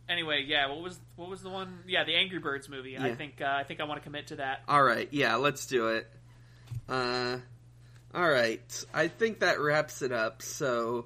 Anyway, 0.09 0.43
yeah. 0.47 0.67
What 0.67 0.81
was 0.81 0.99
what 1.15 1.29
was 1.29 1.41
the 1.41 1.49
one? 1.49 1.79
Yeah, 1.87 2.03
the 2.03 2.15
Angry 2.15 2.39
Birds 2.39 2.69
movie. 2.69 2.97
I 2.97 3.15
think 3.15 3.41
uh, 3.41 3.45
I 3.45 3.63
think 3.63 3.79
I 3.79 3.85
want 3.85 4.01
to 4.01 4.03
commit 4.03 4.27
to 4.27 4.37
that. 4.37 4.61
All 4.67 4.83
right, 4.83 5.07
yeah, 5.11 5.35
let's 5.35 5.65
do 5.65 5.87
it. 5.89 6.09
Uh, 6.87 7.37
all 8.13 8.29
right, 8.29 8.85
I 8.93 9.07
think 9.07 9.39
that 9.39 9.59
wraps 9.59 10.01
it 10.01 10.11
up. 10.11 10.41
So, 10.41 11.05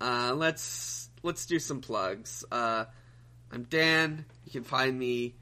uh, 0.00 0.32
let's 0.34 1.08
let's 1.22 1.46
do 1.46 1.58
some 1.58 1.80
plugs. 1.80 2.44
Uh, 2.50 2.86
I'm 3.52 3.64
Dan. 3.64 4.24
You 4.44 4.52
can 4.52 4.64
find 4.64 4.98
me. 4.98 5.34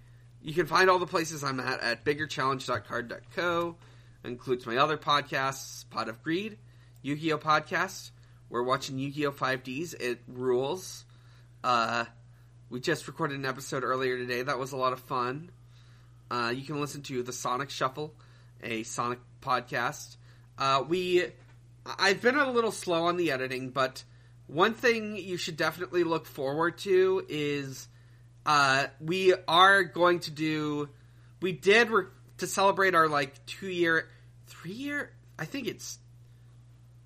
You 0.43 0.55
can 0.55 0.67
find 0.67 0.91
all 0.91 0.99
the 0.99 1.07
places 1.07 1.43
I'm 1.45 1.61
at 1.61 1.81
at 1.81 2.05
biggerchallenge.card.co. 2.05 3.77
Includes 4.25 4.67
my 4.67 4.77
other 4.77 4.97
podcasts, 4.97 5.89
Pot 5.91 6.09
of 6.09 6.23
Greed, 6.23 6.59
Yu-Gi-Oh 7.03 7.39
podcast. 7.39 8.11
We're 8.51 8.63
watching 8.63 8.99
Yu-Gi-Oh 8.99 9.33
5Ds. 9.33 9.95
It 10.01 10.21
rules. 10.27 11.05
Uh, 11.63 12.05
we 12.71 12.81
just 12.81 13.07
recorded 13.07 13.39
an 13.39 13.47
episode 13.47 13.85
earlier 13.85 14.19
today. 14.19 14.43
That 14.43 14.59
was 14.59 14.73
a 14.73 14.77
lot 14.77 14.93
of 14.93 15.01
fun. 15.01 15.51
Uh, 16.31 16.53
you 16.55 16.65
can 16.65 16.81
listen 16.81 17.03
to 17.03 17.23
the 17.23 17.33
Sonic 17.33 17.71
Shuffle, 17.71 18.13
a 18.63 18.83
Sonic 18.83 19.21
podcast. 19.41 20.17
Uh, 20.59 20.83
we, 20.87 21.25
I've 21.87 22.21
been 22.21 22.37
a 22.37 22.51
little 22.51 22.73
slow 22.73 23.05
on 23.05 23.17
the 23.17 23.31
editing, 23.31 23.71
but 23.71 24.03
one 24.47 24.75
thing 24.75 25.17
you 25.17 25.37
should 25.37 25.57
definitely 25.57 26.05
look 26.05 26.27
forward 26.27 26.79
to 26.79 27.25
is 27.29 27.89
uh, 28.45 28.87
we 29.01 29.35
are 29.47 29.85
going 29.85 30.21
to 30.21 30.31
do. 30.31 30.89
We 31.41 31.53
did 31.53 31.91
re- 31.91 32.07
to 32.39 32.47
celebrate 32.47 32.95
our 32.95 33.09
like 33.09 33.45
two 33.47 33.69
year, 33.69 34.09
three 34.47 34.73
year. 34.73 35.11
I 35.39 35.45
think 35.45 35.69
it's. 35.69 35.99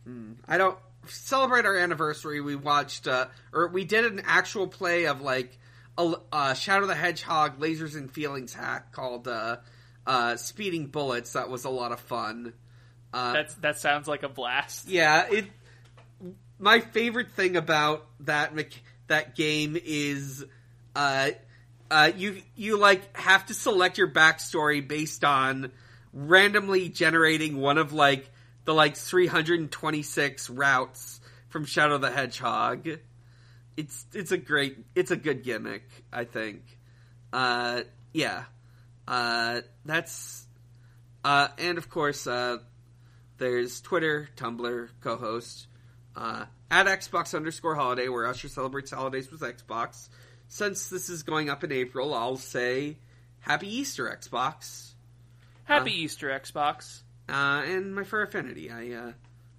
Hmm, 0.04 0.32
I 0.48 0.59
don't 0.59 0.78
celebrate 1.06 1.66
our 1.66 1.76
anniversary. 1.76 2.40
We 2.40 2.56
watched, 2.56 3.06
uh, 3.06 3.26
or 3.52 3.68
we 3.68 3.84
did 3.84 4.04
an 4.04 4.22
actual 4.24 4.68
play 4.68 5.06
of 5.06 5.20
like 5.20 5.59
a 5.98 6.14
uh, 6.32 6.54
Shadow 6.54 6.86
the 6.86 6.94
Hedgehog 6.94 7.59
lasers 7.59 7.96
and 7.96 8.10
feelings 8.10 8.54
hack 8.54 8.92
called 8.92 9.28
uh, 9.28 9.59
uh, 10.06 10.36
speeding 10.36 10.86
bullets. 10.86 11.34
That 11.34 11.48
was 11.48 11.64
a 11.64 11.70
lot 11.70 11.92
of 11.92 12.00
fun. 12.00 12.52
Uh, 13.12 13.32
That's 13.34 13.54
that 13.56 13.78
sounds 13.78 14.09
like 14.09 14.22
a 14.22 14.28
blast. 14.28 14.88
yeah, 14.88 15.26
it. 15.30 15.46
My 16.59 16.80
favorite 16.80 17.32
thing 17.32 17.56
about 17.56 18.06
that 18.20 18.52
that 19.09 19.34
game 19.34 19.76
is, 19.82 20.44
uh, 20.94 21.30
uh, 21.93 22.10
you 22.16 22.40
you 22.56 22.78
like 22.78 23.14
have 23.16 23.44
to 23.47 23.55
select 23.55 23.98
your 23.98 24.09
backstory 24.09 24.86
based 24.86 25.24
on 25.24 25.70
randomly 26.14 26.89
generating 26.89 27.59
one 27.59 27.77
of 27.77 27.93
like 27.93 28.31
the 28.64 28.73
like 28.73 28.97
326 28.97 30.48
routes 30.51 31.20
from 31.51 31.66
Shadow 31.66 31.98
the 31.98 32.10
Hedgehog. 32.10 32.89
It's 33.77 34.06
it's 34.14 34.32
a 34.32 34.39
great 34.39 34.78
it's 34.94 35.10
a 35.10 35.16
good 35.16 35.43
gimmick, 35.43 35.85
I 36.10 36.24
think. 36.24 36.62
Uh, 37.31 37.82
yeah, 38.14 38.44
uh, 39.06 39.60
that's 39.85 40.47
uh, 41.24 41.48
and 41.59 41.77
of 41.77 41.90
course 41.90 42.27
uh, 42.27 42.59
there's 43.36 43.82
Twitter, 43.82 44.31
Tumblr, 44.36 44.89
co-host 45.02 45.66
uh, 46.16 46.47
at 46.70 46.86
Xbox 46.86 47.35
underscore 47.35 47.74
holiday, 47.74 48.09
where 48.09 48.27
Usher 48.27 48.48
celebrates 48.48 48.90
holidays 48.90 49.31
with 49.31 49.43
Xbox. 49.43 50.09
Since 50.52 50.90
this 50.90 51.08
is 51.08 51.22
going 51.22 51.48
up 51.48 51.64
in 51.64 51.72
April, 51.72 52.12
I'll 52.12 52.36
say 52.36 52.98
Happy 53.40 53.74
Easter, 53.74 54.04
Xbox. 54.04 54.90
Happy 55.64 55.92
Easter, 56.02 56.28
Xbox. 56.28 57.00
Uh, 57.26 57.62
and 57.64 57.94
my 57.94 58.04
Fur 58.04 58.20
Affinity. 58.20 58.70
I 58.70 58.90
uh, 58.92 59.12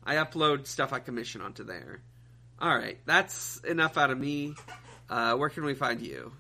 I 0.04 0.16
upload 0.18 0.68
stuff 0.68 0.94
I 0.94 1.00
commission 1.00 1.42
onto 1.42 1.64
there. 1.64 2.00
All 2.60 2.78
right, 2.78 3.00
that's 3.08 3.58
enough 3.68 3.98
out 3.98 4.12
of 4.12 4.20
me. 4.20 4.54
Uh, 5.10 5.34
where 5.34 5.50
can 5.50 5.66
we 5.66 5.74
find 5.74 6.00
you? 6.00 6.32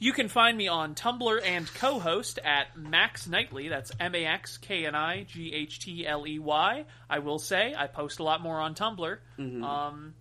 You 0.00 0.14
can 0.14 0.28
find 0.28 0.58
me 0.58 0.66
on 0.66 0.96
Tumblr 0.96 1.40
and 1.44 1.72
co-host 1.74 2.40
at 2.42 2.76
Max 2.76 3.28
Knightley. 3.28 3.68
That's 3.68 3.92
M 4.00 4.16
A 4.16 4.24
X 4.24 4.58
K 4.58 4.84
N 4.86 4.96
I 4.96 5.22
G 5.22 5.54
H 5.54 5.78
T 5.78 6.04
L 6.04 6.26
E 6.26 6.40
Y. 6.40 6.84
I 7.08 7.18
will 7.20 7.38
say 7.38 7.72
I 7.78 7.86
post 7.86 8.18
a 8.18 8.24
lot 8.24 8.42
more 8.42 8.58
on 8.58 8.74
Tumblr. 8.74 9.18
Um, 9.62 10.14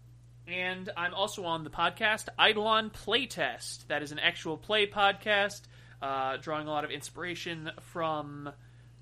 and 0.51 0.89
I'm 0.97 1.13
also 1.13 1.43
on 1.45 1.63
the 1.63 1.69
podcast 1.69 2.27
Eidolon 2.39 2.89
Playtest. 2.89 3.87
That 3.87 4.01
is 4.01 4.11
an 4.11 4.19
actual 4.19 4.57
play 4.57 4.87
podcast, 4.87 5.61
uh, 6.01 6.37
drawing 6.37 6.67
a 6.67 6.71
lot 6.71 6.83
of 6.83 6.91
inspiration 6.91 7.71
from 7.93 8.49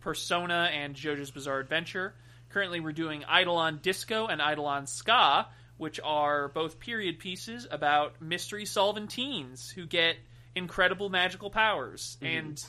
Persona 0.01 0.69
and 0.73 0.95
JoJo's 0.95 1.31
Bizarre 1.31 1.59
Adventure. 1.59 2.13
Currently, 2.49 2.79
we're 2.79 2.91
doing 2.91 3.23
Eidolon 3.23 3.79
Disco 3.81 4.27
and 4.27 4.41
Eidolon 4.41 4.87
Ska, 4.87 5.47
which 5.77 5.99
are 6.03 6.49
both 6.49 6.79
period 6.79 7.19
pieces 7.19 7.67
about 7.69 8.21
mystery 8.21 8.65
solving 8.65 9.07
teens 9.07 9.69
who 9.69 9.85
get 9.85 10.15
incredible 10.55 11.09
magical 11.09 11.49
powers 11.49 12.17
and 12.21 12.63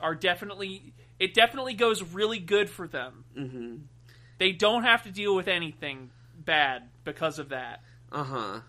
are 0.00 0.14
definitely 0.14 0.94
it 1.18 1.34
definitely 1.34 1.74
goes 1.74 2.02
really 2.02 2.38
good 2.38 2.70
for 2.70 2.86
them. 2.86 3.24
Mm-hmm. 3.36 3.76
They 4.38 4.52
don't 4.52 4.84
have 4.84 5.02
to 5.04 5.10
deal 5.10 5.34
with 5.34 5.48
anything 5.48 6.10
bad 6.36 6.88
because 7.04 7.38
of 7.38 7.50
that. 7.50 7.80
Uh 8.14 8.22
huh. 8.22 8.60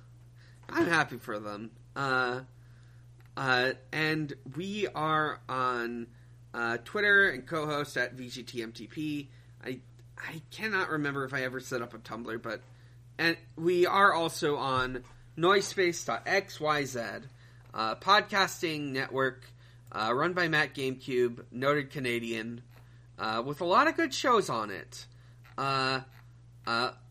I'm 0.68 0.88
happy 0.88 1.18
for 1.18 1.38
them. 1.38 1.70
Uh, 1.96 2.42
uh, 3.38 3.74
and 3.94 4.34
we 4.56 4.88
are 4.88 5.40
on 5.48 6.08
uh, 6.52 6.78
Twitter 6.84 7.30
and 7.30 7.46
co-host 7.46 7.96
at 7.96 8.18
VGTMTP. 8.18 9.28
I 9.64 9.80
I 10.18 10.42
cannot 10.50 10.90
remember 10.90 11.26
if 11.26 11.34
I 11.34 11.44
ever 11.44 11.60
set 11.60 11.84
up 11.84 11.94
a 11.94 12.00
Tumblr, 12.00 12.42
but 12.42 12.62
and 13.20 13.38
we 13.56 13.86
are 13.86 14.14
also 14.14 14.56
on 14.56 15.04
Noisepace.xyz, 15.38 17.24
uh, 17.74 17.96
podcasting 17.98 18.94
network 18.94 19.46
uh, 19.92 20.12
run 20.12 20.34
by 20.34 20.48
Matt 20.48 20.74
GameCube, 20.74 21.46
noted 21.52 21.92
Canadian, 21.92 22.62
uh, 23.20 23.44
with 23.46 23.62
a 23.62 23.66
lot 23.66 23.88
of 23.88 23.96
good 23.96 24.12
shows 24.12 24.50
on 24.50 24.72
it. 24.72 25.06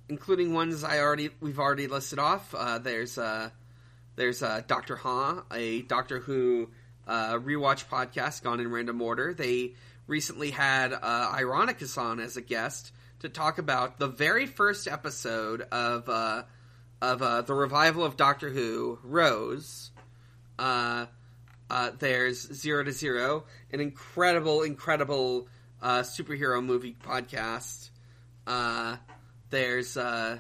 Including 0.08 0.52
ones 0.52 0.84
I 0.84 0.98
already 0.98 1.30
we've 1.40 1.58
already 1.58 1.86
listed 1.86 2.18
off. 2.18 2.54
Uh, 2.54 2.78
there's 2.78 3.16
uh, 3.16 3.50
there's 4.16 4.42
uh, 4.42 4.62
Doctor 4.66 4.96
Ha, 4.96 5.44
a 5.50 5.82
Doctor 5.82 6.20
Who 6.20 6.68
uh, 7.06 7.34
rewatch 7.34 7.86
podcast 7.88 8.42
gone 8.42 8.60
in 8.60 8.70
random 8.70 9.00
order. 9.00 9.32
They 9.32 9.74
recently 10.06 10.50
had 10.50 10.92
uh, 10.92 11.32
Ironicus 11.32 11.96
on 11.96 12.20
as 12.20 12.36
a 12.36 12.42
guest 12.42 12.92
to 13.20 13.28
talk 13.28 13.58
about 13.58 13.98
the 13.98 14.08
very 14.08 14.46
first 14.46 14.86
episode 14.86 15.62
of 15.72 16.08
uh, 16.08 16.42
of 17.00 17.22
uh, 17.22 17.42
the 17.42 17.54
revival 17.54 18.04
of 18.04 18.16
Doctor 18.16 18.50
Who, 18.50 18.98
Rose. 19.02 19.90
Uh, 20.58 21.06
uh, 21.70 21.90
there's 21.98 22.40
Zero 22.52 22.84
to 22.84 22.92
Zero, 22.92 23.44
an 23.72 23.80
incredible, 23.80 24.62
incredible 24.62 25.48
uh, 25.82 26.00
superhero 26.00 26.64
movie 26.64 26.96
podcast. 27.04 27.90
Uh, 28.46 28.96
there's 29.50 29.96
uh, 29.96 30.38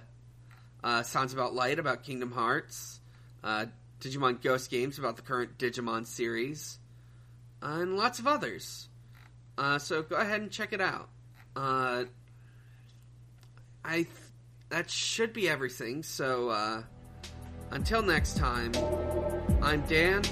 uh, 0.82 1.02
Sounds 1.02 1.32
About 1.32 1.54
Light 1.54 1.78
about 1.78 2.02
Kingdom 2.02 2.32
Hearts, 2.32 3.00
uh, 3.42 3.66
Digimon 4.00 4.42
Ghost 4.42 4.70
Games 4.70 4.98
about 4.98 5.16
the 5.16 5.22
current 5.22 5.58
Digimon 5.58 6.06
series, 6.06 6.78
and 7.62 7.96
lots 7.96 8.18
of 8.18 8.26
others. 8.26 8.88
Uh, 9.56 9.78
so 9.78 10.02
go 10.02 10.16
ahead 10.16 10.40
and 10.40 10.50
check 10.50 10.72
it 10.72 10.80
out. 10.80 11.08
Uh, 11.56 12.04
I 13.84 13.94
th- 13.94 14.08
that 14.70 14.90
should 14.90 15.32
be 15.32 15.48
everything. 15.48 16.02
So 16.02 16.48
uh, 16.48 16.82
until 17.70 18.02
next 18.02 18.36
time, 18.36 18.72
I'm 19.62 19.82
Dan, 19.82 20.22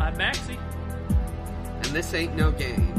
I'm 0.00 0.16
Maxie. 0.16 0.58
and 1.76 1.86
this 1.86 2.14
ain't 2.14 2.36
no 2.36 2.52
game. 2.52 2.92